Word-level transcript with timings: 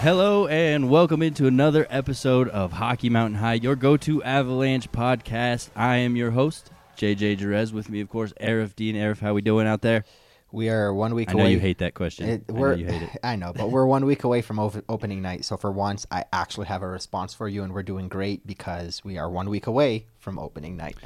Hello 0.00 0.46
and 0.46 0.88
welcome 0.88 1.20
into 1.20 1.46
another 1.46 1.86
episode 1.90 2.48
of 2.48 2.72
Hockey 2.72 3.10
Mountain 3.10 3.38
High, 3.38 3.54
your 3.54 3.76
go-to 3.76 4.22
Avalanche 4.22 4.90
podcast. 4.90 5.68
I 5.76 5.96
am 5.96 6.16
your 6.16 6.30
host, 6.30 6.70
JJ 6.96 7.36
Jerez. 7.36 7.74
With 7.74 7.90
me, 7.90 8.00
of 8.00 8.08
course, 8.08 8.32
Aarif 8.40 8.74
Deen. 8.74 8.96
Aarif, 8.96 9.18
how 9.18 9.34
we 9.34 9.42
doing 9.42 9.66
out 9.66 9.82
there? 9.82 10.06
We 10.52 10.70
are 10.70 10.94
one 10.94 11.14
week 11.14 11.28
I 11.28 11.32
know 11.34 11.42
away. 11.42 11.52
you 11.52 11.58
hate 11.60 11.78
that 11.78 11.92
question. 11.92 12.30
It, 12.30 12.44
I 12.48 12.52
know 12.52 12.58
we're, 12.58 12.74
you 12.76 12.86
hate 12.86 13.02
it. 13.02 13.10
I 13.22 13.36
know, 13.36 13.52
but 13.54 13.70
we're 13.70 13.84
one 13.84 14.06
week 14.06 14.24
away 14.24 14.40
from 14.40 14.58
ov- 14.58 14.82
opening 14.88 15.20
night. 15.20 15.44
So 15.44 15.58
for 15.58 15.70
once, 15.70 16.06
I 16.10 16.24
actually 16.32 16.68
have 16.68 16.82
a 16.82 16.88
response 16.88 17.34
for 17.34 17.46
you, 17.46 17.62
and 17.62 17.74
we're 17.74 17.82
doing 17.82 18.08
great 18.08 18.46
because 18.46 19.04
we 19.04 19.18
are 19.18 19.28
one 19.28 19.50
week 19.50 19.66
away 19.66 20.06
from 20.18 20.38
opening 20.38 20.78
night. 20.78 20.96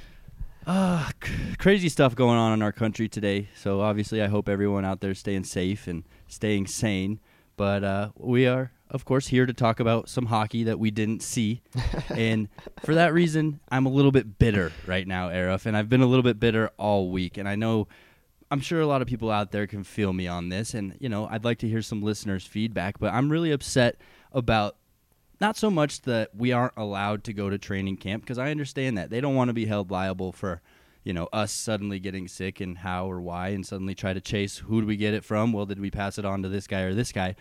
Ah, 0.69 1.11
c- 1.21 1.33
crazy 1.59 1.89
stuff 1.89 2.15
going 2.15 2.39
on 2.39 2.53
in 2.53 2.63
our 2.63 2.71
country 2.73 3.09
today. 3.09 3.49
So 3.57 3.81
obviously, 3.81 4.23
I 4.23 4.29
hope 4.29 4.49
everyone 4.49 4.85
out 4.85 5.01
there 5.01 5.11
is 5.11 5.19
staying 5.19 5.45
safe 5.45 5.89
and 5.89 6.05
staying 6.29 6.69
sane. 6.69 7.19
But 7.57 7.83
uh, 7.85 8.11
we 8.17 8.47
are, 8.47 8.73
of 8.91 9.05
course, 9.05 9.29
here 9.29 9.47
to 9.47 9.53
talk 9.53 9.81
about 9.81 10.09
some 10.09 10.27
hockey 10.27 10.65
that 10.65 10.79
we 10.79 10.91
didn't 10.91 11.23
see, 11.23 11.63
and 12.11 12.49
for 12.85 12.95
that 12.95 13.13
reason, 13.13 13.61
I'm 13.71 13.87
a 13.87 13.91
little 13.91 14.13
bit 14.13 14.39
bitter 14.39 14.73
right 14.87 15.07
now, 15.07 15.29
Aarif, 15.31 15.67
and 15.67 15.77
I've 15.77 15.89
been 15.89 16.03
a 16.03 16.07
little 16.07 16.23
bit 16.23 16.39
bitter 16.39 16.71
all 16.77 17.11
week. 17.11 17.37
And 17.39 17.49
I 17.49 17.57
know, 17.57 17.89
I'm 18.51 18.61
sure 18.61 18.81
a 18.81 18.87
lot 18.87 19.03
of 19.03 19.09
people 19.09 19.31
out 19.31 19.53
there 19.53 19.67
can 19.67 19.85
feel 19.85 20.13
me 20.13 20.29
on 20.29 20.49
this, 20.49 20.75
and 20.75 20.97
you 21.01 21.09
know, 21.09 21.27
I'd 21.27 21.45
like 21.45 21.59
to 21.59 21.69
hear 21.69 21.83
some 21.83 22.03
listeners' 22.03 22.47
feedback. 22.47 22.99
But 22.99 23.13
I'm 23.13 23.31
really 23.31 23.53
upset 23.53 23.97
about 24.33 24.77
not 25.41 25.57
so 25.57 25.71
much 25.71 26.03
that 26.03 26.35
we 26.35 26.53
aren't 26.53 26.77
allowed 26.77 27.25
to 27.25 27.33
go 27.33 27.51
to 27.51 27.59
training 27.59 27.97
camp 27.97 28.23
because 28.23 28.39
I 28.39 28.51
understand 28.51 28.97
that 28.99 29.11
they 29.11 29.21
don't 29.21 29.35
want 29.35 29.49
to 29.49 29.55
be 29.55 29.67
held 29.67 29.91
liable 29.91 30.33
for 30.33 30.61
you 31.03 31.13
know 31.13 31.29
us 31.33 31.53
suddenly 31.53 32.01
getting 32.01 32.29
sick 32.29 32.61
and 32.61 32.79
how 32.79 33.11
or 33.11 33.21
why 33.21 33.49
and 33.49 33.65
suddenly 33.67 33.95
try 33.95 34.15
to 34.15 34.21
chase 34.21 34.59
who 34.59 34.81
do 34.81 34.87
we 34.87 34.97
get 34.97 35.15
it 35.15 35.23
from 35.23 35.53
well 35.53 35.67
did 35.67 35.79
we 35.79 35.91
pass 35.91 36.19
it 36.19 36.25
on 36.25 36.43
to 36.43 36.49
this 36.49 36.67
guy 36.67 36.81
or 36.81 36.95
this 36.95 37.13
guy 37.13 37.37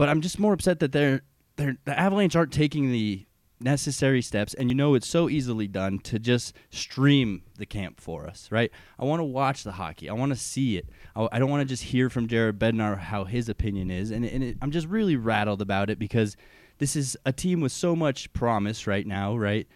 but 0.00 0.08
I'm 0.08 0.22
just 0.22 0.38
more 0.38 0.54
upset 0.54 0.80
that 0.80 0.92
they're 0.92 1.20
they're 1.56 1.76
the 1.84 1.96
Avalanche 2.00 2.34
aren't 2.34 2.54
taking 2.54 2.90
the 2.90 3.26
necessary 3.60 4.22
steps 4.22 4.54
and 4.54 4.70
you 4.70 4.74
know 4.74 4.94
it's 4.94 5.06
so 5.06 5.28
easily 5.28 5.68
done 5.68 5.98
to 5.98 6.18
just 6.18 6.56
stream 6.70 7.42
the 7.58 7.66
camp 7.66 8.00
for 8.00 8.26
us 8.26 8.48
right? 8.50 8.72
I 8.98 9.04
want 9.04 9.20
to 9.20 9.24
watch 9.24 9.62
the 9.62 9.72
hockey. 9.72 10.08
I 10.08 10.14
want 10.14 10.32
to 10.32 10.36
see 10.36 10.78
it. 10.78 10.88
I, 11.14 11.28
I 11.32 11.38
don't 11.38 11.50
want 11.50 11.60
to 11.60 11.66
just 11.66 11.82
hear 11.82 12.08
from 12.08 12.28
jared 12.28 12.58
bednar 12.58 12.98
how 12.98 13.24
his 13.24 13.50
opinion 13.50 13.90
is 13.90 14.10
and, 14.10 14.24
and 14.24 14.42
it, 14.42 14.56
i'm 14.62 14.70
just 14.70 14.86
really 14.86 15.16
rattled 15.16 15.60
about 15.60 15.90
it 15.90 15.98
because 15.98 16.34
this 16.78 16.96
is 16.96 17.14
a 17.26 17.32
team 17.32 17.60
with 17.60 17.72
so 17.72 17.94
much 17.94 18.32
promise 18.32 18.86
right 18.86 19.06
now 19.06 19.36
right? 19.36 19.68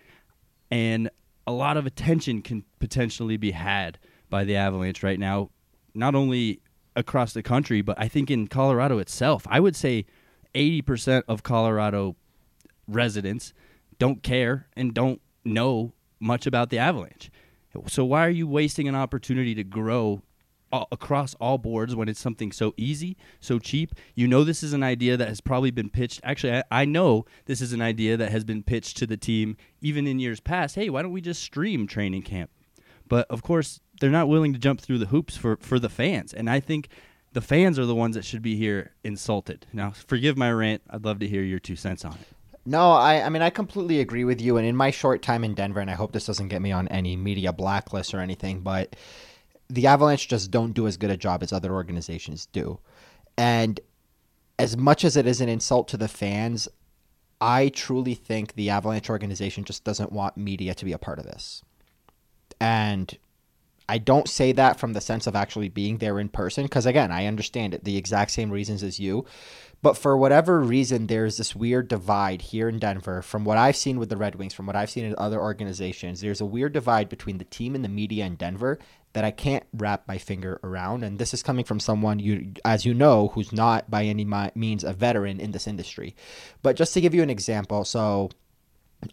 And 0.71 1.11
a 1.47 1.53
lot 1.53 1.77
of 1.77 1.85
attention 1.85 2.41
can 2.41 2.65
potentially 2.79 3.37
be 3.37 3.51
had 3.51 3.99
by 4.31 4.45
the 4.45 4.57
avalanche 4.57 5.03
right 5.03 5.21
now 5.21 5.51
not 5.93 6.15
only 6.15 6.63
across 6.97 7.35
the 7.35 7.43
country 7.43 7.83
but 7.83 8.01
i 8.01 8.09
think 8.09 8.31
in 8.31 8.49
colorado 8.49 8.97
itself. 8.97 9.47
I 9.51 9.61
would 9.61 9.77
say 9.77 10.07
80% 10.55 11.23
of 11.29 11.43
colorado 11.43 12.17
residents 12.87 13.53
don't 13.99 14.23
care 14.23 14.69
and 14.77 14.95
don't 14.95 15.21
know 15.45 15.93
much 16.21 16.47
about 16.47 16.71
the 16.71 16.79
Avalanche. 16.79 17.31
So 17.89 18.05
why 18.05 18.27
are 18.27 18.31
you 18.31 18.47
wasting 18.47 18.89
an 18.89 18.95
opportunity 18.95 19.55
to 19.55 19.65
grow 19.65 20.23
all, 20.73 20.87
across 20.93 21.35
all 21.35 21.59
boards 21.59 21.95
when 21.95 22.09
it's 22.09 22.21
something 22.21 22.53
so 22.53 22.73
easy, 22.77 23.17
so 23.41 23.59
cheap? 23.59 23.93
You 24.15 24.29
know 24.29 24.45
this 24.45 24.63
is 24.63 24.73
an 24.73 24.83
idea 24.83 25.17
that 25.17 25.29
has 25.29 25.41
probably 25.41 25.71
been 25.71 25.91
pitched. 25.91 26.21
Actually, 26.23 26.59
I, 26.59 26.63
I 26.71 26.85
know 26.85 27.25
this 27.47 27.61
is 27.61 27.73
an 27.73 27.83
idea 27.83 28.17
that 28.17 28.31
has 28.31 28.45
been 28.45 28.63
pitched 28.63 28.97
to 28.99 29.07
the 29.07 29.17
team 29.17 29.57
even 29.81 30.07
in 30.07 30.21
years 30.21 30.41
past. 30.41 30.77
Hey, 30.77 30.89
why 30.89 31.03
don't 31.03 31.13
we 31.13 31.21
just 31.21 31.43
stream 31.43 31.87
training 31.87 32.23
camp? 32.23 32.51
But 33.09 33.27
of 33.29 33.43
course, 33.43 33.81
they're 34.01 34.11
not 34.11 34.29
willing 34.29 34.53
to 34.53 34.59
jump 34.59 34.81
through 34.81 34.99
the 34.99 35.07
hoops 35.07 35.37
for, 35.37 35.57
for 35.57 35.79
the 35.79 35.89
fans. 35.89 36.33
And 36.33 36.49
I 36.49 36.61
think 36.61 36.89
the 37.35 37.41
fans 37.41 37.79
are 37.79 37.85
the 37.85 37.95
ones 37.95 38.15
that 38.15 38.25
should 38.25 38.43
be 38.43 38.57
here 38.57 38.93
insulted. 39.03 39.67
Now, 39.73 39.91
forgive 39.91 40.39
my 40.39 40.51
rant. 40.51 40.83
I'd 40.89 41.05
love 41.05 41.19
to 41.19 41.29
hear 41.29 41.43
your 41.43 41.59
two 41.59 41.77
cents 41.77 42.05
on 42.05 42.13
it. 42.13 42.29
No, 42.65 42.93
I, 42.93 43.27
I 43.27 43.29
mean, 43.29 43.43
I 43.43 43.51
completely 43.51 44.01
agree 44.01 44.25
with 44.25 44.41
you. 44.41 44.57
And 44.57 44.67
in 44.67 44.77
my 44.77 44.91
short 44.91 45.21
time 45.21 45.45
in 45.45 45.53
Denver, 45.55 45.81
and 45.81 45.91
I 45.91 45.95
hope 45.95 46.13
this 46.13 46.27
doesn't 46.27 46.49
get 46.49 46.63
me 46.63 46.73
on 46.73 46.89
any 46.89 47.17
media 47.17 47.53
blacklist 47.53 48.15
or 48.15 48.21
anything, 48.21 48.61
but 48.61 48.97
the 49.69 49.87
Avalanche 49.87 50.29
just 50.29 50.51
don't 50.51 50.73
do 50.73 50.87
as 50.87 50.97
good 50.97 51.11
a 51.11 51.17
job 51.17 51.43
as 51.43 51.53
other 51.53 51.75
organizations 51.75 52.47
do. 52.47 52.79
And 53.37 53.81
as 54.59 54.77
much 54.77 55.05
as 55.05 55.17
it 55.17 55.27
is 55.27 55.41
an 55.41 55.49
insult 55.49 55.89
to 55.89 55.97
the 55.97 56.09
fans, 56.09 56.69
I 57.41 57.69
truly 57.69 58.15
think 58.15 58.55
the 58.55 58.71
Avalanche 58.71 59.11
organization 59.11 59.65
just 59.65 59.83
doesn't 59.83 60.13
want 60.13 60.37
media 60.37 60.73
to 60.75 60.85
be 60.85 60.93
a 60.93 60.99
part 60.99 61.19
of 61.19 61.27
this. 61.27 61.63
And 62.61 63.19
I 63.89 63.99
don't 63.99 64.29
say 64.29 64.53
that 64.53 64.81
from 64.81 64.95
the 64.95 65.01
sense 65.01 65.27
of 65.27 65.37
actually 65.37 65.69
being 65.69 65.99
there 65.99 66.19
in 66.19 66.29
person, 66.29 66.65
because 66.65 66.87
again, 66.87 67.13
I 67.13 67.27
understand 67.27 67.75
it 67.75 67.85
the 67.85 67.97
exact 67.97 68.31
same 68.31 68.51
reasons 68.51 68.83
as 68.83 68.99
you. 68.99 69.27
But 69.83 69.99
for 69.99 70.17
whatever 70.17 70.61
reason, 70.61 71.09
there's 71.09 71.37
this 71.37 71.55
weird 71.55 71.89
divide 71.89 72.41
here 72.41 72.71
in 72.71 72.79
Denver. 72.79 73.21
From 73.21 73.45
what 73.45 73.59
I've 73.59 73.77
seen 73.77 73.99
with 73.99 74.09
the 74.09 74.17
Red 74.17 74.37
Wings, 74.37 74.55
from 74.55 74.67
what 74.67 74.77
I've 74.77 74.89
seen 74.89 75.05
in 75.05 75.15
other 75.19 75.39
organizations, 75.39 76.23
there's 76.23 76.41
a 76.41 76.47
weird 76.47 76.73
divide 76.73 77.11
between 77.11 77.37
the 77.37 77.45
team 77.45 77.75
and 77.75 77.85
the 77.85 77.91
media 77.91 78.25
in 78.25 78.37
Denver 78.37 78.79
that 79.13 79.25
I 79.25 79.31
can't 79.31 79.65
wrap 79.75 80.09
my 80.09 80.17
finger 80.17 80.59
around. 80.65 81.05
And 81.05 81.19
this 81.19 81.35
is 81.35 81.43
coming 81.43 81.67
from 81.67 81.81
someone 81.81 82.19
you, 82.19 82.55
as 82.65 82.87
you 82.87 82.95
know, 82.95 83.29
who's 83.29 83.53
not 83.53 83.91
by 83.91 84.05
any 84.05 84.25
means 84.55 84.85
a 84.85 84.95
veteran 84.95 85.39
in 85.39 85.51
this 85.51 85.67
industry. 85.67 86.17
But 86.63 86.77
just 86.77 86.95
to 86.95 87.03
give 87.03 87.15
you 87.15 87.23
an 87.23 87.29
example, 87.29 87.85
so 87.85 88.31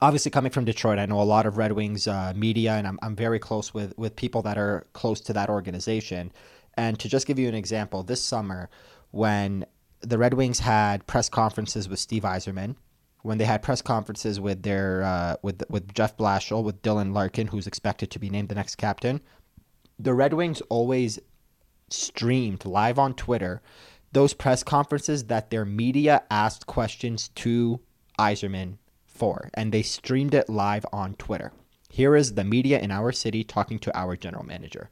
obviously 0.01 0.31
coming 0.31 0.51
from 0.51 0.65
Detroit, 0.65 0.99
I 0.99 1.05
know 1.05 1.21
a 1.21 1.23
lot 1.23 1.45
of 1.45 1.57
Red 1.57 1.73
Wings 1.73 2.07
uh, 2.07 2.33
media, 2.35 2.73
and 2.73 2.87
I'm, 2.87 2.99
I'm 3.01 3.15
very 3.15 3.39
close 3.39 3.73
with, 3.73 3.97
with 3.97 4.15
people 4.15 4.41
that 4.43 4.57
are 4.57 4.85
close 4.93 5.19
to 5.21 5.33
that 5.33 5.49
organization. 5.49 6.31
And 6.75 6.99
to 6.99 7.09
just 7.09 7.27
give 7.27 7.39
you 7.39 7.47
an 7.49 7.55
example, 7.55 8.03
this 8.03 8.21
summer, 8.21 8.69
when 9.11 9.65
the 10.01 10.17
Red 10.17 10.33
Wings 10.33 10.59
had 10.59 11.05
press 11.07 11.29
conferences 11.29 11.89
with 11.89 11.99
Steve 11.99 12.23
Yzerman, 12.23 12.75
when 13.23 13.37
they 13.37 13.45
had 13.45 13.61
press 13.61 13.81
conferences 13.81 14.39
with 14.39 14.63
their 14.63 15.03
uh, 15.03 15.35
with 15.43 15.63
with 15.69 15.93
Jeff 15.93 16.17
Blashill, 16.17 16.63
with 16.63 16.81
Dylan 16.81 17.13
Larkin, 17.13 17.47
who's 17.47 17.67
expected 17.67 18.09
to 18.11 18.19
be 18.19 18.29
named 18.29 18.49
the 18.49 18.55
next 18.55 18.75
captain, 18.75 19.21
the 19.99 20.13
Red 20.13 20.33
Wings 20.33 20.61
always 20.69 21.19
streamed 21.89 22.65
live 22.65 22.97
on 22.97 23.13
Twitter 23.13 23.61
those 24.11 24.33
press 24.33 24.63
conferences 24.63 25.25
that 25.25 25.49
their 25.49 25.65
media 25.65 26.23
asked 26.29 26.67
questions 26.67 27.29
to 27.29 27.79
Yzerman 28.19 28.77
and 29.53 29.71
they 29.71 29.83
streamed 29.83 30.33
it 30.33 30.49
live 30.49 30.85
on 30.91 31.13
Twitter. 31.15 31.51
Here 31.89 32.15
is 32.15 32.33
the 32.33 32.43
media 32.43 32.79
in 32.79 32.89
our 32.89 33.11
city 33.11 33.43
talking 33.43 33.77
to 33.79 33.97
our 33.97 34.15
general 34.15 34.45
manager. 34.45 34.89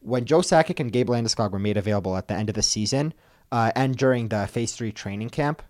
When 0.00 0.24
Joe 0.24 0.40
Sakic 0.40 0.80
and 0.80 0.92
Gabe 0.92 1.08
Landeskog 1.08 1.52
were 1.52 1.58
made 1.58 1.76
available 1.76 2.16
at 2.16 2.28
the 2.28 2.34
end 2.34 2.48
of 2.48 2.54
the 2.54 2.62
season 2.62 3.14
uh, 3.52 3.70
and 3.76 3.96
during 3.96 4.28
the 4.28 4.46
Phase 4.46 4.74
3 4.74 4.92
training 4.92 5.30
camp, 5.30 5.62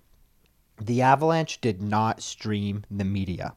the 0.80 1.02
Avalanche 1.02 1.60
did 1.60 1.82
not 1.82 2.22
stream 2.22 2.84
the 2.90 3.04
media. 3.04 3.54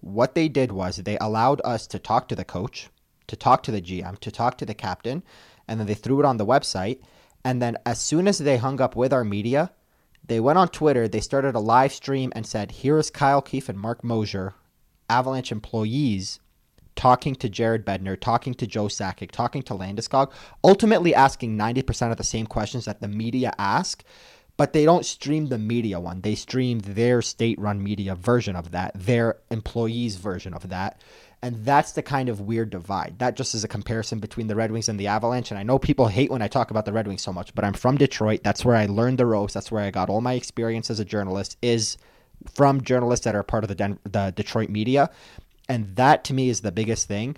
What 0.00 0.34
they 0.34 0.48
did 0.48 0.72
was 0.72 0.96
they 0.96 1.18
allowed 1.18 1.60
us 1.64 1.86
to 1.86 1.98
talk 1.98 2.28
to 2.28 2.36
the 2.36 2.44
coach, 2.44 2.88
to 3.28 3.36
talk 3.36 3.62
to 3.62 3.70
the 3.70 3.82
GM, 3.82 4.18
to 4.18 4.30
talk 4.30 4.58
to 4.58 4.66
the 4.66 4.74
captain, 4.74 5.22
and 5.66 5.80
then 5.80 5.86
they 5.86 5.94
threw 5.94 6.20
it 6.20 6.26
on 6.26 6.36
the 6.36 6.46
website. 6.46 7.00
And 7.44 7.62
then 7.62 7.78
as 7.86 8.00
soon 8.00 8.28
as 8.28 8.38
they 8.38 8.58
hung 8.58 8.80
up 8.80 8.96
with 8.96 9.12
our 9.12 9.24
media, 9.24 9.72
they 10.26 10.40
went 10.40 10.58
on 10.58 10.68
Twitter, 10.68 11.06
they 11.06 11.20
started 11.20 11.54
a 11.54 11.60
live 11.60 11.92
stream 11.92 12.32
and 12.34 12.46
said, 12.46 12.70
Here 12.70 12.98
is 12.98 13.10
Kyle 13.10 13.42
Keefe 13.42 13.68
and 13.68 13.78
Mark 13.78 14.02
Moser, 14.02 14.54
Avalanche 15.08 15.52
employees, 15.52 16.40
talking 16.96 17.34
to 17.36 17.48
Jared 17.48 17.84
Bednar, 17.84 18.18
talking 18.18 18.54
to 18.54 18.66
Joe 18.66 18.86
Sakic, 18.86 19.30
talking 19.30 19.62
to 19.64 19.74
Landeskog, 19.74 20.32
ultimately 20.62 21.14
asking 21.14 21.58
90% 21.58 22.10
of 22.10 22.16
the 22.16 22.24
same 22.24 22.46
questions 22.46 22.84
that 22.86 23.00
the 23.00 23.08
media 23.08 23.52
ask, 23.58 24.04
but 24.56 24.72
they 24.72 24.84
don't 24.84 25.04
stream 25.04 25.46
the 25.48 25.58
media 25.58 25.98
one. 25.98 26.20
They 26.20 26.36
stream 26.36 26.78
their 26.78 27.20
state 27.22 27.58
run 27.58 27.82
media 27.82 28.14
version 28.14 28.56
of 28.56 28.70
that, 28.70 28.92
their 28.94 29.38
employees' 29.50 30.16
version 30.16 30.54
of 30.54 30.68
that. 30.68 31.00
And 31.44 31.62
that's 31.62 31.92
the 31.92 32.02
kind 32.02 32.30
of 32.30 32.40
weird 32.40 32.70
divide. 32.70 33.18
That 33.18 33.36
just 33.36 33.54
is 33.54 33.64
a 33.64 33.68
comparison 33.68 34.18
between 34.18 34.46
the 34.46 34.56
Red 34.56 34.72
Wings 34.72 34.88
and 34.88 34.98
the 34.98 35.08
Avalanche. 35.08 35.50
And 35.50 35.60
I 35.60 35.62
know 35.62 35.78
people 35.78 36.06
hate 36.06 36.30
when 36.30 36.40
I 36.40 36.48
talk 36.48 36.70
about 36.70 36.86
the 36.86 36.92
Red 36.94 37.06
Wings 37.06 37.20
so 37.20 37.34
much, 37.34 37.54
but 37.54 37.66
I'm 37.66 37.74
from 37.74 37.98
Detroit. 37.98 38.40
That's 38.42 38.64
where 38.64 38.76
I 38.76 38.86
learned 38.86 39.18
the 39.18 39.26
ropes. 39.26 39.52
That's 39.52 39.70
where 39.70 39.82
I 39.82 39.90
got 39.90 40.08
all 40.08 40.22
my 40.22 40.32
experience 40.32 40.88
as 40.88 41.00
a 41.00 41.04
journalist 41.04 41.58
is 41.60 41.98
from 42.54 42.80
journalists 42.80 43.24
that 43.24 43.34
are 43.34 43.42
part 43.42 43.62
of 43.62 43.68
the 43.68 43.74
Den- 43.74 43.98
the 44.04 44.32
Detroit 44.34 44.70
media. 44.70 45.10
And 45.68 45.94
that 45.96 46.24
to 46.24 46.32
me 46.32 46.48
is 46.48 46.62
the 46.62 46.72
biggest 46.72 47.08
thing. 47.08 47.36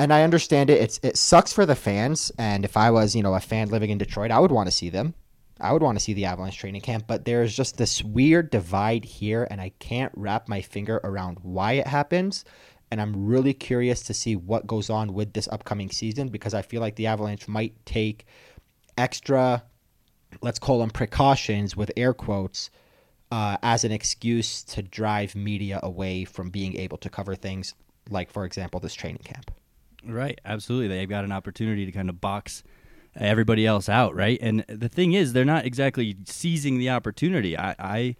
And 0.00 0.12
I 0.12 0.24
understand 0.24 0.68
it. 0.68 0.80
It's 0.80 0.98
it 1.04 1.16
sucks 1.16 1.52
for 1.52 1.64
the 1.64 1.76
fans. 1.76 2.32
And 2.38 2.64
if 2.64 2.76
I 2.76 2.90
was, 2.90 3.14
you 3.14 3.22
know, 3.22 3.34
a 3.34 3.40
fan 3.40 3.68
living 3.68 3.90
in 3.90 3.98
Detroit, 3.98 4.32
I 4.32 4.40
would 4.40 4.50
want 4.50 4.66
to 4.66 4.72
see 4.72 4.90
them. 4.90 5.14
I 5.60 5.72
would 5.72 5.82
want 5.82 5.96
to 5.96 6.02
see 6.02 6.12
the 6.12 6.24
Avalanche 6.24 6.58
training 6.58 6.80
camp, 6.80 7.04
but 7.06 7.24
there's 7.24 7.54
just 7.54 7.76
this 7.76 8.02
weird 8.02 8.50
divide 8.50 9.04
here, 9.04 9.46
and 9.48 9.60
I 9.60 9.70
can't 9.78 10.10
wrap 10.16 10.48
my 10.48 10.60
finger 10.60 11.00
around 11.04 11.38
why 11.42 11.74
it 11.74 11.86
happens. 11.86 12.44
And 12.92 13.00
I'm 13.00 13.24
really 13.24 13.54
curious 13.54 14.02
to 14.02 14.12
see 14.12 14.36
what 14.36 14.66
goes 14.66 14.90
on 14.90 15.14
with 15.14 15.32
this 15.32 15.48
upcoming 15.48 15.88
season 15.88 16.28
because 16.28 16.52
I 16.52 16.60
feel 16.60 16.82
like 16.82 16.96
the 16.96 17.06
Avalanche 17.06 17.48
might 17.48 17.74
take 17.86 18.26
extra, 18.98 19.62
let's 20.42 20.58
call 20.58 20.80
them 20.80 20.90
precautions 20.90 21.74
with 21.74 21.90
air 21.96 22.12
quotes, 22.12 22.68
uh, 23.30 23.56
as 23.62 23.84
an 23.84 23.92
excuse 23.92 24.62
to 24.64 24.82
drive 24.82 25.34
media 25.34 25.80
away 25.82 26.26
from 26.26 26.50
being 26.50 26.76
able 26.76 26.98
to 26.98 27.08
cover 27.08 27.34
things 27.34 27.72
like, 28.10 28.30
for 28.30 28.44
example, 28.44 28.78
this 28.78 28.92
training 28.92 29.22
camp. 29.24 29.50
Right, 30.04 30.38
absolutely. 30.44 30.88
They've 30.88 31.08
got 31.08 31.24
an 31.24 31.32
opportunity 31.32 31.86
to 31.86 31.92
kind 31.92 32.10
of 32.10 32.20
box 32.20 32.62
everybody 33.16 33.66
else 33.66 33.88
out, 33.88 34.14
right? 34.14 34.38
And 34.42 34.66
the 34.68 34.90
thing 34.90 35.14
is, 35.14 35.32
they're 35.32 35.46
not 35.46 35.64
exactly 35.64 36.14
seizing 36.26 36.76
the 36.76 36.90
opportunity. 36.90 37.56
I, 37.56 37.74
I 37.78 38.16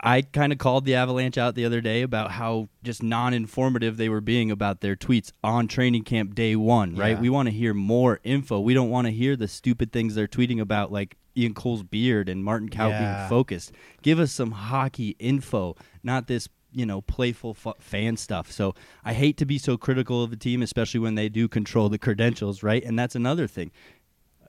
I 0.00 0.22
kind 0.22 0.52
of 0.52 0.58
called 0.58 0.84
the 0.84 0.94
Avalanche 0.94 1.38
out 1.38 1.54
the 1.54 1.64
other 1.64 1.80
day 1.80 2.02
about 2.02 2.32
how 2.32 2.68
just 2.82 3.02
non-informative 3.02 3.96
they 3.96 4.08
were 4.08 4.20
being 4.20 4.50
about 4.50 4.80
their 4.80 4.96
tweets 4.96 5.32
on 5.42 5.68
training 5.68 6.04
camp 6.04 6.34
day 6.34 6.56
one. 6.56 6.94
Right? 6.96 7.18
We 7.20 7.28
want 7.30 7.46
to 7.48 7.52
hear 7.54 7.74
more 7.74 8.20
info. 8.24 8.60
We 8.60 8.74
don't 8.74 8.90
want 8.90 9.06
to 9.06 9.12
hear 9.12 9.36
the 9.36 9.48
stupid 9.48 9.92
things 9.92 10.14
they're 10.14 10.26
tweeting 10.28 10.60
about, 10.60 10.92
like 10.92 11.16
Ian 11.36 11.54
Cole's 11.54 11.82
beard 11.82 12.28
and 12.28 12.42
Martin 12.44 12.68
Kaut 12.70 12.90
Yeah. 12.90 12.98
being 13.18 13.28
focused. 13.28 13.72
Give 14.02 14.18
us 14.18 14.32
some 14.32 14.52
hockey 14.52 15.16
info, 15.18 15.76
not 16.02 16.26
this 16.26 16.48
you 16.72 16.84
know 16.84 17.00
playful 17.00 17.54
fu- 17.54 17.72
fan 17.78 18.16
stuff. 18.18 18.52
So 18.52 18.74
I 19.04 19.14
hate 19.14 19.36
to 19.38 19.46
be 19.46 19.56
so 19.56 19.76
critical 19.78 20.22
of 20.22 20.30
the 20.30 20.36
team, 20.36 20.60
especially 20.62 21.00
when 21.00 21.14
they 21.14 21.28
do 21.30 21.48
control 21.48 21.88
the 21.88 21.98
credentials. 21.98 22.62
Right? 22.62 22.84
And 22.84 22.98
that's 22.98 23.14
another 23.14 23.46
thing 23.46 23.70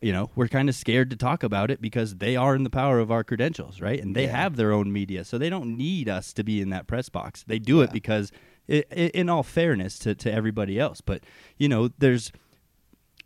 you 0.02 0.12
know, 0.12 0.30
we're 0.36 0.48
kind 0.48 0.70
of 0.70 0.76
scared 0.76 1.10
to 1.10 1.16
talk 1.16 1.44
about 1.44 1.72
it 1.72 1.82
because 1.82 2.16
they 2.16 2.36
are 2.36 2.56
in 2.56 2.64
the 2.64 2.70
power 2.70 3.00
of 3.00 3.12
our 3.12 3.24
credentials, 3.24 3.82
right? 3.82 4.02
And 4.02 4.16
they 4.16 4.26
Yeah. 4.26 4.38
have 4.38 4.56
their 4.56 4.72
own 4.72 4.92
media, 4.92 5.24
so 5.26 5.38
they 5.38 5.50
don't 5.50 5.76
need 5.78 6.08
us 6.10 6.34
to 6.34 6.44
be 6.44 6.62
in 6.62 6.70
that 6.70 6.88
press 6.88 7.10
box. 7.10 7.44
They 7.48 7.60
do 7.60 7.82
it 7.82 7.92
because, 7.92 8.32
i 8.70 8.84
i 8.92 8.96
in 9.14 9.30
all 9.30 9.44
fairness 9.44 9.98
to, 10.00 10.14
to 10.16 10.32
everybody 10.32 10.80
else, 10.80 11.02
but 11.02 11.24
you 11.58 11.68
know, 11.70 11.90
there's 11.98 12.32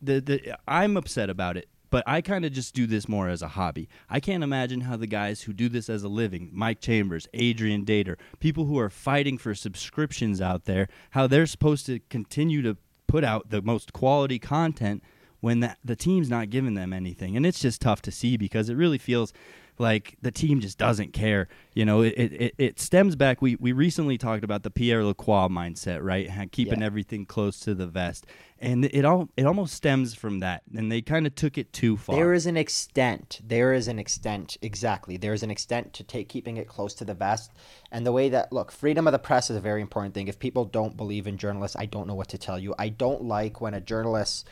the 0.02 0.20
the 0.22 0.58
I'm 0.68 0.98
upset 0.98 1.30
about 1.30 1.58
it. 1.58 1.68
But 1.90 2.06
I 2.08 2.22
kind 2.22 2.46
of 2.46 2.54
just 2.54 2.74
do 2.74 2.88
this 2.88 3.10
more 3.10 3.28
as 3.28 3.42
a 3.42 3.50
hobby. 3.50 3.90
I 4.10 4.22
can't 4.22 4.46
imagine 4.46 4.82
how 4.82 4.96
the 4.96 5.08
guys 5.08 5.42
who 5.42 5.52
do 5.52 5.68
this 5.68 5.90
as 5.90 6.04
a 6.04 6.08
living, 6.08 6.50
Mike 6.54 6.80
Chambers, 6.80 7.28
Adrian 7.34 7.84
Dater, 7.84 8.16
people 8.40 8.64
who 8.64 8.80
are 8.80 8.90
fighting 8.90 9.38
for 9.38 9.54
subscriptions 9.54 10.40
out 10.40 10.64
there, 10.64 10.88
how 11.10 11.28
they're 11.28 11.46
supposed 11.46 11.86
to 11.88 12.00
continue 12.10 12.62
to 12.62 12.78
put 13.08 13.26
out 13.26 13.50
the 13.50 13.62
most 13.62 13.92
quality 13.92 14.40
content 14.40 15.04
when 15.42 15.60
the, 15.60 15.76
the 15.84 15.96
team's 15.96 16.30
not 16.30 16.50
giving 16.50 16.76
them 16.76 16.94
anything. 16.94 17.36
And 17.36 17.46
it's 17.46 17.60
just 17.60 17.82
tough 17.82 18.02
to 18.04 18.12
see 18.12 18.38
because 18.38 18.70
it 18.70 18.76
really 18.76 18.98
feels 18.98 19.34
like 19.80 20.16
the 20.22 20.32
team 20.32 20.60
just 20.60 20.78
doesn't 20.78 21.12
care. 21.12 21.48
You 21.74 21.86
know, 21.86 22.02
it, 22.02 22.12
it, 22.12 22.56
it 22.58 22.80
stems 22.80 23.16
back. 23.16 23.42
We, 23.42 23.56
we 23.56 23.72
recently 23.72 24.18
talked 24.18 24.44
about 24.44 24.62
the 24.62 24.70
Pierre 24.70 25.04
Lacroix 25.04 25.48
mindset, 25.48 26.04
right? 26.04 26.30
Keeping 26.52 26.82
Yeah. 26.82 26.86
everything 26.86 27.26
close 27.26 27.60
to 27.62 27.74
the 27.74 27.88
vest. 27.88 28.28
And 28.60 28.86
it 28.86 29.06
all 29.06 29.30
it 29.36 29.48
almost 29.48 29.74
stems 29.74 30.14
from 30.14 30.40
that. 30.42 30.62
And 30.76 30.92
they 30.92 31.02
kind 31.02 31.26
of 31.26 31.34
took 31.34 31.58
it 31.58 31.74
too 31.74 31.98
far. 31.98 32.16
There 32.16 32.34
is 32.34 32.46
an 32.46 32.58
extent. 32.58 33.42
There 33.44 33.74
is 33.74 33.88
an 33.88 33.98
extent. 33.98 34.58
Exactly. 34.62 35.18
There 35.18 35.34
is 35.34 35.42
an 35.42 35.50
extent 35.50 35.94
to 35.94 36.04
take 36.04 36.30
keeping 36.30 36.58
it 36.58 36.68
close 36.68 36.94
to 36.96 37.06
the 37.06 37.16
vest. 37.16 37.52
And 37.92 38.06
the 38.06 38.12
way 38.12 38.30
that 38.30 38.54
look, 38.54 38.72
freedom 38.72 39.08
of 39.08 39.14
the 39.14 39.20
press 39.20 39.50
is 39.50 39.58
a 39.58 39.62
very 39.62 39.82
important 39.82 40.14
thing. 40.14 40.28
If 40.28 40.38
people 40.38 40.66
don't 40.66 40.96
believe 40.96 41.26
in 41.26 41.38
journalists, 41.38 41.76
I 41.80 41.88
don't 41.88 42.06
know 42.08 42.14
what 42.14 42.28
to 42.30 42.38
tell 42.38 42.60
you. 42.60 42.76
I 42.78 42.90
don't 42.90 43.24
like 43.24 43.62
when 43.62 43.74
a 43.74 43.82
journalist 43.82 44.48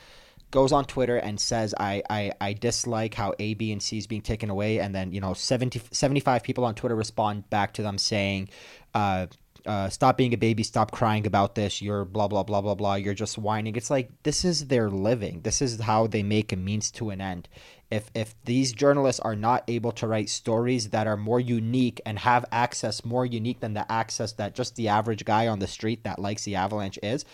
goes 0.51 0.72
on 0.72 0.86
Twitter 0.86 1.18
and 1.18 1.40
says 1.40 1.74
I, 1.80 2.01
I, 2.10 2.31
I 2.42 2.54
dislike 2.54 3.13
how 3.13 3.34
A, 3.40 3.54
B, 3.54 3.72
and 3.72 3.81
C 3.81 3.98
is 3.98 4.07
being 4.07 4.22
taken 4.22 4.50
away, 4.50 4.80
and 4.80 4.94
then 4.94 5.12
you 5.12 5.22
know 5.22 5.34
70, 5.34 5.81
75 5.92 6.44
people 6.44 6.66
on 6.66 6.75
Twitter 6.75 6.96
respond 6.96 7.50
back 7.50 7.74
to 7.74 7.84
them 7.84 7.98
saying, 7.98 8.50
uh, 8.94 9.28
uh, 9.66 9.90
"Stop 9.90 10.18
being 10.18 10.34
a 10.34 10.38
baby, 10.38 10.63
stop 10.63 10.92
crying 10.92 11.28
about 11.28 11.56
this. 11.56 11.81
You're 11.81 12.06
blah 12.06 12.28
blah 12.28 12.44
blah 12.44 12.62
blah 12.62 12.75
blah. 12.75 12.96
You're 12.96 13.13
just 13.13 13.38
whining." 13.38 13.75
It's 13.75 13.90
like 13.90 14.10
this 14.24 14.44
is 14.44 14.68
their 14.68 14.90
living. 14.90 15.42
This 15.42 15.62
is 15.62 15.80
how 15.81 16.07
they 16.07 16.24
make 16.24 16.52
a 16.52 16.56
means 16.56 16.92
to 16.92 17.10
an 17.10 17.22
end. 17.22 17.48
If 17.92 18.10
if 18.13 18.36
these 18.45 18.72
journalists 18.74 19.19
are 19.19 19.36
not 19.36 19.63
able 19.68 19.92
to 19.94 20.07
write 20.07 20.30
stories 20.30 20.90
that 20.90 21.07
are 21.07 21.18
more 21.18 21.40
unique 21.40 22.02
and 22.06 22.19
have 22.19 22.45
access 22.52 23.04
more 23.04 23.25
unique 23.25 23.60
than 23.60 23.74
the 23.74 23.92
access 23.92 24.31
that 24.34 24.56
just 24.56 24.75
the 24.75 24.88
average 24.88 25.25
guy 25.25 25.48
on 25.48 25.60
the 25.60 25.68
street 25.68 26.04
that 26.04 26.19
likes 26.19 26.44
the 26.44 26.56
Avalanche 26.56 27.00
is, 27.04 27.25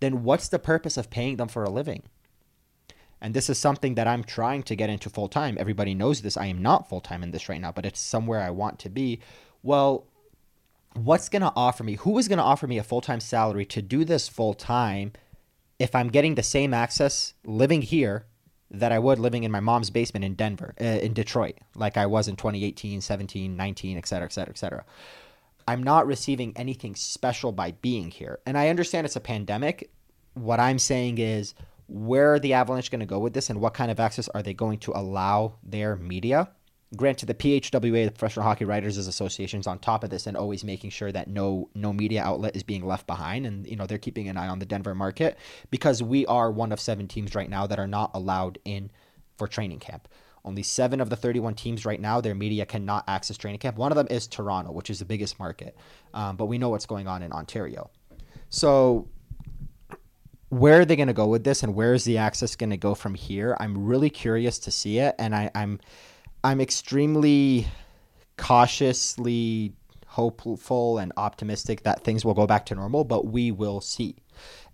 then 0.00 0.22
what's 0.22 0.48
the 0.48 0.58
purpose 0.58 0.96
of 0.96 1.10
paying 1.10 1.36
them 1.36 1.48
for 1.48 1.64
a 1.64 1.70
living? 1.70 2.02
And 3.20 3.34
this 3.34 3.48
is 3.48 3.58
something 3.58 3.94
that 3.94 4.06
I'm 4.06 4.24
trying 4.24 4.62
to 4.64 4.76
get 4.76 4.90
into 4.90 5.08
full 5.08 5.28
time. 5.28 5.56
Everybody 5.58 5.94
knows 5.94 6.22
this. 6.22 6.36
I 6.36 6.46
am 6.46 6.60
not 6.60 6.88
full 6.88 7.00
time 7.00 7.22
in 7.22 7.30
this 7.30 7.48
right 7.48 7.60
now, 7.60 7.72
but 7.72 7.86
it's 7.86 8.00
somewhere 8.00 8.40
I 8.40 8.50
want 8.50 8.78
to 8.80 8.90
be. 8.90 9.20
Well, 9.62 10.06
what's 10.94 11.28
going 11.28 11.42
to 11.42 11.52
offer 11.56 11.82
me? 11.82 11.94
Who 11.94 12.18
is 12.18 12.28
going 12.28 12.38
to 12.38 12.44
offer 12.44 12.66
me 12.66 12.78
a 12.78 12.84
full 12.84 13.00
time 13.00 13.20
salary 13.20 13.64
to 13.66 13.82
do 13.82 14.04
this 14.04 14.28
full 14.28 14.54
time 14.54 15.12
if 15.78 15.94
I'm 15.94 16.08
getting 16.08 16.34
the 16.34 16.42
same 16.42 16.72
access 16.72 17.34
living 17.44 17.82
here 17.82 18.26
that 18.70 18.92
I 18.92 18.98
would 18.98 19.18
living 19.18 19.44
in 19.44 19.52
my 19.52 19.60
mom's 19.60 19.90
basement 19.90 20.24
in 20.24 20.34
Denver, 20.34 20.74
uh, 20.80 20.84
in 20.84 21.12
Detroit, 21.12 21.58
like 21.74 21.96
I 21.96 22.06
was 22.06 22.28
in 22.28 22.36
2018, 22.36 23.00
17, 23.00 23.56
19, 23.56 23.98
et 23.98 24.06
cetera, 24.06 24.26
et 24.26 24.32
cetera, 24.32 24.52
et 24.52 24.58
cetera. 24.58 24.84
I'm 25.68 25.82
not 25.82 26.06
receiving 26.06 26.52
anything 26.56 26.94
special 26.94 27.52
by 27.52 27.72
being 27.72 28.10
here. 28.10 28.40
And 28.46 28.56
I 28.56 28.68
understand 28.68 29.04
it's 29.04 29.16
a 29.16 29.20
pandemic. 29.20 29.90
What 30.34 30.60
I'm 30.60 30.78
saying 30.78 31.18
is, 31.18 31.54
where 31.88 32.34
are 32.34 32.38
the 32.38 32.52
Avalanche 32.52 32.90
going 32.90 33.00
to 33.00 33.06
go 33.06 33.18
with 33.18 33.32
this 33.32 33.50
and 33.50 33.60
what 33.60 33.74
kind 33.74 33.90
of 33.90 34.00
access 34.00 34.28
are 34.28 34.42
they 34.42 34.54
going 34.54 34.78
to 34.80 34.92
allow 34.94 35.54
their 35.62 35.96
media? 35.96 36.50
Granted, 36.96 37.26
the 37.26 37.34
PHWA, 37.34 38.06
the 38.06 38.12
Professional 38.12 38.44
Hockey 38.44 38.64
Writers 38.64 38.96
Association, 38.96 39.60
is 39.60 39.66
on 39.66 39.78
top 39.80 40.04
of 40.04 40.10
this 40.10 40.26
and 40.26 40.36
always 40.36 40.62
making 40.62 40.90
sure 40.90 41.10
that 41.10 41.28
no 41.28 41.68
no 41.74 41.92
media 41.92 42.22
outlet 42.22 42.54
is 42.54 42.62
being 42.62 42.86
left 42.86 43.08
behind, 43.08 43.44
and 43.44 43.66
you 43.66 43.74
know 43.74 43.86
they're 43.86 43.98
keeping 43.98 44.28
an 44.28 44.36
eye 44.36 44.46
on 44.46 44.60
the 44.60 44.66
Denver 44.66 44.94
market 44.94 45.36
because 45.70 46.00
we 46.00 46.24
are 46.26 46.50
one 46.50 46.70
of 46.70 46.78
seven 46.78 47.08
teams 47.08 47.34
right 47.34 47.50
now 47.50 47.66
that 47.66 47.80
are 47.80 47.88
not 47.88 48.12
allowed 48.14 48.60
in 48.64 48.90
for 49.36 49.48
training 49.48 49.80
camp. 49.80 50.06
Only 50.44 50.62
seven 50.62 51.00
of 51.00 51.10
the 51.10 51.16
31 51.16 51.54
teams 51.54 51.84
right 51.84 52.00
now, 52.00 52.20
their 52.20 52.36
media 52.36 52.64
cannot 52.64 53.02
access 53.08 53.36
training 53.36 53.58
camp. 53.58 53.76
One 53.76 53.90
of 53.90 53.96
them 53.96 54.06
is 54.08 54.28
Toronto, 54.28 54.70
which 54.70 54.88
is 54.88 55.00
the 55.00 55.04
biggest 55.04 55.40
market, 55.40 55.76
um, 56.14 56.36
but 56.36 56.46
we 56.46 56.56
know 56.56 56.68
what's 56.68 56.86
going 56.86 57.08
on 57.08 57.24
in 57.24 57.32
Ontario. 57.32 57.90
So 58.48 59.08
where 60.48 60.80
are 60.80 60.84
they 60.84 60.96
going 60.96 61.08
to 61.08 61.14
go 61.14 61.26
with 61.26 61.44
this 61.44 61.62
and 61.62 61.74
where 61.74 61.92
is 61.92 62.04
the 62.04 62.18
access 62.18 62.54
going 62.54 62.70
to 62.70 62.76
go 62.76 62.94
from 62.94 63.14
here? 63.14 63.56
I'm 63.58 63.84
really 63.84 64.10
curious 64.10 64.58
to 64.60 64.70
see 64.70 64.98
it 64.98 65.14
and 65.18 65.34
I, 65.34 65.50
i'm 65.54 65.80
i'm 66.44 66.60
extremely 66.60 67.66
cautiously 68.36 69.72
hopeful 70.06 70.98
and 70.98 71.12
optimistic 71.16 71.82
that 71.82 72.02
things 72.04 72.24
will 72.24 72.34
go 72.34 72.46
back 72.46 72.66
to 72.66 72.74
normal 72.74 73.04
but 73.04 73.26
we 73.26 73.50
will 73.50 73.80
see. 73.80 74.16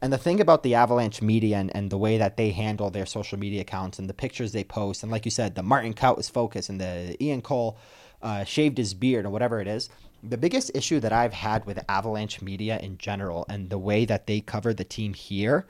And 0.00 0.12
the 0.12 0.18
thing 0.18 0.40
about 0.40 0.64
the 0.64 0.74
avalanche 0.74 1.22
media 1.22 1.58
and, 1.58 1.74
and 1.74 1.90
the 1.90 1.98
way 1.98 2.18
that 2.18 2.36
they 2.36 2.50
handle 2.50 2.90
their 2.90 3.06
social 3.06 3.38
media 3.38 3.62
accounts 3.62 3.98
and 3.98 4.08
the 4.08 4.14
pictures 4.14 4.52
they 4.52 4.64
post 4.64 5.02
and 5.02 5.10
like 5.10 5.24
you 5.24 5.30
said 5.30 5.54
the 5.54 5.62
martin 5.62 5.94
kaut 5.94 6.18
is 6.18 6.28
focused 6.28 6.68
and 6.68 6.80
the 6.80 7.16
ian 7.22 7.40
cole 7.40 7.78
uh, 8.20 8.44
shaved 8.44 8.78
his 8.78 8.94
beard 8.94 9.24
or 9.24 9.30
whatever 9.30 9.60
it 9.60 9.66
is 9.66 9.88
the 10.22 10.38
biggest 10.38 10.70
issue 10.74 11.00
that 11.00 11.12
I've 11.12 11.32
had 11.32 11.64
with 11.64 11.84
Avalanche 11.88 12.40
media 12.40 12.78
in 12.78 12.98
general 12.98 13.44
and 13.48 13.70
the 13.70 13.78
way 13.78 14.04
that 14.04 14.26
they 14.26 14.40
cover 14.40 14.72
the 14.72 14.84
team 14.84 15.14
here 15.14 15.66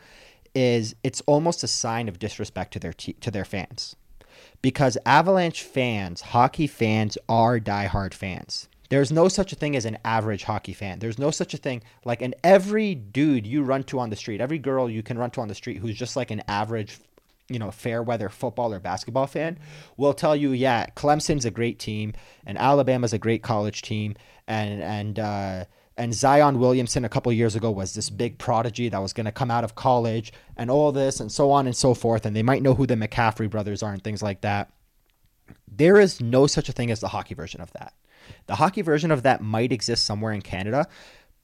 is 0.55 0.95
it's 1.03 1.23
almost 1.23 1.65
a 1.65 1.69
sign 1.69 2.09
of 2.09 2.19
disrespect 2.19 2.73
to 2.75 2.79
their 2.79 2.93
te- 2.93 3.15
to 3.15 3.31
their 3.31 3.45
fans. 3.45 3.97
Because 4.61 4.99
Avalanche 5.07 5.63
fans, 5.63 6.21
hockey 6.21 6.67
fans 6.67 7.17
are 7.29 7.59
diehard 7.59 8.15
fans. 8.15 8.69
There's 8.91 9.11
no 9.11 9.29
such 9.29 9.53
a 9.53 9.57
thing 9.57 9.75
as 9.75 9.87
an 9.87 9.97
average 10.05 10.45
hockey 10.45 10.75
fan. 10.75 10.99
There's 10.99 11.19
no 11.19 11.31
such 11.31 11.55
a 11.55 11.57
thing 11.57 11.83
like 12.05 12.21
an 12.21 12.35
every 12.45 12.95
dude 12.95 13.47
you 13.47 13.63
run 13.63 13.85
to 13.85 13.99
on 13.99 14.11
the 14.11 14.17
street, 14.17 14.43
every 14.43 14.59
girl 14.59 14.91
you 14.91 15.03
can 15.03 15.17
run 15.17 15.31
to 15.31 15.41
on 15.41 15.49
the 15.49 15.55
street 15.55 15.79
who's 15.79 15.97
just 15.97 16.17
like 16.17 16.31
an 16.31 16.43
average 16.47 16.99
you 17.49 17.59
know, 17.59 17.71
fair 17.71 18.03
weather 18.03 18.29
football 18.29 18.73
or 18.73 18.81
basketball 18.81 19.27
fan 19.27 19.59
will 19.97 20.15
tell 20.15 20.35
you, 20.35 20.53
yeah, 20.53 20.87
Clemson's 20.97 21.45
a 21.45 21.51
great 21.51 21.79
team 21.79 22.15
and 22.47 22.57
Alabama's 22.57 23.13
a 23.13 23.19
great 23.19 23.43
college 23.43 23.83
team 23.83 24.15
and 24.47 24.83
and 24.83 25.19
uh, 25.19 25.65
and 25.97 26.15
Zion 26.15 26.59
Williamson 26.59 27.05
a 27.05 27.09
couple 27.09 27.33
years 27.33 27.55
ago 27.55 27.71
was 27.71 27.95
this 27.95 28.11
big 28.11 28.39
prodigy 28.39 28.89
that 28.89 28.99
was 28.99 29.13
going 29.13 29.27
to 29.27 29.33
come 29.33 29.51
out 29.51 29.65
of 29.65 29.75
college 29.75 30.33
and 30.57 30.71
all 30.71 30.91
this 30.93 31.21
and 31.21 31.31
so 31.31 31.51
on 31.51 31.67
and 31.67 31.77
so 31.77 31.95
forth 31.95 32.25
and 32.25 32.35
they 32.35 32.43
might 32.43 32.63
know 32.63 32.75
who 32.75 32.87
the 32.87 32.95
McCaffrey 32.95 33.49
brothers 33.49 33.83
are 33.83 33.93
and 33.93 34.03
things 34.03 34.23
like 34.23 34.41
that. 34.41 34.73
There 35.69 35.99
is 35.99 36.21
no 36.21 36.47
such 36.47 36.69
a 36.69 36.73
thing 36.73 36.91
as 36.91 37.01
the 37.01 37.09
hockey 37.09 37.35
version 37.35 37.61
of 37.61 37.73
that. 37.73 37.95
The 38.47 38.57
hockey 38.57 38.83
version 38.83 39.11
of 39.11 39.23
that 39.25 39.43
might 39.43 39.73
exist 39.73 40.05
somewhere 40.05 40.33
in 40.33 40.43
Canada, 40.43 40.87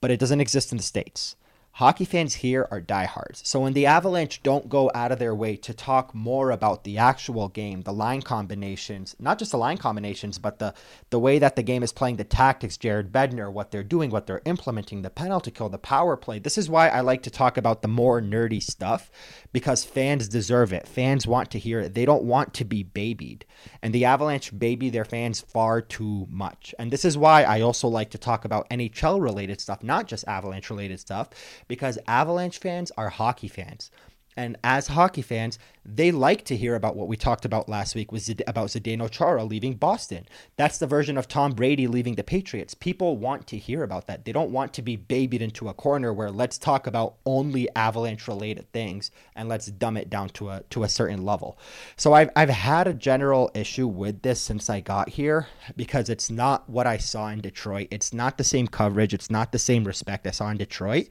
but 0.01 0.11
it 0.11 0.19
doesn't 0.19 0.41
exist 0.41 0.71
in 0.71 0.77
the 0.77 0.83
states 0.83 1.35
hockey 1.79 2.03
fans 2.03 2.35
here 2.35 2.67
are 2.71 2.81
diehards. 2.81 3.41
So 3.47 3.61
when 3.61 3.71
the 3.71 3.85
Avalanche 3.85 4.43
don't 4.43 4.67
go 4.67 4.91
out 4.93 5.13
of 5.13 5.19
their 5.19 5.33
way 5.33 5.55
to 5.55 5.73
talk 5.73 6.13
more 6.13 6.51
about 6.51 6.83
the 6.83 6.97
actual 6.97 7.47
game, 7.47 7.83
the 7.83 7.93
line 7.93 8.21
combinations, 8.21 9.15
not 9.17 9.39
just 9.39 9.51
the 9.51 9.57
line 9.57 9.77
combinations, 9.77 10.39
but 10.39 10.59
the 10.59 10.73
the 11.09 11.19
way 11.19 11.39
that 11.39 11.55
the 11.55 11.63
game 11.63 11.81
is 11.81 11.93
playing, 11.93 12.17
the 12.17 12.25
tactics, 12.25 12.75
Jared 12.75 13.13
Bednar, 13.13 13.49
what 13.49 13.71
they're 13.71 13.81
doing, 13.81 14.09
what 14.09 14.27
they're 14.27 14.41
implementing, 14.43 15.03
the 15.03 15.09
penalty 15.09 15.51
kill, 15.51 15.69
the 15.69 15.77
power 15.77 16.17
play. 16.17 16.37
This 16.37 16.57
is 16.57 16.69
why 16.69 16.89
I 16.89 16.99
like 16.99 17.23
to 17.23 17.29
talk 17.29 17.55
about 17.55 17.81
the 17.81 17.87
more 17.87 18.21
nerdy 18.21 18.61
stuff 18.61 19.09
because 19.51 19.83
fans 19.83 20.27
deserve 20.27 20.73
it. 20.73 20.87
Fans 20.87 21.25
want 21.25 21.51
to 21.51 21.59
hear 21.59 21.79
it. 21.79 21.93
They 21.93 22.05
don't 22.05 22.23
want 22.23 22.53
to 22.55 22.65
be 22.65 22.83
babied. 22.83 23.45
And 23.81 23.93
the 23.93 24.05
Avalanche 24.05 24.57
baby 24.57 24.89
their 24.89 25.05
fans 25.05 25.41
far 25.41 25.81
too 25.81 26.27
much. 26.29 26.75
And 26.77 26.91
this 26.91 27.05
is 27.05 27.17
why 27.17 27.43
I 27.43 27.61
also 27.61 27.87
like 27.87 28.11
to 28.11 28.17
talk 28.17 28.45
about 28.45 28.69
NHL 28.69 29.21
related 29.21 29.59
stuff, 29.59 29.83
not 29.83 30.07
just 30.07 30.27
Avalanche 30.27 30.69
related 30.69 30.99
stuff 30.99 31.29
because 31.67 31.97
Avalanche 32.07 32.59
fans 32.59 32.91
are 32.97 33.09
hockey 33.09 33.47
fans. 33.47 33.91
And 34.37 34.57
as 34.63 34.87
hockey 34.87 35.21
fans, 35.21 35.59
they 35.83 36.11
like 36.11 36.45
to 36.45 36.55
hear 36.55 36.75
about 36.75 36.95
what 36.95 37.07
we 37.07 37.17
talked 37.17 37.45
about 37.45 37.67
last 37.67 37.95
week 37.95 38.11
was 38.11 38.29
about 38.47 38.69
Zdeno 38.69 39.09
Chara 39.09 39.43
leaving 39.43 39.73
Boston. 39.73 40.27
That's 40.55 40.77
the 40.77 40.87
version 40.87 41.17
of 41.17 41.27
Tom 41.27 41.53
Brady 41.53 41.87
leaving 41.87 42.15
the 42.15 42.23
Patriots. 42.23 42.73
People 42.73 43.17
want 43.17 43.47
to 43.47 43.57
hear 43.57 43.83
about 43.83 44.07
that. 44.07 44.25
They 44.25 44.31
don't 44.31 44.51
want 44.51 44.73
to 44.75 44.81
be 44.81 44.95
babied 44.95 45.41
into 45.41 45.67
a 45.67 45.73
corner 45.73 46.13
where 46.13 46.29
let's 46.29 46.57
talk 46.57 46.85
about 46.85 47.15
only 47.25 47.67
Avalanche 47.75 48.27
related 48.27 48.71
things 48.71 49.09
and 49.35 49.49
let's 49.49 49.65
dumb 49.65 49.97
it 49.97 50.09
down 50.09 50.29
to 50.29 50.49
a 50.49 50.63
to 50.69 50.83
a 50.83 50.89
certain 50.89 51.25
level. 51.25 51.57
So 51.97 52.13
I've 52.13 52.29
I've 52.35 52.49
had 52.49 52.87
a 52.87 52.93
general 52.93 53.49
issue 53.55 53.87
with 53.87 54.21
this 54.21 54.39
since 54.39 54.69
I 54.69 54.79
got 54.79 55.09
here 55.09 55.47
because 55.75 56.07
it's 56.07 56.29
not 56.29 56.69
what 56.69 56.85
I 56.85 56.97
saw 56.97 57.29
in 57.29 57.41
Detroit. 57.41 57.87
It's 57.89 58.13
not 58.13 58.37
the 58.37 58.43
same 58.43 58.67
coverage. 58.67 59.13
It's 59.13 59.31
not 59.31 59.51
the 59.51 59.59
same 59.59 59.83
respect 59.85 60.27
I 60.27 60.31
saw 60.31 60.49
in 60.49 60.57
Detroit 60.57 61.09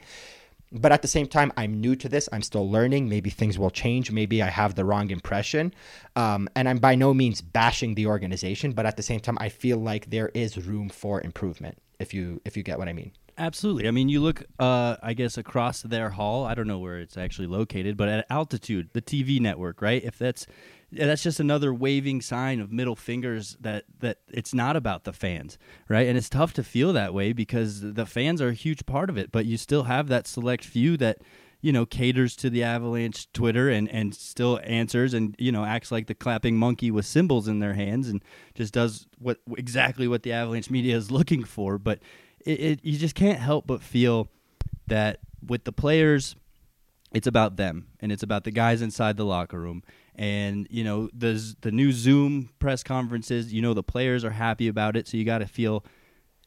but 0.73 0.93
at 0.93 1.03
the 1.03 1.09
same 1.09 1.27
time 1.27 1.53
i'm 1.57 1.81
new 1.81 1.97
to 1.97 2.09
this 2.09 2.29
i'm 2.33 2.43
still 2.43 2.71
learning 2.71 3.09
maybe 3.09 3.31
things 3.31 3.59
will 3.59 3.71
change 3.71 4.11
maybe 4.11 4.43
i 4.43 4.49
have 4.49 4.75
the 4.75 4.85
wrong 4.85 5.11
impression 5.11 5.73
um, 6.17 6.49
and 6.55 6.69
i'm 6.69 6.79
by 6.79 6.95
no 6.95 7.15
means 7.15 7.41
bashing 7.41 7.95
the 7.95 8.07
organization 8.07 8.73
but 8.73 8.87
at 8.87 8.97
the 8.97 9.03
same 9.03 9.21
time 9.21 9.39
i 9.41 9.49
feel 9.49 9.79
like 9.79 10.11
there 10.11 10.31
is 10.35 10.67
room 10.67 10.89
for 10.89 11.21
improvement 11.23 11.79
if 11.99 12.13
you 12.13 12.41
if 12.45 12.57
you 12.57 12.63
get 12.63 12.79
what 12.79 12.89
i 12.89 12.93
mean 12.93 13.13
Absolutely. 13.39 13.87
I 13.87 13.93
mean, 13.93 14.09
you 14.09 14.21
look, 14.21 14.43
uh, 14.59 14.97
I 15.01 15.15
guess, 15.15 15.39
across 15.39 15.83
their 15.83 16.11
hall. 16.11 16.45
I 16.45 16.55
don't 16.55 16.67
know 16.67 16.81
where 16.81 16.99
it's 16.99 17.17
actually 17.17 17.47
located, 17.47 17.97
but 17.97 18.09
at 18.09 18.27
altitude, 18.29 18.91
the 18.95 19.01
TV 19.01 19.41
network, 19.41 19.81
right? 19.81 20.03
If 20.03 20.19
that's 20.19 20.47
that's 20.91 21.23
just 21.23 21.41
another 21.41 21.73
waving 21.73 22.23
sign 22.23 22.61
of 22.61 22.73
middle 22.73 22.97
fingers 22.97 23.57
that 23.61 23.85
that 24.01 24.19
it's 24.29 24.55
not 24.55 24.77
about 24.77 25.05
the 25.05 25.13
fans, 25.13 25.59
right? 25.89 26.07
And 26.07 26.17
it's 26.17 26.29
tough 26.29 26.55
to 26.55 26.65
feel 26.65 26.93
that 26.95 27.13
way 27.13 27.33
because 27.33 27.81
the 27.81 28.07
fans 28.07 28.41
are 28.41 28.49
a 28.49 28.55
huge 28.55 28.87
part 28.87 29.11
of 29.11 29.19
it, 29.19 29.31
but 29.31 29.45
you 29.45 29.57
still 29.57 29.85
have 29.85 30.09
that 30.09 30.27
select 30.27 30.65
few 30.65 30.97
that 30.97 31.19
you 31.61 31.73
know 31.73 31.85
caters 31.85 32.37
to 32.37 32.49
the 32.49 32.63
Avalanche 32.63 33.31
Twitter 33.33 33.69
and 33.69 33.89
and 33.91 34.15
still 34.15 34.61
answers 34.65 35.13
and 35.13 35.35
you 35.39 35.53
know 35.53 35.65
acts 35.65 35.93
like 35.93 36.07
the 36.07 36.15
clapping 36.15 36.57
monkey 36.57 36.91
with 36.91 37.05
symbols 37.05 37.49
in 37.49 37.59
their 37.59 37.75
hands 37.75 38.09
and 38.09 38.23
just 38.55 38.73
does 38.73 39.07
what 39.19 39.39
exactly 39.57 40.09
what 40.09 40.23
the 40.23 40.33
Avalanche 40.33 40.71
media 40.71 40.97
is 40.97 41.11
looking 41.11 41.45
for, 41.45 41.79
but 41.79 41.99
it, 42.47 42.61
it, 42.61 42.81
you 42.83 42.97
just 42.99 43.15
can't 43.15 43.41
help 43.41 43.67
but 43.67 43.83
feel 43.83 44.29
that 44.87 45.19
with 45.47 45.65
the 45.65 45.73
players, 45.73 46.35
it's 47.13 47.27
about 47.27 47.57
them 47.57 47.89
and 48.01 48.11
it's 48.11 48.23
about 48.23 48.45
the 48.45 48.51
guys 48.51 48.81
inside 48.83 49.17
the 49.17 49.25
locker 49.25 49.59
room. 49.59 49.83
And 50.19 50.67
you 50.69 50.83
know 50.83 51.09
the 51.17 51.55
the 51.61 51.71
new 51.71 51.93
Zoom 51.93 52.51
press 52.59 52.83
conferences. 52.83 53.53
You 53.53 53.63
know 53.63 53.73
the 53.73 53.85
players 53.85 54.25
are 54.25 54.31
happy 54.31 54.67
about 54.69 54.97
it, 54.97 55.07
so 55.07 55.17
you 55.17 55.25
got 55.25 55.39
to 55.39 55.47
feel 55.47 55.85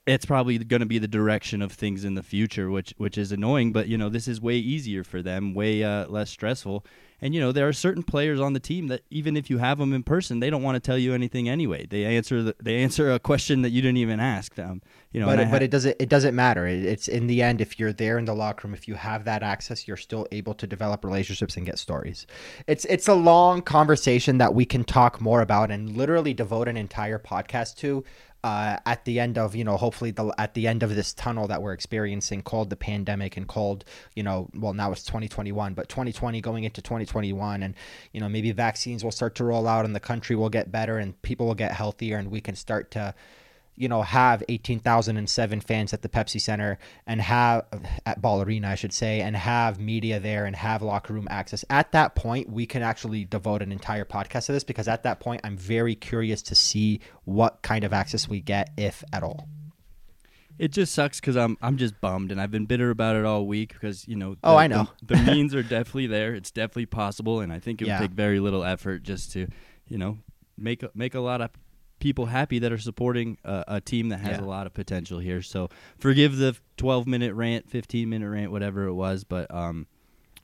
it's 0.08 0.26
probably 0.26 0.58
going 0.58 0.80
to 0.80 0.86
be 0.86 0.98
the 0.98 1.08
direction 1.08 1.62
of 1.62 1.72
things 1.72 2.04
in 2.04 2.16
the 2.16 2.24
future, 2.24 2.72
which 2.72 2.94
which 2.98 3.18
is 3.18 3.32
annoying. 3.32 3.72
But 3.72 3.88
you 3.88 3.98
know, 3.98 4.10
this 4.10 4.28
is 4.28 4.42
way 4.42 4.56
easier 4.56 5.04
for 5.04 5.22
them, 5.22 5.54
way 5.54 5.84
uh, 5.84 6.08
less 6.08 6.30
stressful. 6.30 6.86
And 7.24 7.36
you 7.36 7.40
know, 7.40 7.52
there 7.52 7.68
are 7.68 7.74
certain 7.74 8.02
players 8.02 8.40
on 8.40 8.54
the 8.54 8.60
team 8.60 8.88
that 8.88 9.02
even 9.12 9.38
if 9.38 9.48
you 9.48 9.60
have 9.60 9.78
them 9.78 9.94
in 9.94 10.02
person, 10.02 10.40
they 10.40 10.50
don't 10.50 10.64
want 10.64 10.76
to 10.76 10.80
tell 10.80 10.98
you 10.98 11.14
anything 11.14 11.48
anyway. 11.48 11.86
They 11.86 12.04
answer 12.04 12.42
the, 12.42 12.56
they 12.60 12.82
answer 12.82 13.12
a 13.12 13.20
question 13.20 13.62
that 13.62 13.70
you 13.70 13.80
didn't 13.80 13.98
even 13.98 14.20
ask 14.20 14.56
them. 14.56 14.82
You 15.12 15.20
know, 15.20 15.28
but 15.28 15.40
it, 15.40 15.46
ha- 15.46 15.52
but 15.52 15.62
it 15.62 15.70
doesn't 15.70 15.98
it 16.00 16.10
doesn't 16.10 16.36
matter. 16.36 16.66
It, 16.66 16.84
it's 16.84 17.08
in 17.08 17.28
the 17.28 17.44
end, 17.44 17.62
if 17.62 17.80
you're 17.80 17.94
there 17.94 18.18
in 18.18 18.26
the 18.26 18.34
locker 18.34 18.68
room, 18.68 18.74
if 18.74 18.88
you 18.88 18.96
have 18.96 19.26
that 19.26 19.44
access, 19.44 19.88
you're 19.88 19.98
still 19.98 20.26
able 20.32 20.56
to 20.56 20.66
develop 20.66 21.06
relationships 21.06 21.58
and 21.58 21.66
get 21.66 21.78
stories. 21.78 22.26
It's 22.66 22.86
it's 22.86 23.08
a 23.08 23.14
long 23.14 23.62
conversation 23.62 24.40
that 24.40 24.56
we 24.56 24.66
can 24.66 24.84
talk 24.84 25.22
more 25.22 25.42
about 25.42 25.70
and 25.70 25.96
literally 25.96 26.34
devote 26.34 26.68
an 26.68 26.76
entire 26.76 27.20
podcast 27.20 27.76
to 27.78 28.04
uh, 28.44 28.78
at 28.86 29.06
the 29.06 29.20
end 29.20 29.38
of 29.38 29.56
you 29.56 29.64
know 29.64 29.78
hopefully 29.78 30.12
the 30.12 30.34
at 30.38 30.54
the 30.54 30.68
end 30.68 30.82
of 30.82 30.96
this 30.96 31.14
tunnel 31.14 31.48
that 31.48 31.62
we're 31.62 31.74
experiencing 31.74 32.42
called 32.42 32.70
the 32.70 32.76
pandemic 32.76 33.38
and 33.38 33.48
called 33.48 33.86
you 34.16 34.24
know 34.24 34.50
well 34.56 34.74
now 34.74 34.92
it's 34.92 35.04
2021 35.04 35.74
but 35.74 35.88
2020 35.90 36.42
going 36.42 36.64
into 36.64 36.82
2021 36.82 37.62
and 37.62 37.76
you 38.14 38.20
know 38.20 38.28
maybe 38.28 38.52
vaccines 38.52 39.04
will 39.04 39.12
start 39.12 39.36
to 39.36 39.44
roll 39.44 39.68
out 39.68 39.86
and 39.86 39.96
the 39.96 40.00
country 40.00 40.36
will 40.36 40.50
get 40.50 40.72
better 40.72 40.98
and 40.98 41.22
people 41.22 41.46
will 41.46 41.56
get 41.56 41.72
healthier 41.72 42.18
and 42.18 42.32
we 42.32 42.42
can 42.42 42.56
start 42.56 42.90
to 42.92 43.14
you 43.82 43.90
know, 43.90 44.04
have 44.04 44.44
18,007 44.48 45.60
fans 45.60 45.92
at 45.92 46.04
the 46.04 46.08
Pepsi 46.08 46.40
Center 46.40 46.78
and 47.08 47.20
have 47.20 47.66
at 48.06 48.22
Ball 48.22 48.44
Arena, 48.44 48.70
I 48.70 48.76
should 48.76 48.94
say, 48.94 49.22
and 49.22 49.36
have 49.36 49.80
media 49.80 50.20
there 50.20 50.46
and 50.46 50.56
have 50.56 50.84
locker 50.84 51.14
room 51.16 51.28
access. 51.32 51.66
At 51.68 51.92
that 51.94 52.14
point, 52.14 52.48
we 52.48 52.68
can 52.68 52.84
actually 52.84 53.26
devote 53.26 53.64
an 53.64 53.72
entire 53.72 54.06
podcast 54.06 54.46
to 54.46 54.52
this 54.52 54.64
because 54.64 54.88
at 54.88 55.02
that 55.02 55.20
point, 55.20 55.42
I'm 55.44 55.58
very 55.58 55.96
curious 55.96 56.44
to 56.44 56.54
see 56.54 57.00
what 57.26 57.64
kind 57.64 57.84
of 57.84 57.92
access 57.92 58.30
we 58.30 58.40
get, 58.40 58.70
if 58.78 59.04
at 59.12 59.24
all. 59.24 59.50
It 60.60 60.72
just 60.72 60.94
sucks 60.94 61.20
because 61.20 61.36
I'm 61.36 61.58
I'm 61.60 61.78
just 61.78 62.00
bummed 62.00 62.32
and 62.32 62.40
I've 62.40 62.52
been 62.52 62.68
bitter 62.68 62.92
about 62.92 63.16
it 63.16 63.26
all 63.26 63.48
week 63.48 63.74
because 63.74 64.08
you 64.08 64.16
know. 64.16 64.36
Oh, 64.44 64.52
the, 64.52 64.54
oh, 64.54 64.58
I 64.58 64.68
know. 64.68 64.90
The, 65.02 65.16
the 65.16 65.24
means 65.32 65.56
are 65.56 65.64
definitely 65.64 66.06
there. 66.06 66.36
It's 66.36 66.52
definitely 66.52 66.86
possible, 66.86 67.40
and 67.40 67.52
I 67.52 67.58
think 67.58 67.82
it 67.82 67.86
would 67.86 67.94
yeah. 67.94 68.00
take 68.00 68.12
very 68.12 68.40
little 68.40 68.64
effort 68.64 69.02
just 69.02 69.32
to, 69.32 69.48
you 69.88 69.98
know, 69.98 70.20
make 70.56 70.84
make 70.96 71.16
a 71.16 71.20
lot 71.20 71.42
of 71.42 71.50
people 72.02 72.26
happy 72.26 72.60
that 72.60 72.74
are 72.74 72.78
supporting 72.78 73.38
a, 73.46 73.64
a 73.68 73.82
team 73.82 74.10
that 74.10 74.20
has 74.20 74.38
yeah. 74.38 74.44
a 74.44 74.46
lot 74.46 74.68
of 74.68 74.74
potential 74.74 75.20
here. 75.20 75.42
So 75.42 75.70
forgive 75.98 76.36
the 76.36 76.58
12 76.76 77.08
minute 77.08 77.34
rant, 77.34 77.70
15 77.70 78.10
minute 78.10 78.30
rant, 78.30 78.52
whatever 78.52 78.88
it 78.88 78.94
was, 78.94 79.24
but 79.24 79.54
um, 79.54 79.88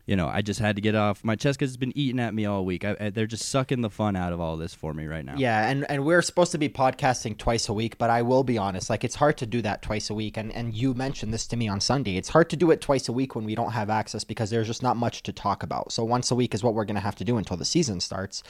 you 0.08 0.16
know, 0.16 0.30
I 0.30 0.42
just 0.42 0.62
had 0.62 0.78
to 0.78 0.82
get 0.82 0.96
off 0.96 1.22
my 1.26 1.36
chest 1.36 1.60
because 1.60 1.72
it's 1.72 1.78
been 1.78 1.96
eating 1.96 2.22
at 2.22 2.34
me 2.34 2.46
all 2.46 2.64
week. 2.64 2.86
I, 2.86 2.96
I, 2.98 3.10
they're 3.10 3.28
just 3.28 3.50
sucking 3.50 3.82
the 3.82 3.90
fun 3.90 4.16
out 4.16 4.32
of 4.32 4.40
all 4.40 4.56
this 4.56 4.74
for 4.74 4.94
me 4.94 5.06
right 5.06 5.26
now. 5.26 5.36
Yeah, 5.38 5.68
and, 5.68 5.86
and 5.92 6.06
we're 6.06 6.22
supposed 6.22 6.54
to 6.54 6.58
be 6.58 6.70
podcasting 6.70 7.38
twice 7.38 7.68
a 7.68 7.74
week, 7.74 7.98
but 7.98 8.10
I 8.10 8.22
will 8.22 8.46
be 8.46 8.58
honest, 8.58 8.90
like 8.90 9.04
it's 9.04 9.16
hard 9.16 9.38
to 9.40 9.46
do 9.46 9.62
that 9.64 9.82
twice 9.82 10.10
a 10.10 10.14
week. 10.14 10.38
And 10.38 10.54
and 10.54 10.74
you 10.74 10.94
mentioned 10.94 11.34
this 11.34 11.46
to 11.48 11.58
me 11.58 11.68
on 11.68 11.82
Sunday. 11.82 12.16
It's 12.16 12.30
hard 12.30 12.50
to 12.52 12.56
do 12.56 12.72
it 12.72 12.80
twice 12.80 13.10
a 13.10 13.12
week 13.12 13.36
when 13.36 13.44
we 13.44 13.54
don't 13.54 13.72
have 13.72 13.90
access 13.90 14.24
because 14.24 14.50
there's 14.50 14.68
just 14.68 14.82
not 14.82 14.96
much 14.96 15.24
to 15.24 15.34
talk 15.34 15.62
about. 15.62 15.92
So 15.92 16.06
once 16.06 16.32
a 16.32 16.36
week 16.36 16.56
is 16.56 16.64
what 16.64 16.74
we're 16.74 16.86
gonna 16.86 17.02
have 17.02 17.16
to 17.16 17.26
do 17.26 17.36
until 17.36 17.58
the 17.58 17.66
season 17.66 18.00
starts, 18.00 18.44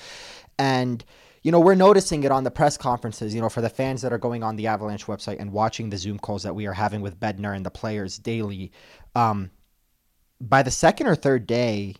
and 0.59 1.03
you 1.47 1.51
know, 1.51 1.61
we're 1.61 1.75
noticing 1.75 2.25
it 2.25 2.31
on 2.33 2.43
the 2.43 2.51
press 2.51 2.75
conferences, 2.75 3.33
you 3.33 3.39
know, 3.39 3.47
for 3.47 3.61
the 3.61 3.69
fans 3.69 4.01
that 4.01 4.11
are 4.11 4.17
going 4.17 4.43
on 4.43 4.57
the 4.57 4.67
Avalanche 4.67 5.05
website 5.05 5.39
and 5.39 5.53
watching 5.53 5.89
the 5.89 5.97
Zoom 5.97 6.19
calls 6.19 6.43
that 6.43 6.53
we 6.53 6.65
are 6.65 6.73
having 6.73 6.99
with 6.99 7.21
Bednar 7.21 7.55
and 7.55 7.65
the 7.65 7.71
players 7.71 8.17
daily. 8.17 8.73
Um, 9.15 9.51
by 10.41 10.61
the 10.61 10.71
second 10.71 11.07
or 11.07 11.15
third 11.15 11.47
day, 11.47 11.95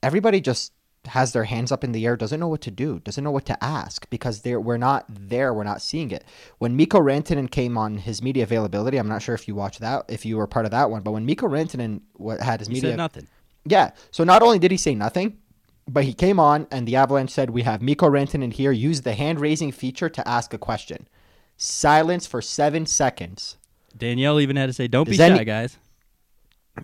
everybody 0.00 0.40
just 0.40 0.74
has 1.06 1.32
their 1.32 1.42
hands 1.42 1.72
up 1.72 1.82
in 1.82 1.90
the 1.90 2.06
air, 2.06 2.16
doesn't 2.16 2.38
know 2.38 2.46
what 2.46 2.60
to 2.60 2.70
do, 2.70 3.00
doesn't 3.00 3.24
know 3.24 3.32
what 3.32 3.46
to 3.46 3.64
ask 3.64 4.08
because 4.10 4.42
they're, 4.42 4.60
we're 4.60 4.76
not 4.76 5.06
there, 5.08 5.52
we're 5.52 5.64
not 5.64 5.82
seeing 5.82 6.12
it. 6.12 6.22
When 6.58 6.76
Mikko 6.76 7.00
Rantanen 7.00 7.50
came 7.50 7.76
on 7.76 7.98
his 7.98 8.22
media 8.22 8.44
availability, 8.44 8.98
I'm 8.98 9.08
not 9.08 9.22
sure 9.22 9.34
if 9.34 9.48
you 9.48 9.56
watched 9.56 9.80
that, 9.80 10.04
if 10.08 10.24
you 10.24 10.36
were 10.36 10.46
part 10.46 10.66
of 10.66 10.70
that 10.70 10.88
one, 10.88 11.02
but 11.02 11.10
when 11.10 11.26
Mikko 11.26 11.48
Rantanen 11.48 12.00
had 12.40 12.60
his 12.60 12.68
he 12.68 12.74
media, 12.74 12.90
said 12.90 12.96
nothing. 12.98 13.26
Yeah, 13.64 13.90
so 14.12 14.22
not 14.22 14.42
only 14.42 14.60
did 14.60 14.70
he 14.70 14.76
say 14.76 14.94
nothing, 14.94 15.38
but 15.86 16.04
he 16.04 16.14
came 16.14 16.40
on, 16.40 16.66
and 16.70 16.88
the 16.88 16.96
Avalanche 16.96 17.30
said, 17.30 17.50
We 17.50 17.62
have 17.62 17.82
Mikko 17.82 18.08
Rantanen 18.08 18.52
here. 18.52 18.72
Use 18.72 19.02
the 19.02 19.14
hand 19.14 19.40
raising 19.40 19.72
feature 19.72 20.08
to 20.08 20.26
ask 20.28 20.54
a 20.54 20.58
question. 20.58 21.08
Silence 21.56 22.26
for 22.26 22.40
seven 22.40 22.86
seconds. 22.86 23.56
Danielle 23.96 24.40
even 24.40 24.56
had 24.56 24.66
to 24.66 24.72
say, 24.72 24.88
Don't 24.88 25.06
does 25.06 25.18
be 25.18 25.24
shy, 25.36 25.44
guys. 25.44 25.78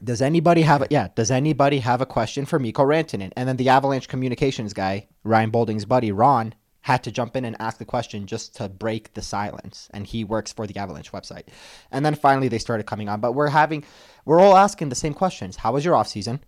Does 0.04 0.22
anybody 0.22 0.62
have 0.62 0.82
a, 0.82 0.86
yeah, 0.90 1.08
does 1.16 1.30
anybody 1.30 1.80
have 1.80 2.00
a 2.00 2.06
question 2.06 2.46
for 2.46 2.58
Mikko 2.58 2.84
Rantanen? 2.84 3.32
And 3.36 3.48
then 3.48 3.56
the 3.56 3.70
Avalanche 3.70 4.06
communications 4.06 4.72
guy, 4.72 5.08
Ryan 5.24 5.50
Boulding's 5.50 5.84
buddy, 5.84 6.12
Ron, 6.12 6.54
had 6.82 7.02
to 7.04 7.10
jump 7.10 7.36
in 7.36 7.44
and 7.44 7.56
ask 7.58 7.78
the 7.78 7.84
question 7.84 8.26
just 8.26 8.54
to 8.56 8.68
break 8.68 9.14
the 9.14 9.22
silence. 9.22 9.88
And 9.92 10.06
he 10.06 10.22
works 10.22 10.52
for 10.52 10.66
the 10.66 10.76
Avalanche 10.78 11.10
website. 11.10 11.48
And 11.90 12.06
then 12.06 12.14
finally 12.14 12.48
they 12.48 12.58
started 12.58 12.86
coming 12.86 13.08
on. 13.08 13.20
But 13.20 13.32
we're 13.32 13.48
having 13.48 13.84
we're 14.24 14.40
all 14.40 14.56
asking 14.56 14.90
the 14.90 14.94
same 14.94 15.14
questions. 15.14 15.56
How 15.56 15.72
was 15.72 15.84
your 15.84 15.96
off 15.96 16.08
season? 16.08 16.40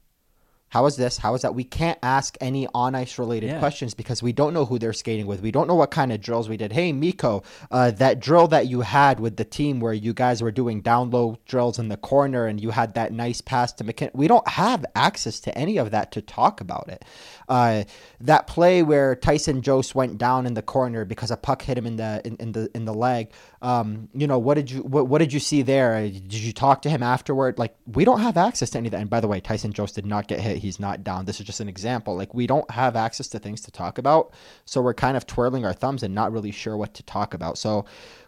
How 0.73 0.87
is 0.87 0.97
this? 0.97 1.19
How 1.19 1.35
is 1.35 1.43
that? 1.43 1.55
We 1.55 1.64
can't 1.64 1.99
ask 2.02 2.38
any 2.41 2.67
on 2.75 2.95
ice 2.95 3.19
related 3.19 3.50
yeah. 3.50 3.59
questions 3.59 3.93
because 3.93 4.23
we 4.23 4.33
don't 4.33 4.55
know 4.55 4.64
who 4.64 4.79
they're 4.79 4.95
skating 4.95 5.26
with. 5.26 5.43
We 5.43 5.50
don't 5.50 5.69
know 5.69 5.75
what 5.75 5.91
kind 5.91 6.11
of 6.11 6.23
drills 6.23 6.49
we 6.49 6.57
did. 6.57 6.73
Hey, 6.73 6.95
Mikko, 6.95 7.43
uh, 7.71 7.91
that 7.91 8.21
drill 8.21 8.49
that 8.49 8.69
you 8.69 8.81
had 8.81 9.21
with 9.21 9.37
the 9.37 9.45
team 9.45 9.81
where 9.81 9.93
you 9.93 10.14
guys 10.14 10.43
were 10.43 10.50
doing 10.50 10.81
down 10.81 11.11
low 11.11 11.37
drills 11.45 11.79
in 11.79 11.88
the 11.88 11.99
corner 11.99 12.47
and 12.47 12.59
you 12.59 12.71
had 12.71 12.95
that 12.95 13.12
nice 13.12 13.43
pass 13.43 13.71
to 13.75 13.85
MacKinnon. 13.85 14.12
We 14.14 14.29
don't 14.29 14.49
have 14.49 14.87
access 14.95 15.41
to 15.41 15.59
any 15.59 15.76
of 15.76 15.91
that 15.91 16.11
to 16.12 16.23
talk 16.23 16.62
about 16.62 16.88
it. 16.88 17.05
Uh, 17.52 17.85
that 18.18 18.47
play 18.47 18.82
where 18.82 19.14
Tyson 19.14 19.61
Jost 19.61 19.94
went 19.94 20.16
down 20.16 20.47
in 20.47 20.54
the 20.54 20.62
corner 20.62 21.04
because 21.04 21.30
a 21.30 21.37
puck 21.37 21.61
hit 21.61 21.76
him 21.76 21.87
in 21.87 21.97
the 21.97 22.23
in, 22.25 22.37
in 22.37 22.52
the 22.52 22.71
in 22.75 22.87
the 22.87 22.94
leg. 22.94 23.30
Um, 23.61 24.09
you 24.14 24.26
know 24.26 24.38
what 24.38 24.54
did 24.54 24.71
you 24.71 24.80
what, 24.80 25.06
what 25.06 25.18
did 25.18 25.35
you 25.35 25.38
see 25.38 25.61
there? 25.61 26.00
Did 26.00 26.32
you 26.32 26.54
talk 26.54 26.80
to 26.80 26.88
him 26.88 27.02
afterward? 27.02 27.59
Like 27.59 27.75
we 27.87 28.06
don't 28.06 28.21
have 28.21 28.38
access 28.38 28.71
to 28.71 28.78
any 28.78 28.88
of 28.88 28.92
that. 28.92 29.02
And 29.02 29.11
by 29.11 29.21
the 29.21 29.28
way, 29.28 29.38
Tyson 29.38 29.75
Jost 29.75 29.97
did 29.97 30.06
not 30.06 30.28
get 30.28 30.40
hit 30.40 30.56
he's 30.56 30.80
not 30.80 31.04
down. 31.04 31.26
This 31.26 31.40
is 31.40 31.47
just 31.47 31.61
an 31.61 31.68
example. 31.68 32.16
Like 32.16 32.32
we 32.32 32.47
don't 32.47 32.71
have 32.71 32.97
access 32.97 33.28
to 33.28 33.38
things 33.38 33.61
to 33.62 33.71
talk 33.71 33.99
about, 33.99 34.32
so 34.64 34.80
we're 34.80 34.94
kind 34.94 35.18
of 35.18 35.26
twirling 35.26 35.66
our 35.66 35.75
thumbs 35.75 36.02
and 36.02 36.14
not 36.14 36.32
really 36.32 36.52
sure 36.52 36.78
what 36.78 36.94
to 36.94 37.02
talk 37.02 37.35
about. 37.35 37.59
So 37.59 37.85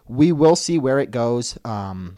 we 0.07 0.33
will 0.33 0.55
see 0.55 0.77
where 0.77 0.99
it 0.99 1.09
goes. 1.09 1.57
Um, 1.65 2.17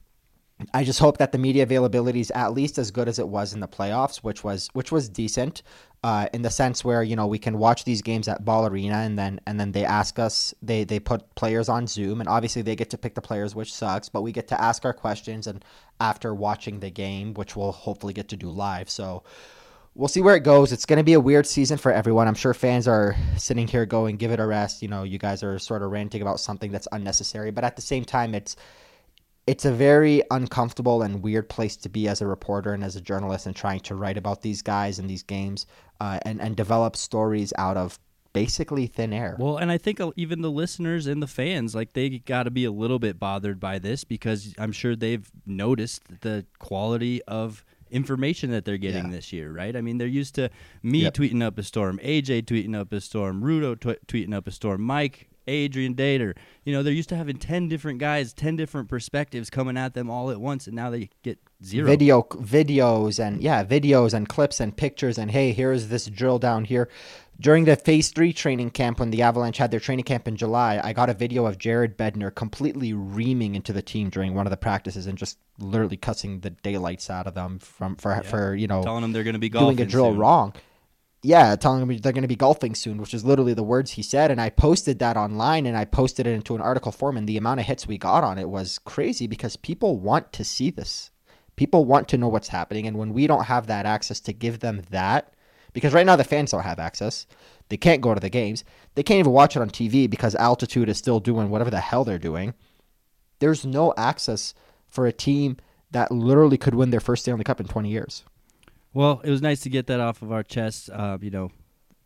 I 0.74 0.84
just 0.84 1.00
hope 1.00 1.20
that 1.20 1.32
the 1.32 1.38
media 1.38 1.64
availability 1.64 2.20
is 2.20 2.32
at 2.32 2.54
least 2.54 2.80
as 2.80 2.90
good 2.90 3.08
as 3.08 3.20
it 3.20 3.28
was 3.28 3.54
in 3.54 3.60
the 3.60 3.68
playoffs, 3.68 4.18
which 4.18 4.44
was 4.44 4.70
which 4.74 4.92
was 4.92 5.08
decent, 5.08 5.62
uh, 6.04 6.28
in 6.34 6.42
the 6.42 6.50
sense 6.50 6.84
where 6.84 7.04
you 7.04 7.16
know 7.16 7.28
we 7.28 7.38
can 7.38 7.60
watch 7.60 7.84
these 7.84 8.02
games 8.02 8.28
at 8.28 8.44
Ball 8.44 8.66
Arena 8.66 8.96
and 8.98 9.20
then 9.20 9.40
and 9.46 9.60
then 9.60 9.72
they 9.72 9.86
ask 9.86 10.18
us 10.18 10.56
they 10.64 10.84
they 10.84 11.00
put 11.00 11.36
players 11.36 11.70
on 11.70 11.86
Zoom 11.86 12.22
and 12.22 12.28
obviously 12.28 12.64
they 12.64 12.76
get 12.76 12.90
to 12.90 12.98
pick 12.98 13.14
the 13.14 13.22
players, 13.22 13.54
which 13.54 13.72
sucks, 13.72 14.10
but 14.10 14.24
we 14.24 14.32
get 14.32 14.48
to 14.48 14.60
ask 14.60 14.84
our 14.84 14.94
questions 14.94 15.46
and 15.46 15.64
after 16.00 16.34
watching 16.34 16.80
the 16.80 16.90
game, 16.90 17.36
which 17.36 17.56
we'll 17.56 17.72
hopefully 17.72 18.14
get 18.14 18.28
to 18.30 18.36
do 18.36 18.50
live. 18.50 18.90
So 18.90 19.24
we'll 19.94 20.08
see 20.08 20.22
where 20.22 20.36
it 20.36 20.44
goes. 20.44 20.72
It's 20.72 20.86
going 20.88 20.98
to 20.98 21.04
be 21.04 21.14
a 21.14 21.20
weird 21.20 21.46
season 21.46 21.78
for 21.78 21.92
everyone. 21.92 22.28
I'm 22.28 22.36
sure 22.36 22.56
fans 22.56 22.88
are 22.88 23.16
sitting 23.38 23.68
here 23.68 23.86
going, 23.86 24.18
"Give 24.18 24.32
it 24.32 24.40
a 24.40 24.46
rest." 24.48 24.82
You 24.82 24.88
know, 24.88 25.04
you 25.04 25.20
guys 25.20 25.44
are 25.44 25.60
sort 25.60 25.84
of 25.84 25.92
ranting 25.92 26.24
about 26.24 26.40
something 26.40 26.72
that's 26.72 26.88
unnecessary, 26.92 27.52
but 27.52 27.64
at 27.64 27.76
the 27.76 27.84
same 27.84 28.06
time, 28.06 28.34
it's 28.34 28.56
it's 29.48 29.66
a 29.66 29.72
very 29.72 30.22
uncomfortable 30.30 31.02
and 31.02 31.24
weird 31.24 31.48
place 31.50 31.76
to 31.78 31.90
be 31.90 32.08
as 32.08 32.22
a 32.22 32.28
reporter 32.28 32.74
and 32.74 32.84
as 32.84 32.96
a 32.96 33.02
journalist 33.02 33.46
and 33.48 33.56
trying 33.56 33.80
to 33.82 33.96
write 33.96 34.18
about 34.18 34.42
these 34.42 34.62
guys 34.62 35.00
and 35.00 35.10
these 35.10 35.24
games 35.24 35.66
uh, 36.02 36.20
and 36.24 36.42
and 36.42 36.56
develop 36.56 36.96
stories 36.96 37.54
out 37.58 37.78
of 37.78 37.98
basically 38.34 38.86
thin 38.86 39.14
air. 39.14 39.36
Well, 39.40 39.58
and 39.58 39.72
I 39.72 39.78
think 39.80 40.00
uh, 40.00 40.12
even 40.16 40.42
the 40.42 40.52
listeners 40.52 41.08
and 41.08 41.24
the 41.24 41.28
fans, 41.28 41.74
like 41.74 41.94
they 41.94 42.20
got 42.20 42.44
to 42.44 42.52
be 42.52 42.66
a 42.66 42.72
little 42.72 43.00
bit 43.00 43.18
bothered 43.20 43.60
by 43.60 43.80
this 43.80 44.04
because 44.04 44.54
I'm 44.60 44.72
sure 44.72 44.96
they've 44.96 45.28
noticed 45.48 46.04
the 46.22 46.46
quality 46.60 47.24
of 47.24 47.64
information 47.90 48.52
that 48.52 48.66
they're 48.66 48.78
getting 48.78 49.06
Yeah. 49.06 49.12
this 49.12 49.32
year, 49.34 49.52
right? 49.52 49.76
I 49.76 49.82
mean, 49.82 49.98
they're 49.98 50.08
used 50.08 50.36
to 50.36 50.50
me 50.84 51.00
Yep. 51.04 51.14
tweeting 51.16 51.42
up 51.42 51.58
a 51.58 51.64
storm, 51.64 52.00
AJ 52.04 52.44
tweeting 52.44 52.76
up 52.76 52.92
a 52.94 53.00
storm, 53.02 53.42
Rudo 53.42 53.76
tw- 53.80 54.06
tweeting 54.08 54.34
up 54.36 54.46
a 54.46 54.52
storm, 54.52 54.82
Mike, 54.82 55.30
Adrian 55.48 55.96
Dater. 55.96 56.36
You 56.64 56.74
know, 56.74 56.84
they're 56.84 56.94
used 56.94 57.10
to 57.10 57.16
having 57.16 57.38
10 57.38 57.70
different 57.70 58.00
guys, 58.00 58.34
10 58.34 58.56
different 58.56 58.90
perspectives 58.90 59.50
coming 59.50 59.78
at 59.78 59.94
them 59.94 60.10
all 60.10 60.32
at 60.32 60.40
once, 60.40 60.68
and 60.68 60.76
now 60.76 60.90
they 60.90 61.10
get 61.24 61.40
zero. 61.64 61.88
video 61.88 62.22
videos 62.22 63.20
and 63.20 63.42
yeah 63.42 63.64
videos 63.64 64.14
and 64.14 64.30
clips 64.30 64.60
and 64.60 64.78
pictures 64.78 65.18
and 65.18 65.32
hey 65.32 65.52
here's 65.52 65.88
this 65.88 66.06
drill 66.06 66.38
down 66.38 66.64
here 66.64 66.88
during 67.40 67.66
the 67.66 67.76
phase 67.76 68.10
three 68.10 68.32
training 68.32 68.70
camp 68.70 69.00
when 69.00 69.10
the 69.10 69.24
avalanche 69.24 69.58
had 69.58 69.72
their 69.72 69.80
training 69.80 70.06
camp 70.06 70.28
in 70.28 70.36
july 70.36 70.80
i 70.84 70.94
got 70.94 71.10
a 71.10 71.16
video 71.16 71.48
of 71.48 71.58
jared 71.58 71.98
bednar 71.98 72.34
completely 72.34 72.94
reaming 72.94 73.56
into 73.56 73.74
the 73.74 73.82
team 73.82 74.10
during 74.10 74.36
one 74.36 74.46
of 74.46 74.52
the 74.52 74.58
practices 74.58 75.08
and 75.08 75.18
just 75.18 75.40
literally 75.58 75.98
cussing 75.98 76.40
the 76.42 76.52
daylights 76.52 77.10
out 77.10 77.26
of 77.26 77.34
them 77.34 77.58
from 77.58 77.96
for 77.96 78.22
for 78.24 78.54
you 78.54 78.68
know 78.68 78.84
telling 78.84 79.02
them 79.02 79.12
they're 79.12 79.24
going 79.24 79.34
to 79.34 79.40
be 79.40 79.50
doing 79.50 79.82
a 79.82 79.86
drill 79.86 80.12
soon. 80.12 80.18
wrong. 80.20 80.54
Yeah, 81.28 81.58
telling 81.58 81.86
them 81.86 81.98
they're 81.98 82.14
going 82.14 82.22
to 82.22 82.28
be 82.30 82.38
golfing 82.38 82.74
soon, 82.74 83.00
which 83.00 83.14
is 83.14 83.26
literally 83.26 83.54
the 83.54 83.62
words 83.62 83.92
he 83.92 84.02
said. 84.02 84.32
And 84.32 84.40
I 84.40 84.50
posted 84.50 85.00
that 85.00 85.18
online 85.18 85.66
and 85.66 85.76
I 85.76 85.84
posted 85.84 86.26
it 86.26 86.32
into 86.32 86.56
an 86.56 86.62
article 86.62 86.94
form. 86.94 87.18
And 87.18 87.28
the 87.28 87.36
amount 87.36 87.60
of 87.60 87.66
hits 87.66 87.86
we 87.86 87.98
got 87.98 88.24
on 88.24 88.38
it 88.38 88.48
was 88.48 88.80
crazy 88.80 89.28
because 89.28 89.58
people 89.58 90.00
want 90.00 90.32
to 90.32 90.46
see 90.46 90.72
this. 90.72 91.12
People 91.58 91.84
want 91.84 92.08
to 92.08 92.18
know 92.18 92.30
what's 92.30 92.48
happening. 92.48 92.88
And 92.88 92.98
when 92.98 93.12
we 93.12 93.28
don't 93.28 93.44
have 93.44 93.68
that 93.68 93.86
access 93.86 94.22
to 94.22 94.32
give 94.32 94.60
them 94.60 94.84
that, 94.90 95.34
because 95.74 95.94
right 95.94 96.06
now 96.06 96.16
the 96.16 96.24
fans 96.24 96.52
don't 96.52 96.64
have 96.64 96.80
access, 96.80 97.28
they 97.68 97.76
can't 97.76 98.02
go 98.02 98.14
to 98.14 98.22
the 98.22 98.30
games, 98.30 98.64
they 98.96 99.04
can't 99.04 99.20
even 99.20 99.34
watch 99.34 99.58
it 99.58 99.62
on 99.62 99.70
TV 99.70 100.10
because 100.10 100.34
altitude 100.36 100.88
is 100.88 100.98
still 100.98 101.20
doing 101.20 101.50
whatever 101.50 101.70
the 101.70 101.82
hell 101.82 102.06
they're 102.06 102.18
doing. 102.18 102.54
There's 103.40 103.66
no 103.66 103.94
access 103.98 104.54
for 104.88 105.06
a 105.06 105.12
team 105.12 105.58
that 105.92 106.10
literally 106.10 106.58
could 106.58 106.74
win 106.74 106.92
their 106.92 107.02
first 107.02 107.24
Stanley 107.24 107.44
Cup 107.44 107.60
in 107.60 107.68
20 107.68 107.90
years. 107.90 108.24
Well, 108.98 109.22
it 109.24 109.30
was 109.30 109.44
nice 109.44 109.62
to 109.62 109.70
get 109.70 109.86
that 109.88 110.00
off 110.00 110.24
of 110.24 110.32
our 110.32 110.42
chests. 110.42 110.90
Uh, 110.90 111.20
you 111.22 111.30
know, 111.30 111.52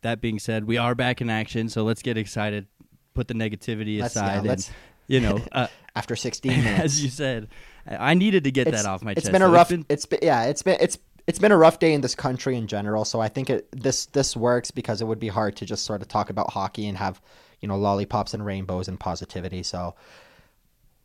that 0.02 0.20
being 0.20 0.38
said, 0.38 0.66
we 0.66 0.76
are 0.76 0.94
back 0.94 1.22
in 1.22 1.30
action, 1.30 1.70
so 1.70 1.84
let's 1.84 2.02
get 2.02 2.18
excited. 2.18 2.66
Put 3.14 3.28
the 3.28 3.34
negativity 3.34 3.98
Let's- 3.98 4.14
yeah, 4.14 4.22
aside, 4.24 4.38
and 4.40 4.46
let's- 4.46 4.70
you 5.06 5.20
know, 5.20 5.40
uh, 5.52 5.68
after 5.96 6.14
16 6.14 6.52
minutes. 6.62 6.84
as 6.84 7.02
you 7.02 7.08
said, 7.08 7.48
I 7.86 8.12
needed 8.12 8.44
to 8.44 8.50
get 8.50 8.68
it's, 8.68 8.82
that 8.82 8.86
off 8.86 9.02
my 9.02 9.12
it's 9.12 9.22
chest. 9.22 9.32
been 9.32 9.40
a 9.40 9.48
rough. 9.48 9.70
been- 9.70 9.86
it's 9.88 10.04
been 10.04 10.18
yeah. 10.22 10.44
It's 10.44 10.60
been 10.60 10.76
it's 10.82 10.98
it's 11.26 11.38
been 11.38 11.50
a 11.50 11.56
rough 11.56 11.78
day 11.78 11.94
in 11.94 12.02
this 12.02 12.14
country 12.14 12.56
in 12.56 12.66
general. 12.66 13.06
So 13.06 13.20
I 13.20 13.28
think 13.28 13.48
it 13.48 13.68
this 13.72 14.04
this 14.06 14.36
works 14.36 14.70
because 14.70 15.00
it 15.00 15.06
would 15.06 15.18
be 15.18 15.28
hard 15.28 15.56
to 15.56 15.64
just 15.64 15.86
sort 15.86 16.02
of 16.02 16.08
talk 16.08 16.28
about 16.28 16.50
hockey 16.50 16.86
and 16.88 16.98
have 16.98 17.22
you 17.62 17.68
know 17.68 17.78
lollipops 17.78 18.34
and 18.34 18.44
rainbows 18.44 18.86
and 18.86 19.00
positivity. 19.00 19.62
So 19.62 19.94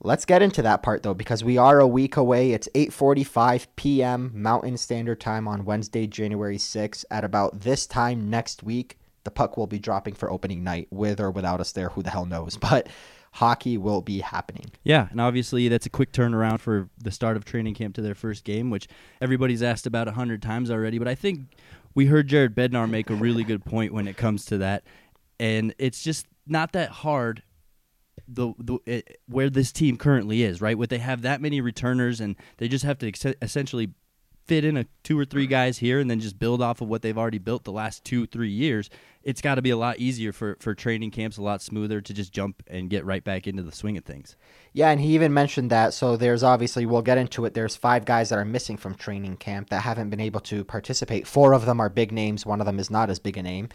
let's 0.01 0.25
get 0.25 0.41
into 0.41 0.61
that 0.61 0.83
part 0.83 1.03
though 1.03 1.13
because 1.13 1.43
we 1.43 1.57
are 1.57 1.79
a 1.79 1.87
week 1.87 2.17
away. 2.17 2.51
It's 2.51 2.69
8:45 2.73 3.67
p.m. 3.75 4.31
Mountain 4.33 4.77
Standard 4.77 5.19
Time 5.19 5.47
on 5.47 5.65
Wednesday, 5.65 6.07
January 6.07 6.57
6th. 6.57 7.05
At 7.09 7.23
about 7.23 7.61
this 7.61 7.87
time 7.87 8.29
next 8.29 8.63
week, 8.63 8.97
the 9.23 9.31
puck 9.31 9.57
will 9.57 9.67
be 9.67 9.79
dropping 9.79 10.13
for 10.13 10.31
opening 10.31 10.63
night, 10.63 10.87
with 10.91 11.19
or 11.19 11.31
without 11.31 11.59
us 11.59 11.71
there. 11.71 11.89
Who 11.89 12.03
the 12.03 12.11
hell 12.11 12.25
knows? 12.25 12.57
But 12.67 12.87
hockey 13.33 13.77
will 13.77 14.01
be 14.01 14.19
happening. 14.19 14.65
Yeah, 14.83 15.09
and 15.11 15.21
obviously 15.21 15.67
that's 15.67 15.85
a 15.85 15.91
quick 15.91 16.11
turnaround 16.11 16.59
for 16.59 16.89
the 16.97 17.11
start 17.11 17.37
of 17.37 17.45
training 17.45 17.75
camp 17.75 17.93
to 17.95 18.01
their 18.01 18.15
first 18.15 18.43
game, 18.43 18.69
which 18.69 18.87
everybody's 19.21 19.61
asked 19.61 19.85
about 19.85 20.07
a 20.07 20.13
hundred 20.13 20.41
times 20.41 20.71
already. 20.71 20.97
But 20.97 21.07
I 21.07 21.15
think 21.15 21.55
we 21.93 22.07
heard 22.07 22.27
Jared 22.27 22.55
Bednar 22.55 22.89
make 22.89 23.09
a 23.09 23.15
really 23.15 23.43
good 23.43 23.63
point 23.63 23.93
when 23.93 24.07
it 24.07 24.17
comes 24.17 24.45
to 24.45 24.57
that, 24.59 24.83
and 25.39 25.73
it's 25.77 26.01
just 26.01 26.25
not 26.47 26.71
that 26.71 26.89
hard. 26.89 27.43
The, 28.27 28.53
the 28.57 28.79
it, 28.85 29.19
where 29.27 29.49
this 29.49 29.71
team 29.71 29.97
currently 29.97 30.43
is, 30.43 30.61
right? 30.61 30.77
Would 30.77 30.89
they 30.89 30.97
have 30.97 31.21
that 31.21 31.41
many 31.41 31.61
returners, 31.61 32.19
and 32.19 32.35
they 32.57 32.67
just 32.67 32.85
have 32.85 32.97
to 32.99 33.07
ex- 33.07 33.25
essentially 33.41 33.93
fit 34.47 34.65
in 34.65 34.77
a 34.77 34.85
two 35.03 35.19
or 35.19 35.25
three 35.25 35.47
guys 35.47 35.77
here, 35.77 35.99
and 35.99 36.09
then 36.09 36.19
just 36.19 36.39
build 36.39 36.61
off 36.61 36.81
of 36.81 36.87
what 36.87 37.01
they've 37.01 37.17
already 37.17 37.37
built 37.37 37.63
the 37.63 37.71
last 37.71 38.03
two 38.03 38.25
three 38.25 38.49
years? 38.49 38.89
It's 39.23 39.41
got 39.41 39.55
to 39.55 39.61
be 39.61 39.71
a 39.71 39.77
lot 39.77 39.99
easier 39.99 40.31
for 40.31 40.57
for 40.59 40.73
training 40.73 41.11
camps, 41.11 41.37
a 41.37 41.41
lot 41.41 41.61
smoother 41.61 42.01
to 42.01 42.13
just 42.13 42.31
jump 42.31 42.63
and 42.67 42.89
get 42.89 43.05
right 43.05 43.23
back 43.23 43.47
into 43.47 43.63
the 43.63 43.71
swing 43.71 43.97
of 43.97 44.05
things. 44.05 44.35
Yeah, 44.73 44.89
and 44.89 45.01
he 45.01 45.15
even 45.15 45.33
mentioned 45.33 45.71
that. 45.71 45.93
So 45.93 46.15
there's 46.17 46.43
obviously, 46.43 46.85
we'll 46.85 47.01
get 47.01 47.17
into 47.17 47.45
it. 47.45 47.55
There's 47.55 47.75
five 47.75 48.05
guys 48.05 48.29
that 48.29 48.37
are 48.37 48.45
missing 48.45 48.77
from 48.77 48.93
training 48.93 49.37
camp 49.37 49.69
that 49.69 49.81
haven't 49.81 50.11
been 50.11 50.19
able 50.19 50.39
to 50.41 50.63
participate. 50.63 51.25
Four 51.25 51.53
of 51.53 51.65
them 51.65 51.79
are 51.79 51.89
big 51.89 52.11
names. 52.11 52.45
One 52.45 52.59
of 52.59 52.67
them 52.67 52.79
is 52.79 52.91
not 52.91 53.09
as 53.09 53.17
big 53.17 53.37
a 53.37 53.43
name. 53.43 53.69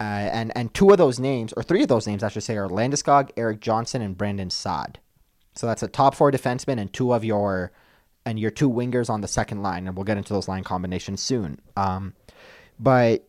Uh, 0.00 0.02
and 0.32 0.52
and 0.56 0.72
two 0.74 0.90
of 0.90 0.98
those 0.98 1.18
names, 1.18 1.52
or 1.52 1.62
three 1.62 1.82
of 1.82 1.88
those 1.88 2.06
names, 2.06 2.22
I 2.22 2.28
should 2.28 2.42
say, 2.42 2.56
are 2.56 2.68
Landeskog, 2.68 3.30
Erik 3.36 3.60
Johnson, 3.60 4.02
and 4.02 4.16
Brandon 4.16 4.50
Saad 4.50 4.98
So 5.54 5.66
that's 5.66 5.82
a 5.82 5.88
top 5.88 6.14
four 6.14 6.32
defenseman 6.32 6.78
and 6.78 6.92
two 6.92 7.12
of 7.12 7.24
your 7.24 7.70
and 8.26 8.38
your 8.38 8.50
two 8.50 8.68
wingers 8.68 9.08
on 9.08 9.22
the 9.22 9.28
second 9.28 9.62
line. 9.62 9.86
And 9.86 9.96
we'll 9.96 10.04
get 10.04 10.18
into 10.18 10.34
those 10.34 10.48
line 10.48 10.64
combinations 10.64 11.22
soon. 11.22 11.60
Um, 11.76 12.12
but 12.78 13.26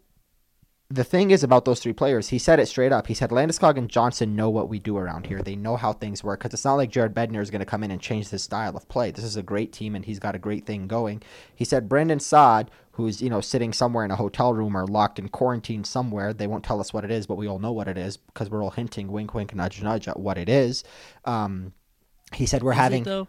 the 0.90 1.04
thing 1.04 1.32
is 1.32 1.44
about 1.44 1.66
those 1.66 1.82
three 1.82 1.94
players, 1.94 2.30
he 2.30 2.40
said 2.40 2.60
it 2.60 2.66
straight 2.66 2.94
up. 2.94 3.08
He 3.08 3.14
said 3.14 3.30
Landeskog 3.30 3.78
and 3.78 3.90
Johnson 3.90 4.36
know 4.36 4.50
what 4.50 4.70
we 4.70 4.80
do 4.80 4.98
around 4.98 5.28
here. 5.28 5.42
They 5.42 5.56
know 5.56 5.76
how 5.76 5.92
things 5.94 6.24
work 6.24 6.40
because 6.40 6.54
it's 6.54 6.66
not 6.66 6.76
like 6.76 6.90
Jared 6.90 7.14
Bednar 7.14 7.42
is 7.42 7.52
going 7.52 7.60
to 7.60 7.66
come 7.66 7.84
in 7.84 7.92
and 7.92 8.02
change 8.02 8.30
his 8.30 8.44
style 8.44 8.76
of 8.76 8.88
play. 8.88 9.12
This 9.12 9.26
is 9.26 9.36
a 9.36 9.44
great 9.44 9.72
team 9.74 9.96
and 9.96 10.06
he's 10.06 10.20
got 10.20 10.34
a 10.34 10.40
great 10.40 10.66
thing 10.66 10.88
going. 10.88 11.22
He 11.54 11.66
said 11.66 11.90
Brandon 11.90 12.20
Saad, 12.20 12.72
who's 12.94 13.22
you 13.22 13.30
know 13.30 13.42
sitting 13.42 13.74
somewhere 13.74 14.06
in 14.06 14.12
a 14.12 14.16
hotel 14.16 14.54
room 14.54 14.76
or 14.76 14.88
locked 14.88 15.20
in 15.20 15.28
quarantine 15.28 15.84
somewhere, 15.84 16.34
they 16.34 16.48
won't 16.48 16.64
tell 16.64 16.80
us 16.80 16.94
what 16.94 17.04
it 17.04 17.12
is, 17.12 17.28
but 17.28 17.36
we 17.36 17.48
all 17.48 17.60
know 17.60 17.74
what 17.74 17.90
it 17.90 17.98
is 17.98 18.16
because 18.18 18.50
we're 18.50 18.64
all 18.64 18.72
hinting, 18.72 19.12
wink, 19.12 19.34
wink, 19.34 19.54
nudge, 19.54 19.84
nudge 19.84 20.08
at 20.08 20.20
what 20.20 20.38
it 20.38 20.48
is. 20.50 20.84
Um, 21.26 21.74
he 22.34 22.46
said 22.46 22.64
we're 22.64 22.72
Is 22.72 22.78
having. 22.78 23.02
it, 23.02 23.06
though? 23.06 23.28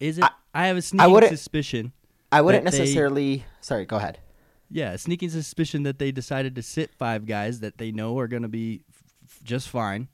Is 0.00 0.16
it? 0.16 0.24
I, 0.24 0.30
have 0.54 0.76
a 0.76 0.82
sneaking 0.82 1.10
wouldn't- 1.12 1.30
suspicion. 1.32 1.92
I 2.32 2.40
wouldn't 2.42 2.64
that 2.64 2.72
they- 2.72 2.78
necessarily. 2.78 3.44
Sorry, 3.60 3.84
go 3.86 3.96
ahead. 3.96 4.18
Yeah, 4.70 4.92
a 4.92 4.98
sneaking 4.98 5.30
suspicion 5.30 5.82
that 5.82 5.98
they 5.98 6.12
decided 6.12 6.54
to 6.54 6.62
sit 6.62 6.94
five 6.94 7.26
guys 7.26 7.58
that 7.60 7.78
they 7.78 7.90
know 7.90 8.16
are 8.20 8.28
going 8.28 8.42
to 8.42 8.48
be 8.48 8.82
f- 8.88 9.02
f- 9.24 9.40
just 9.42 9.68
fine, 9.68 10.06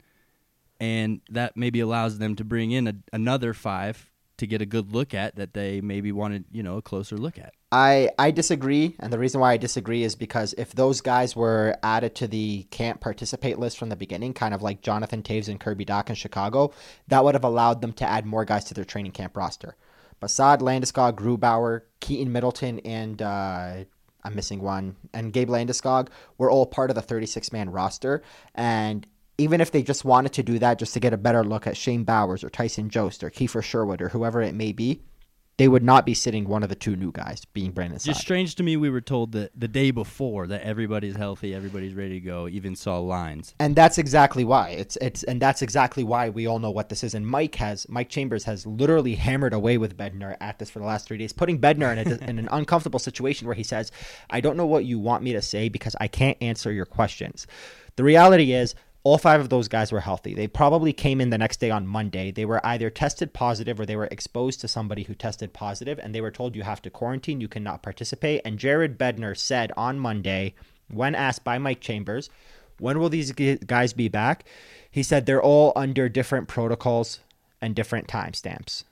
and 0.80 1.20
that 1.30 1.56
maybe 1.56 1.80
allows 1.80 2.18
them 2.18 2.36
to 2.36 2.44
bring 2.44 2.70
in 2.70 2.86
a, 2.88 2.94
another 3.12 3.52
five 3.52 4.10
to 4.38 4.46
get 4.46 4.60
a 4.62 4.66
good 4.66 4.92
look 4.92 5.12
at 5.14 5.36
that 5.36 5.54
they 5.54 5.80
maybe 5.80 6.12
wanted, 6.12 6.44
you 6.52 6.62
know, 6.62 6.76
a 6.78 6.82
closer 6.82 7.16
look 7.16 7.38
at. 7.38 7.52
I, 7.72 8.10
I 8.18 8.30
disagree, 8.30 8.94
and 9.00 9.12
the 9.12 9.18
reason 9.18 9.40
why 9.40 9.52
I 9.52 9.56
disagree 9.56 10.02
is 10.04 10.14
because 10.14 10.54
if 10.56 10.72
those 10.72 11.00
guys 11.02 11.34
were 11.34 11.76
added 11.82 12.14
to 12.16 12.28
the 12.28 12.62
can't 12.70 13.00
participate 13.00 13.58
list 13.58 13.76
from 13.78 13.88
the 13.88 13.96
beginning, 13.96 14.32
kind 14.34 14.54
of 14.54 14.62
like 14.62 14.80
Jonathan 14.82 15.22
Toews 15.22 15.48
and 15.48 15.58
Kirby 15.60 15.84
Dach 15.84 16.08
in 16.08 16.14
Chicago, 16.14 16.72
that 17.08 17.24
would 17.24 17.34
have 17.34 17.44
allowed 17.44 17.80
them 17.82 17.92
to 17.94 18.06
add 18.08 18.24
more 18.24 18.44
guys 18.44 18.64
to 18.64 18.74
their 18.74 18.84
training 18.84 19.12
camp 19.12 19.36
roster. 19.36 19.76
Basad, 20.20 20.60
Landeskog, 20.60 21.14
Grubauer, 21.14 21.82
Keaton 22.00 22.32
Middleton, 22.32 22.78
and 22.80 23.20
uh, 23.20 23.84
I'm 24.24 24.34
missing 24.34 24.60
one, 24.60 24.96
and 25.12 25.32
Gabe 25.32 25.48
Landeskog 25.48 26.08
were 26.38 26.50
all 26.50 26.66
part 26.66 26.90
of 26.90 26.96
the 26.96 27.02
36 27.02 27.52
man 27.52 27.70
roster. 27.70 28.22
And 28.54 29.06
even 29.38 29.60
if 29.60 29.70
they 29.70 29.82
just 29.82 30.04
wanted 30.04 30.32
to 30.32 30.42
do 30.42 30.58
that 30.58 30.78
just 30.78 30.94
to 30.94 31.00
get 31.00 31.12
a 31.12 31.18
better 31.18 31.44
look 31.44 31.66
at 31.66 31.76
Shane 31.76 32.04
Bowers 32.04 32.42
or 32.42 32.50
Tyson 32.50 32.88
Jost 32.88 33.22
or 33.22 33.30
Kiefer 33.30 33.62
Sherwood 33.62 34.00
or 34.00 34.08
whoever 34.08 34.40
it 34.40 34.54
may 34.54 34.72
be, 34.72 35.02
they 35.58 35.68
would 35.68 35.82
not 35.82 36.04
be 36.04 36.12
sitting 36.12 36.46
one 36.46 36.62
of 36.62 36.68
the 36.68 36.74
two 36.74 36.96
new 36.96 37.10
guys, 37.10 37.44
being 37.46 37.70
Brandon 37.70 37.96
Just 37.98 38.04
Saad. 38.04 38.16
strange 38.16 38.54
to 38.56 38.62
me. 38.62 38.76
We 38.76 38.90
were 38.90 39.00
told 39.00 39.32
that 39.32 39.52
the 39.58 39.68
day 39.68 39.90
before 39.90 40.46
that 40.48 40.62
everybody's 40.62 41.16
healthy, 41.16 41.54
everybody's 41.54 41.94
ready 41.94 42.20
to 42.20 42.20
go. 42.20 42.46
Even 42.48 42.76
saw 42.76 42.98
lines. 42.98 43.54
and 43.58 43.74
that's 43.74 43.96
exactly 43.96 44.44
why 44.44 44.70
it's 44.70 44.96
it's 45.00 45.22
and 45.22 45.40
that's 45.40 45.62
exactly 45.62 46.04
why 46.04 46.28
we 46.28 46.46
all 46.46 46.58
know 46.58 46.70
what 46.70 46.90
this 46.90 47.02
is. 47.02 47.14
And 47.14 47.26
Mike 47.26 47.54
has 47.54 47.88
Mike 47.88 48.10
Chambers 48.10 48.44
has 48.44 48.66
literally 48.66 49.14
hammered 49.14 49.54
away 49.54 49.78
with 49.78 49.96
Bednar 49.96 50.36
at 50.40 50.58
this 50.58 50.68
for 50.68 50.78
the 50.78 50.84
last 50.84 51.06
three 51.08 51.16
days, 51.18 51.32
putting 51.32 51.58
Bednar 51.58 51.96
in, 51.96 52.12
a, 52.12 52.16
in 52.28 52.38
an 52.38 52.48
uncomfortable 52.52 52.98
situation 52.98 53.46
where 53.46 53.56
he 53.56 53.62
says, 53.62 53.90
"I 54.28 54.40
don't 54.40 54.56
know 54.58 54.66
what 54.66 54.84
you 54.84 54.98
want 54.98 55.22
me 55.22 55.32
to 55.32 55.42
say 55.42 55.68
because 55.70 55.96
I 56.00 56.08
can't 56.08 56.36
answer 56.42 56.70
your 56.70 56.86
questions." 56.86 57.46
The 57.96 58.04
reality 58.04 58.52
is. 58.52 58.74
All 59.06 59.18
five 59.18 59.40
of 59.40 59.50
those 59.50 59.68
guys 59.68 59.92
were 59.92 60.00
healthy. 60.00 60.34
They 60.34 60.48
probably 60.48 60.92
came 60.92 61.20
in 61.20 61.30
the 61.30 61.38
next 61.38 61.60
day 61.60 61.70
on 61.70 61.86
Monday. 61.86 62.32
They 62.32 62.44
were 62.44 62.60
either 62.66 62.90
tested 62.90 63.32
positive 63.32 63.78
or 63.78 63.86
they 63.86 63.94
were 63.94 64.08
exposed 64.10 64.60
to 64.62 64.66
somebody 64.66 65.04
who 65.04 65.14
tested 65.14 65.52
positive, 65.52 66.00
and 66.00 66.12
they 66.12 66.20
were 66.20 66.32
told 66.32 66.56
you 66.56 66.64
have 66.64 66.82
to 66.82 66.90
quarantine, 66.90 67.40
you 67.40 67.46
cannot 67.46 67.84
participate. 67.84 68.42
And 68.44 68.58
Jared 68.58 68.98
Bednar 68.98 69.36
said 69.36 69.70
on 69.76 70.00
Monday, 70.00 70.56
when 70.90 71.14
asked 71.14 71.44
by 71.44 71.56
Mike 71.56 71.80
Chambers, 71.80 72.30
when 72.80 72.98
will 72.98 73.08
these 73.08 73.30
guys 73.30 73.92
be 73.92 74.08
back? 74.08 74.44
He 74.90 75.04
said 75.04 75.24
they're 75.24 75.40
all 75.40 75.72
under 75.76 76.08
different 76.08 76.48
protocols 76.48 77.20
and 77.60 77.76
different 77.76 78.08
timestamps. 78.08 78.82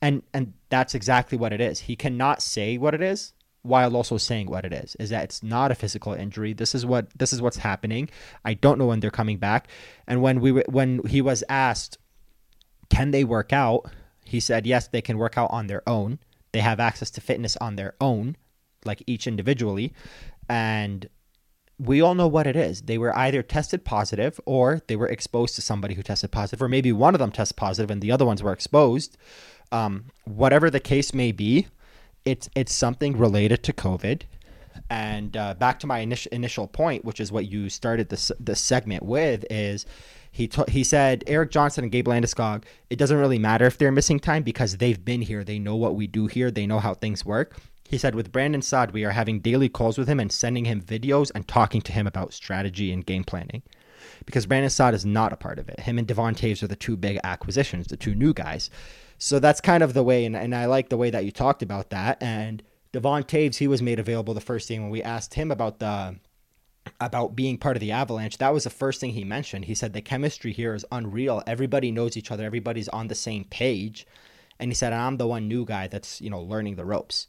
And 0.00 0.22
and 0.32 0.54
that's 0.70 0.94
exactly 0.94 1.36
what 1.36 1.52
it 1.52 1.60
is. 1.60 1.80
He 1.80 1.96
cannot 1.96 2.40
say 2.40 2.78
what 2.78 2.94
it 2.94 3.02
is 3.02 3.34
while 3.62 3.94
also 3.96 4.16
saying 4.16 4.48
what 4.48 4.64
it 4.64 4.72
is 4.72 4.96
is 4.98 5.10
that 5.10 5.24
it's 5.24 5.42
not 5.42 5.70
a 5.70 5.74
physical 5.74 6.14
injury. 6.14 6.52
This 6.52 6.74
is 6.74 6.86
what 6.86 7.10
this 7.18 7.32
is 7.32 7.42
what's 7.42 7.58
happening. 7.58 8.08
I 8.44 8.54
don't 8.54 8.78
know 8.78 8.86
when 8.86 9.00
they're 9.00 9.10
coming 9.10 9.38
back. 9.38 9.68
And 10.06 10.22
when 10.22 10.40
we 10.40 10.52
when 10.52 11.00
he 11.06 11.20
was 11.20 11.44
asked 11.48 11.98
can 12.88 13.10
they 13.10 13.24
work 13.24 13.52
out? 13.52 13.90
he 14.24 14.38
said 14.38 14.64
yes 14.64 14.86
they 14.86 15.02
can 15.02 15.18
work 15.18 15.36
out 15.36 15.50
on 15.50 15.66
their 15.66 15.82
own. 15.88 16.18
They 16.52 16.60
have 16.60 16.78
access 16.78 17.10
to 17.12 17.20
fitness 17.20 17.56
on 17.56 17.76
their 17.76 17.94
own 18.00 18.36
like 18.84 19.02
each 19.06 19.26
individually. 19.26 19.92
And 20.48 21.08
we 21.78 22.00
all 22.00 22.14
know 22.14 22.28
what 22.28 22.46
it 22.46 22.56
is. 22.56 22.82
They 22.82 22.98
were 22.98 23.16
either 23.16 23.42
tested 23.42 23.84
positive 23.84 24.40
or 24.46 24.82
they 24.86 24.96
were 24.96 25.08
exposed 25.08 25.54
to 25.56 25.62
somebody 25.62 25.94
who 25.94 26.02
tested 26.02 26.30
positive, 26.30 26.62
or 26.62 26.68
maybe 26.68 26.92
one 26.92 27.14
of 27.14 27.18
them 27.18 27.32
tested 27.32 27.56
positive 27.56 27.90
and 27.90 28.02
the 28.02 28.12
other 28.12 28.26
ones 28.26 28.42
were 28.42 28.52
exposed. 28.52 29.16
Um, 29.72 30.06
whatever 30.24 30.70
the 30.70 30.80
case 30.80 31.14
may 31.14 31.32
be, 31.32 31.68
it's 32.24 32.48
it's 32.54 32.74
something 32.74 33.16
related 33.16 33.62
to 33.64 33.72
COVID. 33.72 34.22
And 34.88 35.36
uh, 35.36 35.54
back 35.54 35.78
to 35.80 35.86
my 35.86 35.98
initial 36.00 36.30
initial 36.32 36.66
point, 36.66 37.04
which 37.04 37.20
is 37.20 37.30
what 37.30 37.50
you 37.50 37.68
started 37.68 38.08
this 38.08 38.32
this 38.40 38.60
segment 38.60 39.04
with, 39.04 39.44
is 39.50 39.86
he 40.32 40.48
t- 40.48 40.62
he 40.68 40.84
said 40.84 41.24
Erik 41.26 41.50
Johnson 41.50 41.84
and 41.84 41.92
Gabe 41.92 42.08
Landeskog. 42.08 42.64
It 42.88 42.96
doesn't 42.96 43.16
really 43.16 43.38
matter 43.38 43.66
if 43.66 43.78
they're 43.78 43.92
missing 43.92 44.20
time 44.20 44.42
because 44.42 44.76
they've 44.76 45.04
been 45.04 45.22
here. 45.22 45.44
They 45.44 45.58
know 45.58 45.76
what 45.76 45.96
we 45.96 46.06
do 46.06 46.26
here. 46.26 46.50
They 46.50 46.66
know 46.66 46.78
how 46.78 46.94
things 46.94 47.24
work. 47.24 47.56
He 47.88 47.98
said, 47.98 48.14
with 48.14 48.30
Brandon 48.30 48.62
Saad, 48.62 48.92
we 48.92 49.04
are 49.04 49.10
having 49.10 49.40
daily 49.40 49.68
calls 49.68 49.98
with 49.98 50.06
him 50.06 50.20
and 50.20 50.30
sending 50.30 50.64
him 50.64 50.80
videos 50.80 51.32
and 51.34 51.48
talking 51.48 51.82
to 51.82 51.92
him 51.92 52.06
about 52.06 52.32
strategy 52.32 52.92
and 52.92 53.04
game 53.04 53.24
planning. 53.24 53.62
Because 54.24 54.46
Brandon 54.46 54.70
Saad 54.70 54.94
is 54.94 55.04
not 55.04 55.32
a 55.32 55.36
part 55.36 55.58
of 55.58 55.68
it. 55.68 55.80
Him 55.80 55.98
and 55.98 56.06
Devon 56.06 56.36
Toews 56.36 56.62
are 56.62 56.68
the 56.68 56.76
two 56.76 56.96
big 56.96 57.18
acquisitions, 57.24 57.88
the 57.88 57.96
two 57.96 58.14
new 58.14 58.32
guys. 58.32 58.70
So 59.22 59.38
that's 59.38 59.60
kind 59.60 59.82
of 59.82 59.92
the 59.92 60.02
way, 60.02 60.24
and, 60.24 60.34
and 60.34 60.54
I 60.54 60.64
like 60.64 60.88
the 60.88 60.96
way 60.96 61.10
that 61.10 61.26
you 61.26 61.30
talked 61.30 61.62
about 61.62 61.90
that. 61.90 62.22
And 62.22 62.62
Devon 62.90 63.22
Toews, 63.22 63.58
he 63.58 63.68
was 63.68 63.82
made 63.82 63.98
available 63.98 64.32
the 64.32 64.40
first 64.40 64.66
thing 64.66 64.80
when 64.80 64.90
we 64.90 65.02
asked 65.02 65.34
him 65.34 65.50
about 65.50 65.78
the 65.78 66.16
about 66.98 67.36
being 67.36 67.58
part 67.58 67.76
of 67.76 67.80
the 67.80 67.92
Avalanche, 67.92 68.38
that 68.38 68.54
was 68.54 68.64
the 68.64 68.70
first 68.70 68.98
thing 68.98 69.12
he 69.12 69.22
mentioned. 69.22 69.66
He 69.66 69.74
said 69.74 69.92
the 69.92 70.00
chemistry 70.00 70.54
here 70.54 70.74
is 70.74 70.86
unreal. 70.90 71.42
Everybody 71.46 71.92
knows 71.92 72.16
each 72.16 72.30
other. 72.30 72.44
Everybody's 72.44 72.88
on 72.88 73.08
the 73.08 73.14
same 73.14 73.44
page. 73.44 74.06
And 74.58 74.70
he 74.70 74.74
said, 74.74 74.94
I'm 74.94 75.18
the 75.18 75.26
one 75.26 75.46
new 75.46 75.66
guy 75.66 75.88
that's, 75.88 76.22
you 76.22 76.30
know, 76.30 76.40
learning 76.40 76.76
the 76.76 76.86
ropes. 76.86 77.26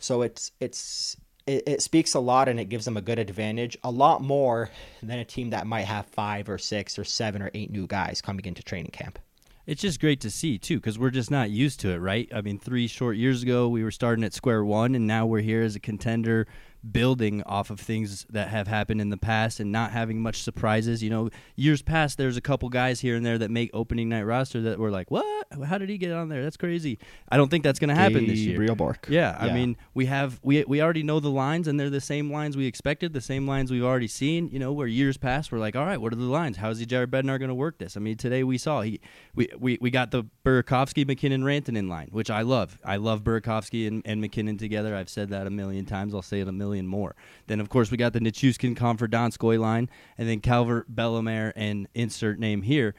So 0.00 0.22
it's 0.22 0.50
it's 0.58 1.16
it, 1.46 1.62
it 1.68 1.82
speaks 1.82 2.14
a 2.14 2.20
lot 2.20 2.48
and 2.48 2.58
it 2.58 2.68
gives 2.68 2.84
them 2.84 2.96
a 2.96 3.00
good 3.00 3.20
advantage, 3.20 3.78
a 3.84 3.92
lot 3.92 4.22
more 4.22 4.70
than 5.00 5.20
a 5.20 5.24
team 5.24 5.50
that 5.50 5.68
might 5.68 5.86
have 5.86 6.06
five 6.06 6.48
or 6.48 6.58
six 6.58 6.98
or 6.98 7.04
seven 7.04 7.42
or 7.42 7.52
eight 7.54 7.70
new 7.70 7.86
guys 7.86 8.20
coming 8.20 8.44
into 8.44 8.64
training 8.64 8.90
camp. 8.90 9.20
It's 9.68 9.82
just 9.82 10.00
great 10.00 10.22
to 10.22 10.30
see 10.30 10.56
too, 10.56 10.76
because 10.76 10.98
we're 10.98 11.10
just 11.10 11.30
not 11.30 11.50
used 11.50 11.78
to 11.80 11.90
it, 11.90 11.98
right? 11.98 12.26
I 12.34 12.40
mean, 12.40 12.58
three 12.58 12.86
short 12.86 13.18
years 13.18 13.42
ago 13.42 13.68
we 13.68 13.84
were 13.84 13.90
starting 13.90 14.24
at 14.24 14.32
square 14.32 14.64
one, 14.64 14.94
and 14.94 15.06
now 15.06 15.26
we're 15.26 15.42
here 15.42 15.60
as 15.60 15.76
a 15.76 15.78
contender 15.78 16.46
building 16.92 17.42
off 17.44 17.70
of 17.70 17.80
things 17.80 18.26
that 18.30 18.48
have 18.48 18.68
happened 18.68 19.00
in 19.00 19.10
the 19.10 19.16
past 19.16 19.60
and 19.60 19.72
not 19.72 19.92
having 19.92 20.20
much 20.20 20.42
surprises. 20.42 21.02
You 21.02 21.10
know, 21.10 21.30
years 21.56 21.82
past, 21.82 22.18
there's 22.18 22.36
a 22.36 22.40
couple 22.40 22.68
guys 22.68 23.00
here 23.00 23.16
and 23.16 23.24
there 23.24 23.38
that 23.38 23.50
make 23.50 23.70
opening 23.72 24.08
night 24.08 24.22
roster 24.22 24.60
that 24.62 24.78
were 24.78 24.90
like, 24.90 25.10
"What? 25.10 25.46
How 25.64 25.78
did 25.78 25.88
he 25.88 25.98
get 25.98 26.12
on 26.12 26.28
there? 26.28 26.42
That's 26.42 26.56
crazy." 26.56 26.98
I 27.28 27.36
don't 27.36 27.48
think 27.48 27.64
that's 27.64 27.78
going 27.78 27.88
to 27.88 27.94
happen 27.94 28.26
this 28.26 28.40
year. 28.40 28.58
Real 28.58 28.74
Bork. 28.74 29.06
Yeah, 29.08 29.36
I 29.38 29.52
mean, 29.52 29.76
we 29.94 30.06
have 30.06 30.38
we 30.42 30.64
we 30.64 30.82
already 30.82 31.02
know 31.02 31.20
the 31.20 31.30
lines, 31.30 31.68
and 31.68 31.78
they're 31.80 31.90
the 31.90 32.00
same 32.00 32.30
lines 32.30 32.56
we 32.56 32.66
expected, 32.66 33.12
the 33.12 33.20
same 33.20 33.46
lines 33.46 33.70
we've 33.70 33.84
already 33.84 34.08
seen. 34.08 34.48
You 34.48 34.58
know, 34.58 34.72
where 34.72 34.86
years 34.86 35.16
past, 35.16 35.50
we're 35.50 35.58
like, 35.58 35.76
"All 35.76 35.86
right, 35.86 36.00
what 36.00 36.12
are 36.12 36.16
the 36.16 36.24
lines? 36.24 36.58
How's 36.58 36.78
he 36.78 36.86
Jared 36.86 37.10
Bednar 37.10 37.38
going 37.38 37.48
to 37.48 37.54
work 37.54 37.78
this?" 37.78 37.96
I 37.96 38.00
mean, 38.00 38.16
today 38.16 38.44
we 38.44 38.58
saw 38.58 38.82
he 38.82 39.00
we 39.34 39.48
we, 39.58 39.78
we 39.80 39.90
got 39.90 40.10
the 40.10 40.24
Burakovsky 40.44 41.06
MacKinnon 41.06 41.42
Rantanen 41.42 41.78
in 41.78 41.88
line, 41.88 42.08
which 42.10 42.30
I 42.30 42.42
love. 42.42 42.78
I 42.84 42.96
love 42.96 43.22
Burakovsky 43.22 43.86
and, 43.86 44.02
and 44.04 44.20
MacKinnon 44.20 44.58
together. 44.58 44.94
I've 44.94 45.08
said 45.08 45.30
that 45.30 45.46
a 45.46 45.50
million 45.50 45.86
times. 45.86 46.14
I'll 46.14 46.22
say 46.22 46.40
it 46.40 46.48
a 46.48 46.52
million 46.52 46.77
more. 46.86 47.16
Then, 47.46 47.60
of 47.60 47.68
course, 47.68 47.90
we 47.90 47.96
got 47.96 48.12
the 48.12 48.20
Nichushkin 48.20 48.76
Donskoy 48.76 49.58
line, 49.58 49.90
and 50.16 50.28
then 50.28 50.40
Calvert 50.40 50.94
Bellemare 50.94 51.52
and 51.56 51.88
insert 51.94 52.38
name 52.38 52.62
here. 52.62 52.94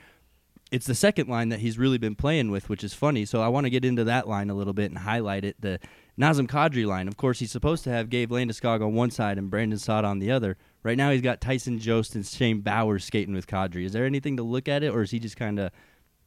It's 0.71 0.85
the 0.85 0.95
second 0.95 1.27
line 1.27 1.49
that 1.49 1.61
he's 1.61 1.79
really 1.79 1.97
been 1.97 2.15
playing 2.15 2.51
with, 2.51 2.69
which 2.69 2.83
is 2.83 2.93
funny. 2.93 3.25
So 3.25 3.41
I 3.41 3.47
want 3.47 3.65
to 3.65 3.71
get 3.71 3.83
into 3.83 4.03
that 4.03 4.27
line 4.27 4.49
a 4.49 4.53
little 4.53 4.73
bit 4.73 4.91
and 4.91 4.99
highlight 4.99 5.43
it. 5.43 5.55
The 5.59 5.79
Nazem 6.19 6.47
Kadri 6.47 6.85
line. 6.85 7.07
Of 7.07 7.17
course, 7.17 7.39
he's 7.39 7.51
supposed 7.51 7.83
to 7.85 7.89
have 7.89 8.09
Gabe 8.09 8.31
Landeskog 8.31 8.81
on 8.83 8.93
one 8.93 9.09
side 9.09 9.37
and 9.37 9.49
Brandon 9.49 9.79
Saad 9.79 10.05
on 10.05 10.19
the 10.19 10.31
other. 10.31 10.57
Right 10.83 10.97
now, 10.97 11.11
he's 11.11 11.21
got 11.21 11.41
Tyson 11.41 11.79
Jost 11.79 12.13
and 12.13 12.25
Shane 12.25 12.61
Bowers 12.61 13.03
skating 13.03 13.33
with 13.33 13.47
Kadri. 13.47 13.83
Is 13.85 13.93
there 13.93 14.05
anything 14.05 14.37
to 14.37 14.43
look 14.43 14.67
at 14.67 14.83
it, 14.83 14.93
or 14.93 15.01
is 15.01 15.11
he 15.11 15.19
just 15.19 15.37
kind 15.37 15.59
of 15.59 15.71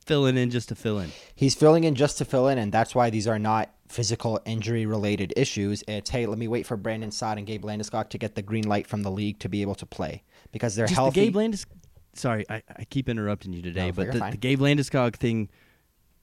filling 0.05 0.37
in 0.37 0.51
just 0.51 0.69
to 0.71 0.75
fill 0.75 0.99
in? 0.99 1.13
He's 1.35 1.55
filling 1.55 1.85
in 1.85 1.95
just 1.95 2.19
to 2.19 2.25
fill 2.25 2.49
in, 2.49 2.59
and 2.59 2.73
that's 2.73 2.95
why 2.95 3.11
these 3.11 3.29
are 3.29 3.39
not 3.39 3.71
physical 3.93 4.41
injury 4.47 4.87
related 4.87 5.33
issues. 5.37 5.85
It's 5.87 6.11
hey, 6.11 6.27
let 6.27 6.39
me 6.39 6.49
wait 6.49 6.67
for 6.67 6.77
Brandon 6.77 7.11
Saad 7.11 7.39
and 7.39 7.47
Gabe 7.47 7.65
Landeskog 7.65 8.09
to 8.11 8.19
get 8.19 8.35
the 8.35 8.43
green 8.43 8.65
light 8.65 8.87
from 8.87 9.03
the 9.03 9.11
league 9.11 9.39
to 9.41 9.49
be 9.49 9.63
able 9.63 9.75
to 9.77 9.87
play 9.87 10.23
because 10.51 10.75
they're 10.75 10.87
just 10.87 10.97
healthy. 10.97 11.21
The 11.21 11.27
Gabe 11.27 11.37
Landeskog. 11.37 11.67
Sorry, 12.15 12.45
I, 12.51 12.63
I 12.77 12.85
keep 12.85 13.09
interrupting 13.09 13.53
you 13.53 13.63
today, 13.63 13.87
no, 13.87 13.93
but 13.93 14.13
the, 14.13 14.19
the, 14.33 14.37
Gabe 14.37 14.61
Landeskog 14.61 15.17
thing 15.17 15.49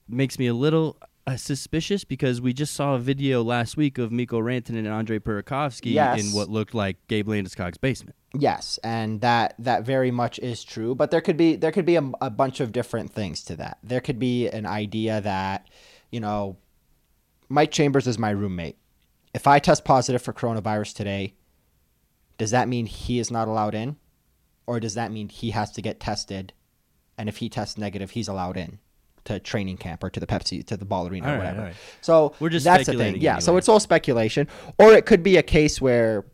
makes 0.08 0.38
me 0.38 0.46
a 0.46 0.54
little 0.54 0.98
uh, 1.26 1.36
suspicious 1.36 2.04
because 2.04 2.42
we 2.42 2.54
just 2.54 2.74
saw 2.74 2.96
a 2.96 3.00
video 3.00 3.44
last 3.44 3.76
week 3.78 3.98
of 3.98 4.12
Mikko 4.12 4.40
Rantanen 4.40 4.80
and 4.80 4.88
Andre 4.88 5.20
Burakovsky 5.20 5.94
yes. 5.94 6.20
in 6.20 6.36
what 6.36 6.50
looked 6.50 6.74
like 6.74 6.98
Gabe 7.08 7.28
Landeskog's 7.28 7.78
basement. 7.78 8.16
Yes, 8.34 8.80
and 8.84 9.22
that 9.22 9.56
that 9.60 9.84
very 9.84 10.12
much 10.12 10.38
is 10.40 10.64
true. 10.64 10.94
But 10.94 11.12
there 11.12 11.22
could 11.22 11.38
be 11.38 11.56
there 11.56 11.72
could 11.72 11.86
be 11.86 11.96
a, 11.96 12.12
a 12.22 12.30
bunch 12.30 12.60
of 12.60 12.72
different 12.72 13.12
things 13.12 13.44
to 13.46 13.56
that. 13.56 13.80
There 13.84 14.02
could 14.02 14.20
be 14.20 14.48
an 14.48 14.66
idea 14.66 15.22
that 15.22 15.68
you 16.12 16.20
know 16.20 16.58
Mike 17.50 17.72
Chambers 17.72 18.08
is 18.08 18.20
my 18.20 18.30
roommate. 18.30 18.78
If 19.34 19.48
I 19.48 19.60
test 19.60 19.84
positive 19.84 20.22
for 20.22 20.34
coronavirus 20.34 20.96
today, 20.96 21.34
does 22.38 22.52
that 22.52 22.68
mean 22.68 22.86
he 22.86 23.20
is 23.20 23.32
not 23.32 23.48
allowed 23.48 23.76
in? 23.76 23.98
Or 24.66 24.80
does 24.80 24.94
that 24.94 25.12
mean 25.12 25.30
he 25.30 25.52
has 25.52 25.72
to 25.72 25.82
get 25.82 26.00
tested? 26.00 26.54
And 27.18 27.28
if 27.28 27.38
he 27.38 27.50
tests 27.50 27.78
negative, 27.78 28.12
he's 28.12 28.28
allowed 28.28 28.56
in 28.56 28.80
to 29.26 29.40
training 29.40 29.78
camp 29.78 30.04
or 30.04 30.10
to 30.10 30.20
the 30.20 30.28
Pepsi, 30.28 30.66
to 30.66 30.78
the 30.78 30.86
ball 30.86 31.08
arena 31.08 31.28
all 31.28 31.36
or 31.36 31.38
whatever. 31.40 31.62
Right, 31.62 31.76
So 32.02 32.34
we're 32.40 32.50
just 32.50 32.64
that's 32.64 32.86
the 32.86 32.94
thing. 32.94 33.18
Yeah. 33.18 33.34
Anyway. 33.34 33.42
So 33.42 33.58
it's 33.58 33.68
all 33.68 33.80
speculation. 33.80 34.48
Or 34.78 34.94
it 34.94 35.06
could 35.06 35.24
be 35.24 35.38
a 35.38 35.44
case 35.44 35.82
where 35.82 36.26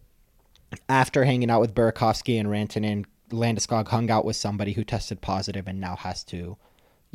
after 0.89 1.23
hanging 1.23 1.49
out 1.49 1.61
with 1.61 1.73
Burakovsky 1.73 2.39
and 2.39 2.49
Rantanen, 2.49 3.05
Landeskog 3.31 3.87
hung 3.87 4.11
out 4.11 4.25
with 4.25 4.35
somebody 4.35 4.73
who 4.73 4.83
tested 4.83 5.21
positive 5.21 5.67
and 5.67 5.79
now 5.79 5.95
has 5.95 6.23
to 6.25 6.57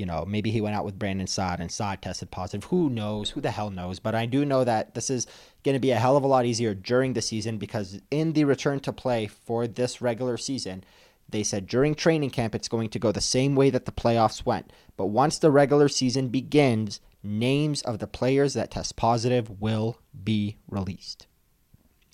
you 0.00 0.06
know, 0.06 0.24
maybe 0.26 0.50
he 0.50 0.62
went 0.62 0.74
out 0.74 0.86
with 0.86 0.98
Brandon 0.98 1.26
Saad 1.26 1.60
and 1.60 1.70
Saad 1.70 2.00
tested 2.00 2.30
positive. 2.30 2.70
Who 2.70 2.88
knows? 2.88 3.28
Who 3.28 3.42
the 3.42 3.50
hell 3.50 3.68
knows? 3.68 4.00
But 4.00 4.14
I 4.14 4.24
do 4.24 4.46
know 4.46 4.64
that 4.64 4.94
this 4.94 5.10
is 5.10 5.26
going 5.62 5.74
to 5.74 5.78
be 5.78 5.90
a 5.90 5.98
hell 5.98 6.16
of 6.16 6.24
a 6.24 6.26
lot 6.26 6.46
easier 6.46 6.72
during 6.72 7.12
the 7.12 7.20
season 7.20 7.58
because 7.58 8.00
in 8.10 8.32
the 8.32 8.44
return 8.44 8.80
to 8.80 8.94
play 8.94 9.26
for 9.26 9.66
this 9.66 10.00
regular 10.00 10.38
season, 10.38 10.84
they 11.28 11.42
said 11.42 11.66
during 11.66 11.94
training 11.94 12.30
camp 12.30 12.54
it's 12.54 12.66
going 12.66 12.88
to 12.88 12.98
go 12.98 13.12
the 13.12 13.20
same 13.20 13.54
way 13.54 13.68
that 13.68 13.84
the 13.84 13.92
playoffs 13.92 14.46
went. 14.46 14.72
But 14.96 15.08
once 15.08 15.38
the 15.38 15.50
regular 15.50 15.90
season 15.90 16.28
begins, 16.28 17.00
names 17.22 17.82
of 17.82 17.98
the 17.98 18.06
players 18.06 18.54
that 18.54 18.70
test 18.70 18.96
positive 18.96 19.60
will 19.60 19.98
be 20.24 20.56
released. 20.66 21.26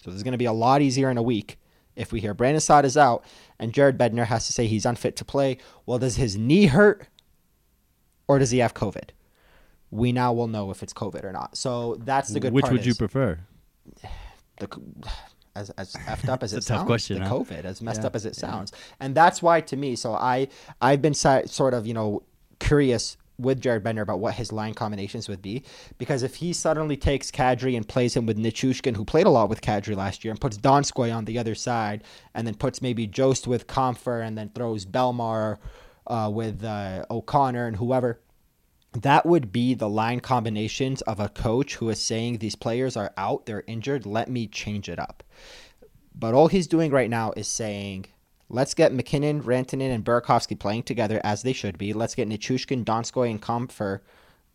So 0.02 0.10
this 0.10 0.16
is 0.16 0.24
going 0.24 0.32
to 0.32 0.38
be 0.38 0.44
a 0.44 0.52
lot 0.52 0.82
easier 0.82 1.08
in 1.08 1.18
a 1.18 1.22
week 1.22 1.56
if 1.94 2.10
we 2.10 2.20
hear 2.20 2.34
Brandon 2.34 2.60
Saad 2.60 2.84
is 2.84 2.96
out 2.96 3.24
and 3.60 3.72
Jared 3.72 3.96
Bednar 3.96 4.26
has 4.26 4.48
to 4.48 4.52
say 4.52 4.66
he's 4.66 4.84
unfit 4.84 5.14
to 5.14 5.24
play. 5.24 5.58
Well, 5.86 6.00
does 6.00 6.16
his 6.16 6.36
knee 6.36 6.66
hurt? 6.66 7.06
Or 8.28 8.38
does 8.38 8.50
he 8.50 8.58
have 8.58 8.74
COVID? 8.74 9.10
We 9.90 10.12
now 10.12 10.32
will 10.32 10.48
know 10.48 10.70
if 10.70 10.82
it's 10.82 10.92
COVID 10.92 11.24
or 11.24 11.32
not. 11.32 11.56
So 11.56 11.96
that's 12.00 12.30
the 12.30 12.40
good 12.40 12.52
Which 12.52 12.68
would 12.70 12.80
is 12.80 12.86
you 12.86 12.94
prefer? 12.94 13.38
The 14.58 14.68
as 15.54 15.70
as 15.70 15.92
effed 15.92 16.28
up 16.28 16.42
as 16.42 16.52
it 16.54 16.58
a 16.58 16.62
sounds, 16.62 16.80
tough 16.80 16.86
question, 16.86 17.18
the 17.18 17.28
huh? 17.28 17.34
COVID, 17.34 17.64
as 17.64 17.82
messed 17.82 18.02
Yeah, 18.02 18.06
up 18.08 18.16
as 18.16 18.24
it 18.26 18.36
yeah. 18.36 18.40
sounds, 18.50 18.72
and 19.00 19.14
that's 19.14 19.42
why 19.42 19.60
to 19.62 19.76
me. 19.76 19.96
So 19.96 20.14
I 20.14 20.48
I've 20.80 21.02
been 21.02 21.14
sort 21.14 21.74
of 21.74 21.86
you 21.86 21.94
know 21.94 22.22
curious 22.58 23.16
with 23.38 23.60
Jared 23.60 23.84
Bednar 23.84 24.00
about 24.02 24.18
what 24.18 24.34
his 24.34 24.50
line 24.50 24.72
combinations 24.72 25.28
would 25.28 25.42
be 25.42 25.62
because 25.98 26.22
if 26.22 26.36
he 26.36 26.54
suddenly 26.54 26.96
takes 26.96 27.30
Kadri 27.30 27.76
and 27.76 27.86
plays 27.86 28.16
him 28.16 28.24
with 28.24 28.38
Nichushkin, 28.38 28.96
who 28.96 29.04
played 29.04 29.26
a 29.26 29.30
lot 29.30 29.50
with 29.50 29.60
Kadri 29.60 29.94
last 29.94 30.24
year, 30.24 30.32
and 30.32 30.40
puts 30.40 30.56
Donskoy 30.56 31.14
on 31.14 31.26
the 31.26 31.38
other 31.38 31.54
side, 31.54 32.02
and 32.34 32.46
then 32.46 32.54
puts 32.54 32.80
maybe 32.80 33.06
Jost 33.06 33.46
with 33.46 33.66
Compher, 33.66 34.26
and 34.26 34.38
then 34.38 34.50
throws 34.54 34.86
Bellemare 34.86 35.58
uh, 36.06 36.30
with 36.32 36.64
uh, 36.64 37.04
O'Connor 37.10 37.66
and 37.66 37.76
whoever 37.76 38.20
that 39.02 39.26
would 39.26 39.52
be 39.52 39.74
the 39.74 39.88
line 39.88 40.20
combinations 40.20 41.02
of 41.02 41.20
a 41.20 41.28
coach 41.28 41.76
who 41.76 41.88
is 41.90 42.00
saying 42.00 42.38
these 42.38 42.56
players 42.56 42.96
are 42.96 43.12
out, 43.16 43.46
they're 43.46 43.64
injured, 43.66 44.06
let 44.06 44.30
me 44.30 44.46
change 44.46 44.88
it 44.88 44.98
up. 44.98 45.22
But 46.14 46.34
all 46.34 46.48
he's 46.48 46.66
doing 46.66 46.90
right 46.90 47.10
now 47.10 47.32
is 47.36 47.46
saying, 47.46 48.06
let's 48.48 48.74
get 48.74 48.94
MacKinnon, 48.94 49.42
Rantanen, 49.42 49.94
and 49.94 50.04
Burakovsky 50.04 50.58
playing 50.58 50.84
together 50.84 51.20
as 51.24 51.42
they 51.42 51.52
should 51.52 51.76
be. 51.76 51.92
Let's 51.92 52.14
get 52.14 52.28
Nichushkin, 52.28 52.84
Donskoy, 52.84 53.30
and 53.30 53.42
Compher 53.42 54.00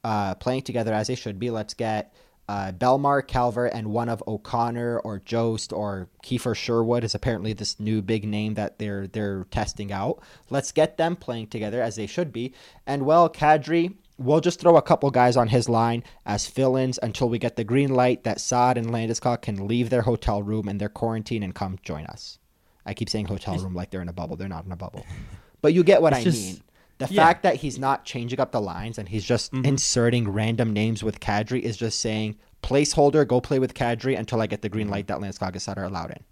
uh, 0.04 0.36
playing 0.36 0.64
together 0.64 0.94
as 0.94 1.08
they 1.08 1.16
should 1.16 1.38
be. 1.38 1.52
Let's 1.52 1.76
get 1.76 2.14
uh, 2.50 2.72
Bellemare, 2.74 3.26
Calvert, 3.26 3.72
and 3.74 3.88
one 3.92 4.10
of 4.10 4.24
O'Connor 4.28 5.00
or 5.00 5.20
Jost 5.20 5.72
or 5.72 6.10
Kiefer 6.24 6.56
Sherwood 6.56 7.04
is 7.04 7.16
apparently 7.16 7.54
this 7.54 7.80
new 7.80 8.02
big 8.02 8.26
name 8.26 8.56
that 8.56 8.78
they're 8.80 9.08
they're 9.08 9.46
testing 9.52 9.92
out. 9.92 10.22
Let's 10.50 10.72
get 10.72 10.98
them 10.98 11.16
playing 11.16 11.48
together 11.48 11.82
as 11.82 11.96
they 11.96 12.08
should 12.08 12.34
be. 12.34 12.54
And 12.86 13.06
well, 13.06 13.30
Kadri 13.30 13.96
we'll 14.18 14.40
just 14.42 14.60
throw 14.60 14.78
a 14.78 14.82
couple 14.84 15.10
guys 15.10 15.36
on 15.36 15.48
his 15.48 15.68
line 15.68 16.04
as 16.28 16.46
fill-ins 16.46 17.00
until 17.02 17.28
we 17.28 17.40
get 17.40 17.56
the 17.56 17.64
green 17.64 17.92
light 17.92 18.24
that 18.24 18.40
Saad 18.40 18.78
and 18.78 18.88
Landeskog 18.88 19.42
can 19.42 19.68
leave 19.68 19.90
their 19.90 20.04
hotel 20.04 20.44
room 20.44 20.68
and 20.68 20.80
their 20.80 20.90
quarantine 20.90 21.42
and 21.42 21.56
come 21.56 21.80
join 21.82 22.06
us. 22.06 22.38
I 22.86 22.94
keep 22.94 23.10
saying 23.10 23.26
hotel 23.26 23.58
room 23.58 23.74
like 23.74 23.90
they're 23.90 24.02
in 24.02 24.10
a 24.10 24.14
bubble. 24.14 24.36
They're 24.36 24.48
not 24.48 24.66
in 24.66 24.72
a 24.72 24.76
bubble. 24.76 25.06
But 25.62 25.74
you 25.74 25.84
get 25.84 26.02
what 26.04 26.14
It's 26.14 26.22
I 26.22 26.24
just- 26.24 26.42
mean. 26.54 26.62
The 27.08 27.14
yeah. 27.14 27.26
fact 27.26 27.44
that 27.44 27.56
he's 27.58 27.78
not 27.80 28.06
changing 28.06 28.40
up 28.40 28.52
the 28.52 28.62
lines 28.62 28.98
and 28.98 29.10
he's 29.10 29.24
just 29.26 29.52
Mhm. 29.52 29.66
inserting 29.66 30.30
random 30.30 30.74
names 30.74 31.04
with 31.04 31.20
Kadri 31.20 31.62
is 31.62 31.78
just 31.78 32.00
saying 32.00 32.36
placeholder, 32.64 33.28
go 33.28 33.42
play 33.42 33.60
with 33.60 33.74
Kadri 33.74 34.18
until 34.18 34.42
I 34.42 34.48
get 34.48 34.62
the 34.62 34.70
green 34.70 34.88
light 34.90 35.08
that 35.08 35.20
Lance 35.22 35.38
Saad 35.40 35.78
are 35.78 35.84
allowed 35.84 36.12
in. 36.12 36.24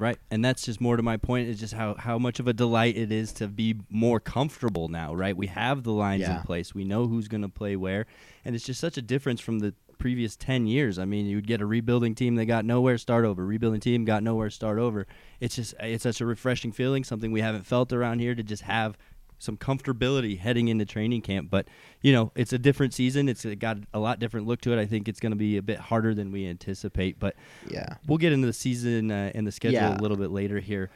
Right, 0.00 0.16
and 0.30 0.44
that's 0.44 0.64
just 0.64 0.80
more 0.80 0.96
to 0.96 1.02
my 1.02 1.16
point. 1.16 1.48
Is 1.48 1.58
just 1.58 1.74
how 1.74 1.94
how 1.94 2.18
much 2.20 2.38
of 2.38 2.46
a 2.46 2.52
delight 2.52 2.96
it 2.96 3.10
is 3.10 3.32
to 3.32 3.48
be 3.48 3.74
more 3.90 4.20
comfortable 4.20 4.86
now. 4.86 5.12
Right, 5.12 5.36
we 5.36 5.48
have 5.48 5.82
the 5.82 5.90
lines 5.92 6.20
Yeah. 6.20 6.36
in 6.38 6.42
place. 6.44 6.72
We 6.72 6.84
know 6.84 7.08
who's 7.08 7.26
going 7.26 7.42
to 7.42 7.48
play 7.48 7.74
where, 7.74 8.06
and 8.44 8.54
it's 8.54 8.64
just 8.64 8.78
such 8.80 8.96
a 8.96 9.02
difference 9.02 9.40
from 9.40 9.58
the 9.58 9.74
previous 9.98 10.36
ten 10.36 10.68
years. 10.68 11.00
I 11.00 11.04
mean, 11.04 11.26
you'd 11.26 11.48
get 11.48 11.60
a 11.60 11.66
rebuilding 11.66 12.14
team 12.14 12.36
that 12.36 12.44
got 12.44 12.64
nowhere, 12.64 12.96
start 12.96 13.24
over. 13.24 13.44
Rebuilding 13.44 13.80
team 13.80 14.04
got 14.04 14.22
nowhere, 14.22 14.50
start 14.50 14.78
over. 14.78 15.04
It's 15.40 15.56
just 15.56 15.74
it's 15.80 16.04
such 16.04 16.20
a 16.20 16.26
refreshing 16.26 16.70
feeling. 16.70 17.02
Something 17.02 17.32
we 17.32 17.40
haven't 17.40 17.66
felt 17.66 17.92
around 17.92 18.20
here 18.20 18.36
to 18.36 18.42
just 18.44 18.62
have 18.62 18.96
some 19.38 19.56
comfortability 19.56 20.38
heading 20.38 20.68
into 20.68 20.84
training 20.84 21.22
camp. 21.22 21.50
But 21.50 21.66
you 22.02 22.12
know, 22.12 22.32
it's 22.34 22.52
a 22.52 22.58
different 22.58 22.94
season. 22.94 23.28
It's 23.28 23.44
got 23.44 23.78
a 23.94 23.98
lot 23.98 24.18
different 24.18 24.46
look 24.46 24.60
to 24.62 24.72
it. 24.72 24.80
I 24.80 24.86
think 24.86 25.08
it's 25.08 25.20
going 25.20 25.32
to 25.32 25.36
be 25.36 25.56
a 25.56 25.62
bit 25.62 25.78
harder 25.78 26.14
than 26.14 26.32
we 26.32 26.46
anticipate, 26.46 27.18
but 27.18 27.34
Yeah. 27.68 27.96
we'll 28.06 28.18
get 28.18 28.32
into 28.32 28.46
the 28.46 28.52
season 28.52 29.10
uh, 29.10 29.30
and 29.34 29.46
the 29.46 29.52
schedule 29.52 29.80
Yeah. 29.80 29.96
a 29.96 30.00
little 30.00 30.16
bit 30.16 30.30
later 30.30 30.58
here. 30.60 30.90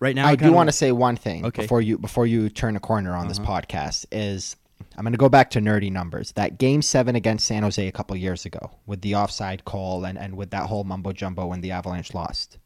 Right 0.00 0.16
now, 0.16 0.26
I, 0.26 0.30
I, 0.32 0.36
do 0.36 0.52
want 0.52 0.68
to 0.68 0.72
say 0.72 0.90
one 0.90 1.14
thing 1.16 1.46
Okay. 1.46 1.62
before 1.62 1.80
you 1.80 1.96
before 1.98 2.26
you 2.26 2.48
turn 2.48 2.74
a 2.76 2.80
corner 2.80 3.14
on 3.14 3.28
this 3.28 3.38
Uh-huh. 3.38 3.60
podcast 3.60 4.06
is 4.10 4.56
I'm 4.96 5.04
going 5.04 5.12
to 5.12 5.18
go 5.18 5.28
back 5.28 5.50
to 5.50 5.60
nerdy 5.60 5.92
numbers. 5.92 6.32
That 6.32 6.58
game 6.58 6.82
7 6.82 7.14
against 7.14 7.46
San 7.46 7.62
Jose 7.62 7.86
a 7.86 7.92
couple 7.92 8.16
years 8.16 8.44
ago 8.44 8.72
with 8.84 9.00
the 9.02 9.14
offside 9.14 9.64
call 9.64 10.04
and 10.04 10.18
and 10.18 10.36
with 10.36 10.50
that 10.50 10.66
whole 10.66 10.82
mumbo 10.82 11.12
jumbo 11.12 11.46
when 11.46 11.60
the 11.60 11.70
Avalanche 11.70 12.14
lost. 12.14 12.58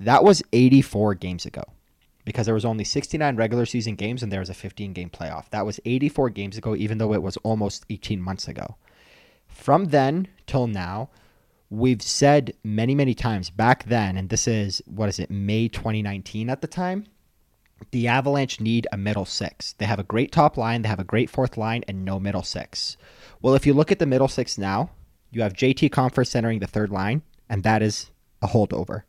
That 0.00 0.24
was 0.24 0.42
84 0.52 1.14
games 1.16 1.44
ago 1.46 1.62
because 2.26 2.44
there 2.44 2.54
was 2.54 2.64
only 2.64 2.84
69 2.84 3.36
regular 3.36 3.64
season 3.64 3.94
games 3.94 4.22
and 4.22 4.30
there 4.30 4.40
was 4.40 4.50
a 4.50 4.54
15 4.54 4.92
game 4.92 5.08
playoff. 5.08 5.48
That 5.50 5.64
was 5.64 5.80
84 5.86 6.28
games 6.30 6.58
ago 6.58 6.76
even 6.76 6.98
though 6.98 7.14
it 7.14 7.22
was 7.22 7.38
almost 7.38 7.86
18 7.88 8.20
months 8.20 8.48
ago. 8.48 8.76
From 9.46 9.86
then 9.86 10.28
till 10.46 10.66
now, 10.66 11.08
we've 11.70 12.02
said 12.02 12.52
many, 12.62 12.94
many 12.94 13.14
times 13.14 13.48
back 13.48 13.84
then, 13.84 14.16
and 14.16 14.28
this 14.28 14.46
is, 14.46 14.82
what 14.86 15.08
is 15.08 15.18
it, 15.18 15.30
May 15.30 15.68
2019 15.68 16.50
at 16.50 16.60
the 16.60 16.66
time? 16.66 17.06
The 17.92 18.08
Avalanche 18.08 18.60
need 18.60 18.86
a 18.90 18.96
middle 18.96 19.24
six. 19.24 19.74
They 19.74 19.86
have 19.86 19.98
a 19.98 20.04
great 20.04 20.32
top 20.32 20.56
line, 20.56 20.82
they 20.82 20.88
have 20.88 21.00
a 21.00 21.04
great 21.04 21.30
fourth 21.30 21.56
line, 21.56 21.84
and 21.86 22.04
no 22.04 22.18
middle 22.18 22.42
six. 22.42 22.96
Well, 23.40 23.54
if 23.54 23.66
you 23.66 23.72
look 23.72 23.92
at 23.92 23.98
the 24.00 24.06
middle 24.06 24.28
six 24.28 24.58
now, 24.58 24.90
you 25.30 25.42
have 25.42 25.52
JT 25.52 25.90
Compher 25.90 26.26
centering 26.26 26.58
the 26.58 26.66
third 26.66 26.90
line, 26.90 27.22
and 27.48 27.62
that 27.62 27.82
is 27.82 28.10
a 28.42 28.48
holdover. 28.48 29.02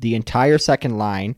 The 0.00 0.14
entire 0.14 0.58
second 0.58 0.98
line, 0.98 1.36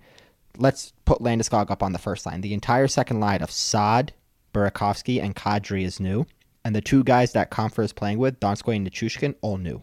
let's 0.58 0.92
put 1.04 1.20
Landeskog 1.20 1.70
up 1.70 1.82
on 1.82 1.92
the 1.92 1.98
first 1.98 2.26
line. 2.26 2.40
The 2.40 2.54
entire 2.54 2.88
second 2.88 3.20
line 3.20 3.42
of 3.42 3.50
Saad, 3.50 4.12
Burakovsky, 4.52 5.22
and 5.22 5.34
Kadri 5.34 5.84
is 5.84 6.00
new. 6.00 6.26
And 6.64 6.74
the 6.74 6.80
two 6.80 7.04
guys 7.04 7.32
that 7.32 7.50
Compher 7.50 7.84
is 7.84 7.92
playing 7.92 8.18
with, 8.18 8.40
Donskoy 8.40 8.76
and 8.76 8.90
Nichushkin, 8.90 9.36
all 9.40 9.56
new 9.56 9.82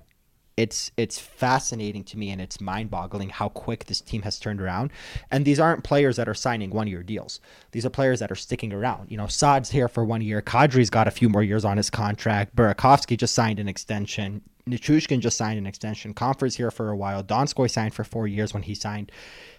it's 0.58 0.92
it's 0.98 1.18
fascinating 1.18 2.04
to 2.04 2.18
me 2.18 2.30
and 2.30 2.40
it's 2.40 2.62
mind-boggling 2.62 3.30
how 3.30 3.50
quick 3.50 3.86
this 3.86 4.02
team 4.02 4.22
has 4.22 4.40
turned 4.40 4.62
around. 4.62 4.92
And 5.32 5.46
these 5.46 5.60
aren't 5.60 5.84
players 5.84 6.18
that 6.18 6.30
are 6.30 6.34
signing 6.34 6.70
one-year 6.70 7.04
deals. 7.04 7.40
These 7.72 7.86
are 7.86 7.90
players 7.90 8.20
that 8.20 8.32
are 8.32 8.36
sticking 8.36 8.72
around. 8.72 9.10
You 9.10 9.18
know, 9.18 9.28
Saad's 9.28 9.72
here 9.72 9.88
for 9.88 10.06
one 10.06 10.22
year. 10.22 10.42
Kadri's 10.42 10.90
got 10.90 11.08
a 11.08 11.12
few 11.12 11.30
more 11.30 11.44
years 11.44 11.66
on 11.66 11.78
his 11.78 11.90
contract. 11.90 12.56
Burakovsky 12.56 13.18
just 13.18 13.34
signed 13.34 13.60
an 13.60 13.68
extension. 13.68 14.42
Nichushkin 14.68 15.20
just 15.20 15.38
signed 15.38 15.58
an 15.60 15.66
extension. 15.68 16.14
Compher's 16.14 16.56
here 16.56 16.72
for 16.72 16.90
a 16.90 16.96
while. 16.96 17.22
Donskoy 17.24 17.70
signed 17.70 17.94
for 17.94 18.04
four 18.04 18.28
years 18.28 18.54
when 18.54 18.64
he 18.64 18.74
signed. 18.74 19.12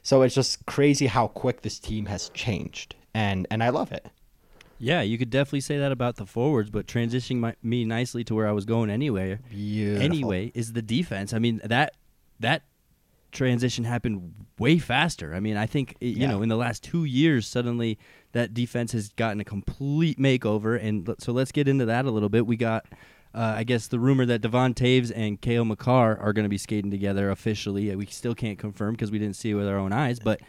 So 0.03 0.23
it's 0.23 0.35
just 0.35 0.65
crazy 0.67 1.07
how 1.07 1.29
quick 1.29 1.61
this 1.63 1.79
team 1.79 2.07
has 2.07 2.31
changed, 2.31 2.95
and 3.13 3.47
and 3.51 3.63
I 3.63 3.69
love 3.69 3.93
it. 3.93 4.07
Yeah, 4.79 5.03
you 5.03 5.19
could 5.19 5.31
definitely 5.31 5.61
say 5.61 5.79
that 5.79 5.93
about 5.93 6.17
the 6.17 6.27
forwards, 6.27 6.69
but 6.69 6.87
transitioning 6.87 7.37
my, 7.37 7.55
me 7.63 7.85
nicely 7.85 8.25
to 8.25 8.35
where 8.35 8.49
I 8.49 8.53
was 8.53 8.65
going 8.65 8.91
anyway. 8.91 9.39
Beautiful. 9.49 10.03
Anyway, 10.05 10.53
is 10.55 10.73
the 10.73 10.83
defense. 10.83 11.33
I 11.33 11.39
mean 11.39 11.61
that 11.65 11.95
that 12.41 12.65
transition 13.31 13.85
happened 13.85 14.33
way 14.59 14.79
faster. 14.79 15.35
I 15.35 15.41
mean, 15.41 15.57
I 15.57 15.67
think 15.67 15.97
you 16.01 16.11
Yeah. 16.13 16.29
know 16.29 16.43
in 16.43 16.49
the 16.49 16.57
last 16.57 16.83
two 16.83 17.05
years, 17.05 17.47
suddenly 17.47 17.99
that 18.33 18.55
defense 18.55 18.93
has 18.93 19.11
gotten 19.11 19.41
a 19.41 19.45
complete 19.45 20.19
makeover. 20.19 20.83
And 20.83 21.15
so 21.19 21.33
let's 21.33 21.53
get 21.53 21.69
into 21.69 21.85
that 21.87 22.05
a 22.05 22.11
little 22.11 22.29
bit. 22.31 22.47
We 22.47 22.57
got. 22.57 22.87
Uh, 23.35 23.55
I 23.57 23.65
guess 23.65 23.89
the 23.89 23.99
rumor 23.99 24.25
that 24.27 24.41
Devon 24.43 24.75
Toews 24.75 25.11
and 25.15 25.41
Cale 25.41 25.65
Makar 25.65 26.17
are 26.21 26.33
going 26.33 26.45
to 26.45 26.49
be 26.49 26.59
skating 26.59 26.91
together 26.91 27.31
officially. 27.31 27.91
uh, 27.91 27.97
We 27.97 28.07
still 28.07 28.35
can't 28.35 28.59
confirm 28.59 28.95
because 28.95 29.11
we 29.11 29.19
didn't 29.19 29.35
see 29.37 29.51
it 29.51 29.55
with 29.55 29.67
our 29.67 29.77
own 29.77 29.93
eyes. 29.93 30.21
But 30.21 30.41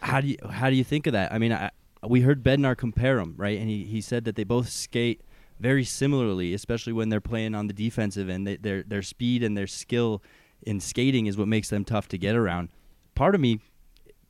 how 0.00 0.20
do 0.22 0.28
you 0.28 0.36
how 0.48 0.70
do 0.70 0.76
you 0.76 0.84
think 0.84 1.06
of 1.06 1.12
that? 1.12 1.32
I 1.32 1.38
mean, 1.38 1.52
I, 1.52 1.70
we 2.06 2.22
heard 2.22 2.42
Bednar 2.42 2.76
compare 2.76 3.16
them, 3.16 3.34
right? 3.36 3.58
And 3.58 3.68
he, 3.68 3.84
he 3.84 4.00
said 4.00 4.24
that 4.24 4.36
they 4.36 4.44
both 4.44 4.70
skate 4.70 5.20
very 5.60 5.84
similarly, 5.84 6.54
especially 6.54 6.92
when 6.92 7.10
they're 7.10 7.20
playing 7.20 7.54
on 7.54 7.66
the 7.66 7.74
defensive 7.74 8.28
end. 8.30 8.46
They, 8.46 8.56
their 8.56 8.82
their 8.82 9.02
speed 9.02 9.42
and 9.42 9.56
their 9.56 9.66
skill 9.66 10.22
in 10.62 10.80
skating 10.80 11.26
is 11.26 11.36
what 11.36 11.48
makes 11.48 11.68
them 11.68 11.84
tough 11.84 12.08
to 12.08 12.18
get 12.18 12.34
around. 12.34 12.70
Part 13.14 13.34
of 13.34 13.40
me 13.40 13.60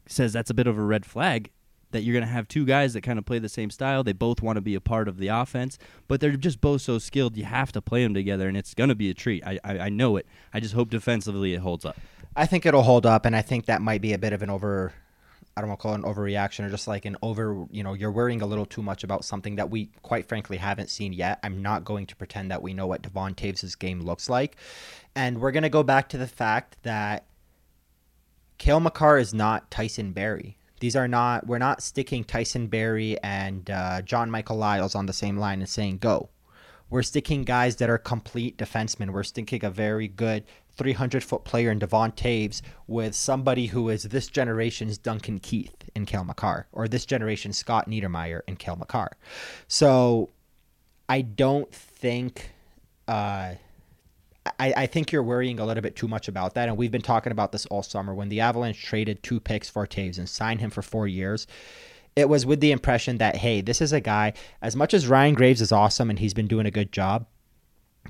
says 0.07 0.33
that's 0.33 0.50
a 0.50 0.54
bit 0.54 0.66
of 0.66 0.76
a 0.76 0.83
red 0.83 1.07
flag 1.07 1.50
that 1.94 2.02
you're 2.02 2.12
going 2.12 2.26
to 2.26 2.30
have 2.30 2.46
two 2.46 2.66
guys 2.66 2.92
that 2.92 3.00
kind 3.00 3.18
of 3.18 3.24
play 3.24 3.38
the 3.38 3.48
same 3.48 3.70
style. 3.70 4.04
They 4.04 4.12
both 4.12 4.42
want 4.42 4.57
to 4.57 4.61
be 4.61 4.74
a 4.74 4.80
part 4.80 5.09
of 5.09 5.16
the 5.16 5.28
offense, 5.28 5.78
but 6.09 6.20
they're 6.20 6.37
just 6.37 6.61
both 6.61 6.83
so 6.83 6.98
skilled. 6.98 7.37
You 7.37 7.44
have 7.44 7.72
to 7.72 7.80
play 7.80 8.02
them 8.02 8.12
together, 8.12 8.48
and 8.48 8.57
it's 8.57 8.74
going 8.74 8.88
to 8.88 8.94
be 8.94 9.09
a 9.09 9.14
treat. 9.14 9.44
I, 9.46 9.59
I 9.64 9.78
I 9.78 9.88
know 9.88 10.16
it. 10.16 10.26
I 10.52 10.61
just 10.61 10.74
hope 10.74 10.90
defensively 10.90 11.54
it 11.54 11.61
holds 11.61 11.85
up. 11.85 11.96
I 12.37 12.46
think 12.46 12.66
it'll 12.66 12.83
hold 12.83 13.07
up, 13.07 13.24
and 13.24 13.35
I 13.35 13.42
think 13.42 13.66
that 13.66 13.80
might 13.80 14.02
be 14.02 14.12
a 14.12 14.18
bit 14.18 14.33
of 14.33 14.42
an 14.42 14.50
over. 14.50 14.92
I 15.57 15.61
don't 15.61 15.68
want 15.68 15.80
to 15.80 15.83
call 15.83 15.92
it 15.92 15.98
an 15.98 16.02
overreaction 16.02 16.66
or 16.66 16.70
just 16.70 16.88
like 16.88 17.04
an 17.04 17.16
over. 17.22 17.64
You 17.70 17.85
know, 17.85 17.94
you're 17.94 18.11
worrying 18.11 18.42
a 18.42 18.46
little 18.46 18.66
too 18.66 18.83
much 18.83 19.04
about 19.04 19.24
something 19.24 19.54
that 19.57 19.70
we, 19.70 19.87
quite 20.02 20.28
frankly, 20.28 20.57
haven't 20.57 20.90
seen 20.90 21.12
yet. 21.12 21.38
I'm 21.44 21.62
not 21.62 21.85
going 21.85 22.07
to 22.07 22.16
pretend 22.16 22.50
that 22.50 22.61
we 22.61 22.74
know 22.74 22.88
what 22.88 23.02
Devon 23.02 23.35
Toews' 23.35 23.78
game 23.78 24.00
looks 24.00 24.28
like, 24.28 24.57
and 25.14 25.40
we're 25.40 25.52
gonna 25.52 25.68
go 25.68 25.85
back 25.85 26.09
to 26.09 26.18
the 26.18 26.26
fact 26.26 26.76
that 26.83 27.26
Cale 28.59 28.80
Makar 28.80 29.18
is 29.18 29.33
not 29.33 29.70
Tyson 29.70 30.12
Barrie. 30.12 30.57
These 30.80 30.96
are 30.96 31.08
not. 31.08 31.46
We're 31.46 31.58
not 31.58 31.82
sticking 31.82 32.24
Tyson 32.24 32.66
Barrie 32.66 33.16
and 33.22 33.70
uh, 33.70 34.02
John 34.02 34.30
Michael 34.30 34.56
Liles 34.56 34.94
on 34.94 35.06
the 35.06 35.12
same 35.12 35.38
line 35.38 35.60
and 35.60 35.68
saying 35.68 35.98
go. 35.98 36.28
We're 36.90 37.02
sticking 37.02 37.44
guys 37.44 37.76
that 37.76 37.88
are 37.88 37.98
complete 37.98 38.58
defensemen. 38.58 39.10
We're 39.10 39.22
sticking 39.22 39.64
a 39.64 39.70
very 39.70 40.06
good 40.06 40.44
300 40.76 41.24
foot 41.24 41.44
player 41.44 41.70
in 41.70 41.78
Devon 41.78 42.12
Toews 42.12 42.60
with 42.87 43.14
somebody 43.14 43.66
who 43.66 43.88
is 43.88 44.04
this 44.04 44.26
generation's 44.26 44.98
Duncan 44.98 45.38
Keith 45.38 45.74
in 45.94 46.04
Cale 46.06 46.24
Makar 46.24 46.66
or 46.72 46.87
this 46.87 47.06
generation's 47.06 47.56
Scott 47.56 47.88
Niedermayer 47.88 48.40
in 48.46 48.56
Cale 48.56 48.76
Makar. 48.76 49.16
So 49.66 50.30
I 51.08 51.22
don't 51.22 51.72
think. 51.72 52.50
Uh, 53.06 53.54
I, 54.59 54.74
I 54.76 54.87
think 54.87 55.11
you're 55.11 55.22
worrying 55.22 55.59
a 55.59 55.64
little 55.64 55.83
bit 55.83 55.96
too 55.96 56.09
much 56.09 56.28
about 56.28 56.54
that. 56.54 56.68
And 56.68 56.76
we've 56.76 56.90
been 56.90 57.02
talking 57.02 57.33
about 57.33 57.52
this 57.52 57.66
all 57.66 57.83
summer. 57.83 58.14
When 58.14 58.28
the 58.28 58.40
Avalanche 58.40 58.83
traded 58.83 59.22
two 59.22 59.40
picks 59.40 59.70
for 59.70 59.87
Toews 59.87 60.18
and 60.18 60.28
signed 60.28 60.61
him 60.61 60.70
for 60.70 60.83
four 60.83 61.09
years, 61.09 61.46
it 62.14 62.28
was 62.28 62.46
with 62.46 62.61
the 62.61 62.72
impression 62.72 63.18
that, 63.18 63.37
hey, 63.37 63.61
this 63.61 63.80
is 63.80 63.92
a 63.92 64.00
guy, 64.00 64.35
as 64.62 64.76
much 64.76 64.94
as 64.94 65.09
Ryan 65.09 65.35
Graves 65.35 65.61
is 65.61 65.72
awesome 65.72 66.11
and 66.11 66.18
he's 66.18 66.35
been 66.35 66.46
doing 66.46 66.66
a 66.66 66.70
good 66.70 66.92
job, 66.92 67.26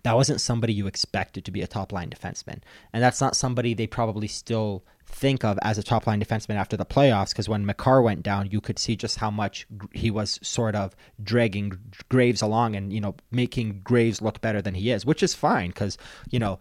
that 0.03 0.15
wasn't 0.15 0.41
somebody 0.41 0.73
you 0.73 0.87
expected 0.87 1.45
to 1.45 1.51
be 1.51 1.63
a 1.63 1.67
top 1.67 1.93
line 1.93 2.11
defenseman. 2.11 2.61
And 2.93 3.03
that's 3.03 3.21
not 3.21 3.37
somebody 3.37 3.75
they 3.75 3.87
probably 3.87 4.29
still 4.29 4.85
think 5.07 5.45
of 5.45 5.59
as 5.63 5.79
a 5.79 5.83
top 5.83 6.07
line 6.07 6.21
defenseman 6.21 6.57
after 6.57 6.77
the 6.77 6.85
playoffs 6.85 7.31
because 7.31 7.49
when 7.49 7.65
Makar 7.65 8.03
went 8.03 8.23
down, 8.23 8.51
you 8.51 8.61
could 8.61 8.79
see 8.79 8.97
just 8.97 9.19
how 9.19 9.31
much 9.31 9.67
he 9.93 10.11
was 10.11 10.41
sort 10.43 10.75
of 10.75 10.97
dragging 11.23 11.79
Graves 12.09 12.43
along 12.43 12.75
and, 12.75 12.93
you 12.93 13.01
know, 13.01 13.15
making 13.31 13.81
Graves 13.85 14.21
look 14.21 14.41
better 14.41 14.61
than 14.61 14.75
he 14.75 14.91
is, 14.91 15.07
which 15.07 15.23
is 15.23 15.35
fine 15.35 15.69
because, 15.69 15.97
you 16.31 16.39
know, 16.39 16.59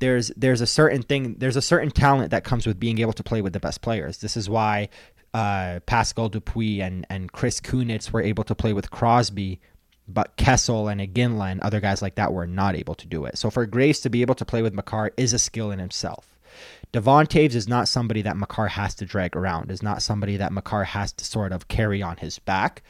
there's 0.00 0.28
there's 0.36 0.60
a 0.60 0.66
certain 0.66 1.02
thing 1.02 1.36
there's 1.38 1.56
a 1.56 1.62
certain 1.62 1.90
talent 1.90 2.30
that 2.32 2.44
comes 2.44 2.66
with 2.66 2.78
being 2.80 2.98
able 2.98 3.12
to 3.12 3.22
play 3.22 3.40
with 3.40 3.52
the 3.52 3.60
best 3.60 3.80
players. 3.80 4.18
This 4.18 4.36
is 4.36 4.50
why 4.50 4.88
uh, 5.32 5.80
Pascal 5.86 6.28
Dupuis 6.28 6.80
and 6.80 7.06
and 7.08 7.32
Chris 7.32 7.60
Kunitz 7.60 8.12
were 8.12 8.20
able 8.20 8.44
to 8.44 8.54
play 8.54 8.72
with 8.72 8.90
Crosby 8.90 9.60
but 10.06 10.36
Kessel 10.36 10.88
and 10.88 11.00
Iginla 11.00 11.52
and 11.52 11.60
other 11.60 11.80
guys 11.80 12.02
like 12.02 12.16
that 12.16 12.32
were 12.32 12.46
not 12.46 12.74
able 12.74 12.94
to 12.96 13.06
do 13.06 13.24
it. 13.24 13.38
So 13.38 13.50
for 13.50 13.66
Graves 13.66 14.00
to 14.00 14.10
be 14.10 14.22
able 14.22 14.34
to 14.34 14.44
play 14.44 14.62
with 14.62 14.74
Makar 14.74 15.12
is 15.16 15.32
a 15.32 15.38
skill 15.38 15.70
in 15.70 15.78
himself. 15.78 16.38
Devon 16.92 17.26
Toews 17.26 17.54
is 17.54 17.66
not 17.66 17.88
somebody 17.88 18.22
that 18.22 18.36
Makar 18.36 18.68
has 18.68 18.94
to 18.96 19.04
drag 19.04 19.34
around, 19.34 19.70
is 19.70 19.82
not 19.82 20.02
somebody 20.02 20.36
that 20.36 20.52
Makar 20.52 20.84
has 20.84 21.12
to 21.14 21.24
sort 21.24 21.52
of 21.52 21.68
carry 21.68 22.02
on 22.02 22.18
his 22.18 22.38
back. 22.38 22.82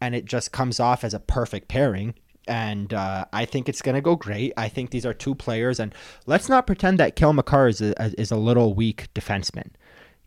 And 0.00 0.14
it 0.14 0.26
just 0.26 0.52
comes 0.52 0.78
off 0.78 1.02
as 1.02 1.14
a 1.14 1.18
perfect 1.18 1.66
pairing. 1.66 2.14
And 2.46 2.94
uh, 2.94 3.24
I 3.32 3.44
think 3.44 3.68
it's 3.68 3.82
going 3.82 3.96
to 3.96 4.00
go 4.00 4.14
great. 4.14 4.52
I 4.56 4.68
think 4.68 4.90
these 4.90 5.04
are 5.04 5.12
two 5.12 5.34
players. 5.34 5.80
And 5.80 5.92
let's 6.26 6.48
not 6.48 6.66
pretend 6.66 6.98
that 6.98 7.16
Cale 7.16 7.32
Makar 7.32 7.68
is 7.68 7.80
a, 7.80 8.20
is 8.20 8.30
a 8.30 8.36
little 8.36 8.74
weak 8.74 9.08
defenseman. 9.14 9.70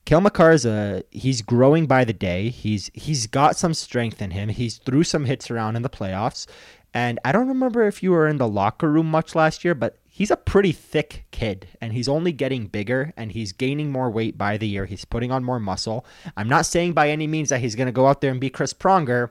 Cale 0.05 0.21
Makar 0.21 0.51
is 0.51 0.65
a 0.65 1.03
he's 1.11 1.41
growing 1.41 1.85
by 1.85 2.03
the 2.03 2.13
day. 2.13 2.49
He's 2.49 2.89
he's 2.93 3.27
got 3.27 3.55
some 3.55 3.73
strength 3.73 4.21
in 4.21 4.31
him. 4.31 4.49
He's 4.49 4.77
threw 4.77 5.03
some 5.03 5.25
hits 5.25 5.51
around 5.51 5.75
in 5.75 5.81
the 5.83 5.89
playoffs. 5.89 6.47
And 6.93 7.19
I 7.23 7.31
don't 7.31 7.47
remember 7.47 7.87
if 7.87 8.03
you 8.03 8.11
were 8.11 8.27
in 8.27 8.37
the 8.37 8.47
locker 8.47 8.91
room 8.91 9.09
much 9.09 9.33
last 9.33 9.63
year, 9.63 9.73
but 9.73 9.97
he's 10.09 10.29
a 10.29 10.35
pretty 10.35 10.73
thick 10.73 11.25
kid 11.31 11.67
and 11.79 11.93
he's 11.93 12.09
only 12.09 12.33
getting 12.33 12.67
bigger 12.67 13.13
and 13.15 13.31
he's 13.31 13.53
gaining 13.53 13.91
more 13.91 14.11
weight 14.11 14.37
by 14.37 14.57
the 14.57 14.67
year. 14.67 14.85
He's 14.85 15.05
putting 15.05 15.31
on 15.31 15.43
more 15.43 15.59
muscle. 15.59 16.05
I'm 16.35 16.49
not 16.49 16.65
saying 16.65 16.91
by 16.91 17.09
any 17.09 17.27
means 17.27 17.47
that 17.49 17.61
he's 17.61 17.75
going 17.75 17.85
to 17.85 17.93
go 17.93 18.07
out 18.07 18.19
there 18.19 18.31
and 18.31 18.41
be 18.41 18.49
Chris 18.49 18.73
Pronger, 18.73 19.29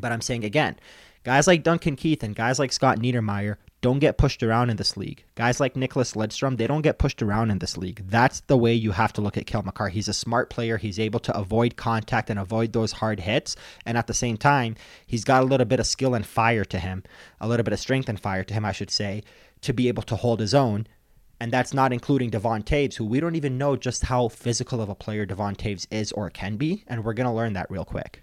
but 0.00 0.10
I'm 0.10 0.20
saying 0.20 0.44
again, 0.44 0.76
guys 1.22 1.46
like 1.46 1.62
Duncan 1.62 1.94
Keith 1.94 2.24
and 2.24 2.34
guys 2.34 2.58
like 2.58 2.72
Scott 2.72 2.98
Niedermayer 2.98 3.58
don't 3.82 3.98
get 3.98 4.16
pushed 4.16 4.42
around 4.42 4.70
in 4.70 4.76
this 4.76 4.96
league. 4.96 5.24
Guys 5.34 5.60
like 5.60 5.74
Nicklas 5.74 6.14
Lidstrom, 6.14 6.56
they 6.56 6.68
don't 6.68 6.82
get 6.82 6.98
pushed 6.98 7.20
around 7.20 7.50
in 7.50 7.58
this 7.58 7.76
league. 7.76 8.02
That's 8.08 8.40
the 8.42 8.56
way 8.56 8.72
you 8.72 8.92
have 8.92 9.12
to 9.14 9.20
look 9.20 9.36
at 9.36 9.46
Cale 9.46 9.62
Makar. 9.62 9.88
He's 9.88 10.08
a 10.08 10.14
smart 10.14 10.48
player. 10.50 10.78
He's 10.78 11.00
able 11.00 11.18
to 11.20 11.36
avoid 11.36 11.76
contact 11.76 12.30
and 12.30 12.38
avoid 12.38 12.72
those 12.72 12.92
hard 12.92 13.20
hits. 13.20 13.56
And 13.84 13.98
at 13.98 14.06
the 14.06 14.14
same 14.14 14.36
time, 14.36 14.76
he's 15.04 15.24
got 15.24 15.42
a 15.42 15.46
little 15.46 15.66
bit 15.66 15.80
of 15.80 15.86
skill 15.86 16.14
and 16.14 16.24
fire 16.24 16.64
to 16.64 16.78
him, 16.78 17.02
a 17.40 17.48
little 17.48 17.64
bit 17.64 17.74
of 17.74 17.80
strength 17.80 18.08
and 18.08 18.18
fire 18.18 18.44
to 18.44 18.54
him, 18.54 18.64
I 18.64 18.72
should 18.72 18.90
say, 18.90 19.24
to 19.62 19.74
be 19.74 19.88
able 19.88 20.04
to 20.04 20.16
hold 20.16 20.38
his 20.38 20.54
own. 20.54 20.86
And 21.40 21.52
that's 21.52 21.74
not 21.74 21.92
including 21.92 22.30
Devon 22.30 22.62
Toews, 22.62 22.94
who 22.94 23.04
we 23.04 23.18
don't 23.18 23.34
even 23.34 23.58
know 23.58 23.74
just 23.74 24.04
how 24.04 24.28
physical 24.28 24.80
of 24.80 24.88
a 24.88 24.94
player 24.94 25.26
Devon 25.26 25.56
Toews 25.56 25.88
is 25.90 26.12
or 26.12 26.30
can 26.30 26.56
be. 26.56 26.84
And 26.86 27.04
we're 27.04 27.14
going 27.14 27.28
to 27.28 27.32
learn 27.32 27.54
that 27.54 27.68
real 27.68 27.84
quick. 27.84 28.22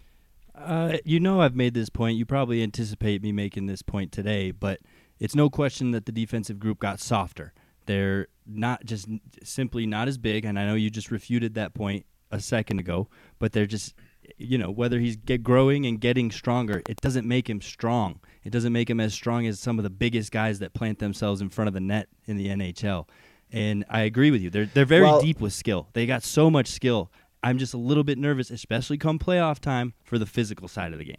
Uh, 0.56 0.98
you 1.04 1.20
know, 1.20 1.42
I've 1.42 1.56
made 1.56 1.74
this 1.74 1.90
point. 1.90 2.18
You 2.18 2.26
probably 2.26 2.64
anticipate 2.64 3.22
me 3.22 3.34
making 3.34 3.66
this 3.66 3.82
point 3.82 4.14
today, 4.14 4.52
but 4.52 4.80
it's 5.20 5.36
no 5.36 5.50
question 5.50 5.92
that 5.92 6.06
the 6.06 6.12
defensive 6.12 6.60
group 6.60 6.80
got 6.80 7.00
softer. 7.00 7.54
They're 7.86 8.28
not 8.46 8.86
just 8.86 9.08
simply 9.44 9.86
not 9.86 10.08
as 10.08 10.18
big, 10.18 10.46
and 10.46 10.60
I 10.60 10.66
know 10.66 10.76
you 10.76 10.90
just 10.90 11.12
refuted 11.12 11.56
that 11.56 11.74
point 11.74 12.06
a 12.32 12.40
second 12.40 12.80
ago, 12.80 13.10
but 13.40 13.52
they're 13.52 13.66
just 13.66 13.96
you 14.38 14.58
know 14.58 14.70
whether 14.70 15.00
he's 15.00 15.16
get 15.16 15.42
growing 15.42 15.88
and 15.88 16.00
getting 16.00 16.30
stronger 16.30 16.84
it 16.88 17.02
doesn't 17.02 17.28
make 17.28 17.50
him 17.50 17.62
strong. 17.62 18.20
It 18.44 18.52
doesn't 18.52 18.74
make 18.74 18.90
him 18.90 19.00
as 19.00 19.14
strong 19.14 19.48
as 19.48 19.60
some 19.60 19.80
of 19.80 19.84
the 19.84 19.90
biggest 19.90 20.32
guys 20.32 20.60
that 20.60 20.74
plant 20.74 21.00
themselves 21.00 21.42
in 21.42 21.50
front 21.50 21.68
of 21.68 21.74
the 21.74 21.80
net 21.80 22.08
in 22.26 22.38
the 22.38 22.48
NHL 22.48 23.08
and 23.52 23.86
I 23.90 24.02
agree 24.02 24.32
with 24.32 24.42
you. 24.42 24.50
They're 24.50 24.66
they're 24.66 24.86
very 24.86 25.04
well, 25.04 25.22
deep 25.22 25.40
with 25.40 25.54
skill. 25.54 25.90
They 25.94 26.06
got 26.06 26.24
so 26.24 26.50
much 26.50 26.68
skill. 26.68 27.12
I'm 27.42 27.58
just 27.58 27.74
a 27.74 27.78
little 27.78 28.04
bit 28.04 28.18
nervous 28.18 28.52
especially 28.52 28.98
come 28.98 29.18
playoff 29.18 29.60
time 29.60 29.94
for 30.04 30.18
the 30.18 30.26
physical 30.26 30.68
side 30.68 30.94
of 30.94 31.00
the 31.00 31.06
game. 31.06 31.18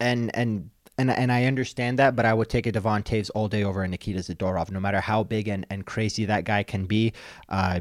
And 0.00 0.34
and 0.34 0.70
and 0.98 1.10
and 1.10 1.32
I 1.32 1.44
understand 1.44 1.98
that, 1.98 2.14
but 2.16 2.24
I 2.24 2.34
would 2.34 2.48
take 2.48 2.66
a 2.66 2.72
Devon 2.72 3.02
Toews 3.02 3.30
all 3.34 3.48
day 3.48 3.64
over 3.64 3.82
a 3.82 3.88
Nikita 3.88 4.20
Zadorov, 4.20 4.70
no 4.70 4.80
matter 4.80 5.00
how 5.00 5.22
big 5.24 5.48
and, 5.48 5.66
and 5.70 5.84
crazy 5.84 6.24
that 6.26 6.44
guy 6.44 6.62
can 6.62 6.86
be. 6.86 7.12
Uh, 7.48 7.80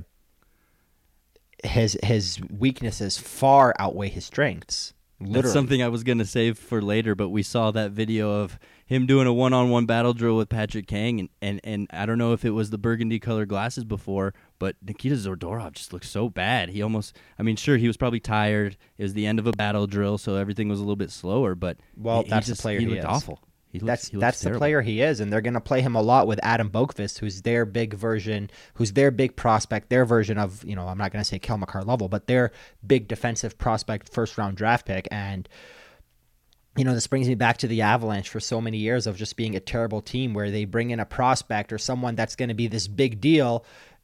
his 1.64 1.98
his 2.04 2.40
weaknesses 2.50 3.18
far 3.18 3.74
outweigh 3.80 4.10
his 4.10 4.26
strengths. 4.26 4.94
Literally. 5.20 5.42
That's 5.42 5.54
something 5.54 5.82
I 5.82 5.88
was 5.88 6.04
gonna 6.04 6.26
save 6.26 6.58
for 6.58 6.82
later, 6.82 7.16
but 7.16 7.30
we 7.30 7.44
saw 7.44 7.72
that 7.72 7.92
video 7.92 8.42
of 8.42 8.60
him 8.86 9.06
doing 9.06 9.28
a 9.28 9.34
one-on-one 9.34 9.86
battle 9.86 10.14
drill 10.14 10.36
with 10.36 10.50
Patrick 10.50 10.88
Kane, 10.88 11.20
and, 11.20 11.30
and, 11.42 11.62
and 11.64 11.88
I 11.92 12.06
don't 12.06 12.18
know 12.18 12.34
if 12.34 12.44
it 12.44 12.50
was 12.50 12.70
the 12.70 12.78
burgundy 12.78 13.20
colored 13.20 13.48
glasses 13.48 13.86
before, 13.86 14.34
but 14.64 14.78
Nikita 14.82 15.16
Zadorov 15.16 15.74
just 15.74 15.92
looked 15.92 16.06
so 16.06 16.30
bad. 16.30 16.70
He 16.70 16.82
almost, 16.82 17.18
I 17.38 17.44
mean, 17.44 17.58
sure 17.58 17.76
he 17.76 17.88
was 17.88 17.98
probably 17.98 18.22
tired. 18.22 18.78
It 18.98 19.04
was 19.04 19.14
the 19.14 19.26
end 19.26 19.38
of 19.38 19.46
a 19.46 19.52
battle 19.52 19.88
drill, 19.88 20.18
so 20.18 20.38
everything 20.38 20.70
was 20.70 20.80
a 20.80 20.84
little 20.84 20.96
bit 20.96 21.12
slower. 21.12 21.54
But 21.54 21.80
well, 21.98 22.24
he, 22.24 22.30
that's 22.30 22.48
he 22.48 22.52
just, 22.52 22.62
the 22.62 22.64
player 22.64 22.80
he, 22.80 22.86
looked 22.86 23.00
is. 23.00 23.06
awful. 23.06 23.42
He 23.74 23.80
looks, 23.80 24.08
that's 24.08 24.10
that's 24.22 24.40
terrible. 24.40 24.56
the 24.56 24.60
player 24.60 24.82
he 24.82 25.02
is, 25.02 25.20
and 25.20 25.34
they're 25.34 25.42
going 25.42 25.56
to 25.56 25.60
play 25.60 25.82
him 25.82 25.98
a 25.98 26.02
lot 26.02 26.28
with 26.28 26.40
Adam 26.44 26.70
Boqvist, 26.70 27.20
who's 27.20 27.42
their 27.42 27.66
big 27.66 27.94
version, 27.94 28.50
who's 28.76 28.94
their 28.94 29.12
big 29.12 29.36
prospect, 29.36 29.90
their 29.90 30.06
version 30.06 30.38
of 30.38 30.64
you 30.64 30.78
know 30.78 30.88
I'm 30.88 30.98
not 30.98 31.12
going 31.12 31.22
to 31.22 31.28
say 31.28 31.40
Cale 31.40 31.58
Makar 31.58 31.84
level, 31.84 32.08
but 32.08 32.28
their 32.28 32.54
big 32.88 33.10
defensive 33.10 33.58
prospect, 33.58 34.14
first 34.14 34.38
round 34.38 34.56
draft 34.56 34.86
pick, 34.86 35.10
and 35.12 35.50
you 36.76 36.84
know, 36.84 36.94
this 36.94 37.08
brings 37.08 37.28
me 37.28 37.36
back 37.36 37.58
to 37.58 37.68
the 37.68 37.82
Avalanche 37.82 38.30
for 38.30 38.40
so 38.40 38.60
many 38.60 38.78
years 38.78 39.06
of 39.06 39.16
just 39.16 39.36
being 39.36 39.56
a 39.56 39.60
terrible 39.60 40.02
team 40.02 40.34
where 40.34 40.50
they 40.50 40.66
bring 40.66 40.90
in 40.90 41.00
a 41.00 41.06
prospect 41.06 41.72
or 41.72 41.78
someone 41.78 42.16
that's 42.16 42.36
going 42.36 42.50
to 42.50 42.56
be 42.56 42.68
this 42.68 42.88
big 42.88 43.22
deal 43.22 43.64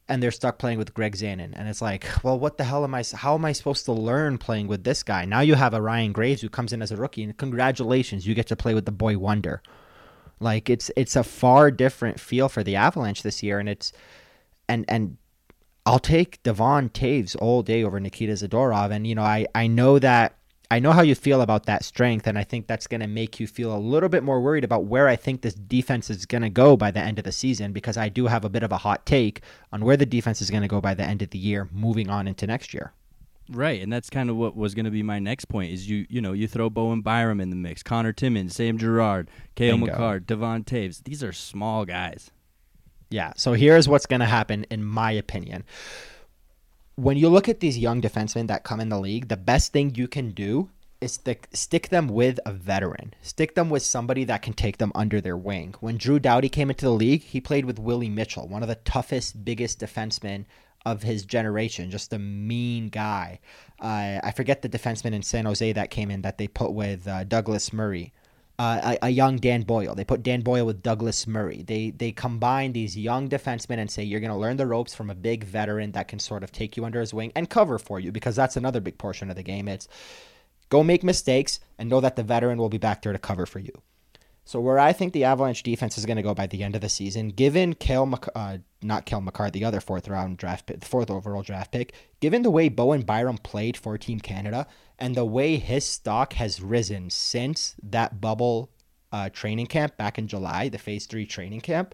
and 0.09 0.21
they're 0.21 0.31
stuck 0.31 0.57
playing 0.57 0.79
with 0.79 0.93
Greg 0.93 1.15
Zanon. 1.15 1.53
And 1.53 1.69
it's 1.69 1.81
like, 1.81 2.05
well, 2.23 2.37
what 2.37 2.57
the 2.57 2.63
hell 2.63 2.83
am 2.83 2.95
I, 2.95 3.03
how 3.13 3.35
am 3.35 3.45
I 3.45 3.51
supposed 3.51 3.85
to 3.85 3.91
learn 3.91 4.39
playing 4.39 4.67
with 4.67 4.83
this 4.83 5.03
guy? 5.03 5.23
Now 5.25 5.41
you 5.41 5.53
have 5.53 5.73
a 5.73 5.81
Ryan 5.81 6.11
Graves 6.11 6.41
who 6.41 6.49
comes 6.49 6.73
in 6.73 6.81
as 6.81 6.91
a 6.91 6.97
rookie 6.97 7.23
and 7.23 7.37
congratulations, 7.37 8.25
you 8.25 8.33
get 8.33 8.47
to 8.47 8.55
play 8.55 8.73
with 8.73 8.85
the 8.85 8.91
boy 8.91 9.17
wonder. 9.17 9.61
Like 10.39 10.69
it's, 10.69 10.89
it's 10.97 11.15
a 11.15 11.23
far 11.23 11.69
different 11.69 12.19
feel 12.19 12.49
for 12.49 12.63
the 12.63 12.75
Avalanche 12.75 13.21
this 13.21 13.43
year. 13.43 13.59
And 13.59 13.69
it's, 13.69 13.93
and, 14.67 14.83
and, 14.87 15.17
I'll 15.85 15.97
take 15.97 16.43
Devon 16.43 16.89
Toews 16.89 17.35
all 17.41 17.63
day 17.63 17.83
over 17.83 17.99
Nikita 17.99 18.33
Zadorov. 18.33 18.91
And, 18.91 19.07
you 19.07 19.15
know, 19.15 19.23
I, 19.23 19.47
I 19.55 19.65
know 19.65 19.97
that 19.97 20.37
I 20.71 20.79
know 20.79 20.91
how 20.91 21.01
you 21.01 21.15
feel 21.15 21.41
about 21.41 21.65
that 21.65 21.83
strength, 21.83 22.27
and 22.27 22.37
I 22.37 22.43
think 22.43 22.67
that's 22.67 22.85
going 22.85 23.01
to 23.01 23.07
make 23.07 23.39
you 23.39 23.47
feel 23.47 23.75
a 23.75 23.79
little 23.79 24.09
bit 24.09 24.23
more 24.23 24.39
worried 24.39 24.63
about 24.63 24.85
where 24.85 25.07
I 25.07 25.15
think 25.15 25.41
this 25.41 25.55
defense 25.55 26.11
is 26.11 26.27
going 26.27 26.43
to 26.43 26.49
go 26.49 26.77
by 26.77 26.91
the 26.91 26.99
end 26.99 27.17
of 27.17 27.25
the 27.25 27.31
season 27.31 27.73
because 27.73 27.97
I 27.97 28.09
do 28.09 28.27
have 28.27 28.45
a 28.45 28.49
bit 28.49 28.61
of 28.61 28.71
a 28.71 28.77
hot 28.77 29.05
take 29.05 29.41
on 29.71 29.83
where 29.83 29.97
the 29.97 30.05
defense 30.05 30.43
is 30.43 30.51
going 30.51 30.61
to 30.61 30.67
go 30.67 30.79
by 30.79 30.93
the 30.93 31.03
end 31.03 31.23
of 31.23 31.31
the 31.31 31.39
year, 31.39 31.67
moving 31.71 32.09
on 32.09 32.27
into 32.27 32.45
next 32.45 32.71
year. 32.71 32.93
Right, 33.49 33.81
and 33.81 33.91
that's 33.91 34.11
kind 34.11 34.29
of 34.29 34.35
what 34.35 34.55
was 34.55 34.75
going 34.75 34.85
to 34.85 34.91
be 34.91 35.01
my 35.01 35.17
next 35.17 35.45
point. 35.45 35.71
Is 35.71 35.89
you 35.89 36.05
you 36.07 36.21
know 36.21 36.33
you 36.33 36.47
throw 36.47 36.69
Bowen 36.69 37.01
Byram 37.01 37.41
in 37.41 37.49
the 37.49 37.55
mix, 37.55 37.81
Connor 37.81 38.13
Timmins, 38.13 38.55
Sam 38.55 38.77
Girard, 38.77 39.31
Cale 39.55 39.75
Makar, 39.75 40.19
Devon 40.19 40.63
Toews. 40.63 41.03
These 41.03 41.23
are 41.23 41.33
small 41.33 41.83
guys. 41.83 42.29
Yeah. 43.09 43.33
So 43.37 43.53
here's 43.53 43.89
what's 43.89 44.05
going 44.05 44.19
to 44.19 44.27
happen, 44.27 44.67
in 44.69 44.83
my 44.83 45.11
opinion 45.13 45.63
when 46.99 47.17
you 47.17 47.29
look 47.29 47.47
at 47.47 47.61
these 47.61 47.77
young 47.77 48.01
defensemen 48.01 48.47
that 48.47 48.65
come 48.65 48.81
in 48.81 48.89
the 48.89 48.99
league, 48.99 49.29
the 49.29 49.37
best 49.37 49.71
thing 49.71 49.95
you 49.95 50.07
can 50.07 50.31
do 50.31 50.69
is 50.99 51.13
stick, 51.13 51.47
stick 51.53 51.87
them 51.87 52.09
with 52.09 52.39
a 52.45 52.51
veteran. 52.51 53.13
Stick 53.21 53.55
them 53.55 53.69
with 53.69 53.83
somebody 53.83 54.25
that 54.25 54.41
can 54.41 54.51
take 54.51 54.79
them 54.79 54.91
under 54.93 55.21
their 55.21 55.37
wing. 55.37 55.75
When 55.79 55.97
Drew 55.97 56.19
Doughty 56.19 56.49
came 56.49 56.69
into 56.69 56.83
the 56.83 56.91
league, 56.91 57.23
he 57.23 57.39
played 57.39 57.63
with 57.63 57.79
Willie 57.79 58.09
Mitchell, 58.09 58.49
one 58.49 58.63
of 58.63 58.67
the 58.67 58.75
toughest, 58.75 59.45
biggest 59.45 59.79
defensemen 59.79 60.43
of 60.85 61.03
his 61.03 61.23
generation, 61.23 61.89
just 61.89 62.11
a 62.11 62.19
mean 62.19 62.89
guy. 62.89 63.39
Uh, 63.79 64.19
I 64.21 64.33
forget 64.35 64.61
the 64.61 64.69
defenseman 64.69 65.13
in 65.13 65.23
San 65.23 65.45
Jose 65.45 65.71
that 65.71 65.91
came 65.91 66.11
in 66.11 66.21
that 66.23 66.37
they 66.37 66.49
put 66.49 66.73
with 66.73 67.07
uh, 67.07 67.23
Douglas 67.23 67.71
Murray 67.71 68.11
uh, 68.59 68.97
a, 69.01 69.05
a, 69.07 69.09
young 69.09 69.37
Dan 69.37 69.61
Boyle. 69.61 69.95
They 69.95 70.03
put 70.03 70.21
Dan 70.21 70.41
Boyle 70.41 70.65
with 70.65 70.83
Douglas 70.83 71.25
Murray. 71.25 71.63
They 71.63 71.91
they 71.91 72.11
combine 72.11 72.73
these 72.73 72.97
young 72.97 73.29
defensemen 73.29 73.77
and 73.77 73.89
say 73.89 74.03
you're 74.03 74.19
going 74.19 74.33
to 74.33 74.37
learn 74.37 74.57
the 74.57 74.67
ropes 74.67 74.93
from 74.93 75.09
a 75.09 75.15
big 75.15 75.45
veteran 75.45 75.93
that 75.93 76.09
can 76.09 76.19
sort 76.19 76.43
of 76.43 76.51
take 76.51 76.75
you 76.75 76.83
under 76.83 76.99
his 76.99 77.13
wing 77.13 77.31
and 77.35 77.49
cover 77.49 77.79
for 77.79 78.01
you 78.01 78.11
because 78.11 78.35
that's 78.35 78.57
another 78.57 78.81
big 78.81 78.97
portion 78.97 79.29
of 79.29 79.37
the 79.37 79.43
game. 79.43 79.69
It's 79.69 79.87
go 80.67 80.83
make 80.83 81.05
mistakes 81.05 81.61
and 81.77 81.89
know 81.89 82.01
that 82.01 82.17
the 82.17 82.23
veteran 82.23 82.57
will 82.57 82.67
be 82.67 82.77
back 82.77 83.01
there 83.01 83.13
to 83.13 83.19
cover 83.19 83.45
for 83.45 83.59
you. 83.59 83.71
So 84.49 84.59
where 84.59 84.79
I 84.79 84.93
think 84.93 85.13
the 85.13 85.25
Avalanche 85.25 85.61
defense 85.61 85.95
is 85.95 86.07
going 86.07 86.17
to 86.17 86.23
go 86.23 86.33
by 86.33 86.47
the 86.47 86.63
end 86.63 86.73
of 86.73 86.81
the 86.81 86.89
season, 86.89 87.27
given 87.27 87.75
Cale, 87.75 88.07
Mc, 88.07 88.27
uh, 88.33 88.57
not 88.81 89.05
Cale 89.05 89.21
Makar, 89.21 89.51
the 89.51 89.63
other 89.63 89.79
fourth 89.79 90.07
round 90.07 90.37
draft 90.39 90.65
pick, 90.65 90.83
fourth 90.83 91.11
overall 91.11 91.43
draft 91.43 91.71
pick, 91.71 91.93
given 92.19 92.41
the 92.41 92.49
way 92.49 92.67
Bowen 92.67 93.03
Byram 93.03 93.37
played 93.37 93.77
for 93.77 93.95
Team 93.95 94.19
Canada 94.19 94.65
and 94.97 95.13
the 95.13 95.23
way 95.23 95.57
his 95.57 95.85
stock 95.85 96.33
has 96.33 96.63
risen 96.63 97.11
since 97.11 97.75
that 97.83 98.19
bubble 98.21 98.71
uh, 99.11 99.29
training 99.29 99.67
camp 99.67 99.97
back 99.97 100.17
in 100.17 100.27
July, 100.27 100.67
the 100.67 100.79
Phase 100.79 101.05
Three 101.05 101.27
training 101.27 101.61
camp, 101.61 101.93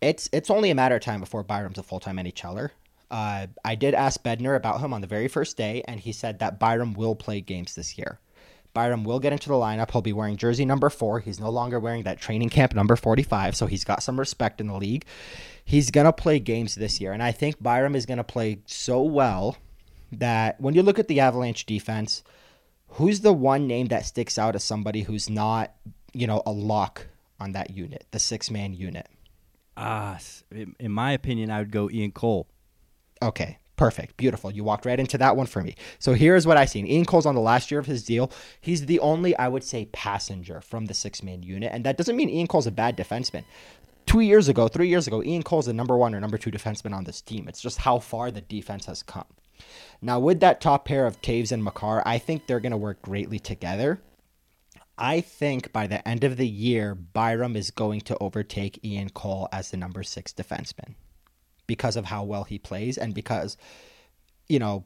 it's 0.00 0.30
it's 0.32 0.48
only 0.48 0.70
a 0.70 0.74
matter 0.74 0.94
of 0.94 1.02
time 1.02 1.20
before 1.20 1.42
Byram's 1.42 1.76
a 1.76 1.82
full 1.82 2.00
time 2.00 2.16
NHLer. 2.16 2.70
Uh, 3.10 3.48
I 3.62 3.74
did 3.74 3.92
ask 3.92 4.22
Bednar 4.22 4.56
about 4.56 4.80
him 4.80 4.94
on 4.94 5.02
the 5.02 5.06
very 5.06 5.28
first 5.28 5.58
day, 5.58 5.84
and 5.86 6.00
he 6.00 6.12
said 6.12 6.38
that 6.38 6.58
Byram 6.58 6.94
will 6.94 7.14
play 7.14 7.42
games 7.42 7.74
this 7.74 7.98
year. 7.98 8.18
Byram 8.76 9.04
will 9.04 9.20
get 9.20 9.32
into 9.32 9.48
the 9.48 9.54
lineup. 9.54 9.90
He'll 9.90 10.02
be 10.02 10.12
wearing 10.12 10.36
jersey 10.36 10.66
number 10.66 10.90
four. 10.90 11.20
He's 11.20 11.40
no 11.40 11.48
longer 11.48 11.80
wearing 11.80 12.02
that 12.02 12.20
training 12.20 12.50
camp 12.50 12.74
number 12.74 12.94
45, 12.94 13.56
so 13.56 13.66
he's 13.66 13.84
got 13.84 14.02
some 14.02 14.18
respect 14.18 14.60
in 14.60 14.66
the 14.66 14.76
league. 14.76 15.06
He's 15.64 15.90
going 15.90 16.04
to 16.04 16.12
play 16.12 16.38
games 16.38 16.74
this 16.74 17.00
year, 17.00 17.14
and 17.14 17.22
I 17.22 17.32
think 17.32 17.62
Byram 17.62 17.96
is 17.96 18.04
going 18.04 18.18
to 18.18 18.24
play 18.24 18.58
so 18.66 19.00
well 19.00 19.56
that 20.12 20.60
when 20.60 20.74
you 20.74 20.82
look 20.82 20.98
at 20.98 21.08
the 21.08 21.20
Avalanche 21.20 21.64
defense, 21.64 22.22
who's 22.88 23.22
the 23.22 23.32
one 23.32 23.66
name 23.66 23.86
that 23.86 24.04
sticks 24.04 24.36
out 24.36 24.54
as 24.54 24.62
somebody 24.62 25.00
who's 25.04 25.30
not, 25.30 25.72
you 26.12 26.26
know, 26.26 26.42
a 26.44 26.52
lock 26.52 27.06
on 27.40 27.52
that 27.52 27.70
unit, 27.70 28.04
the 28.10 28.18
six 28.18 28.50
man 28.50 28.74
unit? 28.74 29.08
Ah, 29.78 30.18
uh, 30.54 30.64
in 30.78 30.92
my 30.92 31.12
opinion, 31.12 31.50
I 31.50 31.60
would 31.60 31.70
go 31.70 31.88
Ian 31.90 32.12
Cole. 32.12 32.46
Okay, 33.22 33.56
Perfect. 33.76 34.16
Beautiful. 34.16 34.50
You 34.50 34.64
walked 34.64 34.86
right 34.86 34.98
into 34.98 35.18
that 35.18 35.36
one 35.36 35.46
for 35.46 35.62
me. 35.62 35.74
So 35.98 36.14
here's 36.14 36.46
what 36.46 36.56
I 36.56 36.64
seen. 36.64 36.86
Ian 36.86 37.04
Cole's 37.04 37.26
on 37.26 37.34
the 37.34 37.42
last 37.42 37.70
year 37.70 37.78
of 37.78 37.86
his 37.86 38.02
deal. 38.02 38.32
He's 38.60 38.86
the 38.86 38.98
only, 39.00 39.36
I 39.36 39.48
would 39.48 39.64
say, 39.64 39.86
passenger 39.86 40.62
from 40.62 40.86
the 40.86 40.94
six 40.94 41.22
man 41.22 41.42
unit. 41.42 41.70
And 41.72 41.84
that 41.84 41.98
doesn't 41.98 42.16
mean 42.16 42.30
Ian 42.30 42.46
Cole's 42.46 42.66
a 42.66 42.70
bad 42.70 42.96
defenseman. 42.96 43.44
Two 44.06 44.20
years 44.20 44.48
ago, 44.48 44.68
three 44.68 44.88
years 44.88 45.06
ago, 45.06 45.22
Ian 45.22 45.42
Cole's 45.42 45.66
the 45.66 45.72
number 45.72 45.96
one 45.96 46.14
or 46.14 46.20
number 46.20 46.38
two 46.38 46.50
defenseman 46.50 46.94
on 46.94 47.04
this 47.04 47.20
team. 47.20 47.48
It's 47.48 47.60
just 47.60 47.78
how 47.78 47.98
far 47.98 48.30
the 48.30 48.40
defense 48.40 48.86
has 48.86 49.02
come. 49.02 49.26
Now, 50.00 50.20
with 50.20 50.40
that 50.40 50.60
top 50.60 50.84
pair 50.84 51.06
of 51.06 51.20
Toews 51.20 51.52
and 51.52 51.62
Makar, 51.62 52.02
I 52.06 52.18
think 52.18 52.46
they're 52.46 52.60
going 52.60 52.72
to 52.72 52.78
work 52.78 53.02
greatly 53.02 53.38
together. 53.38 54.00
I 54.96 55.20
think 55.20 55.72
by 55.72 55.86
the 55.86 56.06
end 56.08 56.24
of 56.24 56.38
the 56.38 56.48
year, 56.48 56.94
Byram 56.94 57.56
is 57.56 57.70
going 57.70 58.00
to 58.02 58.16
overtake 58.18 58.82
Ian 58.82 59.10
Cole 59.10 59.48
as 59.52 59.70
the 59.70 59.76
number 59.76 60.02
six 60.02 60.32
defenseman 60.32 60.94
because 61.66 61.96
of 61.96 62.06
how 62.06 62.24
well 62.24 62.44
he 62.44 62.58
plays 62.58 62.98
and 62.98 63.14
because 63.14 63.56
you 64.48 64.58
know, 64.58 64.84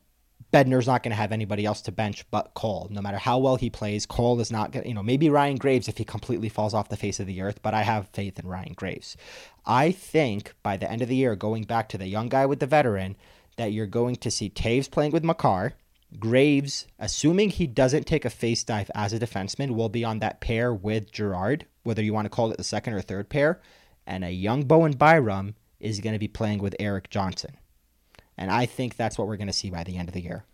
Bednar's 0.53 0.87
not 0.87 1.03
going 1.03 1.11
to 1.11 1.17
have 1.17 1.33
anybody 1.33 1.65
else 1.65 1.81
to 1.83 1.93
bench 1.93 2.25
but 2.31 2.55
Cole. 2.55 2.89
No 2.91 3.01
matter 3.01 3.19
how 3.19 3.39
well 3.39 3.57
he 3.57 3.71
plays, 3.71 4.07
Cole 4.07 4.41
is 4.41 4.51
not 4.51 4.73
going 4.73 4.83
to, 4.83 4.89
you 4.89 4.95
know, 4.95 5.03
maybe 5.03 5.29
Ryan 5.29 5.57
Graves 5.57 5.89
if 5.89 5.99
he 5.99 6.05
completely 6.05 6.49
falls 6.49 6.75
off 6.75 6.89
the 6.89 6.97
face 6.97 7.21
of 7.21 7.27
the 7.27 7.41
earth, 7.41 7.61
but 7.63 7.75
I 7.75 7.83
have 7.83 8.09
faith 8.09 8.39
in 8.39 8.49
Ryan 8.49 8.73
Graves. 8.73 9.17
I 9.67 9.93
think 9.93 10.55
by 10.63 10.77
the 10.77 10.91
end 10.91 11.03
of 11.03 11.09
the 11.09 11.17
year, 11.17 11.37
going 11.37 11.65
back 11.65 11.89
to 11.91 11.99
the 11.99 12.09
young 12.09 12.29
guy 12.29 12.47
with 12.47 12.59
the 12.59 12.67
veteran, 12.67 13.17
that 13.57 13.73
you're 13.73 13.87
going 13.87 14.17
to 14.17 14.31
see 14.31 14.49
Toews 14.49 14.91
playing 14.91 15.13
with 15.13 15.25
Makar. 15.25 15.75
Graves, 16.19 16.87
assuming 16.99 17.51
he 17.51 17.67
doesn't 17.67 18.07
take 18.07 18.25
a 18.25 18.31
face 18.31 18.65
dive 18.65 18.91
as 18.95 19.13
a 19.13 19.19
defenseman, 19.19 19.77
will 19.77 19.89
be 19.89 20.05
on 20.05 20.19
that 20.19 20.41
pair 20.41 20.75
with 20.75 21.13
Girard, 21.13 21.67
whether 21.85 22.03
you 22.03 22.13
want 22.13 22.25
to 22.25 22.31
call 22.31 22.51
it 22.51 22.57
the 22.57 22.65
second 22.65 22.95
or 22.95 23.03
third 23.03 23.29
pair. 23.29 23.61
And 24.07 24.25
a 24.25 24.31
young 24.31 24.65
Bowen 24.65 24.93
Byram 24.93 25.55
is 25.81 26.01
going 26.01 26.13
to 26.13 26.19
be 26.19 26.29
playing 26.29 26.61
with 26.61 26.77
Erik 26.79 27.11
Johnson. 27.11 27.57
And 28.37 28.51
I 28.51 28.67
think 28.67 28.97
that's 28.97 29.19
what 29.19 29.27
we're 29.27 29.37
going 29.37 29.49
to 29.49 29.53
see 29.53 29.71
by 29.71 29.85
the 29.85 29.97
end 29.97 30.09
of 30.09 30.15
the 30.15 30.23
year. 30.23 30.45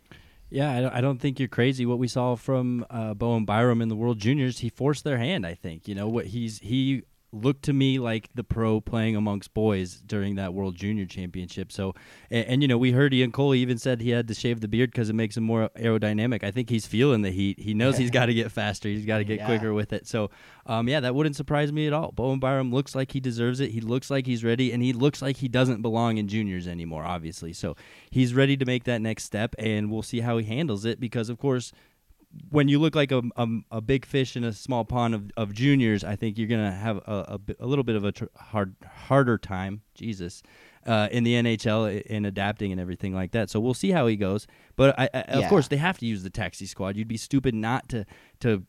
Yeah, 0.49 0.91
I 0.93 1.01
don't, 1.01 1.19
think 1.19 1.41
you're 1.41 1.49
crazy. 1.49 1.87
What 1.87 1.99
we 1.99 2.07
saw 2.07 2.37
from 2.37 2.87
uh, 2.89 3.15
Bowen 3.15 3.45
Byram 3.45 3.83
in 3.83 3.89
the 3.89 3.97
World 3.97 4.21
Juniors, 4.21 4.61
he 4.61 4.69
forced 4.69 5.03
their 5.03 5.19
hand. 5.19 5.45
I 5.45 5.55
think 5.55 5.89
you 5.89 5.95
know 5.95 6.07
what 6.07 6.27
he's 6.27 6.61
he 6.61 7.03
looked 7.33 7.65
to 7.65 7.73
me 7.73 7.99
like 7.99 8.29
the 8.35 8.45
pro 8.45 8.81
playing 8.81 9.17
amongst 9.17 9.53
boys 9.53 10.03
during 10.07 10.37
that 10.37 10.55
World 10.55 10.77
Junior 10.77 11.07
Championship. 11.07 11.71
So, 11.73 11.95
and, 12.31 12.47
and 12.47 12.63
you 12.63 12.69
know, 12.69 12.79
we 12.79 12.93
heard 12.93 13.13
Ian 13.13 13.33
Cole 13.33 13.55
even 13.55 13.79
said 13.79 14.01
he 14.01 14.11
had 14.11 14.29
to 14.29 14.35
shave 14.35 14.61
the 14.61 14.69
beard 14.69 14.91
because 14.91 15.11
it 15.11 15.15
makes 15.15 15.37
him 15.37 15.45
more 15.45 15.71
aerodynamic. 15.77 16.45
I 16.45 16.51
think 16.51 16.71
he's 16.71 16.87
feeling 16.87 17.23
the 17.23 17.31
heat. 17.31 17.59
He 17.59 17.75
knows 17.75 17.99
he's 17.99 18.11
got 18.13 18.27
to 18.27 18.35
get 18.35 18.51
faster. 18.53 18.89
He's 18.89 19.07
got 19.07 19.19
to 19.19 19.25
get 19.25 19.39
yeah. 19.39 19.47
quicker 19.47 19.73
with 19.75 19.93
it. 19.93 20.07
So, 20.07 20.31
um, 20.67 20.89
yeah, 20.89 21.01
that 21.01 21.15
wouldn't 21.15 21.37
surprise 21.37 21.73
me 21.73 21.87
at 21.87 21.93
all. 21.93 22.13
Bowen 22.13 22.39
Byram 22.39 22.73
looks 22.73 22.95
like 22.95 23.13
he 23.13 23.21
deserves 23.21 23.61
it. 23.61 23.71
He 23.71 23.81
looks 23.81 24.11
like 24.11 24.27
he's 24.27 24.45
ready, 24.45 24.73
and 24.73 24.83
he 24.83 24.93
looks 24.93 25.23
like 25.23 25.37
he 25.39 25.49
doesn't 25.49 25.83
belong 25.83 26.19
in 26.19 26.29
juniors 26.29 26.67
anymore. 26.67 27.05
Obviously, 27.05 27.53
so 27.53 27.77
he's 28.11 28.35
ready 28.35 28.57
to 28.57 28.65
make 28.65 28.85
that 28.85 29.01
next 29.01 29.25
step, 29.25 29.55
and 29.59 29.91
we'll 29.91 30.03
see 30.03 30.21
how 30.21 30.39
he 30.39 30.45
handles 30.45 30.85
it 30.85 31.01
because, 31.01 31.29
of 31.29 31.39
course 31.39 31.73
when 32.51 32.69
you 32.69 32.79
look 32.79 32.95
like 32.95 33.13
a, 33.13 33.23
a, 33.37 33.47
a, 33.71 33.81
big 33.81 34.05
fish 34.05 34.37
in 34.37 34.45
a 34.45 34.53
small 34.53 34.85
pond 34.85 35.15
of, 35.15 35.31
of 35.37 35.53
juniors, 35.53 36.05
I 36.05 36.17
think 36.17 36.39
you're 36.39 36.49
gonna 36.49 36.73
have 36.73 36.99
a, 36.99 37.39
a, 37.39 37.65
a 37.65 37.67
little 37.67 37.85
bit 37.85 37.97
of 37.97 38.05
a 38.05 38.13
tr- 38.13 38.25
hard 38.37 38.75
harder 38.85 39.39
time, 39.39 39.83
Jesus, 39.95 40.43
uh, 40.87 41.09
in 41.11 41.25
the 41.25 41.35
NHL 41.35 42.03
in 42.03 42.25
adapting 42.25 42.73
and 42.73 42.81
everything 42.81 43.15
like 43.15 43.33
that. 43.33 43.51
So 43.51 43.61
we'll 43.61 43.75
see 43.75 43.91
how 43.91 44.07
he 44.07 44.17
goes. 44.17 44.47
But 44.77 44.99
I, 44.99 45.09
I, 45.13 45.21
of 45.21 45.41
yeah. 45.43 45.49
course, 45.49 45.69
they 45.69 45.77
have 45.77 45.99
to 45.99 46.07
use 46.07 46.23
the 46.23 46.31
taxi 46.31 46.67
squad. 46.67 46.97
You'd 46.97 47.09
be 47.09 47.17
stupid 47.17 47.55
not 47.55 47.89
to 47.91 48.07
to 48.41 48.65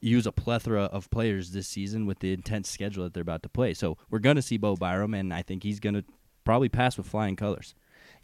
use 0.00 0.26
a 0.26 0.32
plethora 0.32 0.84
of 0.84 1.10
players 1.10 1.50
this 1.50 1.66
season 1.66 2.06
with 2.06 2.18
the 2.20 2.32
intense 2.32 2.68
schedule 2.68 3.04
that 3.04 3.14
they're 3.14 3.22
about 3.22 3.42
to 3.42 3.48
play. 3.48 3.74
So 3.74 3.98
we're 4.10 4.18
gonna 4.18 4.42
see 4.42 4.56
Bo 4.56 4.76
Byram, 4.76 5.14
and 5.14 5.32
I 5.32 5.42
think 5.42 5.62
he's 5.62 5.80
gonna 5.80 6.04
probably 6.44 6.68
pass 6.68 6.96
with 6.96 7.06
flying 7.06 7.36
colors. 7.36 7.74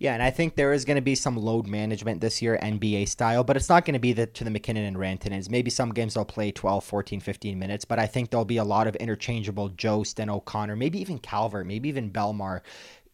Yeah, 0.03 0.15
and 0.15 0.23
I 0.25 0.31
think 0.31 0.57
there 0.57 0.73
is 0.73 0.85
going 0.85 0.97
to 0.97 1.01
be 1.01 1.15
some 1.15 1.37
load 1.37 1.69
management 1.69 2.21
this 2.21 2.43
year, 2.43 2.59
NBA 2.61 3.07
style, 3.09 3.45
but 3.45 3.57
it's 3.57 3.69
not 3.69 3.85
going 3.85 3.95
to 3.95 4.01
be 4.01 4.13
the, 4.13 4.27
to 4.27 4.43
the 4.43 4.51
MacKinnon 4.51 4.83
and 4.83 4.97
Rantanens. 4.97 5.49
Maybe 5.49 5.71
some 5.71 5.93
games 5.95 6.15
they'll 6.15 6.25
play 6.25 6.51
12, 6.51 6.83
14, 6.83 7.21
15 7.21 7.57
minutes, 7.57 7.85
but 7.85 8.01
I 8.01 8.07
think 8.07 8.31
there'll 8.31 8.45
be 8.45 8.57
a 8.57 8.65
lot 8.65 8.89
of 8.89 8.97
interchangeable 8.97 9.69
Jost 9.69 10.19
and 10.19 10.29
O'Connor, 10.29 10.75
maybe 10.75 11.01
even 11.01 11.21
Calvert, 11.21 11.69
maybe 11.69 11.89
even 11.89 12.11
Bellemare. 12.11 12.63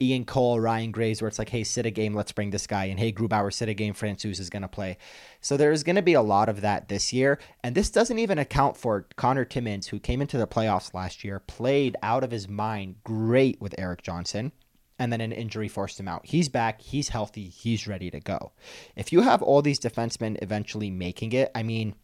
Ian 0.01 0.25
Cole, 0.25 0.61
Ryan 0.61 0.91
Graves, 0.91 1.21
where 1.21 1.29
it's 1.29 1.39
like, 1.39 1.51
hey, 1.51 1.63
sit 1.63 1.85
a 1.85 1.91
game, 1.91 2.15
let's 2.15 2.33
bring 2.33 2.49
this 2.49 2.67
guy 2.67 2.85
in. 2.85 2.97
Hey, 2.97 3.13
Grubauer, 3.13 3.53
sit 3.53 3.69
a 3.69 3.75
game, 3.75 3.93
Francouz 3.93 4.41
is 4.41 4.49
going 4.49 4.63
to 4.63 4.69
play. 4.69 4.97
So 5.43 5.59
there's 5.59 5.83
going 5.83 5.97
to 5.97 6.03
be 6.03 6.15
a 6.15 6.23
lot 6.23 6.49
of 6.49 6.63
that 6.63 6.89
this 6.89 7.13
year. 7.13 7.39
And 7.63 7.75
this 7.75 7.91
doesn't 7.91 8.19
even 8.19 8.39
account 8.39 8.79
for 8.79 9.09
Connor 9.17 9.45
Timmins, 9.45 9.89
who 9.89 9.99
came 9.99 10.23
into 10.23 10.39
the 10.39 10.47
playoffs 10.47 10.95
last 10.95 11.23
year, 11.23 11.39
played 11.41 11.97
out 12.03 12.25
of 12.25 12.31
his 12.31 12.49
mind 12.49 13.03
great 13.05 13.61
with 13.61 13.75
Erik 13.77 14.01
Johnson 14.01 14.53
and 14.99 15.13
then 15.13 15.21
an 15.21 15.33
injury 15.33 15.69
forced 15.69 15.99
him 15.99 16.09
out. 16.09 16.27
He's 16.27 16.49
back, 16.49 16.81
he's 16.81 17.11
healthy, 17.11 17.49
he's 17.49 17.87
ready 17.87 18.11
to 18.11 18.21
go. 18.21 18.53
If 18.97 19.13
you 19.13 19.23
have 19.23 19.43
all 19.43 19.63
these 19.63 19.81
defensemen 19.81 20.43
eventually 20.43 20.91
making 20.91 21.33
it, 21.33 21.51
I 21.55 21.63
mean, 21.63 21.95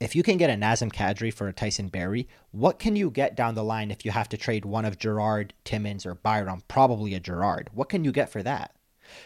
if 0.00 0.14
you 0.14 0.22
can 0.22 0.36
get 0.36 0.50
a 0.50 0.54
Nazem 0.54 0.92
Kadri 0.92 1.32
for 1.32 1.48
a 1.48 1.52
Tyson 1.52 1.88
Barrie, 1.88 2.28
what 2.50 2.78
can 2.78 2.96
you 2.96 3.10
get 3.10 3.34
down 3.34 3.54
the 3.54 3.64
line 3.64 3.90
if 3.90 4.04
you 4.04 4.10
have 4.10 4.28
to 4.30 4.36
trade 4.36 4.64
one 4.64 4.84
of 4.84 4.98
Girard, 4.98 5.54
Timmins, 5.64 6.04
or 6.04 6.14
Byram? 6.14 6.62
Probably 6.68 7.14
a 7.14 7.20
Girard. 7.20 7.70
What 7.72 7.88
can 7.88 8.04
you 8.04 8.12
get 8.12 8.30
for 8.30 8.42
that? 8.42 8.74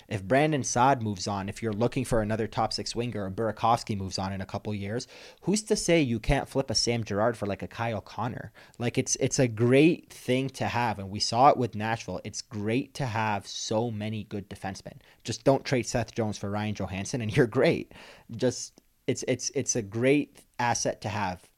If 0.09 0.25
Brandon 0.25 0.63
Saad 0.63 1.03
moves 1.03 1.27
on, 1.27 1.49
if 1.49 1.63
you're 1.63 1.73
looking 1.73 2.05
for 2.05 2.21
another 2.21 2.47
top 2.47 2.73
six 2.73 2.95
winger, 2.95 3.25
or 3.25 3.31
Burakovsky 3.31 3.97
moves 3.97 4.19
on 4.19 4.33
in 4.33 4.41
a 4.41 4.47
couple 4.47 4.75
years, 4.75 5.07
who's 5.43 5.63
to 5.65 5.77
say 5.77 6.01
you 6.01 6.19
can't 6.19 6.49
flip 6.49 6.71
a 6.71 6.75
Sam 6.75 7.05
Girard 7.05 7.37
for 7.37 7.47
like 7.47 7.63
a 7.63 7.69
Kyle 7.69 8.01
Connor? 8.01 8.53
Like 8.79 8.99
it's 8.99 9.17
it's 9.17 9.39
a 9.39 9.49
great 9.49 10.13
thing 10.13 10.49
to 10.51 10.67
have, 10.67 10.99
and 10.99 11.11
we 11.11 11.21
saw 11.21 11.49
it 11.49 11.57
with 11.57 11.75
Nashville. 11.75 12.21
It's 12.25 12.43
great 12.43 12.95
to 12.95 13.07
have 13.07 13.47
so 13.47 13.91
many 13.91 14.25
good 14.25 14.49
defensemen. 14.49 14.99
Just 15.25 15.45
don't 15.45 15.65
trade 15.65 15.87
Seth 15.87 16.15
Jones 16.15 16.39
for 16.39 16.51
Ryan 16.51 16.75
Johansen, 16.75 17.23
and 17.23 17.37
you're 17.37 17.47
great. 17.47 17.93
Just 18.31 18.81
it's 19.07 19.25
it's 19.29 19.51
it's 19.55 19.77
a 19.77 19.83
great 19.83 20.39
asset 20.59 21.01
to 21.03 21.09
have 21.09 21.49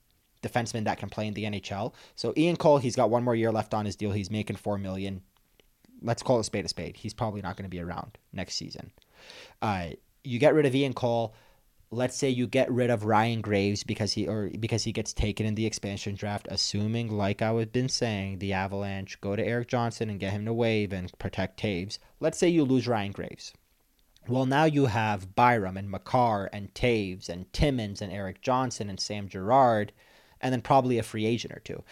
defensemen 0.42 0.84
that 0.84 0.98
can 0.98 1.08
play 1.08 1.26
in 1.26 1.34
the 1.34 1.44
NHL. 1.44 1.94
So 2.16 2.32
Ian 2.36 2.56
Cole, 2.56 2.78
he's 2.78 2.96
got 2.96 3.10
one 3.10 3.24
more 3.24 3.34
year 3.34 3.50
left 3.50 3.74
on 3.74 3.86
his 3.86 3.96
deal. 3.96 4.12
He's 4.12 4.30
making 4.30 4.56
four 4.56 4.78
million 4.78 5.22
let's 6.04 6.22
call 6.22 6.38
a 6.38 6.44
spade 6.44 6.64
a 6.64 6.68
spade. 6.68 6.96
He's 6.96 7.14
probably 7.14 7.42
not 7.42 7.56
going 7.56 7.64
to 7.64 7.70
be 7.70 7.80
around 7.80 8.18
next 8.32 8.54
season. 8.54 8.92
Uh, 9.60 9.88
you 10.22 10.38
get 10.38 10.54
rid 10.54 10.66
of 10.66 10.74
Ian 10.74 10.94
Cole. 10.94 11.34
Let's 11.90 12.16
say 12.16 12.28
you 12.28 12.46
get 12.46 12.70
rid 12.70 12.90
of 12.90 13.04
Ryan 13.04 13.40
Graves 13.40 13.84
because 13.84 14.12
he 14.12 14.26
or 14.26 14.50
because 14.58 14.84
he 14.84 14.92
gets 14.92 15.12
taken 15.12 15.46
in 15.46 15.54
the 15.54 15.66
expansion 15.66 16.14
draft, 16.14 16.48
assuming, 16.50 17.10
like 17.10 17.40
I 17.40 17.52
would 17.52 17.60
have 17.60 17.72
been 17.72 17.88
saying, 17.88 18.38
the 18.38 18.52
Avalanche 18.52 19.20
go 19.20 19.36
to 19.36 19.46
Erik 19.46 19.68
Johnson 19.68 20.10
and 20.10 20.20
get 20.20 20.32
him 20.32 20.44
to 20.44 20.52
waive 20.52 20.92
and 20.92 21.16
protect 21.18 21.60
Toews. 21.60 21.98
Let's 22.20 22.38
say 22.38 22.48
you 22.48 22.64
lose 22.64 22.88
Ryan 22.88 23.12
Graves. 23.12 23.52
Well, 24.26 24.46
now 24.46 24.64
you 24.64 24.86
have 24.86 25.34
Byram 25.34 25.76
and 25.76 25.90
Makar 25.90 26.48
and 26.52 26.72
Toews 26.74 27.28
and 27.28 27.52
Timmins 27.52 28.00
and 28.00 28.12
Erik 28.12 28.40
Johnson 28.40 28.88
and 28.88 28.98
Sam 28.98 29.28
Girard, 29.28 29.92
and 30.40 30.52
then 30.52 30.62
probably 30.62 30.98
a 30.98 31.02
free 31.02 31.26
agent 31.26 31.54
or 31.54 31.60
two. 31.60 31.84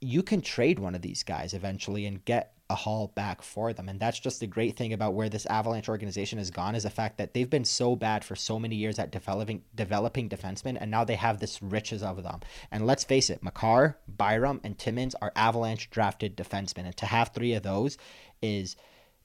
You 0.00 0.22
can 0.22 0.40
trade 0.40 0.78
one 0.78 0.94
of 0.94 1.02
these 1.02 1.22
guys 1.22 1.54
eventually 1.54 2.06
and 2.06 2.24
get 2.24 2.55
a 2.68 2.74
haul 2.74 3.12
back 3.14 3.42
for 3.42 3.72
them. 3.72 3.88
And 3.88 4.00
that's 4.00 4.18
just 4.18 4.40
the 4.40 4.46
great 4.46 4.76
thing 4.76 4.92
about 4.92 5.14
where 5.14 5.28
this 5.28 5.46
Avalanche 5.46 5.88
organization 5.88 6.38
has 6.38 6.50
gone 6.50 6.74
is 6.74 6.82
the 6.82 6.90
fact 6.90 7.18
that 7.18 7.32
they've 7.32 7.48
been 7.48 7.64
so 7.64 7.94
bad 7.94 8.24
for 8.24 8.34
so 8.34 8.58
many 8.58 8.74
years 8.74 8.98
at 8.98 9.12
developing 9.12 9.62
developing 9.74 10.28
defensemen, 10.28 10.76
and 10.80 10.90
now 10.90 11.04
they 11.04 11.14
have 11.14 11.38
this 11.38 11.62
riches 11.62 12.02
of 12.02 12.22
them. 12.22 12.40
And 12.70 12.86
let's 12.86 13.04
face 13.04 13.30
it, 13.30 13.42
Makar, 13.42 13.98
Byram, 14.08 14.60
and 14.64 14.76
Timmins 14.76 15.14
are 15.22 15.32
Avalanche 15.36 15.90
drafted 15.90 16.36
defensemen, 16.36 16.86
and 16.86 16.96
to 16.96 17.06
have 17.06 17.32
three 17.32 17.54
of 17.54 17.62
those 17.62 17.98
is 18.42 18.76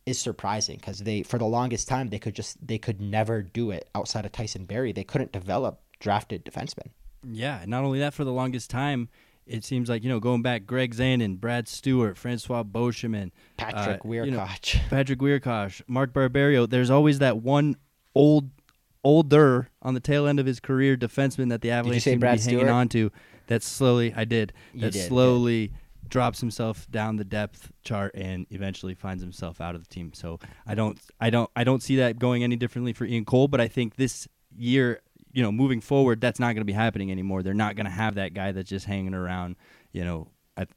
is 0.05 0.19
surprising 0.19 0.77
because 0.77 0.99
they 0.99 1.23
for 1.23 1.37
the 1.37 1.45
longest 1.45 1.87
time 1.87 2.09
they 2.09 2.19
could 2.19 2.35
just 2.35 2.65
they 2.65 2.77
could 2.77 3.01
never 3.01 3.41
do 3.41 3.71
it 3.71 3.89
outside 3.95 4.25
of 4.25 4.31
Tyson 4.31 4.65
Barrie. 4.65 4.91
They 4.91 5.03
couldn't 5.03 5.31
develop 5.31 5.81
drafted 5.99 6.45
defensemen. 6.45 6.89
Yeah, 7.23 7.63
not 7.67 7.83
only 7.83 7.99
that 7.99 8.13
for 8.13 8.23
the 8.23 8.31
longest 8.31 8.69
time 8.69 9.09
it 9.45 9.63
seems 9.63 9.89
like 9.89 10.03
you 10.03 10.09
know 10.09 10.19
going 10.19 10.41
back 10.41 10.65
Greg 10.65 10.95
Zanon, 10.95 11.39
Brad 11.39 11.67
Stuart, 11.67 12.17
Francois 12.17 12.63
Beauchemin, 12.63 13.31
Patrick 13.57 14.05
uh, 14.05 14.23
you 14.23 14.31
know, 14.31 14.47
Patrick 14.89 15.19
Wiercioch, 15.19 15.81
Mark 15.87 16.13
Barberio. 16.13 16.65
There's 16.65 16.89
always 16.89 17.19
that 17.19 17.37
one 17.37 17.75
old 18.15 18.49
older 19.03 19.69
on 19.81 19.93
the 19.93 19.99
tail 19.99 20.27
end 20.27 20.39
of 20.39 20.45
his 20.45 20.59
career 20.59 20.95
defenseman 20.95 21.49
that 21.49 21.61
the 21.61 21.71
Avalanche 21.71 22.03
seem 22.03 22.19
to 22.19 22.31
be 22.31 22.37
Stewart? 22.37 22.61
hanging 22.61 22.73
on 22.73 22.89
to. 22.89 23.11
That 23.47 23.63
slowly, 23.63 24.13
I 24.15 24.25
did. 24.25 24.53
That 24.75 24.93
did, 24.93 25.07
slowly 25.07 25.61
yeah. 25.61 25.77
drops 26.07 26.39
himself 26.39 26.89
down 26.89 27.17
the 27.17 27.25
depth 27.25 27.71
chart 27.83 28.13
and 28.15 28.45
eventually 28.49 28.93
finds 28.93 29.21
himself 29.21 29.59
out 29.59 29.75
of 29.75 29.83
the 29.83 29.93
team. 29.93 30.13
So 30.13 30.39
I 30.65 30.75
don't, 30.75 30.97
I 31.19 31.29
don't, 31.29 31.49
I 31.55 31.63
don't 31.63 31.83
see 31.83 31.97
that 31.97 32.19
going 32.19 32.43
any 32.43 32.55
differently 32.55 32.93
for 32.93 33.05
Ian 33.05 33.25
Cole. 33.25 33.47
But 33.47 33.59
I 33.59 33.67
think 33.67 33.95
this 33.95 34.27
year 34.55 35.01
you 35.33 35.41
know, 35.41 35.51
moving 35.51 35.81
forward, 35.81 36.21
that's 36.21 36.39
not 36.39 36.47
going 36.47 36.61
to 36.61 36.65
be 36.65 36.73
happening 36.73 37.11
anymore. 37.11 37.43
They're 37.43 37.53
not 37.53 37.75
going 37.75 37.85
to 37.85 37.91
have 37.91 38.15
that 38.15 38.33
guy 38.33 38.51
that's 38.51 38.69
just 38.69 38.85
hanging 38.85 39.13
around, 39.13 39.55
you 39.91 40.03
know, 40.03 40.29
at, 40.57 40.69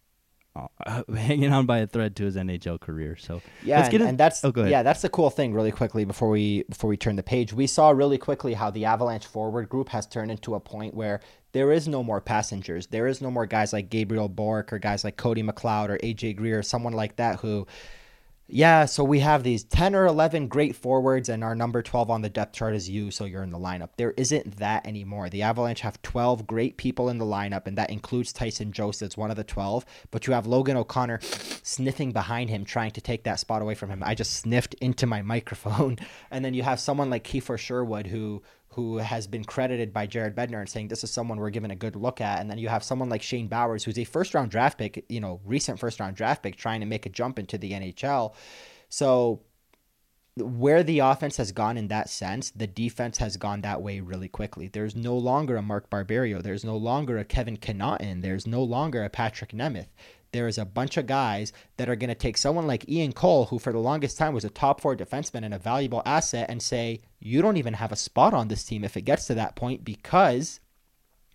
uh, 0.57 1.03
hanging 1.15 1.53
on 1.53 1.67
by 1.67 1.79
a 1.79 1.87
thread 1.87 2.17
to 2.17 2.25
his 2.25 2.37
NHL 2.37 2.81
career. 2.81 3.17
So 3.17 3.43
yeah, 3.63 3.85
and, 3.87 4.03
and, 4.03 4.19
that's 4.19 4.45
oh, 4.45 4.53
yeah, 4.57 4.83
that's 4.83 5.03
the 5.03 5.09
cool 5.09 5.31
thing. 5.31 5.53
Really 5.53 5.73
quickly 5.73 6.05
before 6.05 6.31
we 6.31 6.65
before 6.65 6.89
we 6.89 6.97
turn 6.97 7.17
the 7.17 7.23
page, 7.23 7.53
we 7.53 7.67
saw 7.67 7.91
really 7.91 8.19
quickly 8.19 8.55
how 8.55 8.71
the 8.71 8.85
Avalanche 8.85 9.27
forward 9.27 9.69
group 9.69 9.89
has 9.91 10.07
turned 10.07 10.31
into 10.31 10.55
a 10.55 10.61
point 10.61 10.95
where 10.95 11.21
there 11.53 11.73
is 11.73 11.87
no 11.89 12.03
more 12.03 12.21
passengers. 12.21 12.87
There 12.89 13.07
is 13.07 13.21
no 13.21 13.31
more 13.31 13.47
guys 13.47 13.73
like 13.73 13.91
Gabriel 13.91 14.29
Bourque 14.29 14.73
or 14.73 14.79
guys 14.79 15.05
like 15.05 15.17
Cody 15.17 15.43
McLeod 15.43 15.89
or 15.89 15.99
AJ 15.99 16.37
Greer, 16.37 16.59
or 16.61 16.63
someone 16.63 16.93
like 16.93 17.17
that 17.17 17.41
who 17.41 17.67
yeah, 18.47 18.85
so 18.85 19.03
we 19.03 19.21
have 19.21 19.43
these 19.43 19.65
10 19.65 19.95
or 19.95 20.05
11 20.05 20.49
great 20.49 20.77
forwards, 20.77 21.31
and 21.31 21.43
our 21.43 21.55
number 21.55 21.83
12 21.83 22.11
on 22.11 22.21
the 22.21 22.29
depth 22.29 22.53
chart 22.53 22.75
is 22.75 22.91
you, 22.91 23.11
so 23.11 23.25
you're 23.25 23.43
in 23.43 23.51
the 23.51 23.59
lineup. 23.59 23.91
There 23.97 24.13
isn't 24.19 24.59
that 24.59 24.87
anymore. 24.87 25.31
The 25.31 25.41
Avalanche 25.41 25.81
have 25.81 26.03
12 26.03 26.47
great 26.47 26.77
people 26.77 27.09
in 27.09 27.17
the 27.17 27.25
lineup, 27.25 27.67
and 27.67 27.79
that 27.79 27.89
includes 27.89 28.35
Tyson 28.35 28.71
Jost 28.71 29.01
as 29.01 29.17
one 29.17 29.31
of 29.31 29.39
the 29.39 29.45
12. 29.45 29.87
But 30.11 30.27
you 30.27 30.35
have 30.35 30.47
Logan 30.47 30.77
O'Connor 30.77 31.21
sniffing 31.63 32.13
behind 32.13 32.51
him, 32.51 32.67
trying 32.67 32.91
to 32.91 33.01
take 33.01 33.25
that 33.25 33.41
spot 33.41 33.63
away 33.63 33.75
from 33.75 33.89
him. 33.89 34.03
I 34.05 34.15
just 34.15 34.35
sniffed 34.35 34.75
into 34.75 35.07
my 35.07 35.23
microphone. 35.35 35.99
And 36.31 36.45
then 36.45 36.53
you 36.53 36.65
have 36.65 36.81
someone 36.81 37.09
like 37.09 37.25
Kiefer 37.25 37.59
Sherwood, 37.59 38.09
who 38.09 38.43
who 38.75 38.99
has 38.99 39.27
been 39.27 39.45
credited 39.45 39.93
by 39.93 40.07
Jared 40.07 40.35
Bednar 40.35 40.61
and 40.61 40.69
saying 40.69 40.89
this 40.89 41.05
is 41.05 41.11
someone 41.11 41.39
we're 41.39 41.51
giving 41.51 41.71
a 41.71 41.77
good 41.77 41.97
look 41.97 42.21
at. 42.21 42.41
And 42.41 42.51
then 42.51 42.59
you 42.59 42.69
have 42.69 42.83
someone 42.83 43.09
like 43.09 43.23
Shane 43.23 43.49
Bowers, 43.49 43.85
who's 43.85 43.99
a 43.99 44.05
first 44.05 44.35
round 44.35 44.51
draft 44.51 44.79
pick, 44.79 45.05
you 45.09 45.21
know, 45.21 45.41
recent 45.45 45.79
first 45.79 46.01
round 46.01 46.17
draft 46.17 46.43
pick, 46.43 46.57
trying 46.57 46.81
to 46.81 46.87
make 46.87 47.07
a 47.07 47.11
jump 47.11 47.39
into 47.39 47.59
the 47.59 47.73
NHL. 47.73 48.35
So 48.89 49.43
where 50.37 50.83
the 50.83 50.99
offense 50.99 51.37
has 51.37 51.53
gone 51.53 51.77
in 51.77 51.89
that 51.89 52.09
sense, 52.09 52.51
the 52.51 52.67
defense 52.67 53.19
has 53.19 53.37
gone 53.37 53.61
that 53.61 53.83
way 53.83 54.01
really 54.01 54.29
quickly. 54.29 54.67
There's 54.67 54.97
no 54.97 55.17
longer 55.17 55.57
a 55.57 55.63
Mark 55.63 55.89
Barberio. 55.89 56.43
There's 56.43 56.65
no 56.65 56.77
longer 56.77 57.19
a 57.19 57.25
Kevin 57.25 57.57
Connauton. 57.57 58.23
There's 58.23 58.47
no 58.47 58.63
longer 58.63 59.05
a 59.05 59.11
Patrick 59.11 59.53
Nemeth. 59.53 59.89
There 60.35 60.49
is 60.49 60.59
a 60.59 60.65
bunch 60.65 60.97
of 60.97 61.07
guys 61.07 61.53
that 61.77 61.89
are 61.89 61.95
going 61.95 62.09
to 62.09 62.17
take 62.17 62.37
someone 62.37 62.67
like 62.67 62.89
Ian 62.89 63.13
Cole, 63.13 63.45
who 63.45 63.61
for 63.61 63.71
the 63.71 63.79
longest 63.79 64.19
time 64.19 64.35
was 64.35 64.45
a 64.45 64.51
top 64.51 64.81
four 64.81 64.97
defenseman 64.97 65.45
and 65.45 65.55
a 65.55 65.61
valuable 65.61 66.03
asset, 66.05 66.51
and 66.51 66.61
say, 66.61 67.03
you 67.21 67.41
don't 67.41 67.57
even 67.57 67.75
have 67.75 67.93
a 67.93 67.97
spot 67.97 68.35
on 68.35 68.49
this 68.49 68.65
team 68.65 68.83
if 68.83 68.97
it 68.97 69.03
gets 69.03 69.29
to 69.29 69.35
that 69.35 69.55
point 69.55 69.85
because 69.85 70.59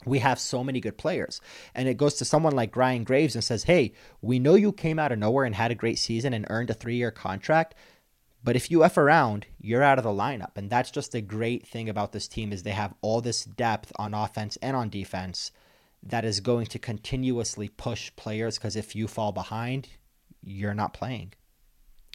we 0.05 0.19
have 0.19 0.37
so 0.37 0.65
many 0.65 0.81
good 0.81 0.97
players. 0.97 1.39
And 1.73 1.87
it 1.87 1.95
goes 1.95 2.15
to 2.15 2.25
someone 2.25 2.57
like 2.57 2.75
Ryan 2.75 3.05
Graves 3.05 3.35
and 3.35 3.43
says, 3.43 3.63
hey, 3.63 3.93
we 4.21 4.37
know 4.37 4.55
you 4.55 4.73
came 4.73 4.99
out 4.99 5.13
of 5.13 5.19
nowhere 5.19 5.45
and 5.45 5.55
had 5.55 5.71
a 5.71 5.75
great 5.75 5.97
season 5.97 6.33
and 6.33 6.45
earned 6.49 6.69
a 6.69 6.73
three 6.73 6.97
year 6.97 7.09
contract 7.09 7.75
but 8.41 8.55
if 8.55 8.71
you 8.71 8.85
F 8.85 8.97
around, 8.97 9.47
you're 9.59 9.83
out 9.83 9.97
of 9.97 10.05
the 10.05 10.11
lineup. 10.11 10.51
And 10.55 10.69
that's 10.69 10.91
just 10.91 11.11
the 11.11 11.19
great 11.19 11.67
thing 11.67 11.89
about 11.89 12.13
this 12.13 12.25
team 12.25 12.53
is 12.53 12.63
they 12.63 12.71
have 12.71 12.93
all 13.01 13.19
this 13.19 13.43
depth 13.43 13.91
on 13.97 14.13
offense 14.13 14.57
and 14.61 14.77
on 14.77 14.89
defense 14.89 15.51
that 16.03 16.25
is 16.25 16.39
going 16.39 16.65
to 16.67 16.79
continuously 16.79 17.69
push 17.69 18.11
players 18.15 18.57
because 18.57 18.75
if 18.75 18.95
you 18.95 19.07
fall 19.07 19.31
behind, 19.31 19.89
you're 20.43 20.73
not 20.73 20.93
playing. 20.93 21.33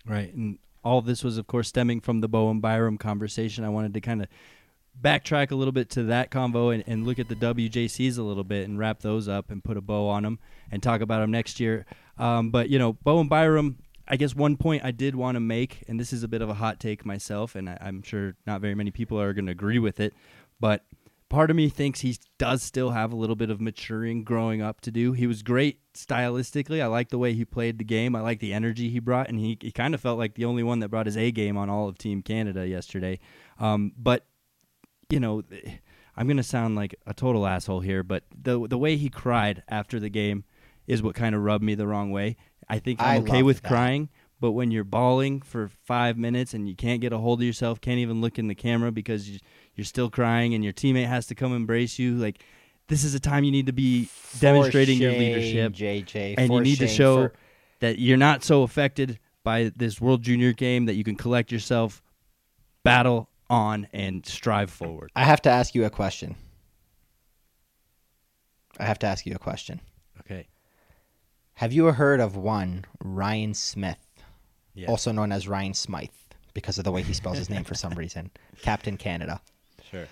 Right. 0.06 0.32
And 0.34 0.58
all 0.82 1.00
this 1.00 1.24
was 1.24 1.38
of 1.38 1.46
course 1.46 1.68
stemming 1.68 2.00
from 2.00 2.20
the 2.20 2.28
Bowen 2.28 2.60
Byram 2.60 2.98
conversation. 2.98 3.64
I 3.64 3.68
wanted 3.68 3.94
to 3.94 4.00
kind 4.00 4.22
of 4.22 4.28
backtrack 5.00 5.50
a 5.50 5.54
little 5.54 5.72
bit 5.72 5.90
to 5.90 6.04
that 6.04 6.30
convo 6.30 6.72
and, 6.72 6.84
and 6.86 7.04
look 7.04 7.18
at 7.18 7.28
the 7.28 7.34
WJCs 7.34 8.18
a 8.18 8.22
little 8.22 8.44
bit 8.44 8.68
and 8.68 8.78
wrap 8.78 9.00
those 9.00 9.28
up 9.28 9.50
and 9.50 9.62
put 9.64 9.76
a 9.76 9.80
bow 9.80 10.08
on 10.08 10.22
them 10.22 10.38
and 10.70 10.82
talk 10.82 11.00
about 11.00 11.20
them 11.20 11.30
next 11.30 11.58
year. 11.58 11.84
Um, 12.16 12.50
but 12.50 12.68
you 12.68 12.78
know, 12.78 12.92
Bowen 12.92 13.28
Byram 13.28 13.78
I 14.06 14.16
guess 14.16 14.34
one 14.34 14.56
point 14.56 14.84
I 14.84 14.90
did 14.90 15.16
want 15.16 15.36
to 15.36 15.40
make, 15.40 15.82
and 15.88 15.98
this 15.98 16.12
is 16.12 16.22
a 16.22 16.28
bit 16.28 16.42
of 16.42 16.50
a 16.50 16.54
hot 16.54 16.78
take 16.78 17.06
myself, 17.06 17.54
and 17.54 17.70
I, 17.70 17.78
am 17.80 18.02
sure 18.02 18.36
not 18.46 18.60
very 18.60 18.74
many 18.74 18.90
people 18.90 19.18
are 19.20 19.32
going 19.32 19.46
to 19.46 19.52
agree 19.52 19.78
with 19.78 19.98
it, 19.98 20.12
but 20.60 20.84
part 21.34 21.50
of 21.50 21.56
me 21.56 21.68
thinks 21.68 22.00
he 22.00 22.16
does 22.38 22.62
still 22.62 22.90
have 22.90 23.12
a 23.12 23.16
little 23.16 23.36
bit 23.36 23.50
of 23.50 23.60
maturing, 23.60 24.24
growing 24.24 24.62
up 24.62 24.80
to 24.82 24.90
do. 24.90 25.12
He 25.12 25.26
was 25.26 25.42
great 25.42 25.80
stylistically. 25.94 26.82
I 26.82 26.86
like 26.86 27.08
the 27.08 27.18
way 27.18 27.32
he 27.32 27.44
played 27.44 27.78
the 27.78 27.84
game. 27.84 28.14
I 28.16 28.20
like 28.20 28.40
the 28.40 28.52
energy 28.52 28.88
he 28.88 29.00
brought, 29.00 29.28
and 29.28 29.38
he, 29.38 29.58
he 29.60 29.72
kind 29.72 29.94
of 29.94 30.00
felt 30.00 30.18
like 30.18 30.34
the 30.34 30.44
only 30.44 30.62
one 30.62 30.78
that 30.80 30.88
brought 30.88 31.06
his 31.06 31.16
A 31.16 31.30
game 31.30 31.56
on 31.56 31.68
all 31.68 31.88
of 31.88 31.98
Team 31.98 32.22
Canada 32.22 32.66
yesterday. 32.66 33.18
Um, 33.58 33.92
but, 33.96 34.26
you 35.10 35.20
know. 35.20 35.42
I'm 36.16 36.28
gonna 36.28 36.44
sound 36.44 36.76
like 36.76 36.94
a 37.08 37.12
total 37.12 37.44
asshole 37.44 37.80
here, 37.80 38.04
but 38.04 38.22
the 38.30 38.68
the 38.68 38.78
way 38.78 38.96
he 38.96 39.08
cried 39.08 39.64
after 39.68 39.98
the 39.98 40.08
game 40.08 40.44
is 40.86 41.02
what 41.02 41.16
kind 41.16 41.34
of 41.34 41.42
rubbed 41.42 41.64
me 41.64 41.74
the 41.74 41.88
wrong 41.88 42.12
way. 42.12 42.36
I 42.68 42.78
think 42.78 43.00
I'm 43.00 43.06
I 43.06 43.18
okay 43.18 43.42
with 43.42 43.62
that. 43.62 43.68
crying, 43.68 44.10
but 44.40 44.52
when 44.52 44.70
you're 44.70 44.84
bawling 44.84 45.42
for 45.42 45.66
five 45.66 46.16
minutes 46.16 46.54
and 46.54 46.68
you 46.68 46.76
can't 46.76 47.00
get 47.00 47.12
a 47.12 47.18
hold 47.18 47.40
of 47.40 47.44
yourself, 47.44 47.80
can't 47.80 47.98
even 47.98 48.20
look 48.20 48.38
in 48.38 48.46
the 48.46 48.54
camera 48.54 48.92
because 48.92 49.28
you, 49.28 49.40
are 49.82 49.84
still 49.84 50.10
crying, 50.10 50.54
and 50.54 50.62
your 50.62 50.72
teammate 50.72 51.08
has 51.08 51.26
to 51.26 51.34
come 51.34 51.54
embrace 51.54 51.98
you, 51.98 52.16
like 52.16 52.42
this 52.88 53.04
is 53.04 53.14
a 53.14 53.20
time 53.20 53.44
you 53.44 53.50
need 53.50 53.66
to 53.66 53.72
be 53.72 54.04
for 54.04 54.40
demonstrating 54.40 54.98
shame, 54.98 55.10
your 55.10 55.18
leadership, 55.18 55.72
JJ, 55.72 56.34
and 56.38 56.52
you 56.52 56.60
need 56.60 56.78
to 56.78 56.88
show 56.88 57.28
for... 57.28 57.34
that 57.80 57.98
you're 57.98 58.16
not 58.16 58.44
so 58.44 58.62
affected 58.62 59.18
by 59.42 59.72
this 59.76 60.00
World 60.00 60.22
Junior 60.22 60.52
game 60.52 60.86
that 60.86 60.94
you 60.94 61.04
can 61.04 61.16
collect 61.16 61.52
yourself, 61.52 62.02
battle 62.82 63.28
on, 63.48 63.86
and 63.92 64.24
strive 64.26 64.70
forward. 64.70 65.10
I 65.14 65.24
have 65.24 65.42
to 65.42 65.50
ask 65.50 65.74
you 65.74 65.84
a 65.84 65.90
question. 65.90 66.34
I 68.78 68.84
have 68.84 68.98
to 69.00 69.06
ask 69.06 69.24
you 69.24 69.34
a 69.34 69.38
question. 69.38 69.80
Okay. 70.20 70.48
Have 71.54 71.72
you 71.72 71.86
heard 71.86 72.20
of 72.20 72.36
one 72.36 72.84
Ryan 73.00 73.54
Smyth, 73.54 73.98
yes. 74.74 74.88
also 74.88 75.12
known 75.12 75.30
as 75.30 75.46
Ryan 75.46 75.74
Smythe, 75.74 76.08
because 76.52 76.78
of 76.78 76.84
the 76.84 76.90
way 76.90 77.02
he 77.02 77.12
spells 77.12 77.38
his 77.38 77.48
name 77.48 77.64
for 77.64 77.74
some 77.74 77.92
reason, 77.96 78.30
Captain 78.62 78.96
Canada? 78.96 79.40
Sure. 79.94 80.06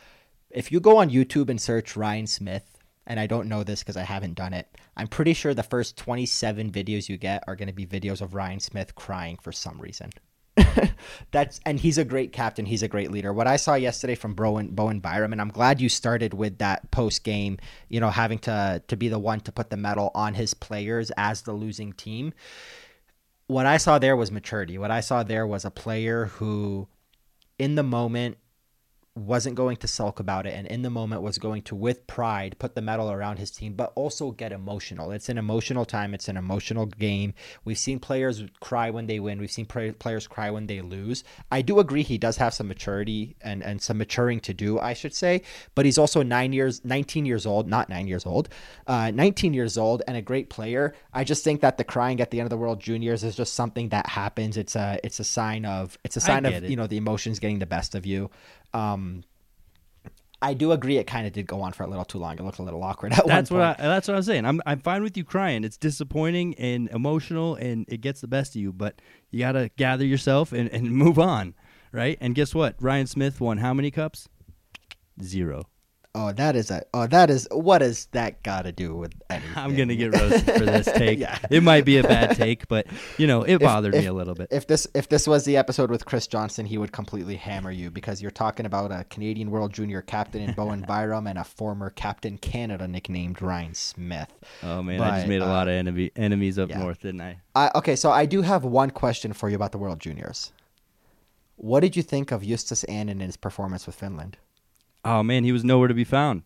If 0.50 0.70
you 0.70 0.80
go 0.80 0.98
on 0.98 1.10
YouTube 1.10 1.48
and 1.48 1.60
search 1.60 1.96
Ryan 1.96 2.26
Smyth, 2.26 2.78
and 3.06 3.18
I 3.18 3.26
don't 3.26 3.48
know 3.48 3.64
this 3.64 3.80
because 3.80 3.96
I 3.96 4.04
haven't 4.04 4.34
done 4.34 4.52
it, 4.52 4.68
I'm 4.96 5.08
pretty 5.08 5.32
sure 5.32 5.54
the 5.54 5.62
first 5.62 5.96
27 5.96 6.70
videos 6.70 7.08
you 7.08 7.16
get 7.16 7.42
are 7.48 7.56
going 7.56 7.68
to 7.68 7.74
be 7.74 7.86
videos 7.86 8.20
of 8.20 8.34
Ryan 8.34 8.60
Smyth 8.60 8.94
crying 8.94 9.38
for 9.42 9.50
some 9.50 9.80
reason. 9.80 10.10
That's 11.30 11.58
and 11.64 11.80
he's 11.80 11.96
a 11.96 12.04
great 12.04 12.32
captain. 12.32 12.66
He's 12.66 12.82
a 12.82 12.88
great 12.88 13.10
leader. 13.10 13.32
What 13.32 13.46
I 13.46 13.56
saw 13.56 13.74
yesterday 13.74 14.14
from 14.14 14.34
Bowen 14.34 14.68
Bowen 14.68 15.00
Byram, 15.00 15.32
and 15.32 15.40
I'm 15.40 15.48
glad 15.48 15.80
you 15.80 15.88
started 15.88 16.34
with 16.34 16.58
that 16.58 16.90
post 16.90 17.24
game. 17.24 17.56
You 17.88 18.00
know, 18.00 18.10
having 18.10 18.38
to 18.40 18.82
to 18.86 18.96
be 18.96 19.08
the 19.08 19.18
one 19.18 19.40
to 19.40 19.52
put 19.52 19.70
the 19.70 19.78
medal 19.78 20.10
on 20.14 20.34
his 20.34 20.52
players 20.52 21.10
as 21.16 21.42
the 21.42 21.54
losing 21.54 21.94
team. 21.94 22.34
What 23.46 23.64
I 23.64 23.78
saw 23.78 23.98
there 23.98 24.16
was 24.16 24.30
maturity. 24.30 24.76
What 24.76 24.90
I 24.90 25.00
saw 25.00 25.22
there 25.22 25.46
was 25.46 25.64
a 25.64 25.70
player 25.70 26.26
who, 26.26 26.86
in 27.58 27.74
the 27.74 27.82
moment, 27.82 28.36
wasn't 29.14 29.54
going 29.54 29.76
to 29.76 29.86
sulk 29.86 30.20
about 30.20 30.46
it 30.46 30.54
and 30.54 30.66
in 30.68 30.82
the 30.82 30.90
moment 30.90 31.20
was 31.20 31.36
going 31.36 31.60
to 31.60 31.74
with 31.74 32.06
pride 32.06 32.56
put 32.58 32.74
the 32.74 32.80
medal 32.80 33.10
around 33.10 33.38
his 33.38 33.50
team 33.50 33.74
but 33.74 33.92
also 33.94 34.30
get 34.30 34.52
emotional. 34.52 35.10
It's 35.10 35.28
an 35.28 35.38
emotional 35.38 35.84
time. 35.84 36.14
It's 36.14 36.28
an 36.28 36.36
emotional 36.36 36.86
game. 36.86 37.34
We've 37.64 37.78
seen 37.78 37.98
players 37.98 38.44
cry 38.60 38.90
when 38.90 39.06
they 39.06 39.20
win. 39.20 39.38
We've 39.38 39.50
seen 39.50 39.66
players 39.66 40.26
cry 40.26 40.50
when 40.50 40.66
they 40.66 40.80
lose. 40.80 41.24
I 41.50 41.62
do 41.62 41.78
agree 41.78 42.02
he 42.02 42.18
does 42.18 42.36
have 42.38 42.54
some 42.54 42.68
maturity 42.68 43.36
and 43.42 43.62
and 43.62 43.82
some 43.82 43.98
maturing 43.98 44.40
to 44.40 44.54
do 44.54 44.78
i 44.78 44.92
should 44.92 45.14
say 45.14 45.42
but 45.74 45.84
he's 45.84 45.98
also 45.98 46.22
9 46.22 46.52
years 46.52 46.84
19 46.84 47.26
years 47.26 47.46
old 47.46 47.68
not 47.68 47.88
9 47.88 48.06
years 48.06 48.26
old 48.26 48.48
uh, 48.86 49.10
19 49.10 49.54
years 49.54 49.78
old 49.78 50.02
and 50.06 50.16
a 50.16 50.22
great 50.22 50.50
player. 50.50 50.94
I 51.12 51.24
just 51.24 51.44
think 51.44 51.60
that 51.60 51.76
the 51.76 51.84
crying 51.84 52.20
at 52.20 52.30
the 52.30 52.40
end 52.40 52.46
of 52.46 52.50
the 52.50 52.56
world 52.56 52.80
juniors 52.80 53.24
is 53.24 53.36
just 53.36 53.54
something 53.54 53.90
that 53.90 54.08
happens. 54.08 54.56
It's 54.56 54.76
a 54.76 54.98
it's 55.04 55.20
a 55.20 55.24
sign 55.24 55.64
of 55.64 55.98
it's 56.04 56.16
a 56.16 56.20
sign 56.20 56.46
of 56.46 56.52
it. 56.54 56.64
you 56.64 56.76
know 56.76 56.86
the 56.86 56.96
emotions 56.96 57.38
getting 57.38 57.58
the 57.58 57.66
best 57.66 57.94
of 57.94 58.06
you 58.06 58.30
um, 58.74 59.24
I 60.42 60.54
do 60.54 60.72
agree. 60.72 60.98
It 60.98 61.06
kind 61.06 61.26
of 61.26 61.32
did 61.32 61.46
go 61.46 61.60
on 61.60 61.72
for 61.72 61.84
a 61.84 61.86
little 61.86 62.04
too 62.04 62.18
long. 62.18 62.36
It 62.36 62.42
looked 62.42 62.58
a 62.58 62.62
little 62.62 62.82
awkward 62.82 63.12
at 63.16 63.26
that's 63.26 63.50
one 63.50 63.60
what 63.60 63.80
I, 63.80 63.82
that's 63.82 64.08
what 64.08 64.16
I'm 64.16 64.22
saying. 64.24 64.44
I'm 64.44 64.60
I'm 64.66 64.80
fine 64.80 65.02
with 65.02 65.16
you 65.16 65.24
crying. 65.24 65.62
It's 65.62 65.76
disappointing 65.76 66.54
and 66.56 66.88
emotional, 66.90 67.54
and 67.54 67.86
it 67.88 68.00
gets 68.00 68.20
the 68.20 68.26
best 68.26 68.56
of 68.56 68.60
you. 68.60 68.72
But 68.72 69.00
you 69.30 69.38
got 69.38 69.52
to 69.52 69.70
gather 69.76 70.04
yourself 70.04 70.52
and, 70.52 70.68
and 70.70 70.90
move 70.92 71.18
on, 71.18 71.54
right? 71.92 72.18
And 72.20 72.34
guess 72.34 72.54
what? 72.54 72.74
Ryan 72.80 73.06
Smyth 73.06 73.40
won 73.40 73.58
how 73.58 73.72
many 73.72 73.90
cups? 73.90 74.28
Zero. 75.22 75.68
Oh, 76.14 76.30
that 76.30 76.56
is 76.56 76.70
a. 76.70 76.84
Oh, 76.92 77.06
that 77.06 77.30
is. 77.30 77.48
What 77.50 77.78
does 77.78 78.04
that 78.12 78.42
got 78.42 78.62
to 78.62 78.72
do 78.72 78.94
with 78.94 79.14
anything? 79.30 79.50
I'm 79.56 79.74
gonna 79.74 79.96
get 79.96 80.12
roasted 80.18 80.44
for 80.58 80.66
this 80.66 80.84
take. 80.94 81.18
yeah. 81.18 81.38
It 81.50 81.62
might 81.62 81.86
be 81.86 81.96
a 81.96 82.02
bad 82.02 82.36
take, 82.36 82.68
but 82.68 82.86
you 83.16 83.26
know, 83.26 83.42
it 83.44 83.60
bothered 83.60 83.94
if, 83.94 84.02
me 84.02 84.08
a 84.08 84.12
little 84.12 84.34
bit. 84.34 84.48
If 84.50 84.66
this 84.66 84.86
if 84.94 85.08
this 85.08 85.26
was 85.26 85.46
the 85.46 85.56
episode 85.56 85.90
with 85.90 86.04
Chris 86.04 86.26
Johnson, 86.26 86.66
he 86.66 86.76
would 86.76 86.92
completely 86.92 87.36
hammer 87.36 87.70
you 87.70 87.90
because 87.90 88.20
you're 88.20 88.30
talking 88.30 88.66
about 88.66 88.92
a 88.92 89.04
Canadian 89.04 89.50
World 89.50 89.72
Junior 89.72 90.02
captain 90.02 90.42
in 90.42 90.52
Bowen 90.52 90.82
Byram 90.82 91.26
and 91.26 91.38
a 91.38 91.44
former 91.44 91.88
Captain 91.88 92.36
Canada 92.36 92.86
nicknamed 92.86 93.40
Ryan 93.40 93.72
Smyth. 93.72 94.32
Oh 94.62 94.82
man, 94.82 94.98
but, 94.98 95.10
I 95.10 95.16
just 95.16 95.28
made 95.28 95.40
a 95.40 95.46
uh, 95.46 95.48
lot 95.48 95.66
of 95.66 95.72
enemy, 95.72 96.12
enemies 96.14 96.58
up 96.58 96.68
yeah. 96.68 96.78
north, 96.78 97.00
didn't 97.00 97.22
I? 97.22 97.38
I? 97.54 97.70
Okay, 97.74 97.96
so 97.96 98.10
I 98.10 98.26
do 98.26 98.42
have 98.42 98.64
one 98.64 98.90
question 98.90 99.32
for 99.32 99.48
you 99.48 99.56
about 99.56 99.72
the 99.72 99.78
World 99.78 99.98
Juniors. 99.98 100.52
What 101.56 101.80
did 101.80 101.96
you 101.96 102.02
think 102.02 102.32
of 102.32 102.42
Justus 102.42 102.84
Annunen 102.86 103.08
in 103.08 103.20
his 103.20 103.38
performance 103.38 103.86
with 103.86 103.94
Finland? 103.94 104.36
Oh 105.04 105.22
man, 105.22 105.44
he 105.44 105.52
was 105.52 105.64
nowhere 105.64 105.88
to 105.88 105.94
be 105.94 106.04
found. 106.04 106.42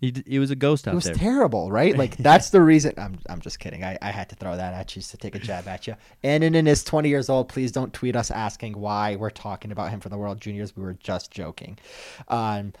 He, 0.00 0.14
he 0.26 0.38
was 0.38 0.52
a 0.52 0.56
ghost 0.56 0.86
out 0.86 0.92
there. 0.92 0.94
It 0.94 0.96
was 0.96 1.04
there. 1.06 1.14
terrible, 1.14 1.72
right? 1.72 1.96
Like 1.96 2.16
that's 2.18 2.50
the 2.50 2.62
reason. 2.62 2.94
I'm 2.96 3.18
I'm 3.28 3.40
just 3.40 3.58
kidding. 3.58 3.82
I, 3.82 3.98
I 4.00 4.10
had 4.10 4.28
to 4.28 4.36
throw 4.36 4.56
that 4.56 4.74
at 4.74 4.94
you 4.94 5.02
to 5.02 5.16
take 5.16 5.34
a 5.34 5.40
jab 5.40 5.66
at 5.66 5.86
you. 5.86 5.96
Annunen 6.22 6.68
is 6.68 6.84
20 6.84 7.08
years 7.08 7.28
old. 7.28 7.48
Please 7.48 7.72
don't 7.72 7.92
tweet 7.92 8.14
us 8.14 8.30
asking 8.30 8.74
why 8.78 9.16
we're 9.16 9.30
talking 9.30 9.72
about 9.72 9.90
him 9.90 10.00
for 10.00 10.08
the 10.08 10.16
World 10.16 10.40
Juniors. 10.40 10.76
We 10.76 10.84
were 10.84 10.94
just 10.94 11.32
joking. 11.32 11.78
Um, 12.28 12.74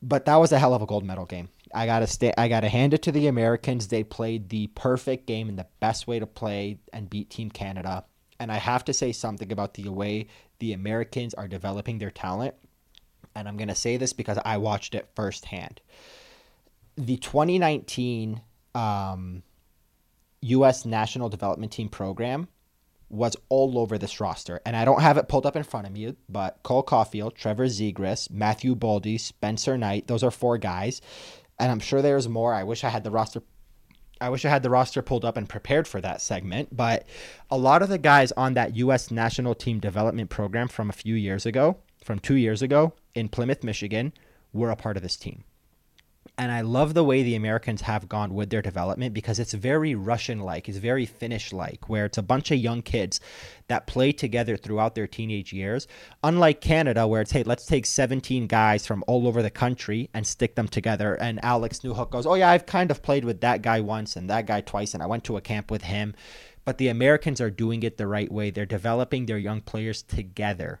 but 0.00 0.24
that 0.24 0.36
was 0.36 0.52
a 0.52 0.58
hell 0.58 0.72
of 0.72 0.80
a 0.80 0.86
gold 0.86 1.04
medal 1.04 1.26
game. 1.26 1.50
I 1.74 1.84
gotta 1.84 2.06
stay. 2.06 2.32
I 2.38 2.48
gotta 2.48 2.68
hand 2.68 2.94
it 2.94 3.02
to 3.02 3.12
the 3.12 3.26
Americans. 3.26 3.88
They 3.88 4.02
played 4.02 4.48
the 4.48 4.68
perfect 4.68 5.26
game 5.26 5.50
and 5.50 5.58
the 5.58 5.66
best 5.80 6.06
way 6.06 6.18
to 6.18 6.26
play 6.26 6.78
and 6.94 7.10
beat 7.10 7.28
Team 7.28 7.50
Canada. 7.50 8.04
And 8.38 8.50
I 8.50 8.56
have 8.56 8.86
to 8.86 8.94
say 8.94 9.12
something 9.12 9.52
about 9.52 9.74
the 9.74 9.90
way 9.90 10.28
the 10.60 10.72
Americans 10.72 11.34
are 11.34 11.46
developing 11.46 11.98
their 11.98 12.10
talent 12.10 12.54
and 13.34 13.48
I'm 13.48 13.56
going 13.56 13.68
to 13.68 13.74
say 13.74 13.96
this 13.96 14.12
because 14.12 14.38
I 14.44 14.56
watched 14.56 14.94
it 14.94 15.08
firsthand. 15.14 15.80
The 16.96 17.16
2019 17.16 18.40
um, 18.74 19.42
U.S. 20.42 20.84
National 20.84 21.28
Development 21.28 21.70
Team 21.70 21.88
program 21.88 22.48
was 23.08 23.36
all 23.48 23.78
over 23.78 23.98
this 23.98 24.20
roster. 24.20 24.60
And 24.64 24.76
I 24.76 24.84
don't 24.84 25.02
have 25.02 25.16
it 25.16 25.28
pulled 25.28 25.44
up 25.44 25.56
in 25.56 25.64
front 25.64 25.86
of 25.86 25.92
me, 25.92 26.14
but 26.28 26.60
Cole 26.62 26.84
Caufield, 26.84 27.34
Trevor 27.34 27.66
Zegras, 27.66 28.30
Matthew 28.30 28.76
Boldy, 28.76 29.18
Spencer 29.18 29.76
Knight, 29.76 30.06
those 30.06 30.22
are 30.22 30.30
four 30.30 30.58
guys. 30.58 31.02
And 31.58 31.70
I'm 31.70 31.80
sure 31.80 32.00
there's 32.00 32.28
more. 32.28 32.54
I 32.54 32.62
wish 32.62 32.84
I 32.84 32.88
had 32.88 33.04
the 33.04 33.10
roster 33.10 33.42
I 34.22 34.28
wish 34.28 34.44
I 34.44 34.50
had 34.50 34.62
the 34.62 34.68
roster 34.68 35.00
pulled 35.00 35.24
up 35.24 35.38
and 35.38 35.48
prepared 35.48 35.88
for 35.88 35.98
that 36.02 36.20
segment, 36.20 36.76
but 36.76 37.06
a 37.50 37.56
lot 37.56 37.80
of 37.80 37.88
the 37.88 37.96
guys 37.96 38.32
on 38.32 38.52
that 38.52 38.76
US 38.76 39.10
national 39.10 39.54
team 39.54 39.80
development 39.80 40.28
program 40.28 40.68
from 40.68 40.90
a 40.90 40.92
few 40.92 41.14
years 41.14 41.46
ago 41.46 41.78
from 42.04 42.18
two 42.18 42.34
years 42.34 42.60
ago 42.60 42.92
in 43.14 43.28
Plymouth, 43.28 43.64
Michigan, 43.64 44.12
were 44.52 44.70
a 44.70 44.76
part 44.76 44.96
of 44.96 45.02
this 45.02 45.16
team. 45.16 45.44
And 46.36 46.50
I 46.52 46.62
love 46.62 46.94
the 46.94 47.04
way 47.04 47.22
the 47.22 47.34
Americans 47.34 47.82
have 47.82 48.08
gone 48.08 48.34
with 48.34 48.50
their 48.50 48.62
development 48.62 49.12
because 49.14 49.38
it's 49.38 49.52
very 49.52 49.94
Russian 49.94 50.40
like, 50.40 50.68
it's 50.68 50.78
very 50.78 51.04
Finnish 51.04 51.52
like, 51.52 51.88
where 51.88 52.06
it's 52.06 52.18
a 52.18 52.22
bunch 52.22 52.50
of 52.50 52.58
young 52.58 52.82
kids 52.82 53.20
that 53.68 53.86
play 53.86 54.12
together 54.12 54.56
throughout 54.56 54.94
their 54.94 55.06
teenage 55.06 55.52
years. 55.52 55.86
Unlike 56.22 56.60
Canada, 56.60 57.06
where 57.06 57.20
it's, 57.20 57.32
hey, 57.32 57.42
let's 57.42 57.66
take 57.66 57.84
17 57.84 58.46
guys 58.46 58.86
from 58.86 59.04
all 59.06 59.26
over 59.26 59.42
the 59.42 59.50
country 59.50 60.08
and 60.14 60.26
stick 60.26 60.54
them 60.54 60.68
together. 60.68 61.14
And 61.14 61.44
Alex 61.44 61.80
Newhook 61.80 62.10
goes, 62.10 62.26
oh, 62.26 62.34
yeah, 62.34 62.50
I've 62.50 62.66
kind 62.66 62.90
of 62.90 63.02
played 63.02 63.24
with 63.24 63.40
that 63.42 63.62
guy 63.62 63.80
once 63.80 64.16
and 64.16 64.30
that 64.30 64.46
guy 64.46 64.60
twice, 64.60 64.94
and 64.94 65.02
I 65.02 65.06
went 65.06 65.24
to 65.24 65.36
a 65.36 65.42
camp 65.42 65.70
with 65.70 65.82
him. 65.82 66.14
But 66.64 66.78
the 66.78 66.88
Americans 66.88 67.40
are 67.40 67.50
doing 67.50 67.82
it 67.82 67.96
the 67.96 68.06
right 68.06 68.30
way. 68.30 68.50
They're 68.50 68.66
developing 68.66 69.26
their 69.26 69.38
young 69.38 69.60
players 69.60 70.02
together 70.02 70.80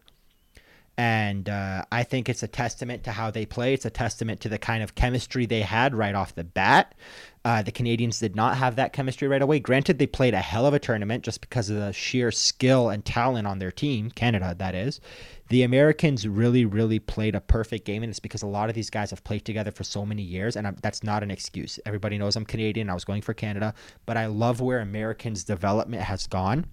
and 1.00 1.48
uh, 1.48 1.82
I 1.90 2.02
think 2.02 2.28
it's 2.28 2.42
a 2.42 2.46
testament 2.46 3.04
to 3.04 3.12
how 3.12 3.30
they 3.30 3.46
play. 3.46 3.72
It's 3.72 3.86
a 3.86 3.90
testament 3.90 4.42
to 4.42 4.50
the 4.50 4.58
kind 4.58 4.82
of 4.82 4.94
chemistry 4.94 5.46
they 5.46 5.62
had 5.62 5.94
right 5.94 6.14
off 6.14 6.34
the 6.34 6.44
bat. 6.44 6.94
Uh, 7.42 7.62
the 7.62 7.72
Canadians 7.72 8.18
did 8.18 8.36
not 8.36 8.58
have 8.58 8.76
that 8.76 8.92
chemistry 8.92 9.26
right 9.26 9.40
away. 9.40 9.60
Granted, 9.60 9.98
they 9.98 10.06
played 10.06 10.34
a 10.34 10.42
hell 10.42 10.66
of 10.66 10.74
a 10.74 10.78
tournament 10.78 11.24
just 11.24 11.40
because 11.40 11.70
of 11.70 11.76
the 11.76 11.94
sheer 11.94 12.30
skill 12.30 12.90
and 12.90 13.02
talent 13.02 13.46
on 13.46 13.60
their 13.60 13.70
team, 13.70 14.10
Canada, 14.10 14.54
that 14.58 14.74
is. 14.74 15.00
The 15.48 15.62
Americans 15.62 16.28
really, 16.28 16.66
really 16.66 16.98
played 16.98 17.34
a 17.34 17.40
perfect 17.40 17.86
game, 17.86 18.02
and 18.02 18.10
it's 18.10 18.20
because 18.20 18.42
a 18.42 18.46
lot 18.46 18.68
of 18.68 18.74
these 18.74 18.90
guys 18.90 19.08
have 19.08 19.24
played 19.24 19.46
together 19.46 19.70
for 19.70 19.84
so 19.84 20.04
many 20.04 20.20
years, 20.22 20.54
and 20.54 20.66
I'm, 20.66 20.76
that's 20.82 21.02
not 21.02 21.22
an 21.22 21.30
excuse. 21.30 21.80
Everybody 21.86 22.18
knows 22.18 22.36
I'm 22.36 22.44
Canadian. 22.44 22.90
I 22.90 22.94
was 22.94 23.06
going 23.06 23.22
for 23.22 23.32
Canada, 23.32 23.72
but 24.04 24.18
I 24.18 24.26
love 24.26 24.60
where 24.60 24.80
Americans' 24.80 25.44
development 25.44 26.02
has 26.02 26.26
gone 26.26 26.66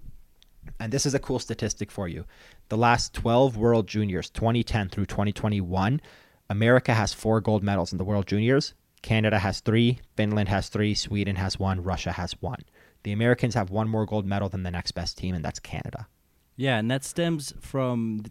and 0.79 0.91
this 0.91 1.05
is 1.05 1.13
a 1.13 1.19
cool 1.19 1.39
statistic 1.39 1.91
for 1.91 2.07
you. 2.07 2.25
The 2.69 2.77
last 2.77 3.13
12 3.13 3.57
World 3.57 3.87
Juniors, 3.87 4.29
2010 4.29 4.89
through 4.89 5.05
2021, 5.05 6.01
America 6.49 6.93
has 6.93 7.13
four 7.13 7.41
gold 7.41 7.63
medals 7.63 7.91
in 7.91 7.97
the 7.97 8.03
World 8.03 8.27
Juniors. 8.27 8.73
Canada 9.01 9.39
has 9.39 9.59
three, 9.59 9.99
Finland 10.15 10.49
has 10.49 10.69
three, 10.69 10.93
Sweden 10.93 11.35
has 11.35 11.59
one, 11.59 11.83
Russia 11.83 12.11
has 12.11 12.33
one. 12.41 12.59
The 13.03 13.11
Americans 13.11 13.53
have 13.53 13.69
one 13.69 13.87
more 13.87 14.05
gold 14.05 14.25
medal 14.25 14.49
than 14.49 14.63
the 14.63 14.71
next 14.71 14.91
best 14.91 15.17
team, 15.17 15.35
and 15.35 15.45
that's 15.45 15.59
Canada. 15.59 16.07
Yeah, 16.55 16.77
and 16.77 16.89
that 16.89 17.03
stems 17.03 17.53
from 17.61 18.23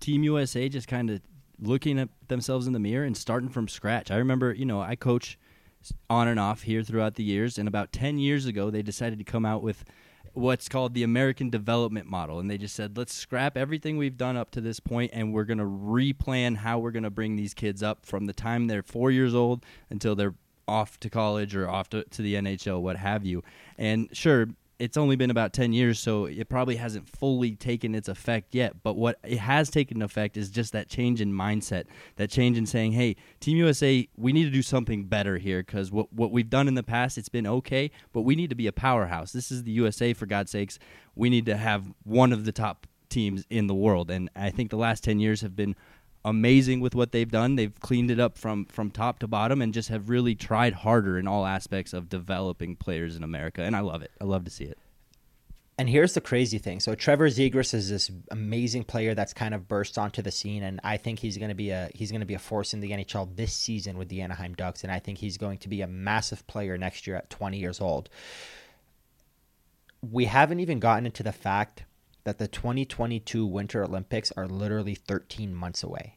Team 0.00 0.22
USA 0.24 0.68
just 0.68 0.88
kind 0.88 1.10
of 1.10 1.20
looking 1.60 1.98
at 1.98 2.08
themselves 2.28 2.66
in 2.66 2.72
the 2.72 2.78
mirror 2.78 3.04
and 3.04 3.16
starting 3.16 3.48
from 3.48 3.68
scratch. 3.68 4.10
I 4.10 4.16
remember, 4.16 4.52
you 4.52 4.64
know, 4.64 4.80
I 4.80 4.96
coach 4.96 5.38
on 6.10 6.28
and 6.28 6.40
off 6.40 6.62
here 6.62 6.82
throughout 6.82 7.14
the 7.14 7.24
years, 7.24 7.58
and 7.58 7.68
about 7.68 7.92
10 7.92 8.18
years 8.18 8.46
ago, 8.46 8.70
they 8.70 8.82
decided 8.82 9.18
to 9.18 9.24
come 9.24 9.44
out 9.44 9.62
with– 9.62 9.84
what's 10.36 10.68
called 10.68 10.92
the 10.92 11.02
American 11.02 11.48
Development 11.48 12.06
Model. 12.06 12.38
And 12.38 12.50
they 12.50 12.58
just 12.58 12.76
said, 12.76 12.98
let's 12.98 13.14
scrap 13.14 13.56
everything 13.56 13.96
we've 13.96 14.18
done 14.18 14.36
up 14.36 14.50
to 14.50 14.60
this 14.60 14.80
point 14.80 15.10
and 15.14 15.32
we're 15.32 15.44
going 15.44 15.58
to 15.58 15.64
replan 15.64 16.58
how 16.58 16.78
we're 16.78 16.90
going 16.90 17.04
to 17.04 17.10
bring 17.10 17.36
these 17.36 17.54
kids 17.54 17.82
up 17.82 18.04
from 18.04 18.26
the 18.26 18.34
time 18.34 18.66
they're 18.66 18.82
four 18.82 19.10
years 19.10 19.34
old 19.34 19.64
until 19.88 20.14
they're 20.14 20.34
off 20.68 21.00
to 21.00 21.08
college 21.08 21.56
or 21.56 21.68
off 21.68 21.88
to, 21.88 22.04
to 22.04 22.20
the 22.20 22.34
NHL, 22.34 22.82
what 22.82 22.96
have 22.96 23.24
you. 23.24 23.42
And 23.78 24.10
sure, 24.12 24.48
it's 24.78 24.96
only 24.96 25.16
been 25.16 25.30
about 25.30 25.52
10 25.52 25.72
years, 25.72 25.98
so 25.98 26.26
it 26.26 26.48
probably 26.48 26.76
hasn't 26.76 27.08
fully 27.08 27.54
taken 27.54 27.94
its 27.94 28.08
effect 28.08 28.54
yet. 28.54 28.82
But 28.82 28.96
what 28.96 29.18
it 29.24 29.38
has 29.38 29.70
taken 29.70 30.02
effect 30.02 30.36
is 30.36 30.50
just 30.50 30.72
that 30.72 30.88
change 30.88 31.20
in 31.20 31.32
mindset, 31.32 31.84
that 32.16 32.30
change 32.30 32.58
in 32.58 32.66
saying, 32.66 32.92
hey, 32.92 33.16
Team 33.40 33.56
USA, 33.56 34.06
we 34.16 34.32
need 34.32 34.44
to 34.44 34.50
do 34.50 34.62
something 34.62 35.04
better 35.04 35.38
here 35.38 35.62
because 35.62 35.90
what, 35.90 36.12
what 36.12 36.30
we've 36.30 36.50
done 36.50 36.68
in 36.68 36.74
the 36.74 36.82
past, 36.82 37.16
it's 37.16 37.28
been 37.28 37.46
okay, 37.46 37.90
but 38.12 38.22
we 38.22 38.36
need 38.36 38.50
to 38.50 38.56
be 38.56 38.66
a 38.66 38.72
powerhouse. 38.72 39.32
This 39.32 39.50
is 39.50 39.62
the 39.62 39.72
USA, 39.72 40.12
for 40.12 40.26
God's 40.26 40.50
sakes. 40.50 40.78
We 41.14 41.30
need 41.30 41.46
to 41.46 41.56
have 41.56 41.90
one 42.04 42.32
of 42.32 42.44
the 42.44 42.52
top 42.52 42.86
teams 43.08 43.44
in 43.48 43.66
the 43.66 43.74
world. 43.74 44.10
And 44.10 44.28
I 44.36 44.50
think 44.50 44.70
the 44.70 44.76
last 44.76 45.02
10 45.04 45.20
years 45.20 45.40
have 45.40 45.56
been 45.56 45.74
amazing 46.26 46.80
with 46.80 46.94
what 46.94 47.12
they've 47.12 47.30
done. 47.30 47.54
They've 47.54 47.78
cleaned 47.80 48.10
it 48.10 48.20
up 48.20 48.36
from 48.36 48.66
from 48.66 48.90
top 48.90 49.20
to 49.20 49.28
bottom 49.28 49.62
and 49.62 49.72
just 49.72 49.88
have 49.88 50.10
really 50.10 50.34
tried 50.34 50.74
harder 50.74 51.18
in 51.18 51.26
all 51.26 51.46
aspects 51.46 51.94
of 51.94 52.10
developing 52.10 52.76
players 52.76 53.16
in 53.16 53.22
America. 53.22 53.62
And 53.62 53.74
I 53.74 53.80
love 53.80 54.02
it. 54.02 54.10
I 54.20 54.24
love 54.24 54.44
to 54.44 54.50
see 54.50 54.64
it. 54.64 54.78
And 55.78 55.88
here's 55.90 56.14
the 56.14 56.22
crazy 56.22 56.58
thing. 56.58 56.80
So 56.80 56.94
Trevor 56.94 57.28
Zegras 57.28 57.74
is 57.74 57.90
this 57.90 58.10
amazing 58.30 58.84
player 58.84 59.14
that's 59.14 59.34
kind 59.34 59.54
of 59.54 59.68
burst 59.68 59.98
onto 59.98 60.22
the 60.22 60.30
scene, 60.30 60.62
and 60.62 60.80
I 60.82 60.96
think 60.96 61.18
he's 61.18 61.36
going 61.36 61.50
to 61.50 61.54
be 61.54 61.70
a 61.70 61.90
he's 61.94 62.10
going 62.10 62.20
to 62.20 62.26
be 62.26 62.34
a 62.34 62.38
force 62.38 62.74
in 62.74 62.80
the 62.80 62.90
NHL 62.90 63.36
this 63.36 63.54
season 63.54 63.96
with 63.96 64.08
the 64.08 64.22
Anaheim 64.22 64.54
Ducks, 64.54 64.82
and 64.82 64.92
I 64.92 64.98
think 64.98 65.18
he's 65.18 65.38
going 65.38 65.58
to 65.58 65.68
be 65.68 65.82
a 65.82 65.86
massive 65.86 66.46
player 66.46 66.76
next 66.76 67.06
year 67.06 67.16
at 67.16 67.30
20 67.30 67.58
years 67.58 67.80
old. 67.80 68.08
We 70.02 70.24
haven't 70.24 70.60
even 70.60 70.80
gotten 70.80 71.06
into 71.06 71.22
the 71.22 71.32
fact 71.32 71.84
that 72.24 72.38
the 72.38 72.48
2022 72.48 73.46
Winter 73.46 73.84
Olympics 73.84 74.32
are 74.32 74.48
literally 74.48 74.96
13 74.96 75.54
months 75.54 75.82
away. 75.82 76.15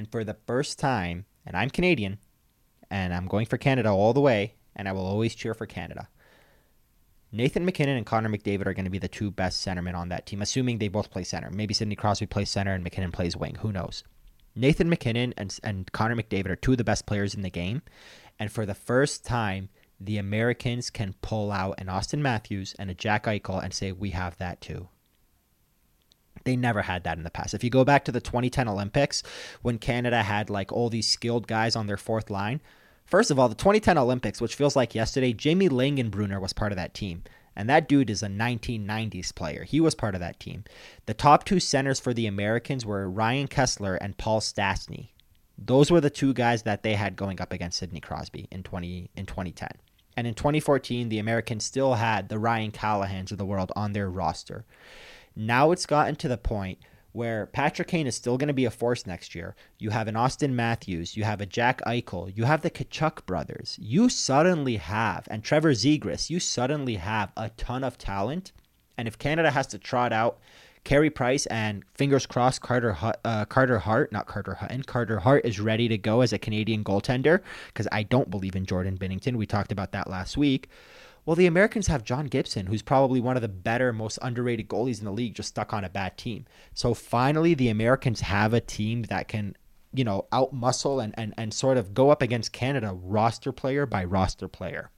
And 0.00 0.10
for 0.10 0.24
the 0.24 0.38
first 0.46 0.78
time, 0.78 1.26
and 1.44 1.54
I'm 1.54 1.68
Canadian, 1.68 2.20
and 2.90 3.12
I'm 3.12 3.26
going 3.26 3.44
for 3.44 3.58
Canada 3.58 3.90
all 3.90 4.14
the 4.14 4.20
way, 4.22 4.54
and 4.74 4.88
I 4.88 4.92
will 4.92 5.04
always 5.04 5.34
cheer 5.34 5.52
for 5.52 5.66
Canada. 5.66 6.08
Nathan 7.30 7.66
MacKinnon 7.66 7.98
and 7.98 8.06
Connor 8.06 8.30
McDavid 8.30 8.66
are 8.66 8.72
going 8.72 8.86
to 8.86 8.90
be 8.90 8.96
the 8.96 9.08
two 9.08 9.30
best 9.30 9.62
centermen 9.62 9.94
on 9.94 10.08
that 10.08 10.24
team, 10.24 10.40
assuming 10.40 10.78
they 10.78 10.88
both 10.88 11.10
play 11.10 11.22
center. 11.22 11.50
Maybe 11.50 11.74
Sidney 11.74 11.96
Crosby 11.96 12.24
plays 12.24 12.48
center 12.48 12.72
and 12.72 12.82
MacKinnon 12.82 13.12
plays 13.12 13.36
wing. 13.36 13.56
Who 13.56 13.72
knows? 13.72 14.02
Nathan 14.56 14.88
MacKinnon 14.88 15.34
and, 15.36 15.58
and 15.62 15.92
Connor 15.92 16.16
McDavid 16.16 16.48
are 16.48 16.56
two 16.56 16.72
of 16.72 16.78
the 16.78 16.82
best 16.82 17.04
players 17.04 17.34
in 17.34 17.42
the 17.42 17.50
game. 17.50 17.82
And 18.38 18.50
for 18.50 18.64
the 18.64 18.72
first 18.72 19.22
time, 19.22 19.68
the 20.00 20.16
Americans 20.16 20.88
can 20.88 21.14
pull 21.20 21.52
out 21.52 21.74
an 21.76 21.90
Austin 21.90 22.22
Matthews 22.22 22.74
and 22.78 22.90
a 22.90 22.94
Jack 22.94 23.26
Eichel 23.26 23.62
and 23.62 23.74
say, 23.74 23.92
we 23.92 24.12
have 24.12 24.38
that 24.38 24.62
too. 24.62 24.88
They 26.50 26.56
never 26.56 26.82
had 26.82 27.04
that 27.04 27.16
in 27.16 27.22
the 27.22 27.30
past. 27.30 27.54
If 27.54 27.62
you 27.62 27.70
go 27.70 27.84
back 27.84 28.04
to 28.06 28.10
the 28.10 28.20
2010 28.20 28.66
Olympics, 28.66 29.22
when 29.62 29.78
Canada 29.78 30.24
had 30.24 30.50
like 30.50 30.72
all 30.72 30.90
these 30.90 31.06
skilled 31.06 31.46
guys 31.46 31.76
on 31.76 31.86
their 31.86 31.96
fourth 31.96 32.28
line, 32.28 32.60
first 33.04 33.30
of 33.30 33.38
all, 33.38 33.48
the 33.48 33.54
2010 33.54 33.96
Olympics, 33.96 34.40
which 34.40 34.56
feels 34.56 34.74
like 34.74 34.92
yesterday, 34.92 35.32
Jamie 35.32 35.68
Langenbrunner 35.68 36.40
was 36.40 36.52
part 36.52 36.72
of 36.72 36.76
that 36.76 36.92
team. 36.92 37.22
And 37.54 37.70
that 37.70 37.88
dude 37.88 38.10
is 38.10 38.24
a 38.24 38.26
1990s 38.26 39.32
player. 39.32 39.62
He 39.62 39.80
was 39.80 39.94
part 39.94 40.16
of 40.16 40.20
that 40.22 40.40
team. 40.40 40.64
The 41.06 41.14
top 41.14 41.44
two 41.44 41.60
centers 41.60 42.00
for 42.00 42.12
the 42.12 42.26
Americans 42.26 42.84
were 42.84 43.08
Ryan 43.08 43.46
Kesler 43.46 43.96
and 44.00 44.18
Paul 44.18 44.40
Stastny. 44.40 45.10
Those 45.56 45.88
were 45.88 46.00
the 46.00 46.10
two 46.10 46.34
guys 46.34 46.64
that 46.64 46.82
they 46.82 46.94
had 46.94 47.14
going 47.14 47.40
up 47.40 47.52
against 47.52 47.78
Sidney 47.78 48.00
Crosby 48.00 48.48
in 48.50 48.64
20 48.64 49.08
in 49.14 49.24
2010. 49.24 49.68
And 50.16 50.26
in 50.26 50.34
2014, 50.34 51.10
the 51.10 51.20
Americans 51.20 51.64
still 51.64 51.94
had 51.94 52.28
the 52.28 52.40
Ryan 52.40 52.72
Callahans 52.72 53.30
of 53.30 53.38
the 53.38 53.46
world 53.46 53.70
on 53.76 53.92
their 53.92 54.10
roster. 54.10 54.64
Now 55.34 55.70
it's 55.70 55.86
gotten 55.86 56.16
to 56.16 56.28
the 56.28 56.38
point 56.38 56.78
where 57.12 57.46
Patrick 57.46 57.88
Kane 57.88 58.06
is 58.06 58.14
still 58.14 58.38
going 58.38 58.48
to 58.48 58.54
be 58.54 58.64
a 58.64 58.70
force 58.70 59.06
next 59.06 59.34
year. 59.34 59.56
You 59.78 59.90
have 59.90 60.08
an 60.08 60.16
Austin 60.16 60.54
Matthews, 60.54 61.16
you 61.16 61.24
have 61.24 61.40
a 61.40 61.46
Jack 61.46 61.80
Eichel, 61.86 62.36
you 62.36 62.44
have 62.44 62.62
the 62.62 62.70
Tkachuk 62.70 63.26
brothers. 63.26 63.76
You 63.80 64.08
suddenly 64.08 64.76
have, 64.76 65.26
and 65.30 65.42
Trevor 65.42 65.72
Zegras, 65.72 66.30
you 66.30 66.38
suddenly 66.38 66.96
have 66.96 67.32
a 67.36 67.50
ton 67.50 67.82
of 67.82 67.98
talent. 67.98 68.52
And 68.96 69.08
if 69.08 69.18
Canada 69.18 69.50
has 69.50 69.66
to 69.68 69.78
trot 69.78 70.12
out 70.12 70.38
Carey 70.84 71.10
Price 71.10 71.46
and 71.46 71.84
fingers 71.94 72.26
crossed 72.26 72.62
Carter 72.62 72.96
uh, 73.24 73.44
Carter 73.46 73.78
Hart, 73.78 74.12
not 74.12 74.26
Carter 74.26 74.54
Hutton, 74.54 74.82
Carter 74.82 75.18
Hart 75.18 75.44
is 75.44 75.60
ready 75.60 75.88
to 75.88 75.98
go 75.98 76.20
as 76.20 76.32
a 76.32 76.38
Canadian 76.38 76.84
goaltender 76.84 77.40
because 77.68 77.86
I 77.92 78.02
don't 78.02 78.30
believe 78.30 78.56
in 78.56 78.66
Jordan 78.66 78.96
Binnington. 78.96 79.36
We 79.36 79.46
talked 79.46 79.72
about 79.72 79.92
that 79.92 80.08
last 80.08 80.36
week. 80.36 80.68
Well, 81.26 81.36
the 81.36 81.46
Americans 81.46 81.86
have 81.86 82.02
John 82.02 82.26
Gibson, 82.26 82.66
who's 82.66 82.82
probably 82.82 83.20
one 83.20 83.36
of 83.36 83.42
the 83.42 83.48
better, 83.48 83.92
most 83.92 84.18
underrated 84.22 84.68
goalies 84.68 84.98
in 84.98 85.04
the 85.04 85.12
league, 85.12 85.34
just 85.34 85.50
stuck 85.50 85.72
on 85.72 85.84
a 85.84 85.90
bad 85.90 86.16
team. 86.16 86.46
So 86.74 86.94
finally, 86.94 87.54
the 87.54 87.68
Americans 87.68 88.22
have 88.22 88.54
a 88.54 88.60
team 88.60 89.02
that 89.04 89.28
can, 89.28 89.56
you 89.92 90.04
know, 90.04 90.26
outmuscle 90.32 91.02
and, 91.02 91.14
and, 91.18 91.34
and 91.36 91.52
sort 91.52 91.76
of 91.76 91.94
go 91.94 92.10
up 92.10 92.22
against 92.22 92.52
Canada 92.52 92.92
roster 92.94 93.52
player 93.52 93.86
by 93.86 94.04
roster 94.04 94.48
player. 94.48 94.90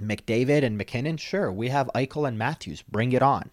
McDavid 0.00 0.64
and 0.64 0.76
MacKinnon, 0.76 1.16
sure. 1.16 1.52
We 1.52 1.68
have 1.68 1.88
Eichel 1.94 2.26
and 2.26 2.36
Matthews. 2.36 2.82
Bring 2.82 3.12
it 3.12 3.22
on. 3.22 3.52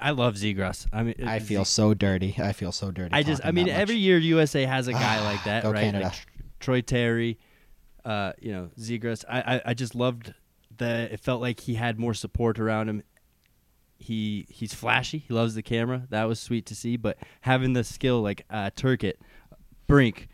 I 0.00 0.10
love 0.10 0.34
Zegras. 0.34 0.86
I 0.92 1.02
mean, 1.04 1.14
I 1.24 1.38
feel 1.38 1.64
Z- 1.64 1.70
so 1.70 1.94
dirty. 1.94 2.34
I 2.38 2.52
feel 2.52 2.72
so 2.72 2.90
dirty. 2.90 3.14
I 3.14 3.22
just, 3.22 3.44
I 3.44 3.52
mean, 3.52 3.68
every 3.68 3.96
year 3.96 4.18
USA 4.18 4.64
has 4.64 4.88
a 4.88 4.92
guy 4.92 5.24
like 5.24 5.44
that, 5.44 5.64
right? 5.64 5.94
Like 5.94 6.26
Troy 6.60 6.80
Terry, 6.80 7.38
uh, 8.04 8.32
you 8.40 8.52
know, 8.52 8.70
Zegras. 8.78 9.24
I, 9.28 9.56
I, 9.56 9.62
I 9.66 9.74
just 9.74 9.94
loved 9.94 10.34
that. 10.78 11.12
It 11.12 11.20
felt 11.20 11.40
like 11.40 11.60
he 11.60 11.74
had 11.74 11.98
more 11.98 12.14
support 12.14 12.58
around 12.58 12.88
him. 12.88 13.02
He 13.98 14.46
he's 14.50 14.74
flashy. 14.74 15.18
He 15.18 15.32
loves 15.32 15.54
the 15.54 15.62
camera. 15.62 16.06
That 16.10 16.24
was 16.24 16.38
sweet 16.38 16.66
to 16.66 16.74
see. 16.74 16.96
But 16.96 17.16
having 17.40 17.72
the 17.72 17.84
skill 17.84 18.20
like 18.22 18.44
uh, 18.50 18.70
Turcotte, 18.76 19.14
Brink, 19.86 20.28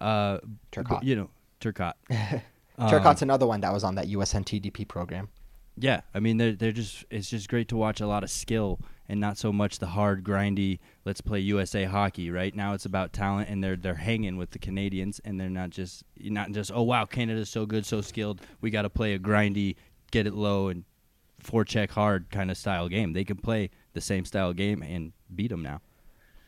uh, 0.00 0.38
Turcotte. 0.72 1.04
you 1.04 1.16
know, 1.16 1.30
Turcotte. 1.60 1.94
Turcotte's 2.78 3.22
another 3.22 3.46
one 3.46 3.60
that 3.60 3.72
was 3.72 3.84
on 3.84 3.94
that 3.94 4.06
USN 4.08 4.44
TDP 4.44 4.86
program. 4.86 5.28
Yeah, 5.76 6.00
I 6.12 6.20
mean 6.20 6.36
they're 6.36 6.52
they're 6.52 6.72
just 6.72 7.04
it's 7.10 7.30
just 7.30 7.48
great 7.48 7.68
to 7.68 7.76
watch 7.76 8.00
a 8.00 8.06
lot 8.06 8.22
of 8.24 8.30
skill 8.30 8.80
and 9.08 9.20
not 9.20 9.36
so 9.38 9.52
much 9.52 9.78
the 9.78 9.86
hard 9.86 10.24
grindy 10.24 10.78
let's 11.04 11.20
play 11.20 11.40
USA 11.40 11.84
hockey. 11.84 12.30
Right 12.30 12.54
now 12.54 12.74
it's 12.74 12.86
about 12.86 13.12
talent 13.12 13.48
and 13.48 13.62
they're 13.62 13.76
they're 13.76 13.94
hanging 13.94 14.36
with 14.36 14.50
the 14.50 14.58
Canadians 14.58 15.20
and 15.24 15.40
they're 15.40 15.50
not 15.50 15.70
just 15.70 16.04
not 16.18 16.52
just 16.52 16.70
oh 16.72 16.82
wow 16.82 17.04
Canada's 17.04 17.50
so 17.50 17.66
good 17.66 17.84
so 17.86 18.00
skilled 18.00 18.40
we 18.60 18.70
got 18.70 18.82
to 18.82 18.90
play 18.90 19.14
a 19.14 19.18
grindy 19.18 19.76
get 20.10 20.26
it 20.26 20.34
low 20.34 20.68
and 20.68 20.84
forecheck 21.42 21.90
hard 21.90 22.30
kind 22.30 22.50
of 22.50 22.56
style 22.56 22.88
game. 22.88 23.12
They 23.12 23.24
can 23.24 23.36
play 23.36 23.70
the 23.92 24.00
same 24.00 24.24
style 24.24 24.52
game 24.52 24.82
and 24.82 25.12
beat 25.34 25.48
them 25.48 25.62
now. 25.62 25.80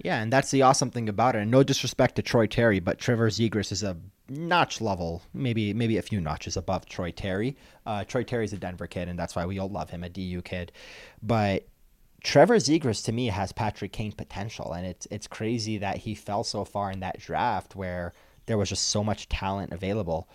Yeah, 0.03 0.21
and 0.21 0.33
that's 0.33 0.51
the 0.51 0.63
awesome 0.63 0.91
thing 0.91 1.09
about 1.09 1.37
it. 1.37 1.43
And 1.43 1.51
no 1.51 1.63
disrespect 1.63 2.17
to 2.17 2.23
Troy 2.23 2.47
Terry, 2.47 2.81
but 2.81 2.99
Trevor 2.99 3.31
Zegras 3.31 3.73
is 3.73 3.83
a 3.83 3.97
notch 4.29 4.81
level, 4.81 5.23
maybe 5.33 5.73
maybe 5.73 5.97
a 5.97 6.03
few 6.03 6.21
notches 6.21 6.57
above 6.57 6.87
Troy 6.87 7.11
Terry. 7.11 7.57
Uh, 7.87 8.05
Troy 8.05 8.23
Terry's 8.23 8.53
a 8.53 8.59
Denver 8.59 8.87
kid, 8.87 9.09
and 9.09 9.19
that's 9.19 9.35
why 9.35 9.47
we 9.47 9.59
all 9.59 9.69
love 9.69 9.89
him, 9.89 10.05
a 10.05 10.09
DU 10.09 10.43
kid. 10.43 10.73
But 11.23 11.67
Trevor 12.23 12.57
Zegras 12.57 13.05
to 13.05 13.13
me 13.13 13.27
has 13.27 13.53
Patrick 13.53 13.93
Kane 13.93 14.13
potential, 14.13 14.73
and 14.73 14.87
it's 14.87 15.07
it's 15.11 15.27
crazy 15.27 15.79
that 15.79 15.99
he 15.99 16.15
fell 16.15 16.45
so 16.45 16.65
far 16.65 16.91
in 16.91 17.01
that 17.01 17.21
draft 17.21 17.77
where 17.77 18.13
there 18.47 18.59
was 18.59 18.69
just 18.69 18.89
so 18.89 19.05
much 19.05 19.29
talent 19.29 19.73
available. 19.73 20.29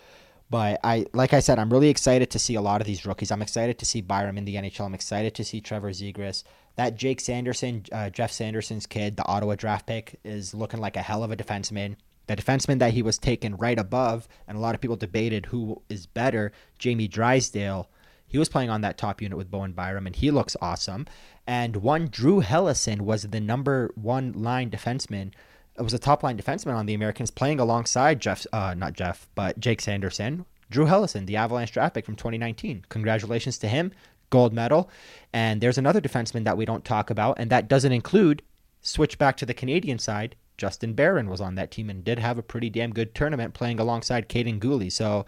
But 0.51 0.81
I, 0.83 1.05
like 1.13 1.33
I 1.33 1.39
said, 1.39 1.59
I'm 1.59 1.71
really 1.71 1.87
excited 1.87 2.29
to 2.31 2.39
see 2.39 2.55
a 2.55 2.61
lot 2.61 2.81
of 2.81 2.87
these 2.87 3.05
rookies. 3.05 3.31
I'm 3.31 3.41
excited 3.41 3.79
to 3.79 3.85
see 3.85 4.01
Byram 4.01 4.37
in 4.37 4.43
the 4.43 4.55
NHL. 4.55 4.85
I'm 4.85 4.93
excited 4.93 5.33
to 5.35 5.45
see 5.45 5.61
Trevor 5.61 5.91
Zegras. 5.91 6.43
That 6.75 6.97
Jake 6.97 7.21
Sanderson, 7.21 7.85
uh, 7.89 8.09
Jeff 8.09 8.33
Sanderson's 8.33 8.85
kid, 8.85 9.15
the 9.15 9.25
Ottawa 9.25 9.55
draft 9.55 9.87
pick, 9.87 10.19
is 10.25 10.53
looking 10.53 10.81
like 10.81 10.97
a 10.97 11.01
hell 11.01 11.23
of 11.23 11.31
a 11.31 11.37
defenseman. 11.37 11.95
The 12.27 12.35
defenseman 12.35 12.79
that 12.79 12.93
he 12.93 13.01
was 13.01 13.17
taken 13.17 13.55
right 13.55 13.79
above, 13.79 14.27
and 14.45 14.57
a 14.57 14.61
lot 14.61 14.75
of 14.75 14.81
people 14.81 14.97
debated 14.97 15.45
who 15.45 15.81
is 15.87 16.05
better, 16.05 16.51
Jamie 16.77 17.07
Drysdale. 17.07 17.89
He 18.27 18.37
was 18.37 18.49
playing 18.49 18.69
on 18.69 18.81
that 18.81 18.97
top 18.97 19.21
unit 19.21 19.37
with 19.37 19.51
Bowen 19.51 19.71
Byram, 19.71 20.05
and 20.05 20.15
he 20.15 20.31
looks 20.31 20.57
awesome. 20.61 21.05
And 21.47 21.77
one 21.77 22.07
Drew 22.07 22.41
Helleson 22.41 23.01
was 23.01 23.23
the 23.23 23.39
number 23.39 23.91
one 23.95 24.31
line 24.33 24.69
defenseman 24.69 25.31
it 25.77 25.83
was 25.83 25.93
a 25.93 25.99
top 25.99 26.23
line 26.23 26.37
defenseman 26.37 26.75
on 26.75 26.85
the 26.85 26.93
Americans 26.93 27.31
playing 27.31 27.59
alongside 27.59 28.19
Jeff, 28.19 28.45
uh, 28.53 28.73
not 28.77 28.93
Jeff, 28.93 29.27
but 29.35 29.59
Jake 29.59 29.81
Sanderson. 29.81 30.45
Drew 30.69 30.85
Helleson, 30.85 31.25
the 31.25 31.37
Avalanche 31.37 31.71
draft 31.71 31.95
pick 31.95 32.05
from 32.05 32.15
2019. 32.15 32.85
Congratulations 32.89 33.57
to 33.57 33.67
him, 33.67 33.91
gold 34.29 34.53
medal. 34.53 34.89
And 35.33 35.59
there's 35.59 35.77
another 35.77 35.99
defenseman 35.99 36.43
that 36.45 36.57
we 36.57 36.65
don't 36.65 36.85
talk 36.85 37.09
about, 37.09 37.39
and 37.39 37.49
that 37.49 37.67
doesn't 37.67 37.91
include, 37.91 38.41
switch 38.81 39.17
back 39.17 39.37
to 39.37 39.45
the 39.45 39.53
Canadian 39.53 39.99
side, 39.99 40.35
Justin 40.57 40.93
Barron 40.93 41.29
was 41.29 41.41
on 41.41 41.55
that 41.55 41.71
team 41.71 41.89
and 41.89 42.03
did 42.03 42.19
have 42.19 42.37
a 42.37 42.43
pretty 42.43 42.69
damn 42.69 42.93
good 42.93 43.15
tournament 43.15 43.53
playing 43.53 43.79
alongside 43.79 44.29
Kaiden 44.29 44.59
Guhle. 44.59 44.91
So 44.91 45.25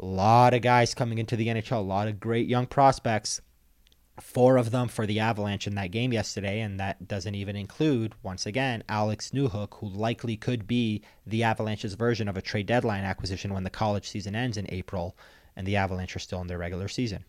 a 0.00 0.04
lot 0.04 0.54
of 0.54 0.62
guys 0.62 0.94
coming 0.94 1.18
into 1.18 1.36
the 1.36 1.48
NHL, 1.48 1.76
a 1.76 1.80
lot 1.80 2.08
of 2.08 2.18
great 2.18 2.48
young 2.48 2.66
prospects 2.66 3.40
four 4.20 4.56
of 4.56 4.70
them 4.70 4.88
for 4.88 5.06
the 5.06 5.20
Avalanche 5.20 5.66
in 5.66 5.74
that 5.74 5.90
game 5.90 6.12
yesterday, 6.12 6.60
and 6.60 6.80
that 6.80 7.06
doesn't 7.06 7.34
even 7.34 7.56
include, 7.56 8.14
once 8.22 8.46
again, 8.46 8.82
Alex 8.88 9.30
Newhook, 9.32 9.74
who 9.78 9.88
likely 9.88 10.36
could 10.36 10.66
be 10.66 11.02
the 11.26 11.42
Avalanche's 11.42 11.94
version 11.94 12.28
of 12.28 12.36
a 12.36 12.42
trade 12.42 12.66
deadline 12.66 13.04
acquisition 13.04 13.52
when 13.52 13.64
the 13.64 13.70
college 13.70 14.08
season 14.08 14.34
ends 14.34 14.56
in 14.56 14.66
April 14.70 15.16
and 15.54 15.66
the 15.66 15.76
Avalanche 15.76 16.16
are 16.16 16.20
still 16.20 16.40
in 16.40 16.46
their 16.46 16.58
regular 16.58 16.88
season. 16.88 17.24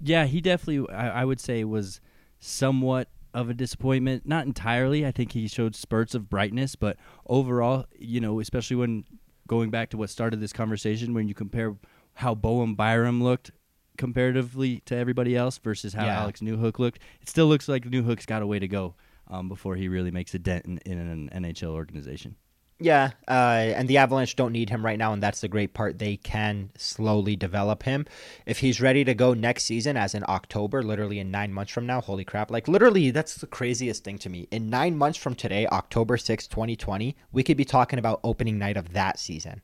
Yeah, 0.00 0.26
he 0.26 0.40
definitely, 0.40 0.92
I, 0.94 1.22
I 1.22 1.24
would 1.24 1.40
say, 1.40 1.64
was 1.64 2.00
somewhat 2.38 3.08
of 3.34 3.50
a 3.50 3.54
disappointment. 3.54 4.26
Not 4.26 4.46
entirely. 4.46 5.06
I 5.06 5.10
think 5.10 5.32
he 5.32 5.48
showed 5.48 5.74
spurts 5.74 6.14
of 6.14 6.30
brightness, 6.30 6.76
but 6.76 6.96
overall, 7.26 7.86
you 7.98 8.20
know, 8.20 8.40
especially 8.40 8.76
when 8.76 9.04
going 9.48 9.70
back 9.70 9.90
to 9.90 9.96
what 9.96 10.10
started 10.10 10.40
this 10.40 10.52
conversation, 10.52 11.14
when 11.14 11.28
you 11.28 11.34
compare 11.34 11.76
how 12.14 12.34
Bowen 12.34 12.74
Byram 12.74 13.22
looked 13.22 13.50
comparatively 13.96 14.80
to 14.86 14.96
everybody 14.96 15.36
else 15.36 15.58
versus 15.58 15.94
how 15.94 16.04
yeah. 16.04 16.20
Alex 16.20 16.40
Newhook 16.40 16.78
looked. 16.78 16.98
It 17.20 17.28
still 17.28 17.46
looks 17.46 17.68
like 17.68 17.84
Newhook's 17.84 18.26
got 18.26 18.42
a 18.42 18.46
way 18.46 18.58
to 18.58 18.68
go 18.68 18.94
um, 19.28 19.48
before 19.48 19.76
he 19.76 19.88
really 19.88 20.10
makes 20.10 20.34
a 20.34 20.38
dent 20.38 20.66
in, 20.66 20.78
in 20.84 20.98
an 20.98 21.30
NHL 21.34 21.70
organization. 21.70 22.36
Yeah, 22.78 23.12
uh, 23.26 23.72
and 23.74 23.88
the 23.88 23.96
Avalanche 23.96 24.36
don't 24.36 24.52
need 24.52 24.68
him 24.68 24.84
right 24.84 24.98
now, 24.98 25.14
and 25.14 25.22
that's 25.22 25.40
the 25.40 25.48
great 25.48 25.72
part. 25.72 25.98
They 25.98 26.18
can 26.18 26.70
slowly 26.76 27.34
develop 27.34 27.84
him. 27.84 28.04
If 28.44 28.58
he's 28.58 28.82
ready 28.82 29.02
to 29.04 29.14
go 29.14 29.32
next 29.32 29.64
season, 29.64 29.96
as 29.96 30.14
in 30.14 30.24
October, 30.28 30.82
literally 30.82 31.18
in 31.18 31.30
nine 31.30 31.54
months 31.54 31.72
from 31.72 31.86
now, 31.86 32.02
holy 32.02 32.24
crap. 32.24 32.50
Like, 32.50 32.68
literally, 32.68 33.10
that's 33.10 33.36
the 33.36 33.46
craziest 33.46 34.04
thing 34.04 34.18
to 34.18 34.28
me. 34.28 34.46
In 34.50 34.68
nine 34.68 34.94
months 34.98 35.16
from 35.16 35.34
today, 35.34 35.66
October 35.68 36.18
6, 36.18 36.46
2020, 36.48 37.16
we 37.32 37.42
could 37.42 37.56
be 37.56 37.64
talking 37.64 37.98
about 37.98 38.20
opening 38.22 38.58
night 38.58 38.76
of 38.76 38.92
that 38.92 39.18
season 39.18 39.62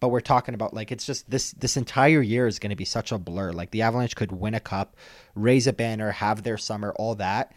but 0.00 0.08
we're 0.08 0.20
talking 0.20 0.54
about 0.54 0.74
like 0.74 0.92
it's 0.92 1.06
just 1.06 1.30
this 1.30 1.52
this 1.52 1.76
entire 1.76 2.20
year 2.20 2.46
is 2.46 2.58
going 2.58 2.70
to 2.70 2.76
be 2.76 2.84
such 2.84 3.12
a 3.12 3.18
blur. 3.18 3.52
Like 3.52 3.70
the 3.70 3.82
Avalanche 3.82 4.16
could 4.16 4.32
win 4.32 4.54
a 4.54 4.60
cup, 4.60 4.96
raise 5.34 5.66
a 5.66 5.72
banner, 5.72 6.10
have 6.10 6.42
their 6.42 6.58
summer, 6.58 6.92
all 6.96 7.14
that, 7.16 7.52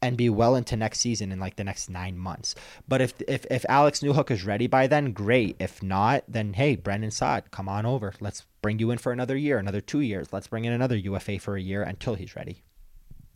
and 0.00 0.16
be 0.16 0.30
well 0.30 0.54
into 0.54 0.76
next 0.76 1.00
season 1.00 1.32
in 1.32 1.40
like 1.40 1.56
the 1.56 1.64
next 1.64 1.88
nine 1.88 2.16
months. 2.16 2.54
But 2.86 3.00
if 3.00 3.14
if 3.26 3.44
if 3.50 3.64
Alex 3.68 4.00
Newhook 4.00 4.30
is 4.30 4.44
ready 4.44 4.66
by 4.66 4.86
then, 4.86 5.12
great. 5.12 5.56
If 5.58 5.82
not, 5.82 6.24
then 6.28 6.52
hey, 6.52 6.76
Brandon 6.76 7.10
Saad, 7.10 7.50
come 7.50 7.68
on 7.68 7.84
over. 7.84 8.14
Let's 8.20 8.44
bring 8.62 8.78
you 8.78 8.90
in 8.90 8.98
for 8.98 9.12
another 9.12 9.36
year, 9.36 9.58
another 9.58 9.80
two 9.80 10.00
years. 10.00 10.32
Let's 10.32 10.46
bring 10.46 10.64
in 10.64 10.72
another 10.72 10.96
UFA 10.96 11.38
for 11.38 11.56
a 11.56 11.60
year 11.60 11.82
until 11.82 12.14
he's 12.14 12.36
ready. 12.36 12.62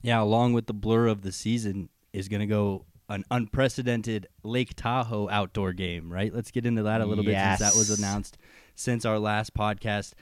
Yeah, 0.03 0.23
along 0.23 0.53
with 0.53 0.67
the 0.67 0.73
blur 0.73 1.09
of 1.09 1.23
the 1.23 1.33
season 1.33 1.89
is 2.13 2.29
going 2.29 2.41
to 2.41 2.47
go 2.47 2.85
an 3.11 3.25
unprecedented 3.31 4.29
Lake 4.45 4.75
Tahoe 4.77 5.29
outdoor 5.29 5.73
game, 5.73 6.11
right? 6.11 6.33
Let's 6.33 6.53
get 6.53 6.65
into 6.65 6.85
that 6.85 7.01
a 7.01 7.05
little 7.05 7.25
yes. 7.25 7.59
bit 7.59 7.65
since 7.65 7.75
that 7.75 7.79
was 7.79 7.99
announced 7.99 8.39
since 8.77 9.05
our 9.05 9.19
last 9.19 9.53
podcast. 9.53 10.13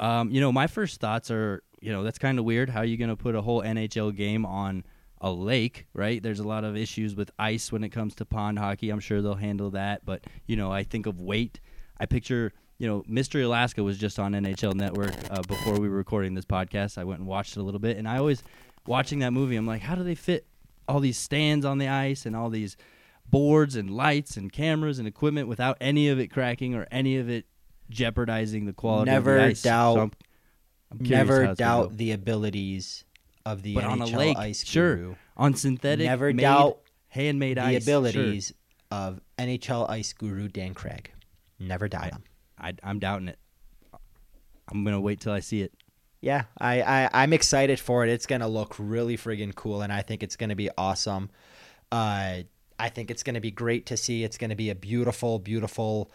Um, 0.00 0.30
you 0.30 0.40
know, 0.40 0.50
my 0.50 0.66
first 0.66 0.98
thoughts 0.98 1.30
are, 1.30 1.62
you 1.80 1.92
know, 1.92 2.02
that's 2.02 2.18
kind 2.18 2.38
of 2.38 2.46
weird. 2.46 2.70
How 2.70 2.80
are 2.80 2.86
you 2.86 2.96
going 2.96 3.10
to 3.10 3.16
put 3.16 3.34
a 3.34 3.42
whole 3.42 3.62
NHL 3.62 4.16
game 4.16 4.46
on 4.46 4.84
a 5.20 5.30
lake, 5.30 5.86
right? 5.92 6.22
There's 6.22 6.40
a 6.40 6.48
lot 6.48 6.64
of 6.64 6.74
issues 6.74 7.14
with 7.14 7.30
ice 7.38 7.70
when 7.70 7.84
it 7.84 7.90
comes 7.90 8.14
to 8.16 8.24
pond 8.24 8.58
hockey. 8.58 8.88
I'm 8.88 9.00
sure 9.00 9.20
they'll 9.20 9.34
handle 9.34 9.70
that, 9.70 10.06
but 10.06 10.24
you 10.46 10.56
know, 10.56 10.72
I 10.72 10.84
think 10.84 11.06
of 11.06 11.20
weight. 11.20 11.60
I 12.00 12.06
picture, 12.06 12.52
you 12.78 12.86
know, 12.86 13.04
Mystery 13.06 13.42
Alaska 13.42 13.82
was 13.84 13.98
just 13.98 14.18
on 14.18 14.32
NHL 14.32 14.74
Network 14.74 15.12
uh, 15.30 15.42
before 15.42 15.78
we 15.78 15.88
were 15.88 15.96
recording 15.96 16.32
this 16.32 16.46
podcast. 16.46 16.96
I 16.96 17.04
went 17.04 17.20
and 17.20 17.28
watched 17.28 17.56
it 17.56 17.60
a 17.60 17.62
little 17.62 17.80
bit, 17.80 17.98
and 17.98 18.08
I 18.08 18.16
always 18.16 18.42
watching 18.86 19.18
that 19.18 19.32
movie. 19.32 19.56
I'm 19.56 19.66
like, 19.66 19.82
how 19.82 19.96
do 19.96 20.02
they 20.02 20.14
fit 20.14 20.46
all 20.88 21.00
these 21.00 21.18
stands 21.18 21.64
on 21.64 21.78
the 21.78 21.88
ice 21.88 22.26
and 22.26 22.34
all 22.34 22.50
these 22.50 22.76
boards 23.26 23.76
and 23.76 23.90
lights 23.90 24.36
and 24.36 24.52
cameras 24.52 24.98
and 24.98 25.06
equipment 25.06 25.48
without 25.48 25.76
any 25.80 26.08
of 26.08 26.18
it 26.18 26.28
cracking 26.28 26.74
or 26.74 26.86
any 26.90 27.18
of 27.18 27.28
it 27.28 27.44
jeopardizing 27.90 28.64
the 28.64 28.72
quality 28.72 29.10
never 29.10 29.36
of 29.36 29.42
the 29.42 29.48
ice. 29.48 29.62
doubt 29.62 29.94
so 29.94 30.00
I'm, 30.00 30.12
I'm 30.92 30.98
never 31.00 31.54
doubt 31.54 31.96
the 31.96 32.12
abilities 32.12 33.04
of 33.44 33.62
the 33.62 33.74
but 33.74 33.84
NHL 33.84 33.90
on 33.90 34.02
a 34.02 34.06
lake, 34.06 34.36
ice 34.36 34.64
sure. 34.64 34.96
guru. 34.96 35.14
On 35.36 35.54
synthetic, 35.54 36.06
never 36.06 36.32
made, 36.32 36.42
doubt 36.42 36.80
handmade 37.08 37.56
the 37.56 37.62
ice, 37.62 37.82
abilities 37.82 38.46
sure. 38.48 38.98
of 38.98 39.20
NHL 39.38 39.88
ice 39.88 40.12
guru 40.12 40.48
Dan 40.48 40.74
Craig. 40.74 41.12
Never 41.58 41.88
doubt 41.88 42.12
him. 42.12 42.24
I, 42.58 42.74
I'm 42.82 42.98
doubting 42.98 43.28
it. 43.28 43.38
I'm 44.70 44.84
gonna 44.84 45.00
wait 45.00 45.20
till 45.20 45.32
I 45.32 45.40
see 45.40 45.62
it 45.62 45.72
yeah, 46.20 46.44
I, 46.58 46.82
I 46.82 47.10
I'm 47.12 47.32
excited 47.32 47.78
for 47.78 48.04
it. 48.04 48.10
It's 48.10 48.26
gonna 48.26 48.48
look 48.48 48.74
really 48.78 49.16
friggin' 49.16 49.54
cool, 49.54 49.82
and 49.82 49.92
I 49.92 50.02
think 50.02 50.22
it's 50.22 50.36
gonna 50.36 50.56
be 50.56 50.70
awesome. 50.76 51.30
Uh, 51.92 52.42
I 52.78 52.88
think 52.88 53.10
it's 53.10 53.22
gonna 53.22 53.40
be 53.40 53.50
great 53.50 53.86
to 53.86 53.96
see. 53.96 54.24
It's 54.24 54.38
gonna 54.38 54.56
be 54.56 54.70
a 54.70 54.74
beautiful, 54.74 55.38
beautiful. 55.38 56.10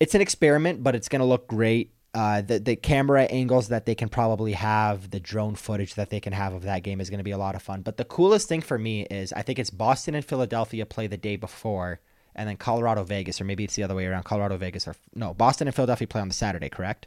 It's 0.00 0.14
an 0.14 0.20
experiment, 0.20 0.82
but 0.82 0.94
it's 0.94 1.08
gonna 1.08 1.26
look 1.26 1.46
great. 1.46 1.92
Uh, 2.14 2.42
the 2.42 2.58
the 2.58 2.76
camera 2.76 3.22
angles 3.24 3.68
that 3.68 3.86
they 3.86 3.94
can 3.94 4.08
probably 4.08 4.52
have, 4.52 5.10
the 5.10 5.20
drone 5.20 5.54
footage 5.54 5.94
that 5.94 6.10
they 6.10 6.20
can 6.20 6.32
have 6.32 6.52
of 6.52 6.62
that 6.62 6.82
game 6.82 7.00
is 7.00 7.08
going 7.08 7.18
to 7.18 7.24
be 7.24 7.30
a 7.30 7.38
lot 7.38 7.54
of 7.54 7.62
fun. 7.62 7.80
But 7.80 7.96
the 7.96 8.04
coolest 8.04 8.48
thing 8.48 8.60
for 8.60 8.78
me 8.78 9.06
is 9.06 9.32
I 9.32 9.40
think 9.40 9.58
it's 9.58 9.70
Boston 9.70 10.14
and 10.14 10.24
Philadelphia 10.24 10.84
play 10.84 11.06
the 11.06 11.16
day 11.16 11.36
before, 11.36 12.00
and 12.34 12.46
then 12.46 12.58
Colorado 12.58 13.02
Vegas, 13.02 13.40
or 13.40 13.44
maybe 13.44 13.64
it's 13.64 13.76
the 13.76 13.82
other 13.82 13.94
way 13.94 14.04
around. 14.04 14.24
Colorado 14.24 14.58
Vegas, 14.58 14.86
or 14.86 14.94
no, 15.14 15.32
Boston 15.32 15.68
and 15.68 15.74
Philadelphia 15.74 16.06
play 16.06 16.20
on 16.20 16.28
the 16.28 16.34
Saturday, 16.34 16.68
correct? 16.68 17.06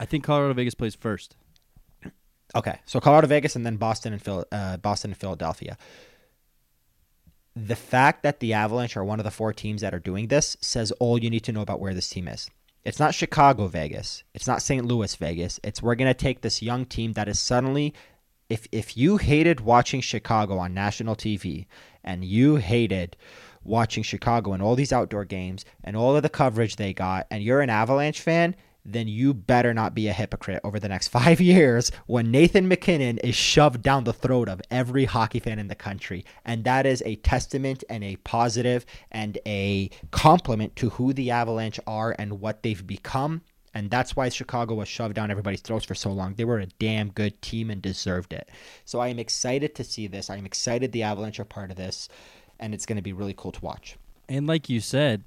I 0.00 0.04
think 0.04 0.24
Colorado 0.24 0.54
Vegas 0.54 0.74
plays 0.74 0.96
first. 0.96 1.36
Okay, 2.54 2.78
so 2.84 3.00
Colorado, 3.00 3.28
Vegas, 3.28 3.54
and 3.56 3.64
then 3.64 3.76
Boston 3.76 4.12
and 4.12 4.22
Phil, 4.22 4.44
uh, 4.50 4.76
Boston 4.78 5.12
and 5.12 5.18
Philadelphia. 5.18 5.76
The 7.54 7.76
fact 7.76 8.22
that 8.22 8.40
the 8.40 8.52
Avalanche 8.52 8.96
are 8.96 9.04
one 9.04 9.20
of 9.20 9.24
the 9.24 9.30
four 9.30 9.52
teams 9.52 9.82
that 9.82 9.94
are 9.94 10.00
doing 10.00 10.28
this 10.28 10.56
says 10.60 10.92
all 10.92 11.18
you 11.18 11.30
need 11.30 11.44
to 11.44 11.52
know 11.52 11.62
about 11.62 11.80
where 11.80 11.94
this 11.94 12.08
team 12.08 12.28
is. 12.28 12.48
It's 12.84 12.98
not 12.98 13.14
Chicago, 13.14 13.66
Vegas. 13.66 14.24
It's 14.34 14.46
not 14.46 14.62
St. 14.62 14.84
Louis, 14.84 15.14
Vegas. 15.16 15.60
It's 15.62 15.82
we're 15.82 15.94
gonna 15.94 16.14
take 16.14 16.40
this 16.40 16.62
young 16.62 16.86
team 16.86 17.12
that 17.12 17.28
is 17.28 17.38
suddenly, 17.38 17.92
if 18.48 18.66
if 18.72 18.96
you 18.96 19.18
hated 19.18 19.60
watching 19.60 20.00
Chicago 20.00 20.58
on 20.58 20.72
national 20.72 21.14
TV 21.14 21.66
and 22.02 22.24
you 22.24 22.56
hated 22.56 23.16
watching 23.62 24.02
Chicago 24.02 24.54
and 24.54 24.62
all 24.62 24.74
these 24.74 24.92
outdoor 24.92 25.26
games 25.26 25.64
and 25.84 25.96
all 25.96 26.16
of 26.16 26.22
the 26.22 26.28
coverage 26.30 26.76
they 26.76 26.94
got, 26.94 27.26
and 27.30 27.42
you're 27.42 27.60
an 27.60 27.70
Avalanche 27.70 28.20
fan, 28.20 28.56
then 28.84 29.08
you 29.08 29.34
better 29.34 29.74
not 29.74 29.94
be 29.94 30.08
a 30.08 30.12
hypocrite 30.12 30.60
over 30.64 30.78
the 30.78 30.88
next 30.88 31.08
five 31.20 31.40
years 31.40 31.90
when 32.06 32.30
Nathan 32.30 32.68
MacKinnon 32.68 33.18
is 33.18 33.34
shoved 33.34 33.82
down 33.82 34.04
the 34.04 34.12
throat 34.12 34.48
of 34.48 34.60
every 34.70 35.04
hockey 35.04 35.40
fan 35.40 35.58
in 35.58 35.68
the 35.68 35.74
country. 35.74 36.24
And 36.44 36.64
that 36.64 36.86
is 36.86 37.02
a 37.04 37.16
testament 37.16 37.84
and 37.88 38.02
a 38.02 38.16
positive 38.16 38.86
and 39.10 39.38
a 39.46 39.90
compliment 40.10 40.76
to 40.76 40.90
who 40.90 41.12
the 41.12 41.30
Avalanche 41.30 41.80
are 41.86 42.14
and 42.18 42.40
what 42.40 42.62
they've 42.62 42.86
become. 42.86 43.42
And 43.72 43.90
that's 43.90 44.16
why 44.16 44.28
Chicago 44.28 44.74
was 44.74 44.88
shoved 44.88 45.14
down 45.14 45.30
everybody's 45.30 45.60
throats 45.60 45.84
for 45.84 45.94
so 45.94 46.10
long. 46.10 46.34
They 46.34 46.44
were 46.44 46.58
a 46.58 46.66
damn 46.66 47.10
good 47.10 47.40
team 47.40 47.70
and 47.70 47.80
deserved 47.80 48.32
it. 48.32 48.48
So 48.84 48.98
I 48.98 49.08
am 49.08 49.18
excited 49.20 49.76
to 49.76 49.84
see 49.84 50.08
this. 50.08 50.28
I 50.28 50.36
am 50.36 50.46
excited 50.46 50.90
the 50.90 51.04
Avalanche 51.04 51.38
are 51.38 51.44
part 51.44 51.70
of 51.70 51.76
this. 51.76 52.08
And 52.58 52.74
it's 52.74 52.84
going 52.84 52.96
to 52.96 53.02
be 53.02 53.12
really 53.12 53.34
cool 53.36 53.52
to 53.52 53.60
watch. 53.60 53.96
And 54.28 54.46
like 54.46 54.68
you 54.68 54.80
said, 54.80 55.22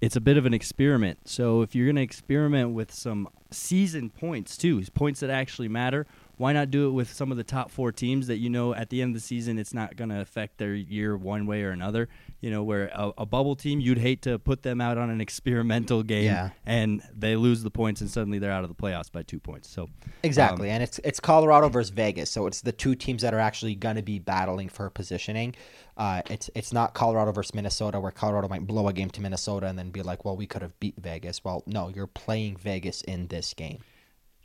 it's 0.00 0.16
a 0.16 0.20
bit 0.20 0.36
of 0.36 0.46
an 0.46 0.54
experiment. 0.54 1.28
So 1.28 1.62
if 1.62 1.74
you're 1.74 1.86
going 1.86 1.96
to 1.96 2.02
experiment 2.02 2.72
with 2.72 2.92
some 2.92 3.28
season 3.50 4.10
points 4.10 4.56
too, 4.56 4.82
points 4.94 5.20
that 5.20 5.30
actually 5.30 5.68
matter, 5.68 6.06
why 6.36 6.52
not 6.52 6.70
do 6.70 6.88
it 6.88 6.90
with 6.90 7.12
some 7.12 7.30
of 7.30 7.38
the 7.38 7.44
top 7.44 7.70
four 7.70 7.92
teams 7.92 8.26
that 8.26 8.36
you 8.36 8.50
know 8.50 8.74
at 8.74 8.90
the 8.90 9.00
end 9.00 9.16
of 9.16 9.22
the 9.22 9.26
season 9.26 9.58
it's 9.58 9.72
not 9.72 9.96
going 9.96 10.10
to 10.10 10.20
affect 10.20 10.58
their 10.58 10.74
year 10.74 11.16
one 11.16 11.46
way 11.46 11.62
or 11.62 11.70
another? 11.70 12.08
You 12.40 12.50
know, 12.50 12.62
where 12.62 12.90
a, 12.94 13.12
a, 13.18 13.26
bubble 13.26 13.56
team, 13.56 13.80
you'd 13.80 13.98
hate 13.98 14.22
to 14.22 14.38
put 14.38 14.62
them 14.62 14.80
out 14.80 14.98
on 14.98 15.08
an 15.08 15.20
experimental 15.22 16.02
game 16.02 16.24
Yeah. 16.24 16.50
and 16.66 17.02
they 17.14 17.36
lose 17.36 17.62
the 17.62 17.70
points 17.70 18.02
and 18.02 18.10
suddenly 18.10 18.38
they're 18.38 18.52
out 18.52 18.64
of 18.64 18.68
the 18.68 18.74
playoffs 18.74 19.10
by 19.10 19.22
two 19.22 19.40
points. 19.40 19.68
So 19.68 19.88
Exactly, 20.22 20.68
Um, 20.68 20.74
and 20.74 20.82
it's 20.82 20.98
it's 21.04 21.20
Colorado 21.20 21.68
versus 21.68 21.90
Vegas, 21.90 22.30
so 22.30 22.46
it's 22.46 22.60
the 22.60 22.72
two 22.72 22.94
teams 22.94 23.22
that 23.22 23.32
are 23.32 23.40
actually 23.40 23.74
going 23.74 23.96
to 23.96 24.02
be 24.02 24.18
battling 24.18 24.68
for 24.68 24.90
positioning. 24.90 25.54
Uh, 25.96 26.20
it's 26.28 26.50
it's 26.54 26.72
not 26.72 26.92
Colorado 26.92 27.32
versus 27.32 27.54
Minnesota, 27.54 27.98
where 27.98 28.12
Colorado 28.12 28.48
might 28.48 28.66
blow 28.66 28.86
a 28.88 28.92
game 28.92 29.08
to 29.10 29.20
Minnesota 29.20 29.66
and 29.66 29.78
then 29.78 29.90
be 29.90 30.02
like, 30.02 30.24
"Well, 30.24 30.36
we 30.36 30.46
could 30.46 30.62
have 30.62 30.78
beat 30.78 30.96
Vegas." 30.98 31.42
Well, 31.42 31.62
no, 31.66 31.88
you're 31.88 32.06
playing 32.06 32.56
Vegas 32.58 33.00
in 33.02 33.28
this 33.28 33.54
game. 33.54 33.78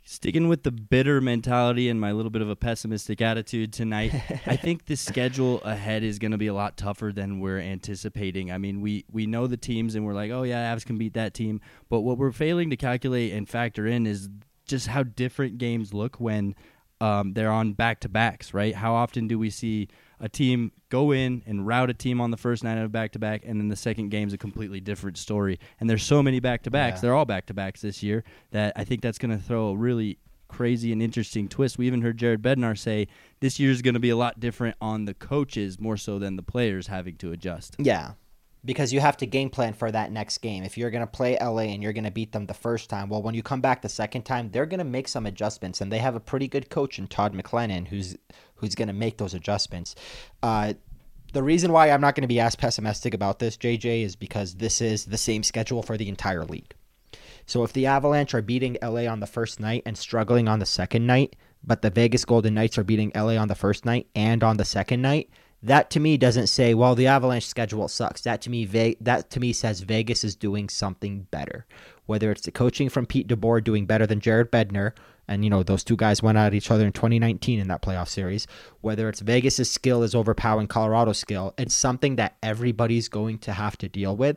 Sticking 0.04 0.48
with 0.48 0.64
the 0.64 0.72
bitter 0.72 1.20
mentality 1.20 1.88
and 1.88 2.00
my 2.00 2.10
little 2.10 2.30
bit 2.30 2.42
of 2.42 2.50
a 2.50 2.56
pessimistic 2.56 3.20
attitude 3.20 3.72
tonight, 3.72 4.12
I 4.46 4.56
think 4.56 4.86
the 4.86 4.96
schedule 4.96 5.60
ahead 5.62 6.02
is 6.02 6.18
going 6.18 6.32
to 6.32 6.38
be 6.38 6.48
a 6.48 6.54
lot 6.54 6.76
tougher 6.76 7.12
than 7.14 7.38
we're 7.38 7.60
anticipating. 7.60 8.50
I 8.50 8.58
mean, 8.58 8.80
we, 8.80 9.04
we 9.12 9.26
know 9.26 9.46
the 9.46 9.56
teams 9.56 9.94
and 9.94 10.04
we're 10.04 10.14
like, 10.14 10.32
oh, 10.32 10.42
yeah, 10.42 10.74
Avs 10.74 10.84
can 10.84 10.98
beat 10.98 11.14
that 11.14 11.34
team. 11.34 11.60
But 11.88 12.00
what 12.00 12.18
we're 12.18 12.32
failing 12.32 12.70
to 12.70 12.76
calculate 12.76 13.32
and 13.32 13.48
factor 13.48 13.86
in 13.86 14.04
is 14.04 14.28
just 14.66 14.88
how 14.88 15.04
different 15.04 15.58
games 15.58 15.94
look 15.94 16.16
when 16.16 16.56
um, 17.00 17.34
they're 17.34 17.52
on 17.52 17.72
back 17.74 18.00
to 18.00 18.08
backs, 18.08 18.52
right? 18.52 18.74
How 18.74 18.94
often 18.94 19.28
do 19.28 19.38
we 19.38 19.50
see 19.50 19.86
a 20.22 20.28
team 20.28 20.72
go 20.88 21.10
in 21.12 21.42
and 21.46 21.66
rout 21.66 21.90
a 21.90 21.94
team 21.94 22.20
on 22.20 22.30
the 22.30 22.36
first 22.38 22.64
night 22.64 22.78
of 22.78 22.90
back 22.92 23.12
to 23.12 23.18
back, 23.18 23.42
and 23.44 23.60
then 23.60 23.68
the 23.68 23.76
second 23.76 24.08
game's 24.08 24.32
a 24.32 24.38
completely 24.38 24.80
different 24.80 25.18
story? 25.18 25.58
And 25.80 25.90
there's 25.90 26.02
so 26.04 26.22
many 26.22 26.40
back 26.40 26.62
to 26.62 26.70
backs; 26.70 26.96
Yeah. 26.96 27.00
they're 27.02 27.14
all 27.14 27.24
back 27.26 27.44
to 27.46 27.54
backs 27.54 27.82
this 27.82 28.02
year. 28.02 28.24
That 28.52 28.72
I 28.76 28.84
think 28.84 29.02
that's 29.02 29.18
going 29.18 29.36
to 29.36 29.42
throw 29.42 29.68
a 29.68 29.76
really 29.76 30.18
crazy 30.48 30.92
and 30.92 31.02
interesting 31.02 31.48
twist. 31.48 31.76
We 31.78 31.86
even 31.86 32.02
heard 32.02 32.18
Jared 32.18 32.42
Bednar 32.42 32.78
say 32.78 33.08
this 33.40 33.58
year's 33.58 33.82
going 33.82 33.94
to 33.94 34.00
be 34.00 34.10
a 34.10 34.16
lot 34.16 34.38
different 34.38 34.76
on 34.80 35.06
the 35.06 35.14
coaches 35.14 35.80
more 35.80 35.96
so 35.96 36.18
than 36.18 36.36
the 36.36 36.42
players 36.42 36.86
having 36.86 37.16
to 37.16 37.32
adjust. 37.32 37.74
Yeah. 37.78 38.12
Because 38.64 38.92
you 38.92 39.00
have 39.00 39.16
to 39.16 39.26
game 39.26 39.50
plan 39.50 39.72
for 39.72 39.90
that 39.90 40.12
next 40.12 40.38
game. 40.38 40.62
If 40.62 40.78
you're 40.78 40.90
going 40.90 41.04
to 41.04 41.10
play 41.10 41.36
LA 41.40 41.62
and 41.72 41.82
you're 41.82 41.92
going 41.92 42.04
to 42.04 42.12
beat 42.12 42.30
them 42.30 42.46
the 42.46 42.54
first 42.54 42.88
time, 42.88 43.08
well, 43.08 43.20
when 43.20 43.34
you 43.34 43.42
come 43.42 43.60
back 43.60 43.82
the 43.82 43.88
second 43.88 44.22
time, 44.22 44.50
they're 44.52 44.66
going 44.66 44.78
to 44.78 44.84
make 44.84 45.08
some 45.08 45.26
adjustments, 45.26 45.80
and 45.80 45.90
they 45.90 45.98
have 45.98 46.14
a 46.14 46.20
pretty 46.20 46.46
good 46.46 46.70
coach 46.70 46.96
in 46.96 47.08
Todd 47.08 47.34
McLellan 47.34 47.88
who's 47.88 48.16
who's 48.62 48.74
going 48.74 48.88
to 48.88 48.94
make 48.94 49.18
those 49.18 49.34
adjustments. 49.34 49.94
Uh, 50.42 50.72
the 51.34 51.42
reason 51.42 51.72
why 51.72 51.90
I'm 51.90 52.00
not 52.00 52.14
going 52.14 52.22
to 52.22 52.28
be 52.28 52.40
as 52.40 52.56
pessimistic 52.56 53.12
about 53.12 53.38
this, 53.38 53.56
JJ, 53.56 54.04
is 54.04 54.16
because 54.16 54.54
this 54.54 54.80
is 54.80 55.04
the 55.06 55.18
same 55.18 55.42
schedule 55.42 55.82
for 55.82 55.96
the 55.96 56.08
entire 56.08 56.44
league. 56.44 56.74
So 57.44 57.64
if 57.64 57.72
the 57.72 57.86
Avalanche 57.86 58.34
are 58.34 58.42
beating 58.42 58.78
LA 58.80 59.06
on 59.10 59.20
the 59.20 59.26
first 59.26 59.58
night 59.58 59.82
and 59.84 59.98
struggling 59.98 60.48
on 60.48 60.60
the 60.60 60.66
second 60.66 61.06
night, 61.06 61.36
but 61.64 61.82
the 61.82 61.90
Vegas 61.90 62.24
Golden 62.24 62.54
Knights 62.54 62.78
are 62.78 62.84
beating 62.84 63.12
LA 63.14 63.36
on 63.36 63.48
the 63.48 63.54
first 63.54 63.84
night 63.84 64.06
and 64.14 64.42
on 64.44 64.56
the 64.56 64.64
second 64.64 65.02
night, 65.02 65.28
that 65.62 65.90
to 65.90 66.00
me 66.00 66.16
doesn't 66.16 66.48
say, 66.48 66.74
well, 66.74 66.94
the 66.94 67.06
Avalanche 67.06 67.46
schedule 67.46 67.88
sucks. 67.88 68.22
That 68.22 68.42
to 68.42 68.50
me, 68.50 68.64
Ve- 68.64 68.96
that 69.00 69.30
to 69.30 69.40
me 69.40 69.52
says 69.52 69.80
Vegas 69.80 70.24
is 70.24 70.34
doing 70.34 70.68
something 70.68 71.26
better. 71.30 71.66
Whether 72.06 72.32
it's 72.32 72.42
the 72.42 72.50
coaching 72.50 72.88
from 72.88 73.06
Pete 73.06 73.28
DeBoer 73.28 73.62
doing 73.62 73.86
better 73.86 74.06
than 74.06 74.20
Jared 74.20 74.50
Bednar, 74.50 74.92
and 75.28 75.44
you 75.44 75.50
know 75.50 75.62
those 75.62 75.84
two 75.84 75.96
guys 75.96 76.22
went 76.22 76.38
at 76.38 76.54
each 76.54 76.70
other 76.70 76.86
in 76.86 76.92
2019 76.92 77.58
in 77.58 77.68
that 77.68 77.82
playoff 77.82 78.08
series. 78.08 78.46
Whether 78.80 79.08
it's 79.08 79.20
Vegas's 79.20 79.70
skill 79.70 80.02
is 80.02 80.14
overpowering 80.14 80.66
Colorado's 80.66 81.18
skill, 81.18 81.54
it's 81.58 81.74
something 81.74 82.16
that 82.16 82.36
everybody's 82.42 83.08
going 83.08 83.38
to 83.40 83.52
have 83.52 83.76
to 83.78 83.88
deal 83.88 84.16
with. 84.16 84.36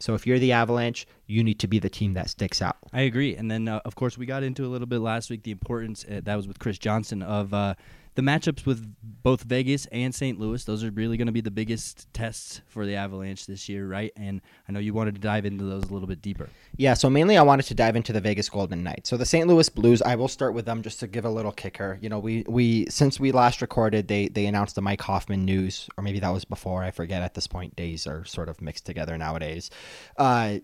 So 0.00 0.14
if 0.14 0.26
you're 0.26 0.38
the 0.38 0.52
Avalanche, 0.52 1.06
you 1.26 1.42
need 1.44 1.58
to 1.60 1.68
be 1.68 1.78
the 1.78 1.88
team 1.88 2.14
that 2.14 2.28
sticks 2.28 2.60
out. 2.60 2.76
I 2.92 3.02
agree. 3.02 3.36
And 3.36 3.50
then, 3.50 3.68
uh, 3.68 3.80
of 3.84 3.94
course, 3.94 4.18
we 4.18 4.26
got 4.26 4.42
into 4.42 4.66
a 4.66 4.68
little 4.68 4.86
bit 4.86 4.98
last 4.98 5.30
week 5.30 5.44
the 5.44 5.50
importance 5.52 6.04
uh, 6.04 6.20
that 6.24 6.36
was 6.36 6.48
with 6.48 6.58
Chris 6.58 6.78
Johnson 6.78 7.22
of 7.22 7.54
uh, 7.54 7.74
the 8.14 8.22
matchups 8.22 8.64
with 8.64 8.94
both 9.02 9.42
Vegas 9.42 9.86
and 9.86 10.14
St. 10.14 10.38
Louis. 10.38 10.62
Those 10.64 10.84
are 10.84 10.90
really 10.90 11.16
going 11.16 11.26
to 11.26 11.32
be 11.32 11.40
the 11.40 11.50
biggest 11.50 12.12
tests 12.12 12.60
for 12.68 12.86
the 12.86 12.94
Avalanche 12.94 13.46
this 13.46 13.68
year, 13.68 13.86
right? 13.86 14.12
And 14.16 14.40
I 14.68 14.72
know 14.72 14.78
you 14.78 14.94
wanted 14.94 15.14
to 15.16 15.20
dive 15.20 15.46
into 15.46 15.64
those 15.64 15.84
a 15.84 15.92
little 15.92 16.06
bit 16.06 16.22
deeper. 16.22 16.48
Yeah, 16.76 16.94
so 16.94 17.10
mainly 17.10 17.36
I 17.36 17.42
wanted 17.42 17.66
to 17.66 17.74
dive 17.74 17.96
into 17.96 18.12
the 18.12 18.20
Vegas 18.20 18.48
Golden 18.48 18.82
Knights. 18.82 19.10
So 19.10 19.16
the 19.16 19.26
St. 19.26 19.48
Louis 19.48 19.68
Blues, 19.68 20.02
I 20.02 20.14
will 20.14 20.28
start 20.28 20.54
with 20.54 20.66
them 20.66 20.82
just 20.82 21.00
to 21.00 21.06
give 21.06 21.24
a 21.24 21.30
little 21.30 21.52
kicker. 21.52 21.98
You 22.00 22.08
know, 22.08 22.18
we 22.18 22.44
we 22.46 22.86
since 22.90 23.18
we 23.18 23.32
last 23.32 23.62
recorded, 23.62 24.08
they 24.08 24.28
they 24.28 24.46
announced 24.46 24.74
the 24.74 24.82
Mike 24.82 25.00
Hoffman 25.00 25.44
news, 25.44 25.88
or 25.96 26.04
maybe 26.04 26.20
that 26.20 26.30
was 26.30 26.44
before. 26.44 26.82
I 26.82 26.90
forget 26.90 27.22
at 27.22 27.34
this 27.34 27.46
point. 27.46 27.74
Days 27.76 28.06
are 28.06 28.24
sort 28.24 28.48
of 28.48 28.60
mixed 28.62 28.86
together 28.86 29.18
nowadays. 29.18 29.70
Uh, 30.16 30.58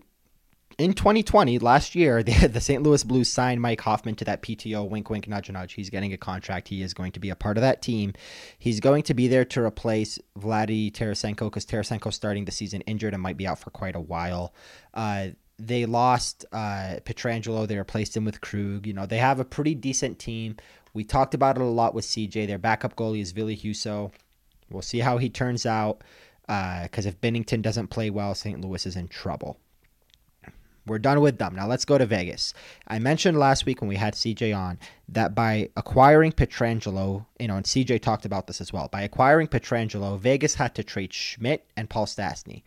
in 0.81 0.93
2020, 0.93 1.59
last 1.59 1.93
year, 1.93 2.23
the, 2.23 2.47
the 2.47 2.59
St. 2.59 2.81
Louis 2.81 3.03
Blues 3.03 3.29
signed 3.29 3.61
Mike 3.61 3.81
Hoffman 3.81 4.15
to 4.15 4.25
that 4.25 4.41
PTO. 4.41 4.89
Wink, 4.89 5.09
wink, 5.09 5.27
nudge, 5.27 5.49
nudge. 5.51 5.73
He's 5.73 5.89
getting 5.89 6.13
a 6.13 6.17
contract. 6.17 6.67
He 6.67 6.81
is 6.81 6.93
going 6.93 7.11
to 7.11 7.19
be 7.19 7.29
a 7.29 7.35
part 7.35 7.57
of 7.57 7.61
that 7.61 7.81
team. 7.81 8.13
He's 8.57 8.79
going 8.79 9.03
to 9.03 9.13
be 9.13 9.27
there 9.27 9.45
to 9.45 9.63
replace 9.63 10.17
Vladi 10.37 10.91
Tarasenko 10.91 11.45
because 11.45 11.65
Tarasenko's 11.65 12.15
starting 12.15 12.45
the 12.45 12.51
season 12.51 12.81
injured 12.81 13.13
and 13.13 13.21
might 13.21 13.37
be 13.37 13.47
out 13.47 13.59
for 13.59 13.69
quite 13.69 13.95
a 13.95 13.99
while. 13.99 14.53
Uh, 14.93 15.27
they 15.59 15.85
lost 15.85 16.45
uh, 16.51 16.97
Pietrangelo. 17.05 17.67
They 17.67 17.77
replaced 17.77 18.17
him 18.17 18.25
with 18.25 18.41
Krug. 18.41 18.87
You 18.87 18.93
know, 18.93 19.05
they 19.05 19.19
have 19.19 19.39
a 19.39 19.45
pretty 19.45 19.75
decent 19.75 20.17
team. 20.17 20.57
We 20.93 21.03
talked 21.03 21.35
about 21.35 21.57
it 21.57 21.61
a 21.61 21.65
lot 21.65 21.93
with 21.93 22.05
CJ. 22.05 22.47
Their 22.47 22.57
backup 22.57 22.95
goalie 22.95 23.21
is 23.21 23.31
Ville 23.31 23.49
Husso. 23.49 24.11
We'll 24.69 24.81
see 24.81 24.99
how 24.99 25.19
he 25.19 25.29
turns 25.29 25.65
out 25.65 26.03
because 26.47 27.05
if 27.05 27.21
Binnington 27.21 27.61
doesn't 27.61 27.87
play 27.87 28.09
well, 28.09 28.33
St. 28.33 28.59
Louis 28.59 28.85
is 28.85 28.95
in 28.95 29.07
trouble. 29.07 29.57
We're 30.87 30.99
done 30.99 31.21
with 31.21 31.37
them. 31.37 31.55
Now 31.55 31.67
let's 31.67 31.85
go 31.85 31.97
to 31.97 32.05
Vegas. 32.05 32.53
I 32.87 32.97
mentioned 32.97 33.37
last 33.37 33.65
week 33.65 33.81
when 33.81 33.87
we 33.87 33.97
had 33.97 34.15
CJ 34.15 34.57
on 34.57 34.79
that 35.09 35.35
by 35.35 35.69
acquiring 35.75 36.31
Pietrangelo, 36.31 37.25
you 37.39 37.47
know, 37.47 37.57
and 37.57 37.65
CJ 37.65 38.01
talked 38.01 38.25
about 38.25 38.47
this 38.47 38.61
as 38.61 38.73
well. 38.73 38.87
By 38.87 39.03
acquiring 39.03 39.47
Pietrangelo, 39.47 40.19
Vegas 40.19 40.55
had 40.55 40.73
to 40.75 40.83
trade 40.83 41.13
Schmidt 41.13 41.67
and 41.77 41.89
Paul 41.89 42.07
Stastny. 42.07 42.63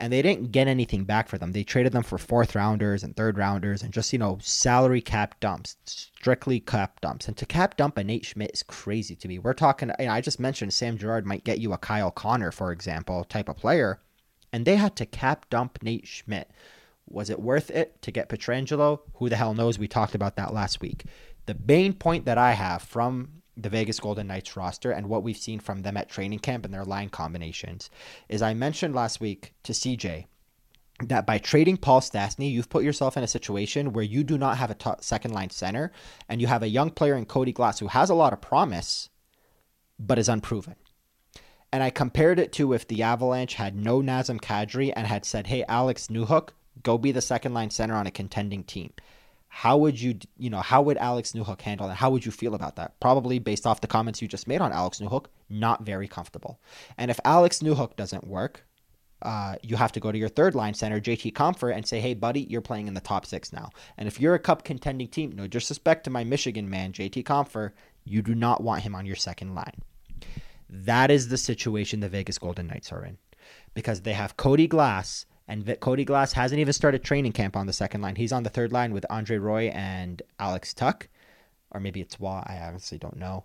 And 0.00 0.12
they 0.12 0.22
didn't 0.22 0.52
get 0.52 0.68
anything 0.68 1.02
back 1.02 1.28
for 1.28 1.38
them. 1.38 1.50
They 1.50 1.64
traded 1.64 1.90
them 1.90 2.04
for 2.04 2.18
fourth 2.18 2.54
rounders 2.54 3.02
and 3.02 3.16
third 3.16 3.36
rounders 3.36 3.82
and 3.82 3.92
just, 3.92 4.12
you 4.12 4.18
know, 4.20 4.38
salary 4.40 5.00
cap 5.00 5.40
dumps, 5.40 5.76
strictly 5.86 6.60
cap 6.60 7.00
dumps. 7.00 7.26
And 7.26 7.36
to 7.36 7.44
cap 7.44 7.76
dump 7.76 7.98
a 7.98 8.04
Nate 8.04 8.24
Schmidt 8.24 8.52
is 8.54 8.62
crazy 8.62 9.16
to 9.16 9.26
me. 9.26 9.40
We're 9.40 9.54
talking, 9.54 9.90
you 9.98 10.06
know, 10.06 10.12
I 10.12 10.20
just 10.20 10.38
mentioned 10.38 10.72
Sam 10.72 10.96
Girard 10.96 11.26
might 11.26 11.42
get 11.42 11.58
you 11.58 11.72
a 11.72 11.78
Kyle 11.78 12.12
Connor, 12.12 12.52
for 12.52 12.70
example, 12.70 13.24
type 13.24 13.48
of 13.48 13.56
player. 13.56 13.98
And 14.52 14.64
they 14.64 14.76
had 14.76 14.94
to 14.96 15.06
cap 15.06 15.50
dump 15.50 15.82
Nate 15.82 16.06
Schmidt. 16.06 16.48
Was 17.10 17.30
it 17.30 17.40
worth 17.40 17.70
it 17.70 18.00
to 18.02 18.10
get 18.10 18.28
Pietrangelo? 18.28 19.00
Who 19.14 19.28
the 19.28 19.36
hell 19.36 19.54
knows? 19.54 19.78
We 19.78 19.88
talked 19.88 20.14
about 20.14 20.36
that 20.36 20.52
last 20.52 20.80
week. 20.80 21.04
The 21.46 21.56
main 21.66 21.92
point 21.92 22.24
that 22.26 22.38
I 22.38 22.52
have 22.52 22.82
from 22.82 23.42
the 23.56 23.68
Vegas 23.68 23.98
Golden 23.98 24.28
Knights 24.28 24.56
roster 24.56 24.92
and 24.92 25.08
what 25.08 25.22
we've 25.22 25.36
seen 25.36 25.58
from 25.58 25.82
them 25.82 25.96
at 25.96 26.08
training 26.08 26.38
camp 26.38 26.64
and 26.64 26.72
their 26.72 26.84
line 26.84 27.08
combinations 27.08 27.90
is 28.28 28.40
I 28.40 28.54
mentioned 28.54 28.94
last 28.94 29.20
week 29.20 29.52
to 29.64 29.72
CJ 29.72 30.26
that 31.00 31.26
by 31.26 31.38
trading 31.38 31.76
Paul 31.76 32.00
Stastny, 32.00 32.50
you've 32.50 32.68
put 32.68 32.84
yourself 32.84 33.16
in 33.16 33.24
a 33.24 33.28
situation 33.28 33.92
where 33.92 34.04
you 34.04 34.24
do 34.24 34.36
not 34.36 34.58
have 34.58 34.70
a 34.70 34.96
second 35.00 35.32
line 35.32 35.50
center 35.50 35.92
and 36.28 36.40
you 36.40 36.46
have 36.46 36.62
a 36.62 36.68
young 36.68 36.90
player 36.90 37.16
in 37.16 37.24
Cody 37.24 37.52
Glass 37.52 37.78
who 37.78 37.88
has 37.88 38.10
a 38.10 38.14
lot 38.14 38.32
of 38.32 38.40
promise 38.40 39.08
but 39.98 40.18
is 40.18 40.28
unproven. 40.28 40.76
And 41.72 41.82
I 41.82 41.90
compared 41.90 42.38
it 42.38 42.52
to 42.54 42.72
if 42.72 42.86
the 42.86 43.02
Avalanche 43.02 43.54
had 43.54 43.76
no 43.76 44.00
Nazem 44.00 44.40
Kadri 44.40 44.92
and 44.96 45.06
had 45.06 45.24
said, 45.24 45.48
"Hey, 45.48 45.64
Alex 45.68 46.06
Newhook, 46.06 46.50
go 46.82 46.98
be 46.98 47.12
the 47.12 47.20
second 47.20 47.54
line 47.54 47.70
center 47.70 47.94
on 47.94 48.06
a 48.06 48.10
contending 48.10 48.64
team." 48.64 48.92
How 49.50 49.78
would 49.78 50.00
you, 50.00 50.18
you 50.36 50.50
know, 50.50 50.60
how 50.60 50.82
would 50.82 50.98
Alex 50.98 51.32
Newhook 51.32 51.62
handle 51.62 51.88
that? 51.88 51.94
How 51.94 52.10
would 52.10 52.24
you 52.24 52.30
feel 52.30 52.54
about 52.54 52.76
that? 52.76 53.00
Probably 53.00 53.38
based 53.38 53.66
off 53.66 53.80
the 53.80 53.86
comments 53.86 54.20
you 54.20 54.28
just 54.28 54.46
made 54.46 54.60
on 54.60 54.72
Alex 54.72 54.98
Newhook, 54.98 55.26
not 55.48 55.84
very 55.84 56.06
comfortable. 56.06 56.60
And 56.98 57.10
if 57.10 57.18
Alex 57.24 57.60
Newhook 57.60 57.96
doesn't 57.96 58.26
work, 58.26 58.66
uh, 59.22 59.56
you 59.62 59.76
have 59.76 59.92
to 59.92 60.00
go 60.00 60.12
to 60.12 60.18
your 60.18 60.28
third 60.28 60.54
line 60.54 60.74
center, 60.74 61.00
JT 61.00 61.32
Compher, 61.32 61.74
and 61.74 61.86
say, 61.86 62.00
hey, 62.00 62.14
buddy, 62.14 62.42
you're 62.42 62.60
playing 62.60 62.86
in 62.86 62.94
the 62.94 63.00
top 63.00 63.26
six 63.26 63.52
now. 63.52 63.70
And 63.96 64.06
if 64.06 64.20
you're 64.20 64.34
a 64.34 64.38
cup 64.38 64.64
contending 64.64 65.08
team, 65.08 65.32
no 65.32 65.46
disrespect 65.46 66.04
to 66.04 66.10
my 66.10 66.24
Michigan 66.24 66.70
man, 66.70 66.92
JT 66.92 67.24
Compher, 67.24 67.72
you 68.04 68.22
do 68.22 68.34
not 68.34 68.62
want 68.62 68.82
him 68.82 68.94
on 68.94 69.06
your 69.06 69.16
second 69.16 69.54
line. 69.54 69.82
That 70.70 71.10
is 71.10 71.28
the 71.28 71.38
situation 71.38 72.00
the 72.00 72.08
Vegas 72.08 72.38
Golden 72.38 72.66
Knights 72.66 72.92
are 72.92 73.04
in 73.04 73.18
because 73.74 74.02
they 74.02 74.12
have 74.12 74.36
Cody 74.36 74.66
Glass, 74.66 75.26
and 75.48 75.80
Cody 75.80 76.04
Glass 76.04 76.34
hasn't 76.34 76.60
even 76.60 76.72
started 76.72 77.02
training 77.02 77.32
camp 77.32 77.56
on 77.56 77.66
the 77.66 77.72
second 77.72 78.02
line. 78.02 78.16
He's 78.16 78.32
on 78.32 78.42
the 78.42 78.50
third 78.50 78.70
line 78.70 78.92
with 78.92 79.06
Andre 79.08 79.38
Roy 79.38 79.68
and 79.68 80.20
Alex 80.38 80.74
Tuch, 80.74 81.08
or 81.70 81.80
maybe 81.80 82.00
it's 82.00 82.20
Wah. 82.20 82.44
I 82.46 82.58
honestly 82.58 82.98
don't 82.98 83.16
know. 83.16 83.44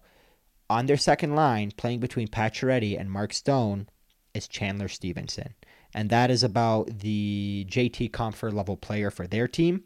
On 0.70 0.86
their 0.86 0.98
second 0.98 1.36
line, 1.36 1.72
playing 1.72 2.00
between 2.00 2.28
Pacioretty 2.28 3.00
and 3.00 3.10
Mark 3.10 3.32
Stone, 3.34 3.88
is 4.34 4.48
Chandler 4.48 4.88
Stephenson. 4.88 5.54
And 5.94 6.10
that 6.10 6.32
is 6.32 6.44
about 6.44 7.00
the 7.00 7.66
JT 7.70 8.12
Compher 8.12 8.52
level 8.52 8.76
player 8.76 9.12
for 9.12 9.28
their 9.28 9.48
team 9.48 9.84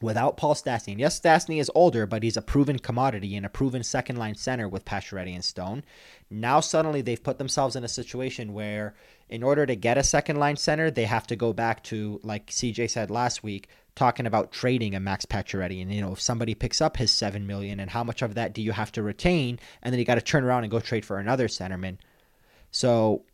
without 0.00 0.36
Paul 0.36 0.54
Stastny. 0.54 0.98
Yes, 0.98 1.20
Stastny 1.20 1.60
is 1.60 1.70
older, 1.74 2.06
but 2.06 2.22
he's 2.22 2.36
a 2.36 2.42
proven 2.42 2.78
commodity 2.78 3.36
and 3.36 3.46
a 3.46 3.50
proven 3.50 3.82
second 3.82 4.16
line 4.16 4.34
center 4.34 4.68
with 4.68 4.84
Pacioretty 4.84 5.34
and 5.34 5.44
Stone. 5.44 5.84
Now 6.30 6.60
suddenly 6.60 7.02
they've 7.02 7.22
put 7.22 7.38
themselves 7.38 7.76
in 7.76 7.84
a 7.84 7.88
situation 7.88 8.52
where 8.52 8.94
in 9.32 9.42
order 9.42 9.64
to 9.64 9.74
get 9.74 9.96
a 9.96 10.02
second 10.04 10.36
line 10.36 10.56
center, 10.56 10.90
they 10.90 11.06
have 11.06 11.26
to 11.26 11.36
go 11.36 11.54
back 11.54 11.82
to, 11.84 12.20
like 12.22 12.48
CJ 12.48 12.90
said 12.90 13.10
last 13.10 13.42
week, 13.42 13.66
talking 13.94 14.26
about 14.26 14.52
trading 14.52 14.94
a 14.94 15.00
Max 15.00 15.24
Pacioretty, 15.24 15.80
and 15.80 15.90
you 15.90 16.02
know 16.02 16.12
if 16.12 16.20
somebody 16.20 16.54
picks 16.54 16.82
up 16.82 16.98
his 16.98 17.10
seven 17.10 17.46
million, 17.46 17.80
and 17.80 17.90
how 17.90 18.04
much 18.04 18.20
of 18.20 18.34
that 18.34 18.52
do 18.52 18.60
you 18.60 18.72
have 18.72 18.92
to 18.92 19.02
retain, 19.02 19.58
and 19.82 19.90
then 19.90 19.98
you 19.98 20.04
got 20.04 20.16
to 20.16 20.20
turn 20.20 20.44
around 20.44 20.64
and 20.64 20.70
go 20.70 20.80
trade 20.80 21.06
for 21.06 21.18
another 21.18 21.48
centerman. 21.48 21.96
So 22.70 23.24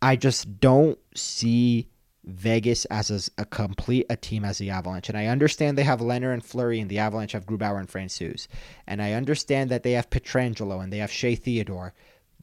I 0.00 0.16
just 0.16 0.60
don't 0.60 0.98
see 1.14 1.90
Vegas 2.24 2.86
as 2.86 3.10
a, 3.10 3.42
a, 3.42 3.44
complete 3.44 4.06
a 4.08 4.16
team 4.16 4.46
as 4.46 4.56
the 4.56 4.70
Avalanche. 4.70 5.10
And 5.10 5.18
I 5.18 5.26
understand 5.26 5.76
they 5.76 5.82
have 5.82 6.00
Leonard 6.00 6.32
and 6.32 6.44
Fleury, 6.44 6.80
and 6.80 6.90
the 6.90 7.00
Avalanche 7.00 7.32
have 7.32 7.44
Grubauer 7.44 7.78
and 7.78 7.88
Francouz. 7.88 8.48
And 8.86 9.02
I 9.02 9.12
understand 9.12 9.70
that 9.70 9.82
they 9.82 9.92
have 9.92 10.08
Pietrangelo 10.08 10.82
and 10.82 10.90
they 10.90 10.98
have 10.98 11.12
Shea 11.12 11.34
Theodore. 11.34 11.92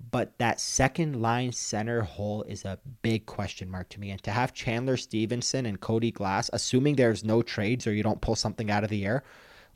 But 0.10 0.38
that 0.40 0.60
second 0.60 1.22
line 1.22 1.52
center 1.52 2.02
hole 2.02 2.44
is 2.44 2.66
a 2.66 2.80
big 3.02 3.26
question 3.26 3.70
mark 3.70 3.90
to 3.90 4.00
me. 4.00 4.10
And 4.12 4.22
to 4.24 4.32
have 4.32 4.54
Chandler 4.54 4.98
Stephenson 4.98 5.66
and 5.66 5.80
Cody 5.80 6.12
Glass, 6.12 6.50
assuming 6.54 6.96
there's 6.96 7.24
no 7.24 7.42
trades 7.42 7.86
or 7.86 7.94
you 7.94 8.04
don't 8.04 8.22
pull 8.22 8.36
something 8.36 8.72
out 8.72 8.84
of 8.84 8.90
the 8.90 9.06
air, 9.06 9.24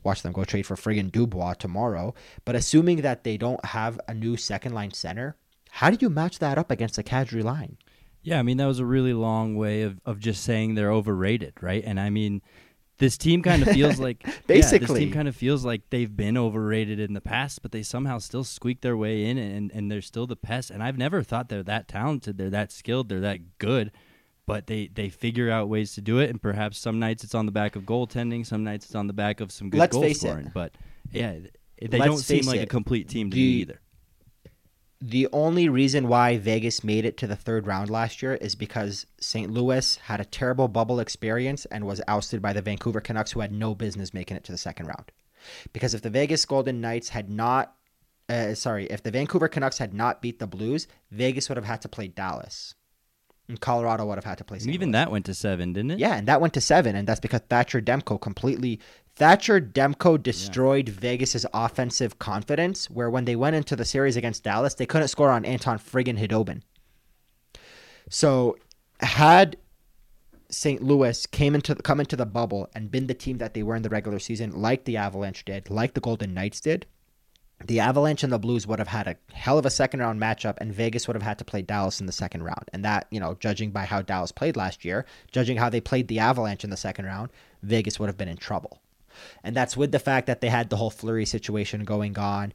watch 0.02 0.22
them 0.22 0.32
go 0.32 0.44
trade 0.44 0.66
for 0.66 0.76
friggin' 0.76 1.12
Dubois 1.12 1.54
tomorrow. 1.54 2.14
But 2.44 2.56
assuming 2.56 3.02
that 3.02 3.24
they 3.24 3.36
don't 3.36 3.64
have 3.64 4.00
a 4.08 4.14
new 4.14 4.36
second 4.36 4.72
line 4.72 4.92
center, 4.92 5.36
how 5.70 5.90
do 5.90 5.98
you 6.00 6.10
match 6.10 6.38
that 6.38 6.58
up 6.58 6.70
against 6.70 6.96
the 6.96 7.04
Kadri 7.04 7.42
line? 7.42 7.76
Yeah, 8.22 8.40
I 8.40 8.42
mean 8.42 8.56
that 8.56 8.66
was 8.66 8.80
a 8.80 8.84
really 8.84 9.12
long 9.12 9.54
way 9.54 9.82
of, 9.82 10.00
of 10.04 10.18
just 10.18 10.42
saying 10.42 10.74
they're 10.74 10.90
overrated, 10.90 11.54
right? 11.60 11.84
And 11.84 12.00
I 12.00 12.10
mean 12.10 12.42
this 12.98 13.18
team 13.18 13.42
kind 13.42 13.62
of 13.62 13.68
feels 13.68 13.98
like 13.98 14.24
basically 14.46 14.56
yeah, 14.56 14.86
this 14.86 14.98
team 14.98 15.12
kind 15.12 15.28
of 15.28 15.36
feels 15.36 15.64
like 15.64 15.82
they've 15.90 16.14
been 16.16 16.36
overrated 16.36 16.98
in 16.98 17.12
the 17.12 17.20
past, 17.20 17.62
but 17.62 17.72
they 17.72 17.82
somehow 17.82 18.18
still 18.18 18.44
squeak 18.44 18.80
their 18.80 18.96
way 18.96 19.24
in, 19.24 19.36
and 19.38 19.70
and 19.72 19.90
they're 19.90 20.00
still 20.02 20.26
the 20.26 20.36
pest. 20.36 20.70
And 20.70 20.82
I've 20.82 20.96
never 20.96 21.22
thought 21.22 21.48
they're 21.48 21.62
that 21.64 21.88
talented, 21.88 22.38
they're 22.38 22.50
that 22.50 22.72
skilled, 22.72 23.08
they're 23.08 23.20
that 23.20 23.58
good, 23.58 23.92
but 24.46 24.66
they 24.66 24.88
they 24.92 25.08
figure 25.08 25.50
out 25.50 25.68
ways 25.68 25.94
to 25.94 26.00
do 26.00 26.18
it. 26.18 26.30
And 26.30 26.40
perhaps 26.40 26.78
some 26.78 26.98
nights 26.98 27.24
it's 27.24 27.34
on 27.34 27.46
the 27.46 27.52
back 27.52 27.76
of 27.76 27.82
goaltending, 27.82 28.46
some 28.46 28.64
nights 28.64 28.86
it's 28.86 28.94
on 28.94 29.06
the 29.06 29.12
back 29.12 29.40
of 29.40 29.52
some 29.52 29.70
good 29.70 29.78
Let's 29.78 29.96
goal 29.96 30.12
scoring. 30.14 30.46
It. 30.46 30.54
But 30.54 30.72
yeah, 31.10 31.34
they 31.80 31.98
Let's 31.98 32.04
don't 32.06 32.18
seem 32.18 32.46
like 32.46 32.60
it. 32.60 32.64
a 32.64 32.66
complete 32.66 33.08
team 33.08 33.30
to 33.30 33.34
the, 33.36 33.42
me 33.42 33.60
either. 33.60 33.80
The 35.00 35.28
only 35.32 35.68
reason 35.68 36.08
why 36.08 36.38
Vegas 36.38 36.82
made 36.82 37.04
it 37.04 37.18
to 37.18 37.26
the 37.26 37.36
third 37.36 37.66
round 37.66 37.90
last 37.90 38.22
year 38.22 38.34
is 38.34 38.54
because 38.54 39.04
St. 39.20 39.50
Louis 39.50 39.96
had 39.96 40.20
a 40.20 40.24
terrible 40.24 40.68
bubble 40.68 41.00
experience 41.00 41.66
and 41.66 41.84
was 41.86 42.00
ousted 42.08 42.40
by 42.40 42.54
the 42.54 42.62
Vancouver 42.62 43.00
Canucks, 43.00 43.32
who 43.32 43.40
had 43.40 43.52
no 43.52 43.74
business 43.74 44.14
making 44.14 44.38
it 44.38 44.44
to 44.44 44.52
the 44.52 44.58
second 44.58 44.86
round. 44.86 45.12
Because 45.72 45.92
if 45.92 46.00
the 46.00 46.10
Vegas 46.10 46.44
Golden 46.46 46.80
Knights 46.80 47.10
had 47.10 47.28
not, 47.28 47.74
uh, 48.30 48.54
sorry, 48.54 48.86
if 48.86 49.02
the 49.02 49.10
Vancouver 49.10 49.48
Canucks 49.48 49.78
had 49.78 49.92
not 49.92 50.22
beat 50.22 50.38
the 50.38 50.46
Blues, 50.46 50.88
Vegas 51.10 51.48
would 51.48 51.56
have 51.56 51.66
had 51.66 51.82
to 51.82 51.88
play 51.88 52.08
Dallas. 52.08 52.74
And 53.48 53.60
Colorado 53.60 54.06
would 54.06 54.16
have 54.16 54.24
had 54.24 54.38
to 54.38 54.44
play. 54.44 54.58
St. 54.58 54.74
Even 54.74 54.88
Louis. 54.88 54.92
that 54.92 55.10
went 55.10 55.26
to 55.26 55.34
seven, 55.34 55.72
didn't 55.74 55.92
it? 55.92 55.98
Yeah, 55.98 56.16
and 56.16 56.26
that 56.26 56.40
went 56.40 56.54
to 56.54 56.60
seven, 56.60 56.96
and 56.96 57.06
that's 57.06 57.20
because 57.20 57.42
Thatcher 57.48 57.80
Demko 57.80 58.20
completely 58.20 58.80
Thatcher 59.16 59.60
Demko 59.60 60.22
destroyed 60.22 60.88
yeah. 60.88 60.94
Vegas's 60.98 61.46
offensive 61.54 62.18
confidence. 62.18 62.90
Where 62.90 63.10
when 63.10 63.24
they 63.24 63.36
went 63.36 63.56
into 63.56 63.74
the 63.74 63.84
series 63.84 64.16
against 64.16 64.44
Dallas, 64.44 64.74
they 64.74 64.86
couldn't 64.86 65.08
score 65.08 65.30
on 65.30 65.44
Anton 65.44 65.78
friggin' 65.78 66.18
Khudobin. 66.18 66.62
So, 68.08 68.56
had 69.00 69.56
St. 70.50 70.82
Louis 70.82 71.26
came 71.26 71.54
into 71.54 71.74
come 71.76 71.98
into 71.98 72.14
the 72.16 72.26
bubble 72.26 72.68
and 72.74 72.90
been 72.90 73.06
the 73.06 73.14
team 73.14 73.38
that 73.38 73.54
they 73.54 73.62
were 73.62 73.74
in 73.74 73.82
the 73.82 73.88
regular 73.88 74.18
season, 74.18 74.52
like 74.52 74.84
the 74.84 74.96
Avalanche 74.96 75.44
did, 75.44 75.70
like 75.70 75.94
the 75.94 76.00
Golden 76.00 76.34
Knights 76.34 76.60
did, 76.60 76.86
the 77.64 77.80
Avalanche 77.80 78.22
and 78.22 78.32
the 78.32 78.38
Blues 78.38 78.66
would 78.66 78.78
have 78.78 78.88
had 78.88 79.08
a 79.08 79.16
hell 79.32 79.58
of 79.58 79.66
a 79.66 79.70
second 79.70 80.00
round 80.00 80.20
matchup, 80.20 80.56
and 80.58 80.74
Vegas 80.74 81.08
would 81.08 81.16
have 81.16 81.22
had 81.22 81.38
to 81.38 81.44
play 81.44 81.62
Dallas 81.62 82.00
in 82.00 82.06
the 82.06 82.12
second 82.12 82.42
round. 82.42 82.68
And 82.72 82.84
that, 82.84 83.06
you 83.10 83.18
know, 83.18 83.34
judging 83.40 83.70
by 83.70 83.86
how 83.86 84.02
Dallas 84.02 84.30
played 84.30 84.56
last 84.56 84.84
year, 84.84 85.06
judging 85.32 85.56
how 85.56 85.70
they 85.70 85.80
played 85.80 86.08
the 86.08 86.18
Avalanche 86.18 86.64
in 86.64 86.70
the 86.70 86.76
second 86.76 87.06
round, 87.06 87.30
Vegas 87.62 87.98
would 87.98 88.08
have 88.08 88.18
been 88.18 88.28
in 88.28 88.36
trouble. 88.36 88.82
And 89.42 89.56
that's 89.56 89.76
with 89.76 89.92
the 89.92 89.98
fact 89.98 90.26
that 90.26 90.40
they 90.40 90.48
had 90.48 90.70
the 90.70 90.76
whole 90.76 90.90
Fleury 90.90 91.24
situation 91.24 91.84
going 91.84 92.18
on. 92.18 92.52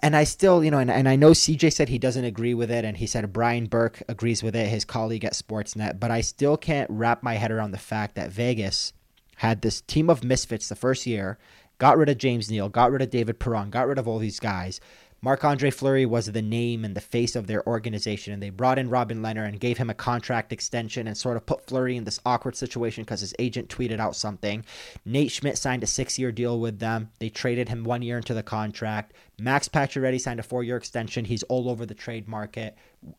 And 0.00 0.16
I 0.16 0.24
still, 0.24 0.64
you 0.64 0.70
know, 0.70 0.78
and, 0.78 0.90
and 0.90 1.08
I 1.08 1.14
know 1.14 1.30
CJ 1.30 1.72
said 1.72 1.88
he 1.88 1.98
doesn't 1.98 2.24
agree 2.24 2.54
with 2.54 2.72
it, 2.72 2.84
and 2.84 2.96
he 2.96 3.06
said 3.06 3.32
Brian 3.32 3.66
Burke 3.66 4.02
agrees 4.08 4.42
with 4.42 4.56
it, 4.56 4.68
his 4.68 4.84
colleague 4.84 5.24
at 5.24 5.34
Sportsnet, 5.34 6.00
but 6.00 6.10
I 6.10 6.22
still 6.22 6.56
can't 6.56 6.90
wrap 6.90 7.22
my 7.22 7.34
head 7.34 7.52
around 7.52 7.70
the 7.70 7.78
fact 7.78 8.16
that 8.16 8.30
Vegas 8.30 8.92
had 9.36 9.62
this 9.62 9.80
team 9.80 10.10
of 10.10 10.24
misfits 10.24 10.68
the 10.68 10.74
first 10.74 11.06
year 11.06 11.38
got 11.82 11.98
rid 11.98 12.08
of 12.08 12.16
James 12.16 12.48
Neal, 12.48 12.68
got 12.68 12.92
rid 12.92 13.02
of 13.02 13.10
David 13.10 13.40
Perron, 13.40 13.68
got 13.68 13.88
rid 13.88 13.98
of 13.98 14.06
all 14.06 14.20
these 14.20 14.38
guys. 14.38 14.80
Marc 15.24 15.44
Andre 15.44 15.70
Fleury 15.70 16.04
was 16.04 16.26
the 16.26 16.42
name 16.42 16.84
and 16.84 16.96
the 16.96 17.00
face 17.00 17.36
of 17.36 17.46
their 17.46 17.64
organization, 17.64 18.32
and 18.32 18.42
they 18.42 18.50
brought 18.50 18.76
in 18.76 18.90
Robin 18.90 19.22
Lehner 19.22 19.46
and 19.46 19.60
gave 19.60 19.78
him 19.78 19.88
a 19.88 19.94
contract 19.94 20.52
extension 20.52 21.06
and 21.06 21.16
sort 21.16 21.36
of 21.36 21.46
put 21.46 21.64
Fleury 21.64 21.96
in 21.96 22.02
this 22.02 22.18
awkward 22.26 22.56
situation 22.56 23.04
because 23.04 23.20
his 23.20 23.32
agent 23.38 23.68
tweeted 23.68 24.00
out 24.00 24.16
something. 24.16 24.64
Nate 25.04 25.30
Schmidt 25.30 25.56
signed 25.56 25.84
a 25.84 25.86
six 25.86 26.18
year 26.18 26.32
deal 26.32 26.58
with 26.58 26.80
them. 26.80 27.08
They 27.20 27.28
traded 27.28 27.68
him 27.68 27.84
one 27.84 28.02
year 28.02 28.16
into 28.16 28.34
the 28.34 28.42
contract. 28.42 29.12
Max 29.38 29.68
Pacioretty 29.68 30.20
signed 30.20 30.40
a 30.40 30.42
four 30.42 30.64
year 30.64 30.76
extension. 30.76 31.24
He's 31.24 31.44
all 31.44 31.70
over 31.70 31.86
the 31.86 31.94
trade 31.94 32.26
market. 32.26 32.76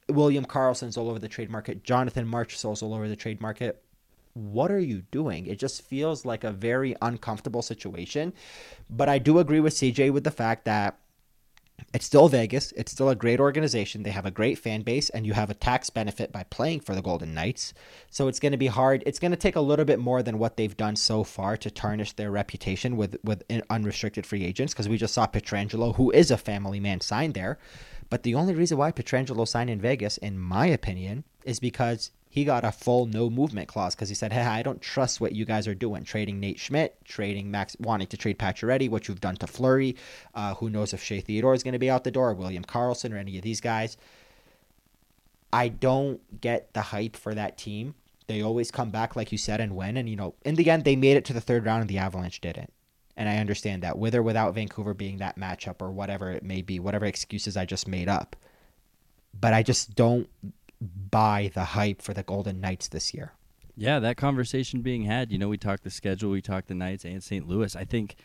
William 0.10 0.44
Karlsson's 0.44 0.98
all 0.98 1.10
over 1.10 1.20
the 1.20 1.30
trade 1.30 1.50
market. 1.50 1.86
Jonathan 1.86 2.28
Marchessault's 2.28 2.84
all 2.84 2.94
over 2.94 3.08
the 3.08 3.16
trade 3.16 3.40
market 3.40 3.82
what 4.36 4.72
are 4.72 4.80
you 4.80 5.04
doing? 5.12 5.46
It 5.46 5.60
just 5.60 5.84
feels 5.84 6.26
like 6.26 6.44
a 6.44 6.52
very 6.52 6.96
uncomfortable 7.04 7.62
situation. 7.62 8.34
But 8.90 9.08
I 9.08 9.20
do 9.20 9.38
agree 9.38 9.60
with 9.60 9.76
CJ 9.76 10.12
with 10.12 10.24
the 10.24 10.32
fact 10.32 10.66
that 10.66 10.98
it's 11.94 12.06
still 12.06 12.28
Vegas. 12.28 12.72
It's 12.74 12.92
still 12.92 13.10
a 13.10 13.16
great 13.16 13.40
organization. 13.40 14.04
They 14.04 14.12
have 14.12 14.26
a 14.26 14.32
great 14.32 14.58
fan 14.58 14.82
base, 14.82 15.10
and 15.10 15.26
you 15.26 15.34
have 15.34 15.50
a 15.50 15.54
tax 15.56 15.90
benefit 15.90 16.32
by 16.32 16.44
playing 16.44 16.82
for 16.82 16.96
the 16.96 17.02
Golden 17.02 17.34
Knights. 17.34 17.74
So 18.10 18.28
it's 18.28 18.40
going 18.40 18.52
to 18.52 18.58
be 18.58 18.68
hard. 18.68 19.04
It's 19.06 19.20
going 19.20 19.32
to 19.32 19.38
take 19.38 19.56
a 19.56 19.62
little 19.62 19.86
bit 19.86 20.00
more 20.00 20.24
than 20.24 20.40
what 20.40 20.58
they've 20.58 20.76
done 20.76 20.96
so 20.96 21.24
far 21.24 21.58
to 21.58 21.70
tarnish 21.70 22.14
their 22.14 22.32
reputation 22.32 22.98
with 22.98 23.18
with 23.24 23.44
unrestricted 23.70 24.26
free 24.26 24.44
agents. 24.44 24.74
Because 24.74 24.90
we 24.90 24.98
just 24.98 25.14
saw 25.14 25.28
Pietrangelo, 25.28 25.96
who 25.96 26.12
is 26.12 26.32
a 26.32 26.38
family 26.38 26.80
man, 26.80 27.02
signed 27.02 27.34
there. 27.34 27.60
But 28.10 28.24
the 28.24 28.36
only 28.36 28.54
reason 28.54 28.78
why 28.78 28.92
Pietrangelo 28.92 29.48
signed 29.48 29.70
in 29.70 29.82
Vegas, 29.82 30.18
in 30.18 30.38
my 30.38 30.68
opinion, 30.68 31.24
is 31.46 31.60
because 31.60 32.12
he 32.34 32.46
got 32.46 32.66
a 32.66 32.72
full 32.72 33.06
no 33.06 33.30
movement 33.30 33.68
clause 33.68 33.94
because 33.94 34.10
he 34.10 34.16
said, 34.16 34.34
"Hey, 34.34 34.42
I 34.42 34.64
don't 34.64 34.82
trust 34.82 35.22
what 35.22 35.34
you 35.34 35.46
guys 35.46 35.68
are 35.68 35.76
doing, 35.76 36.04
trading 36.04 36.40
Nate 36.40 36.58
Schmidt, 36.58 36.98
trading 37.06 37.52
Max, 37.52 37.78
wanting 37.80 38.08
to 38.08 38.18
trade 38.18 38.40
Pacioretty, 38.40 38.90
what 38.90 39.08
you've 39.08 39.22
done 39.22 39.36
to 39.36 39.46
Fleury. 39.46 39.96
Uh, 40.34 40.56
who 40.56 40.68
knows 40.68 40.94
if 40.94 41.04
Shea 41.04 41.22
Theodore 41.22 41.54
is 41.54 41.62
going 41.62 41.74
to 41.74 41.80
be 41.80 41.92
out 41.92 42.04
the 42.04 42.10
door, 42.10 42.34
William 42.34 42.64
Karlsson, 42.64 43.14
or 43.14 43.18
any 43.18 43.38
of 43.38 43.44
these 43.44 43.62
guys." 43.62 43.98
I 45.54 45.68
don't 45.68 46.42
get 46.42 46.74
the 46.74 46.82
hype 46.82 47.16
for 47.16 47.36
that 47.36 47.56
team. 47.56 47.94
They 48.26 48.42
always 48.42 48.72
come 48.72 48.90
back, 48.90 49.16
like 49.16 49.32
you 49.32 49.38
said, 49.38 49.62
and 49.62 49.76
win. 49.76 49.96
And 49.96 50.10
you 50.10 50.16
know, 50.16 50.34
in 50.44 50.56
the 50.56 50.72
end, 50.72 50.86
they 50.86 50.96
made 50.96 51.18
it 51.18 51.26
to 51.26 51.34
the 51.34 51.42
third 51.42 51.68
round, 51.68 51.82
and 51.82 51.90
the 51.90 52.00
Avalanche 52.00 52.42
didn't. 52.42 52.74
And 53.16 53.30
I 53.30 53.38
understand 53.38 53.84
that, 53.84 54.00
with 54.00 54.16
or 54.16 54.24
without 54.24 54.56
Vancouver 54.56 54.96
being 54.96 55.18
that 55.18 55.38
matchup 55.38 55.84
or 55.84 55.92
whatever 55.92 56.32
it 56.32 56.42
may 56.42 56.64
be, 56.64 56.80
whatever 56.80 57.06
excuses 57.06 57.56
I 57.56 57.66
just 57.66 57.88
made 57.88 58.10
up. 58.10 58.36
But 59.40 59.54
I 59.54 59.62
just 59.62 59.94
don't 59.94 60.28
buy 60.84 61.52
the 61.54 61.64
hype 61.64 62.02
for 62.02 62.14
the 62.14 62.24
Golden 62.24 62.60
Knights 62.60 62.88
this 62.88 63.14
year. 63.14 63.34
Yeah, 63.76 64.00
that 64.00 64.18
conversation 64.18 64.82
being 64.82 65.04
had. 65.04 65.32
You 65.32 65.38
know, 65.38 65.50
we 65.50 65.58
talked 65.58 65.84
the 65.84 65.90
schedule, 65.90 66.32
we 66.32 66.42
talked 66.42 66.68
the 66.68 66.76
Knights 66.76 67.06
and 67.06 67.24
St. 67.24 67.48
Louis. 67.48 67.76
I 67.76 67.86
think, 67.86 68.16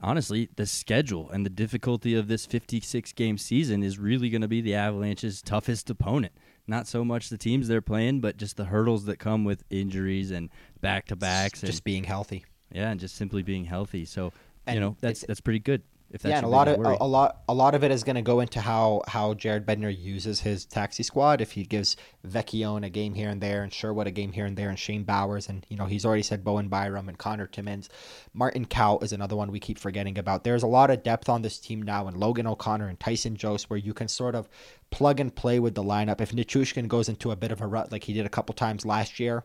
honestly, 0.00 0.48
the 0.56 0.66
schedule 0.66 1.28
and 1.30 1.44
the 1.44 1.50
difficulty 1.50 2.14
of 2.14 2.28
this 2.28 2.46
56 2.46 3.12
game 3.12 3.36
season 3.36 3.82
is 3.82 3.98
really 3.98 4.30
going 4.30 4.42
to 4.42 4.48
be 4.48 4.60
the 4.60 4.74
Avalanche's 4.74 5.42
toughest 5.42 5.90
opponent. 5.90 6.32
Not 6.66 6.86
so 6.86 7.04
much 7.04 7.28
the 7.28 7.38
teams 7.38 7.68
they're 7.68 7.80
playing, 7.82 8.20
but 8.20 8.36
just 8.36 8.56
the 8.56 8.66
hurdles 8.66 9.04
that 9.06 9.18
come 9.18 9.44
with 9.44 9.64
injuries 9.70 10.30
and 10.30 10.50
back 10.80 11.06
to 11.06 11.16
backs. 11.16 11.60
Just 11.60 11.84
being 11.84 12.04
healthy. 12.04 12.44
Yeah, 12.70 12.90
and 12.90 13.00
just 13.00 13.16
simply 13.16 13.42
being 13.42 13.64
healthy. 13.64 14.04
So, 14.04 14.32
and 14.66 14.74
you 14.74 14.80
know, 14.80 14.96
that's 15.00 15.22
that's 15.22 15.40
pretty 15.40 15.60
good. 15.60 15.82
If 16.10 16.22
that's 16.22 16.30
yeah, 16.30 16.38
and 16.38 16.46
a 16.46 16.48
lot 16.48 16.68
of 16.68 16.80
a, 16.80 16.96
a, 17.02 17.06
lot 17.06 17.42
a 17.48 17.54
lot 17.54 17.74
of 17.74 17.84
it 17.84 17.90
is 17.90 18.02
going 18.02 18.16
to 18.16 18.22
go 18.22 18.40
into 18.40 18.62
how 18.62 19.02
how 19.06 19.34
Jared 19.34 19.66
Bednar 19.66 19.94
uses 19.94 20.40
his 20.40 20.64
taxi 20.64 21.02
squad. 21.02 21.42
If 21.42 21.52
he 21.52 21.64
gives 21.64 21.96
Vecchione 22.26 22.86
a 22.86 22.88
game 22.88 23.12
here 23.12 23.28
and 23.28 23.42
there, 23.42 23.62
and 23.62 23.70
Sherwood 23.70 24.06
a 24.06 24.10
game 24.10 24.32
here 24.32 24.46
and 24.46 24.56
there, 24.56 24.70
and 24.70 24.78
Shane 24.78 25.04
Bowers, 25.04 25.50
and 25.50 25.66
you 25.68 25.76
know 25.76 25.84
he's 25.84 26.06
already 26.06 26.22
said 26.22 26.42
Bowen 26.42 26.68
Byram 26.68 27.10
and 27.10 27.18
Connor 27.18 27.46
Timmins, 27.46 27.90
Martin 28.32 28.64
Kaut 28.64 29.02
is 29.02 29.12
another 29.12 29.36
one 29.36 29.52
we 29.52 29.60
keep 29.60 29.78
forgetting 29.78 30.16
about. 30.16 30.44
There's 30.44 30.62
a 30.62 30.66
lot 30.66 30.90
of 30.90 31.02
depth 31.02 31.28
on 31.28 31.42
this 31.42 31.58
team 31.58 31.82
now, 31.82 32.06
and 32.06 32.16
Logan 32.16 32.46
O'Connor 32.46 32.88
and 32.88 32.98
Tyson 32.98 33.36
Jost, 33.36 33.68
where 33.68 33.78
you 33.78 33.92
can 33.92 34.08
sort 34.08 34.34
of 34.34 34.48
plug 34.90 35.20
and 35.20 35.34
play 35.34 35.60
with 35.60 35.74
the 35.74 35.84
lineup. 35.84 36.22
If 36.22 36.32
Nichushkin 36.32 36.88
goes 36.88 37.10
into 37.10 37.32
a 37.32 37.36
bit 37.36 37.52
of 37.52 37.60
a 37.60 37.66
rut 37.66 37.92
like 37.92 38.04
he 38.04 38.14
did 38.14 38.24
a 38.24 38.30
couple 38.30 38.54
times 38.54 38.86
last 38.86 39.20
year, 39.20 39.44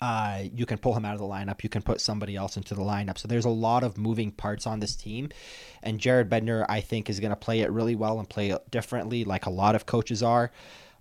uh, 0.00 0.42
you 0.52 0.66
can 0.66 0.78
pull 0.78 0.94
him 0.94 1.04
out 1.04 1.14
of 1.14 1.20
the 1.20 1.26
lineup. 1.26 1.62
You 1.62 1.68
can 1.68 1.82
put 1.82 2.00
somebody 2.00 2.36
else 2.36 2.56
into 2.56 2.74
the 2.74 2.82
lineup. 2.82 3.18
So 3.18 3.28
there's 3.28 3.44
a 3.44 3.50
lot 3.50 3.82
of 3.84 3.98
moving 3.98 4.30
parts 4.30 4.66
on 4.66 4.80
this 4.80 4.96
team. 4.96 5.28
And 5.82 5.98
Jared 5.98 6.28
Bednar, 6.28 6.66
I 6.68 6.80
think, 6.80 7.08
is 7.10 7.20
going 7.20 7.30
to 7.30 7.36
play 7.36 7.60
it 7.60 7.70
really 7.70 7.94
well 7.94 8.18
and 8.18 8.28
play 8.28 8.50
it 8.50 8.70
differently, 8.70 9.24
like 9.24 9.46
a 9.46 9.50
lot 9.50 9.74
of 9.74 9.86
coaches 9.86 10.22
are. 10.22 10.50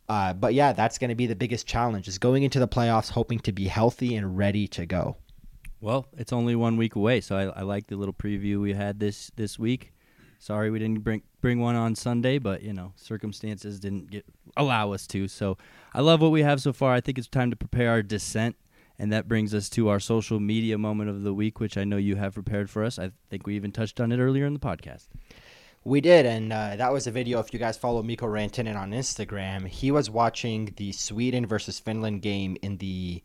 Uh, 0.10 0.34
but 0.34 0.54
yeah, 0.54 0.74
that's 0.74 0.98
going 0.98 1.10
to 1.10 1.16
be 1.16 1.28
the 1.28 1.36
biggest 1.36 1.68
challenge 1.68 2.08
is 2.08 2.18
going 2.18 2.44
into 2.44 2.60
the 2.60 2.68
playoffs, 2.68 3.10
hoping 3.12 3.40
to 3.40 3.52
be 3.52 3.68
healthy 3.68 4.16
and 4.16 4.38
ready 4.38 4.68
to 4.68 4.86
go. 4.86 5.18
Well, 5.82 6.08
it's 6.18 6.34
only 6.34 6.56
one 6.56 6.78
week 6.78 6.96
away, 6.96 7.22
so 7.22 7.36
I, 7.36 7.60
I 7.60 7.62
like 7.62 7.88
the 7.88 7.98
little 7.98 8.14
preview 8.14 8.60
we 8.62 8.74
had 8.74 9.00
this 9.00 9.32
this 9.36 9.60
week. 9.60 9.94
Sorry 10.40 10.70
we 10.70 10.80
didn't 10.80 11.04
bring 11.04 11.24
bring 11.42 11.60
one 11.60 11.76
on 11.76 11.96
Sunday, 11.96 12.38
but 12.38 12.62
you 12.62 12.74
know 12.74 12.94
circumstances 12.96 13.80
didn't 13.80 14.10
get 14.10 14.26
allow 14.56 14.92
us 14.92 15.06
to. 15.08 15.28
So 15.28 15.58
I 15.94 16.02
love 16.02 16.22
what 16.22 16.32
we 16.32 16.42
have 16.42 16.62
so 16.62 16.74
far. 16.74 16.94
I 16.94 17.02
think 17.02 17.18
it's 17.18 17.28
time 17.28 17.50
to 17.52 17.56
prepare 17.56 17.92
our 17.92 18.02
descent 18.02 18.56
And 19.00 19.12
that 19.12 19.28
brings 19.28 19.54
us 19.54 19.70
to 19.70 19.90
our 19.90 20.00
social 20.00 20.40
media 20.40 20.78
moment 20.78 21.10
of 21.10 21.24
the 21.24 21.34
week, 21.34 21.60
which 21.60 21.78
I 21.78 21.84
know 21.84 21.98
you 21.98 22.16
have 22.16 22.34
prepared 22.34 22.70
for 22.70 22.84
us. 22.84 22.98
I 22.98 23.12
think 23.30 23.46
we 23.46 23.56
even 23.56 23.72
touched 23.72 24.00
on 24.00 24.12
it 24.12 24.18
earlier 24.20 24.46
in 24.46 24.54
the 24.54 24.60
podcast. 24.60 25.08
We 25.84 26.02
did, 26.02 26.26
and 26.26 26.52
uh, 26.52 26.76
that 26.76 26.92
was 26.92 27.08
a 27.08 27.12
video. 27.12 27.40
If 27.40 27.54
you 27.54 27.60
guys 27.60 27.78
follow 27.78 28.04
Mikko 28.04 28.26
Rantanen 28.26 28.76
on 28.76 28.92
Instagram, 28.92 29.68
he 29.68 29.92
was 29.92 30.10
watching 30.10 30.74
the 30.76 30.92
Sweden 30.92 31.46
versus 31.46 31.80
Finland 31.80 32.22
game 32.22 32.58
in 32.62 32.78
the 32.78 33.24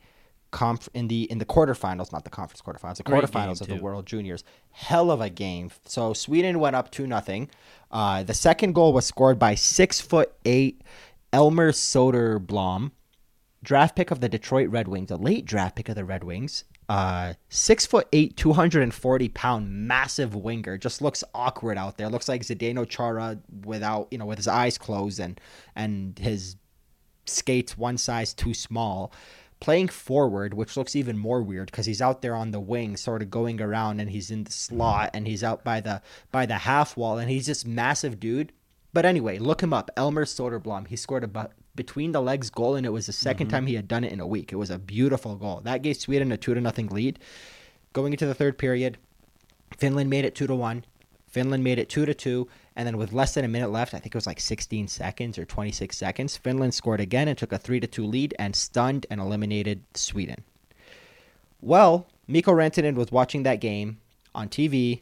conf- 0.52 0.88
in 0.94 1.08
the 1.08 1.22
in 1.24 1.38
the 1.38 1.44
quarterfinals, 1.44 2.12
not 2.12 2.22
the 2.22 2.30
conference 2.30 2.62
quarterfinals, 2.62 2.98
the 2.98 3.02
Great 3.02 3.24
quarterfinals 3.24 3.60
of 3.60 3.66
the. 3.66 3.76
World 3.76 4.06
Juniors. 4.06 4.44
Hell 4.70 5.10
of 5.10 5.20
a 5.20 5.28
game. 5.28 5.70
So 5.86 6.12
Sweden 6.12 6.60
went 6.60 6.76
up 6.76 6.92
two 6.92 7.06
nothing. 7.08 7.50
Uh, 7.90 8.22
the 8.22 8.34
second 8.34 8.74
goal 8.74 8.92
was 8.92 9.06
scored 9.06 9.38
by 9.40 9.56
six 9.56 10.00
foot 10.00 10.32
eight 10.44 10.82
Elmer 11.32 11.72
Soderblom, 11.72 12.92
draft 13.62 13.96
pick 13.96 14.10
of 14.10 14.20
the 14.20 14.28
Detroit 14.28 14.68
Red 14.68 14.88
Wings, 14.88 15.10
a 15.10 15.16
late 15.16 15.44
draft 15.44 15.76
pick 15.76 15.88
of 15.88 15.94
the 15.94 16.04
Red 16.04 16.24
Wings. 16.24 16.64
Uh, 16.88 17.34
six 17.48 17.86
foot 17.86 18.08
eight, 18.12 18.36
two 18.36 18.52
hundred 18.52 18.82
and 18.82 18.92
forty 18.92 19.28
pound, 19.28 19.70
massive 19.70 20.34
winger. 20.34 20.76
Just 20.76 21.00
looks 21.00 21.24
awkward 21.34 21.78
out 21.78 21.96
there. 21.96 22.08
Looks 22.08 22.28
like 22.28 22.42
Zdeno 22.42 22.88
Chara 22.88 23.38
without, 23.64 24.08
you 24.10 24.18
know, 24.18 24.26
with 24.26 24.38
his 24.38 24.48
eyes 24.48 24.78
closed 24.78 25.20
and 25.20 25.40
and 25.74 26.18
his 26.18 26.56
skates 27.24 27.78
one 27.78 27.98
size 27.98 28.34
too 28.34 28.52
small. 28.52 29.12
Playing 29.60 29.86
forward, 29.86 30.54
which 30.54 30.76
looks 30.76 30.96
even 30.96 31.16
more 31.16 31.40
weird 31.40 31.70
because 31.70 31.86
he's 31.86 32.02
out 32.02 32.20
there 32.20 32.34
on 32.34 32.50
the 32.50 32.58
wing, 32.58 32.96
sort 32.96 33.22
of 33.22 33.30
going 33.30 33.60
around, 33.60 34.00
and 34.00 34.10
he's 34.10 34.32
in 34.32 34.42
the 34.42 34.50
slot, 34.50 35.10
and 35.14 35.24
he's 35.28 35.44
out 35.44 35.62
by 35.62 35.80
the 35.80 36.02
by 36.32 36.46
the 36.46 36.58
half 36.58 36.96
wall, 36.96 37.16
and 37.16 37.30
he's 37.30 37.46
this 37.46 37.64
massive 37.64 38.18
dude. 38.18 38.52
But 38.92 39.04
anyway, 39.04 39.38
look 39.38 39.62
him 39.62 39.72
up, 39.72 39.88
Elmer 39.96 40.24
Soderblom. 40.24 40.88
He 40.88 40.96
scored 40.96 41.22
a 41.22 41.28
between 41.74 42.12
the 42.12 42.20
legs 42.20 42.50
goal, 42.50 42.76
and 42.76 42.86
it 42.86 42.90
was 42.90 43.06
the 43.06 43.12
2nd 43.12 43.34
mm-hmm. 43.34 43.48
time 43.48 43.66
he 43.66 43.74
had 43.74 43.88
done 43.88 44.04
it 44.04 44.12
in 44.12 44.20
a 44.20 44.26
week. 44.26 44.52
It 44.52 44.56
was 44.56 44.70
a 44.70 44.78
beautiful 44.78 45.36
goal. 45.36 45.60
That 45.64 45.82
gave 45.82 45.96
Sweden 45.96 46.32
a 46.32 46.36
two 46.36 46.54
to 46.54 46.60
nothing 46.60 46.88
lead. 46.88 47.18
Going 47.92 48.12
into 48.12 48.26
the 48.26 48.34
third 48.34 48.58
period, 48.58 48.98
Finland 49.76 50.10
made 50.10 50.24
it 50.24 50.34
two 50.34 50.46
to 50.46 50.54
one. 50.54 50.84
Finland 51.28 51.64
made 51.64 51.78
it 51.78 51.88
two 51.88 52.04
to 52.04 52.12
two, 52.12 52.46
and 52.76 52.86
then 52.86 52.98
with 52.98 53.12
less 53.12 53.34
than 53.34 53.44
a 53.44 53.48
minute 53.48 53.70
left, 53.70 53.94
I 53.94 53.98
think 53.98 54.14
it 54.14 54.18
was 54.18 54.26
like 54.26 54.38
16 54.38 54.88
seconds 54.88 55.38
or 55.38 55.46
26 55.46 55.96
seconds, 55.96 56.36
Finland 56.36 56.74
scored 56.74 57.00
again 57.00 57.26
and 57.26 57.38
took 57.38 57.52
a 57.52 57.58
three 57.58 57.80
to 57.80 57.86
two 57.86 58.04
lead 58.04 58.34
and 58.38 58.54
stunned 58.54 59.06
and 59.10 59.18
eliminated 59.20 59.82
Sweden. 59.94 60.44
Well, 61.62 62.06
Mikko 62.26 62.52
Rantanen 62.52 62.96
was 62.96 63.10
watching 63.10 63.44
that 63.44 63.60
game 63.60 63.98
on 64.34 64.48
TV. 64.48 65.00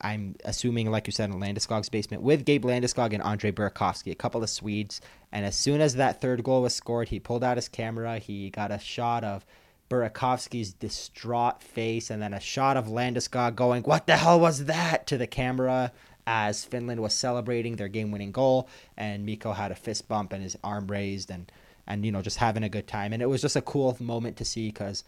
I'm 0.00 0.36
assuming, 0.44 0.90
like 0.90 1.06
you 1.06 1.12
said, 1.12 1.30
in 1.30 1.40
Landeskog's 1.40 1.88
basement 1.88 2.22
with 2.22 2.44
Gabe 2.44 2.64
Landeskog 2.64 3.12
and 3.12 3.22
Andre 3.22 3.50
Burakovsky, 3.50 4.12
a 4.12 4.16
couple 4.16 4.42
of 4.42 4.50
Swedes. 4.50 5.00
And 5.32 5.44
as 5.44 5.56
soon 5.56 5.80
as 5.80 5.94
that 5.94 6.20
third 6.20 6.44
goal 6.44 6.62
was 6.62 6.74
scored, 6.74 7.08
he 7.08 7.20
pulled 7.20 7.44
out 7.44 7.56
his 7.56 7.68
camera. 7.68 8.18
He 8.18 8.50
got 8.50 8.70
a 8.70 8.78
shot 8.78 9.24
of 9.24 9.44
Burakovsky's 9.88 10.72
distraught 10.72 11.62
face 11.62 12.10
and 12.10 12.20
then 12.20 12.34
a 12.34 12.40
shot 12.40 12.76
of 12.76 12.86
Landeskog 12.86 13.54
going, 13.54 13.82
What 13.84 14.06
the 14.06 14.16
hell 14.16 14.40
was 14.40 14.64
that? 14.66 15.06
to 15.06 15.18
the 15.18 15.26
camera 15.26 15.92
as 16.26 16.64
Finland 16.64 17.00
was 17.00 17.14
celebrating 17.14 17.76
their 17.76 17.88
game 17.88 18.10
winning 18.10 18.32
goal. 18.32 18.68
And 18.96 19.24
Mikko 19.24 19.52
had 19.52 19.70
a 19.70 19.76
fist 19.76 20.08
bump 20.08 20.32
and 20.32 20.42
his 20.42 20.56
arm 20.64 20.88
raised 20.88 21.30
and, 21.30 21.50
and 21.86 22.04
you 22.04 22.12
know, 22.12 22.22
just 22.22 22.38
having 22.38 22.64
a 22.64 22.68
good 22.68 22.86
time. 22.86 23.12
And 23.12 23.22
it 23.22 23.26
was 23.26 23.40
just 23.42 23.56
a 23.56 23.62
cool 23.62 23.96
moment 24.00 24.36
to 24.38 24.44
see 24.44 24.68
because. 24.68 25.04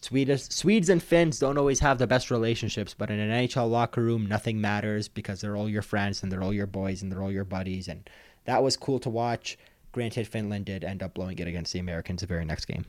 Swedes, 0.00 0.54
Swedes 0.54 0.88
and 0.88 1.02
Finns 1.02 1.38
don't 1.38 1.58
always 1.58 1.80
have 1.80 1.98
the 1.98 2.06
best 2.06 2.30
relationships, 2.30 2.94
but 2.96 3.10
in 3.10 3.18
an 3.18 3.46
NHL 3.46 3.70
locker 3.70 4.02
room, 4.02 4.26
nothing 4.26 4.60
matters 4.60 5.08
because 5.08 5.40
they're 5.40 5.56
all 5.56 5.68
your 5.68 5.82
friends 5.82 6.22
and 6.22 6.32
they're 6.32 6.42
all 6.42 6.54
your 6.54 6.66
boys 6.66 7.02
and 7.02 7.12
they're 7.12 7.22
all 7.22 7.32
your 7.32 7.44
buddies. 7.44 7.88
And 7.88 8.08
that 8.44 8.62
was 8.62 8.76
cool 8.76 8.98
to 9.00 9.10
watch. 9.10 9.58
Granted, 9.92 10.26
Finland 10.26 10.64
did 10.64 10.84
end 10.84 11.02
up 11.02 11.14
blowing 11.14 11.38
it 11.38 11.46
against 11.46 11.72
the 11.72 11.80
Americans 11.80 12.20
the 12.20 12.26
very 12.26 12.44
next 12.44 12.66
game. 12.66 12.86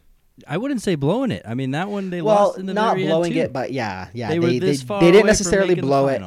I 0.48 0.58
wouldn't 0.58 0.82
say 0.82 0.96
blowing 0.96 1.32
it. 1.32 1.44
I 1.46 1.54
mean, 1.54 1.72
that 1.72 1.90
one 1.90 2.10
they 2.10 2.22
well, 2.22 2.48
lost 2.48 2.60
in 2.60 2.66
the 2.66 2.74
not 2.74 2.96
blowing 2.96 3.36
it, 3.36 3.52
but 3.52 3.72
yeah, 3.72 4.08
yeah, 4.14 4.30
they, 4.30 4.40
they, 4.40 4.60
they, 4.60 4.76
they 4.76 5.12
didn't 5.12 5.26
necessarily 5.26 5.76
blow 5.76 6.08
it. 6.08 6.22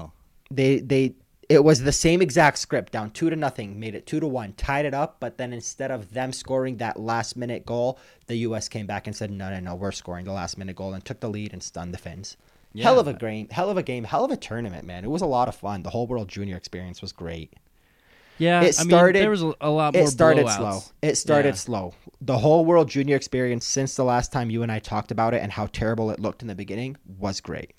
They 0.51 0.81
they 0.81 1.15
it 1.49 1.63
was 1.65 1.83
the 1.83 1.93
same 1.93 2.23
exact 2.23 2.59
script, 2.59 2.93
down 2.93 3.11
two 3.11 3.31
to 3.31 3.37
nothing, 3.37 3.79
made 3.81 3.95
it 3.95 4.07
two 4.07 4.21
to 4.21 4.27
one, 4.27 4.53
tied 4.55 4.85
it 4.87 4.95
up. 4.95 5.17
But 5.21 5.39
then 5.39 5.53
instead 5.53 5.91
of 5.91 6.13
them 6.15 6.33
scoring 6.33 6.77
that 6.79 6.99
last 6.99 7.37
minute 7.37 7.65
goal, 7.67 7.99
the 8.27 8.37
U.S. 8.37 8.69
came 8.69 8.87
back 8.87 9.07
and 9.07 9.15
said, 9.15 9.31
"No, 9.31 9.51
no, 9.51 9.61
no, 9.61 9.75
we're 9.75 9.93
scoring 9.93 10.25
the 10.25 10.33
last 10.33 10.57
minute 10.59 10.77
goal," 10.77 10.95
and 10.95 11.05
took 11.05 11.21
the 11.21 11.29
lead 11.29 11.53
and 11.53 11.63
stunned 11.63 11.93
the 11.95 11.99
Finns. 11.99 12.37
Yeah. 12.73 12.85
Hell 12.85 12.99
of 12.99 13.07
a 13.07 13.13
game, 13.15 13.49
hell 13.51 13.71
of 13.71 13.77
a 13.77 13.83
game, 13.83 14.03
hell 14.05 14.25
of 14.25 14.31
a 14.33 14.37
tournament, 14.37 14.85
man. 14.85 15.05
It 15.05 15.11
was 15.11 15.23
a 15.23 15.27
lot 15.27 15.47
of 15.49 15.55
fun. 15.55 15.83
The 15.85 15.91
whole 15.91 16.07
World 16.09 16.29
Junior 16.29 16.57
experience 16.57 17.01
was 17.01 17.13
great. 17.13 17.53
Yeah, 18.37 18.63
It 18.63 18.75
I 18.81 18.83
mean, 18.83 18.91
started- 18.91 19.23
there 19.23 19.31
was 19.31 19.43
a, 19.45 19.53
a 19.61 19.71
lot 19.71 19.95
more. 19.95 20.03
It 20.03 20.09
started 20.09 20.47
blowouts. 20.47 20.57
slow. 20.57 20.81
It 21.03 21.15
started 21.17 21.51
Yeah. 21.51 21.55
slow. 21.55 21.95
The 22.21 22.39
whole 22.39 22.65
World 22.65 22.89
Junior 22.89 23.15
experience 23.15 23.65
since 23.65 23.95
the 23.95 24.03
last 24.03 24.33
time 24.33 24.51
you 24.51 24.65
and 24.65 24.73
I 24.73 24.81
talked 24.81 25.13
about 25.13 25.35
it 25.35 25.43
and 25.43 25.53
how 25.53 25.67
terrible 25.67 26.11
it 26.11 26.19
looked 26.19 26.43
in 26.43 26.49
the 26.49 26.57
beginning 26.57 26.97
was 27.19 27.41
great. 27.41 27.75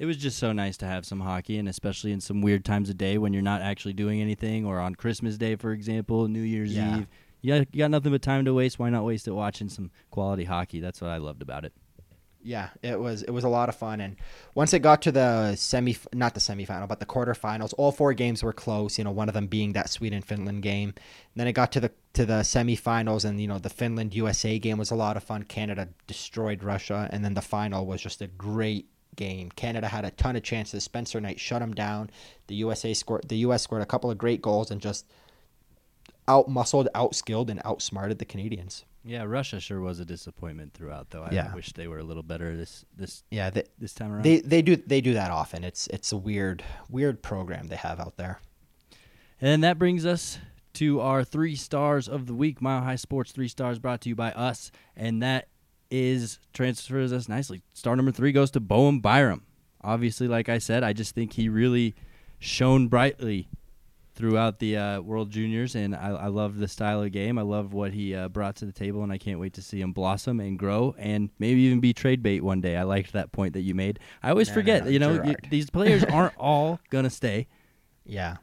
It 0.00 0.06
was 0.06 0.16
just 0.16 0.38
so 0.38 0.52
nice 0.52 0.78
to 0.78 0.86
have 0.86 1.04
some 1.04 1.20
hockey, 1.20 1.58
and 1.58 1.68
especially 1.68 2.10
in 2.10 2.22
some 2.22 2.40
weird 2.40 2.64
times 2.64 2.88
of 2.88 2.96
day 2.96 3.18
when 3.18 3.34
you're 3.34 3.42
not 3.42 3.60
actually 3.60 3.92
doing 3.92 4.22
anything, 4.22 4.64
or 4.64 4.80
on 4.80 4.94
Christmas 4.94 5.36
Day, 5.36 5.56
for 5.56 5.72
example, 5.72 6.26
New 6.26 6.40
Year's 6.40 6.74
Yeah. 6.74 7.00
Eve. 7.00 7.06
You 7.42 7.58
got, 7.58 7.74
you 7.74 7.78
got 7.80 7.90
nothing 7.90 8.10
but 8.12 8.22
time 8.22 8.46
to 8.46 8.54
waste. 8.54 8.78
Why 8.78 8.88
not 8.88 9.04
waste 9.04 9.28
it 9.28 9.32
watching 9.32 9.68
some 9.68 9.90
quality 10.10 10.44
hockey? 10.44 10.80
That's 10.80 11.02
what 11.02 11.10
I 11.10 11.18
loved 11.18 11.42
about 11.42 11.66
it. 11.66 11.74
Yeah, 12.42 12.70
it 12.82 12.98
was 12.98 13.22
it 13.22 13.30
was 13.32 13.44
a 13.44 13.50
lot 13.50 13.68
of 13.68 13.76
fun, 13.76 14.00
and 14.00 14.16
once 14.54 14.72
it 14.72 14.78
got 14.78 15.02
to 15.02 15.12
the 15.12 15.54
semi, 15.56 15.94
not 16.14 16.32
the 16.32 16.40
semifinal, 16.40 16.88
but 16.88 16.98
the 16.98 17.04
quarterfinals, 17.04 17.74
all 17.76 17.92
four 17.92 18.14
games 18.14 18.42
were 18.42 18.54
close. 18.54 18.96
You 18.96 19.04
know, 19.04 19.10
one 19.10 19.28
of 19.28 19.34
them 19.34 19.46
being 19.46 19.74
that 19.74 19.90
Sweden 19.90 20.22
Finland 20.22 20.62
game. 20.62 20.88
And 20.88 21.36
then 21.36 21.46
it 21.46 21.52
got 21.52 21.70
to 21.72 21.80
the 21.80 21.92
to 22.14 22.24
the 22.24 22.40
semifinals, 22.40 23.26
and 23.26 23.38
you 23.38 23.46
know 23.46 23.58
the 23.58 23.68
Finland 23.68 24.14
USA 24.14 24.58
game 24.58 24.78
was 24.78 24.90
a 24.90 24.94
lot 24.94 25.18
of 25.18 25.22
fun. 25.22 25.42
Canada 25.42 25.90
destroyed 26.06 26.62
Russia, 26.62 27.10
and 27.12 27.22
then 27.22 27.34
the 27.34 27.42
final 27.42 27.84
was 27.84 28.00
just 28.00 28.22
a 28.22 28.26
great 28.26 28.86
game. 29.16 29.50
Canada 29.50 29.88
had 29.88 30.04
a 30.04 30.10
ton 30.10 30.36
of 30.36 30.42
chances. 30.42 30.84
Spencer 30.84 31.20
Knight 31.20 31.38
shut 31.40 31.60
them 31.60 31.72
down. 31.74 32.10
The 32.46 32.54
USA 32.56 32.94
scored. 32.94 33.28
The 33.28 33.36
US 33.38 33.62
scored 33.62 33.82
a 33.82 33.86
couple 33.86 34.10
of 34.10 34.18
great 34.18 34.40
goals 34.42 34.70
and 34.70 34.80
just 34.80 35.06
out 36.28 36.48
muscled, 36.48 36.88
out 36.94 37.14
skilled, 37.14 37.50
and 37.50 37.60
outsmarted 37.64 38.18
the 38.18 38.24
Canadians. 38.24 38.84
Yeah, 39.04 39.22
Russia 39.24 39.60
sure 39.60 39.80
was 39.80 39.98
a 39.98 40.04
disappointment 40.04 40.74
throughout, 40.74 41.08
though. 41.10 41.22
I 41.22 41.30
Yeah. 41.32 41.54
wish 41.54 41.72
they 41.72 41.88
were 41.88 41.98
a 41.98 42.04
little 42.04 42.22
better 42.22 42.56
this 42.56 42.84
this 42.96 43.22
Yeah, 43.30 43.48
they, 43.50 43.64
this 43.78 43.94
time 43.94 44.12
around. 44.12 44.24
they 44.24 44.40
they 44.40 44.60
do 44.62 44.76
they 44.76 45.00
do 45.00 45.14
that 45.14 45.30
often. 45.30 45.64
It's 45.64 45.86
it's 45.88 46.12
a 46.12 46.16
weird 46.18 46.62
weird 46.88 47.22
program 47.22 47.68
they 47.68 47.76
have 47.76 47.98
out 47.98 48.16
there. 48.16 48.40
And 49.40 49.64
that 49.64 49.78
brings 49.78 50.04
us 50.04 50.38
to 50.74 51.00
our 51.00 51.24
three 51.24 51.56
stars 51.56 52.08
of 52.08 52.26
the 52.26 52.34
week. 52.34 52.60
Mile 52.60 52.82
High 52.82 52.96
Sports 52.96 53.32
three 53.32 53.48
stars 53.48 53.78
brought 53.78 54.02
to 54.02 54.08
you 54.10 54.14
by 54.14 54.32
us, 54.32 54.70
and 54.94 55.22
that 55.22 55.48
is 55.90 56.38
transfers 56.52 57.12
us 57.12 57.28
nicely. 57.28 57.62
Star 57.74 57.96
number 57.96 58.12
three 58.12 58.32
goes 58.32 58.50
to 58.52 58.60
Bowen 58.60 59.00
Byram. 59.00 59.42
Obviously, 59.82 60.28
like 60.28 60.48
I 60.48 60.58
said, 60.58 60.82
I 60.84 60.92
just 60.92 61.14
think 61.14 61.32
he 61.32 61.48
really 61.48 61.94
shone 62.38 62.88
brightly 62.88 63.48
throughout 64.14 64.58
the 64.58 64.76
uh, 64.76 65.00
World 65.00 65.30
Juniors, 65.30 65.74
and 65.74 65.94
I, 65.96 66.10
I 66.10 66.26
love 66.26 66.58
the 66.58 66.68
style 66.68 67.02
of 67.02 67.10
game. 67.12 67.38
I 67.38 67.42
love 67.42 67.72
what 67.72 67.92
he 67.92 68.14
uh, 68.14 68.28
brought 68.28 68.56
to 68.56 68.66
the 68.66 68.72
table, 68.72 69.02
and 69.02 69.10
I 69.10 69.16
can't 69.18 69.40
wait 69.40 69.54
to 69.54 69.62
see 69.62 69.80
him 69.80 69.92
blossom 69.92 70.40
and 70.40 70.58
grow, 70.58 70.94
and 70.98 71.30
maybe 71.38 71.60
even 71.62 71.80
be 71.80 71.94
trade 71.94 72.22
bait 72.22 72.42
one 72.42 72.60
day. 72.60 72.76
I 72.76 72.82
liked 72.82 73.12
that 73.14 73.32
point 73.32 73.54
that 73.54 73.62
you 73.62 73.74
made. 73.74 73.98
I 74.22 74.30
always 74.30 74.48
No, 74.48 74.54
forget, 74.54 74.84
no, 74.84 74.90
you 74.90 74.98
know, 74.98 75.20
y- 75.24 75.36
these 75.48 75.70
players 75.70 76.04
aren't 76.12 76.36
all 76.36 76.78
gonna 76.90 77.08
stay 77.10 77.46
Yeah. 78.04 78.36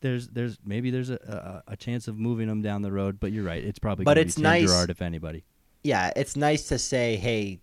there's 0.00 0.28
there's 0.28 0.58
maybe 0.64 0.90
there's 0.90 1.10
a, 1.10 1.62
a 1.68 1.72
a 1.72 1.76
chance 1.76 2.06
of 2.08 2.18
moving 2.18 2.46
them 2.48 2.60
down 2.60 2.82
the 2.82 2.92
road, 2.92 3.18
but 3.18 3.32
you're 3.32 3.44
right. 3.44 3.64
It's 3.64 3.78
probably 3.78 4.04
But 4.04 4.18
it's 4.18 4.36
nice- 4.36 4.68
Girard 4.68 4.90
if 4.90 5.00
anybody. 5.00 5.44
Yeah, 5.82 6.12
it's 6.16 6.36
nice 6.36 6.68
to 6.68 6.78
say, 6.78 7.16
hey, 7.16 7.60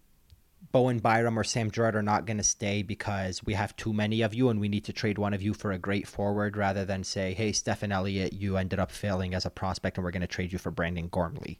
Bowen 0.72 1.00
Byram 1.00 1.40
or 1.40 1.44
Sam 1.44 1.72
Girard 1.72 1.96
are 1.96 2.04
not 2.04 2.26
going 2.26 2.38
to 2.38 2.44
stay 2.44 2.82
because 2.82 3.44
we 3.46 3.54
have 3.54 3.76
too 3.78 3.94
many 3.94 4.22
of 4.22 4.34
you 4.34 4.50
and 4.50 4.60
we 4.60 4.68
need 4.68 4.84
to 4.86 4.94
trade 4.94 5.18
one 5.18 5.34
of 5.34 5.42
you 5.42 5.54
for 5.54 5.72
a 5.72 5.78
great 5.78 6.08
forward 6.08 6.58
rather 6.58 6.84
than 6.84 7.04
say, 7.04 7.34
hey, 7.34 7.52
Stefan 7.52 7.92
Elliott, 7.92 8.34
you 8.34 8.58
ended 8.58 8.80
up 8.80 8.92
failing 8.92 9.34
as 9.34 9.46
a 9.46 9.50
prospect 9.50 9.98
and 9.98 10.04
we're 10.04 10.12
going 10.12 10.22
to 10.22 10.28
trade 10.28 10.52
you 10.52 10.60
for 10.60 10.72
Brandon 10.72 11.08
Gormley. 11.08 11.60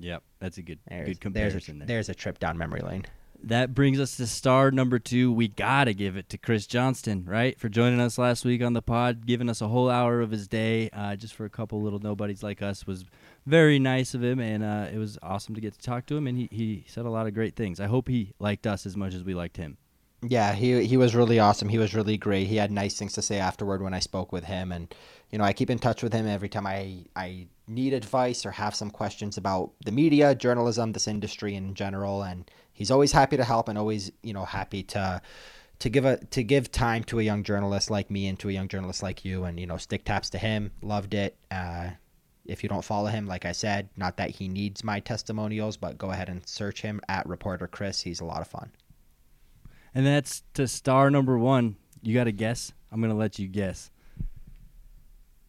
Yep, 0.00 0.22
that's 0.40 0.58
a 0.58 0.62
good 0.62 0.80
There's, 0.88 1.00
good 1.00 1.06
there's, 1.06 1.52
comparison 1.52 1.76
a, 1.76 1.78
there. 1.78 1.86
there's 1.86 2.08
a 2.08 2.14
trip 2.14 2.40
down 2.40 2.58
memory 2.58 2.80
lane. 2.80 3.04
That 3.44 3.72
brings 3.72 4.00
us 4.00 4.16
to 4.16 4.26
star 4.26 4.72
number 4.72 4.98
two. 4.98 5.32
We 5.32 5.46
gotta 5.46 5.92
give 5.94 6.16
it 6.16 6.28
to 6.30 6.38
Chris 6.38 6.66
Johnston, 6.66 7.24
right, 7.24 7.56
for 7.56 7.68
joining 7.68 8.00
us 8.00 8.18
last 8.18 8.44
week 8.44 8.62
on 8.62 8.72
the 8.72 8.82
pod, 8.82 9.26
giving 9.26 9.48
us 9.48 9.60
a 9.60 9.68
whole 9.68 9.88
hour 9.88 10.20
of 10.20 10.32
his 10.32 10.48
day, 10.48 10.90
uh, 10.92 11.14
just 11.14 11.34
for 11.34 11.44
a 11.44 11.50
couple 11.50 11.80
little 11.80 12.00
nobodies 12.00 12.42
like 12.42 12.62
us. 12.62 12.84
Was 12.84 13.04
very 13.46 13.78
nice 13.78 14.14
of 14.14 14.22
him, 14.22 14.40
and 14.40 14.62
uh, 14.62 14.86
it 14.92 14.98
was 14.98 15.18
awesome 15.22 15.54
to 15.54 15.60
get 15.60 15.74
to 15.74 15.80
talk 15.80 16.06
to 16.06 16.16
him. 16.16 16.26
And 16.26 16.36
he 16.38 16.48
he 16.50 16.84
said 16.88 17.06
a 17.06 17.10
lot 17.10 17.26
of 17.26 17.34
great 17.34 17.56
things. 17.56 17.80
I 17.80 17.86
hope 17.86 18.08
he 18.08 18.34
liked 18.38 18.66
us 18.66 18.86
as 18.86 18.96
much 18.96 19.14
as 19.14 19.24
we 19.24 19.34
liked 19.34 19.56
him. 19.56 19.78
Yeah, 20.22 20.52
he 20.52 20.84
he 20.84 20.96
was 20.96 21.14
really 21.14 21.38
awesome. 21.38 21.68
He 21.68 21.78
was 21.78 21.94
really 21.94 22.16
great. 22.16 22.48
He 22.48 22.56
had 22.56 22.72
nice 22.72 22.98
things 22.98 23.12
to 23.14 23.22
say 23.22 23.38
afterward 23.38 23.82
when 23.82 23.94
I 23.94 24.00
spoke 24.00 24.32
with 24.32 24.44
him, 24.44 24.72
and 24.72 24.92
you 25.30 25.38
know 25.38 25.44
I 25.44 25.52
keep 25.52 25.70
in 25.70 25.78
touch 25.78 26.02
with 26.02 26.12
him 26.12 26.26
every 26.26 26.48
time 26.48 26.66
I 26.66 27.04
I 27.14 27.46
need 27.68 27.92
advice 27.92 28.44
or 28.44 28.50
have 28.50 28.74
some 28.74 28.90
questions 28.90 29.36
about 29.36 29.70
the 29.84 29.92
media, 29.92 30.34
journalism, 30.34 30.92
this 30.92 31.06
industry 31.06 31.54
in 31.54 31.74
general, 31.74 32.22
and 32.22 32.50
he's 32.72 32.90
always 32.90 33.12
happy 33.12 33.36
to 33.36 33.44
help 33.44 33.68
and 33.68 33.78
always 33.78 34.10
you 34.22 34.32
know 34.32 34.44
happy 34.44 34.82
to 34.82 35.22
to 35.78 35.88
give 35.88 36.04
a 36.04 36.16
to 36.16 36.42
give 36.42 36.72
time 36.72 37.04
to 37.04 37.20
a 37.20 37.22
young 37.22 37.44
journalist 37.44 37.88
like 37.88 38.10
me 38.10 38.26
and 38.26 38.40
to 38.40 38.48
a 38.48 38.52
young 38.52 38.66
journalist 38.66 39.04
like 39.04 39.24
you, 39.24 39.44
and 39.44 39.60
you 39.60 39.66
know 39.66 39.76
stick 39.76 40.04
taps 40.04 40.30
to 40.30 40.38
him. 40.38 40.72
Loved 40.82 41.14
it. 41.14 41.36
Uh, 41.48 41.90
If 42.48 42.62
you 42.62 42.68
don't 42.68 42.84
follow 42.84 43.06
him, 43.08 43.26
like 43.26 43.44
I 43.44 43.52
said, 43.52 43.90
not 43.96 44.16
that 44.16 44.30
he 44.30 44.48
needs 44.48 44.82
my 44.82 45.00
testimonials, 45.00 45.76
but 45.76 45.98
go 45.98 46.10
ahead 46.10 46.28
and 46.28 46.46
search 46.48 46.80
him 46.82 47.00
at 47.08 47.26
Reporter 47.26 47.66
Chris. 47.68 48.00
He's 48.00 48.20
a 48.20 48.24
lot 48.24 48.40
of 48.40 48.48
fun. 48.48 48.72
And 49.94 50.06
that's 50.06 50.42
to 50.54 50.66
star 50.66 51.10
number 51.10 51.38
one. 51.38 51.76
You 52.02 52.14
got 52.14 52.24
to 52.24 52.32
guess? 52.32 52.72
I'm 52.90 53.00
going 53.00 53.10
to 53.12 53.16
let 53.16 53.38
you 53.38 53.48
guess. 53.48 53.90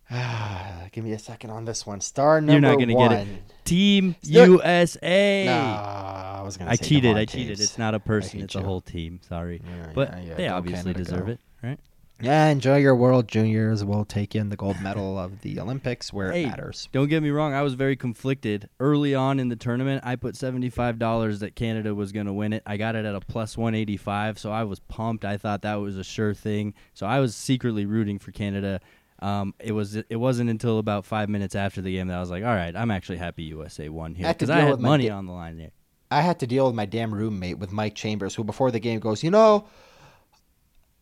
Give 0.91 1.03
me 1.03 1.11
a 1.13 1.19
second 1.19 1.51
on 1.51 1.65
this 1.65 1.85
one. 1.85 2.01
Star 2.01 2.41
number 2.41 2.53
You're 2.53 2.61
not 2.61 2.76
going 2.77 2.89
to 2.89 2.95
one. 2.95 3.09
get 3.11 3.27
it. 3.27 3.43
Team 3.63 4.15
Still- 4.23 4.53
USA. 4.53 5.45
No, 5.45 5.51
I 5.53 6.41
was 6.43 6.57
gonna. 6.57 6.71
I 6.71 6.76
cheated. 6.76 7.15
I 7.15 7.26
cheated. 7.26 7.59
It's 7.59 7.77
not 7.77 7.93
a 7.93 7.99
person. 7.99 8.39
hate 8.39 8.45
It's 8.45 8.55
a 8.55 8.61
whole 8.63 8.81
team. 8.81 9.19
Sorry. 9.27 9.61
Yeah, 9.63 9.91
But 9.93 10.13
yeah, 10.13 10.23
yeah. 10.30 10.34
they 10.35 10.47
Go 10.47 10.55
obviously 10.55 10.93
Canada, 10.93 11.03
deserve 11.03 11.26
go. 11.27 11.31
it, 11.34 11.39
right? 11.61 11.80
Yeah, 12.21 12.47
enjoy 12.47 12.77
your 12.77 12.95
World 12.95 13.27
Juniors. 13.27 13.83
We'll 13.83 14.05
take 14.05 14.35
in 14.35 14.49
the 14.49 14.55
gold 14.57 14.79
medal 14.81 15.17
of 15.17 15.41
the 15.41 15.59
Olympics 15.59 16.11
where 16.11 16.31
Hey, 16.31 16.43
it 16.43 16.47
matters. 16.49 16.89
Don't 16.91 17.07
get 17.07 17.23
me 17.23 17.29
wrong. 17.29 17.53
I 17.53 17.61
was 17.61 17.75
very 17.75 17.95
conflicted 17.95 18.69
early 18.79 19.15
on 19.15 19.39
in 19.39 19.49
the 19.49 19.55
tournament. 19.55 20.01
I 20.05 20.15
put 20.15 20.35
seventy-five 20.35 20.99
dollars 20.99 21.39
that 21.39 21.55
Canada 21.55 21.95
was 21.95 22.11
going 22.11 22.25
to 22.25 22.33
win 22.33 22.53
it. 22.53 22.63
I 22.65 22.77
got 22.77 22.95
it 22.95 23.05
at 23.05 23.15
a 23.15 23.21
plus 23.21 23.57
one 23.57 23.73
eighty-five, 23.75 24.37
so 24.37 24.51
I 24.51 24.63
was 24.63 24.79
pumped. 24.79 25.23
I 25.23 25.37
thought 25.37 25.61
that 25.61 25.75
was 25.75 25.95
a 25.97 26.03
sure 26.03 26.33
thing. 26.33 26.73
So 26.93 27.05
I 27.05 27.19
was 27.19 27.35
secretly 27.35 27.85
rooting 27.85 28.19
for 28.19 28.31
Canada. 28.31 28.81
Um, 29.21 29.53
it 29.59 29.71
was. 29.71 29.95
It 29.95 30.15
wasn't 30.15 30.49
until 30.49 30.79
about 30.79 31.05
five 31.05 31.29
minutes 31.29 31.55
after 31.55 31.81
the 31.81 31.93
game 31.93 32.07
that 32.07 32.17
I 32.17 32.19
was 32.19 32.29
like, 32.29 32.43
"All 32.43 32.55
right, 32.55 32.75
I'm 32.75 32.91
actually 32.91 33.17
happy 33.17 33.43
USA 33.43 33.89
won 33.89 34.15
here 34.15 34.25
I 34.25 34.29
had 34.29 34.39
to 34.39 34.45
because 34.45 34.49
I 34.49 34.61
had 34.61 34.79
money 34.79 35.07
da- 35.07 35.15
on 35.17 35.25
the 35.25 35.33
line 35.33 35.57
there." 35.57 35.71
I 36.11 36.21
had 36.21 36.39
to 36.39 36.47
deal 36.47 36.65
with 36.65 36.73
my 36.75 36.85
damn 36.85 37.13
roommate 37.13 37.59
with 37.59 37.71
Mike 37.71 37.95
Chambers, 37.95 38.33
who 38.33 38.43
before 38.43 38.71
the 38.71 38.79
game 38.79 38.99
goes, 38.99 39.23
you 39.23 39.29
know, 39.29 39.67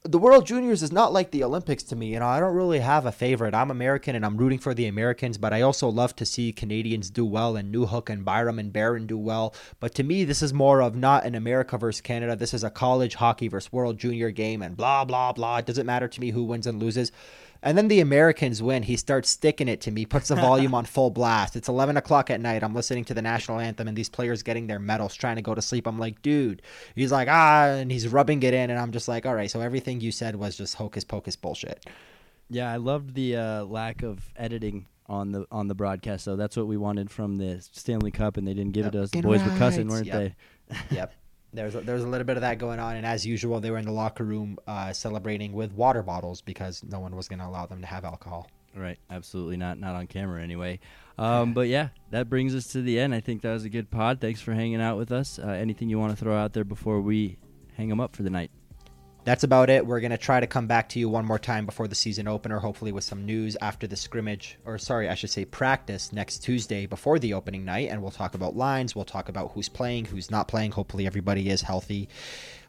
the 0.08 0.18
World 0.18 0.46
Juniors 0.46 0.82
is 0.82 0.92
not 0.92 1.12
like 1.12 1.32
the 1.32 1.44
Olympics 1.44 1.84
to 1.84 1.96
me. 1.96 2.14
You 2.14 2.20
know, 2.20 2.28
I 2.28 2.40
don't 2.40 2.56
really 2.56 2.80
have 2.80 3.06
a 3.06 3.12
favorite. 3.12 3.54
I'm 3.54 3.70
American 3.70 4.16
and 4.16 4.26
I'm 4.26 4.38
rooting 4.38 4.60
for 4.60 4.74
the 4.74 4.88
Americans, 4.88 5.38
but 5.38 5.54
I 5.54 5.62
also 5.62 5.90
love 5.90 6.16
to 6.16 6.26
see 6.26 6.54
Canadians 6.54 7.10
do 7.10 7.26
well 7.26 7.56
and 7.56 7.74
Newhook 7.74 8.10
and 8.10 8.24
Byram 8.24 8.60
and 8.60 8.72
Barron 8.72 9.06
do 9.06 9.18
well. 9.18 9.54
But 9.80 9.94
to 9.96 10.04
me, 10.04 10.24
this 10.24 10.42
is 10.42 10.54
more 10.54 10.82
of 10.82 10.96
not 10.96 11.26
an 11.26 11.36
America 11.36 11.78
versus 11.78 12.02
Canada. 12.02 12.36
This 12.36 12.54
is 12.54 12.64
a 12.64 12.70
college 12.70 13.16
hockey 13.16 13.48
versus 13.50 13.72
World 13.72 13.98
Junior 13.98 14.32
game 14.32 14.62
and 14.62 14.78
blah, 14.78 15.04
blah, 15.04 15.34
blah. 15.34 15.58
It 15.58 15.66
doesn't 15.66 15.86
matter 15.86 16.08
to 16.08 16.22
me 16.22 16.32
who 16.32 16.44
wins 16.44 16.68
and 16.68 16.80
loses. 16.80 17.12
And 17.68 17.78
then 17.78 17.90
the 17.90 18.00
Americans 18.00 18.64
win. 18.64 18.84
He 18.84 18.96
starts 18.96 19.30
sticking 19.30 19.68
it 19.68 19.82
to 19.82 19.92
me, 19.92 20.06
puts 20.06 20.30
the 20.30 20.36
volume 20.50 20.74
on 20.74 20.86
full 20.86 21.10
blast. 21.10 21.58
It's 21.58 21.68
11 21.68 21.98
o'clock 21.98 22.30
at 22.30 22.40
night. 22.40 22.64
I'm 22.64 22.74
listening 22.74 23.04
to 23.06 23.14
the 23.14 23.22
national 23.22 23.60
anthem, 23.60 23.90
and 23.90 23.98
these 23.98 24.08
players 24.08 24.42
getting 24.42 24.68
their 24.68 24.80
medals, 24.80 25.14
trying 25.16 25.36
to 25.36 25.42
go 25.42 25.54
to 25.54 25.62
sleep. 25.62 25.86
I'm 25.86 26.00
like, 26.00 26.22
dude. 26.22 26.62
He's 26.96 27.12
like, 27.12 27.28
ah, 27.30 27.66
and 27.66 27.92
he's 27.92 28.08
rubbing 28.08 28.42
it 28.44 28.54
in, 28.54 28.70
and 28.70 28.80
I'm 28.80 28.94
just 28.94 29.10
like, 29.10 29.26
all 29.26 29.36
right. 29.36 29.52
So 29.52 29.60
everything 29.60 30.00
you 30.00 30.14
said 30.14 30.38
was 30.38 30.56
just 30.56 30.76
hocus 30.76 31.04
pocus 31.04 31.36
bullshit. 31.36 31.86
Yeah, 32.50 32.72
I 32.72 32.78
loved 32.78 33.16
the 33.16 33.36
uh, 33.36 33.66
lack 33.66 34.02
of 34.02 34.32
editing 34.38 34.86
on 35.08 35.34
the 35.34 35.46
on 35.52 35.68
the 35.68 35.76
broadcast. 35.76 36.24
So 36.24 36.38
that's 36.38 36.56
what 36.56 36.68
we 36.68 36.78
wanted 36.78 37.12
from 37.12 37.36
the 37.36 37.60
Stanley 37.74 38.12
Cup, 38.12 38.38
and 38.38 38.48
they 38.48 38.54
didn't 38.54 38.72
give 38.72 38.86
it 38.86 38.92
to 38.92 39.04
us. 39.04 39.12
The 39.12 39.22
boys 39.22 39.44
were 39.44 39.58
cussing, 39.58 39.90
weren't 39.90 40.06
Yep. 40.06 40.16
they? 40.70 40.78
Yep. 40.96 41.14
There's 41.58 41.74
a, 41.74 41.82
there's 41.82 42.04
a 42.04 42.08
little 42.08 42.24
bit 42.26 42.38
of 42.38 42.42
that 42.42 42.60
going 42.60 42.80
on, 42.80 42.98
and 42.98 43.06
as 43.06 43.26
usual, 43.26 43.60
they 43.60 43.72
were 43.72 43.80
in 43.80 43.86
the 43.86 43.92
locker 43.92 44.24
room 44.24 44.60
uh, 44.68 44.94
celebrating 44.94 45.54
with 45.54 45.72
water 45.74 46.04
bottles 46.04 46.40
because 46.40 46.84
no 46.84 47.00
one 47.00 47.16
was 47.16 47.28
going 47.28 47.40
to 47.40 47.48
allow 47.48 47.66
them 47.66 47.82
to 47.82 47.88
have 47.88 48.06
alcohol. 48.06 48.48
Right, 48.76 49.00
absolutely 49.10 49.58
not. 49.58 49.80
Not 49.80 49.96
on 49.96 50.08
camera 50.08 50.42
anyway. 50.42 50.80
Um, 51.20 51.54
but 51.54 51.68
yeah, 51.68 51.90
that 52.12 52.30
brings 52.30 52.54
us 52.54 52.68
to 52.74 52.84
the 52.84 53.00
end. 53.00 53.16
I 53.16 53.22
think 53.22 53.42
that 53.42 53.52
was 53.52 53.64
a 53.64 53.70
good 53.70 53.90
pod. 53.90 54.22
Thanks 54.22 54.40
for 54.40 54.54
hanging 54.54 54.80
out 54.80 55.00
with 55.00 55.12
us. 55.12 55.40
Uh, 55.40 55.48
anything 55.48 55.90
you 55.90 55.98
want 55.98 56.16
to 56.16 56.16
throw 56.16 56.38
out 56.38 56.54
there 56.54 56.64
before 56.64 57.02
we 57.02 57.40
hang 57.76 57.90
them 57.90 58.00
up 58.00 58.16
for 58.16 58.22
the 58.22 58.30
night? 58.30 58.52
That's 59.28 59.44
about 59.44 59.70
it. 59.70 59.86
We're 59.86 60.00
going 60.00 60.12
to 60.12 60.18
try 60.18 60.40
to 60.40 60.48
come 60.48 60.68
back 60.68 60.88
to 60.88 61.00
you 61.00 61.10
one 61.10 61.26
more 61.26 61.38
time 61.38 61.66
before 61.66 61.90
the 61.90 61.96
season 61.96 62.30
opener, 62.30 62.60
hopefully 62.60 62.94
with 62.94 63.04
some 63.04 63.26
news 63.26 63.58
after 63.60 63.86
the 63.86 63.98
scrimmage, 63.98 64.58
or 64.64 64.78
sorry, 64.78 65.10
I 65.10 65.16
should 65.16 65.32
say 65.32 65.44
practice 65.44 66.14
next 66.14 66.38
Tuesday 66.38 66.86
before 66.86 67.20
the 67.20 67.34
opening 67.34 67.66
night. 67.66 67.90
And 67.90 68.02
we'll 68.02 68.12
talk 68.12 68.36
about 68.36 68.56
lines. 68.56 68.96
We'll 68.96 69.04
talk 69.04 69.28
about 69.28 69.52
who's 69.52 69.68
playing, 69.68 70.06
who's 70.06 70.32
not 70.32 70.48
playing. 70.48 70.72
Hopefully, 70.72 71.06
everybody 71.06 71.50
is 71.50 71.62
healthy. 71.62 72.08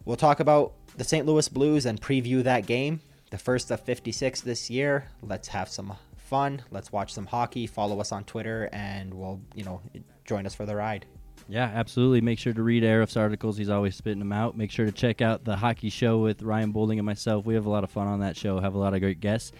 We'll 0.04 0.16
talk 0.16 0.40
about 0.40 0.72
the 0.96 1.04
St. 1.04 1.24
Louis 1.24 1.46
Blues 1.46 1.86
and 1.86 2.00
preview 2.00 2.42
that 2.42 2.66
game, 2.66 3.02
the 3.30 3.38
first 3.38 3.70
of 3.70 3.82
56 3.82 4.40
this 4.40 4.68
year. 4.68 5.04
Let's 5.22 5.46
have 5.46 5.68
some 5.68 5.94
fun. 6.16 6.62
Let's 6.72 6.90
watch 6.90 7.12
some 7.12 7.26
hockey. 7.26 7.68
Follow 7.68 8.00
us 8.00 8.10
on 8.10 8.24
Twitter, 8.24 8.68
and 8.72 9.14
we'll, 9.14 9.40
you 9.54 9.62
know, 9.62 9.80
join 10.24 10.44
us 10.44 10.56
for 10.56 10.66
the 10.66 10.74
ride. 10.74 11.06
Yeah, 11.48 11.64
absolutely. 11.64 12.20
Make 12.20 12.38
sure 12.38 12.52
to 12.52 12.62
read 12.62 12.82
Aarif's 12.82 13.16
articles. 13.16 13.56
He's 13.56 13.70
always 13.70 13.96
spitting 13.96 14.18
them 14.18 14.32
out. 14.32 14.56
Make 14.56 14.70
sure 14.70 14.84
to 14.84 14.92
check 14.92 15.22
out 15.22 15.44
the 15.44 15.56
hockey 15.56 15.88
show 15.88 16.18
with 16.18 16.42
Ryan 16.42 16.72
Boulding 16.72 16.98
and 16.98 17.06
myself. 17.06 17.46
We 17.46 17.54
have 17.54 17.64
a 17.64 17.70
lot 17.70 17.84
of 17.84 17.90
fun 17.90 18.06
on 18.06 18.20
that 18.20 18.36
show, 18.36 18.60
have 18.60 18.74
a 18.74 18.78
lot 18.78 18.92
of 18.92 19.00
great 19.00 19.20
guests. 19.20 19.52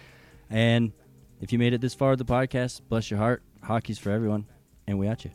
And 0.51 0.91
if 1.41 1.51
you 1.51 1.57
made 1.57 1.73
it 1.73 1.81
this 1.81 1.95
far 1.95 2.11
with 2.11 2.19
the 2.19 2.25
podcast, 2.25 2.81
bless 2.89 3.09
your 3.09 3.17
heart. 3.17 3.41
Hockey's 3.63 3.97
for 3.97 4.11
everyone. 4.11 4.45
And 4.87 4.99
we 4.99 5.07
at 5.07 5.25
you. 5.25 5.31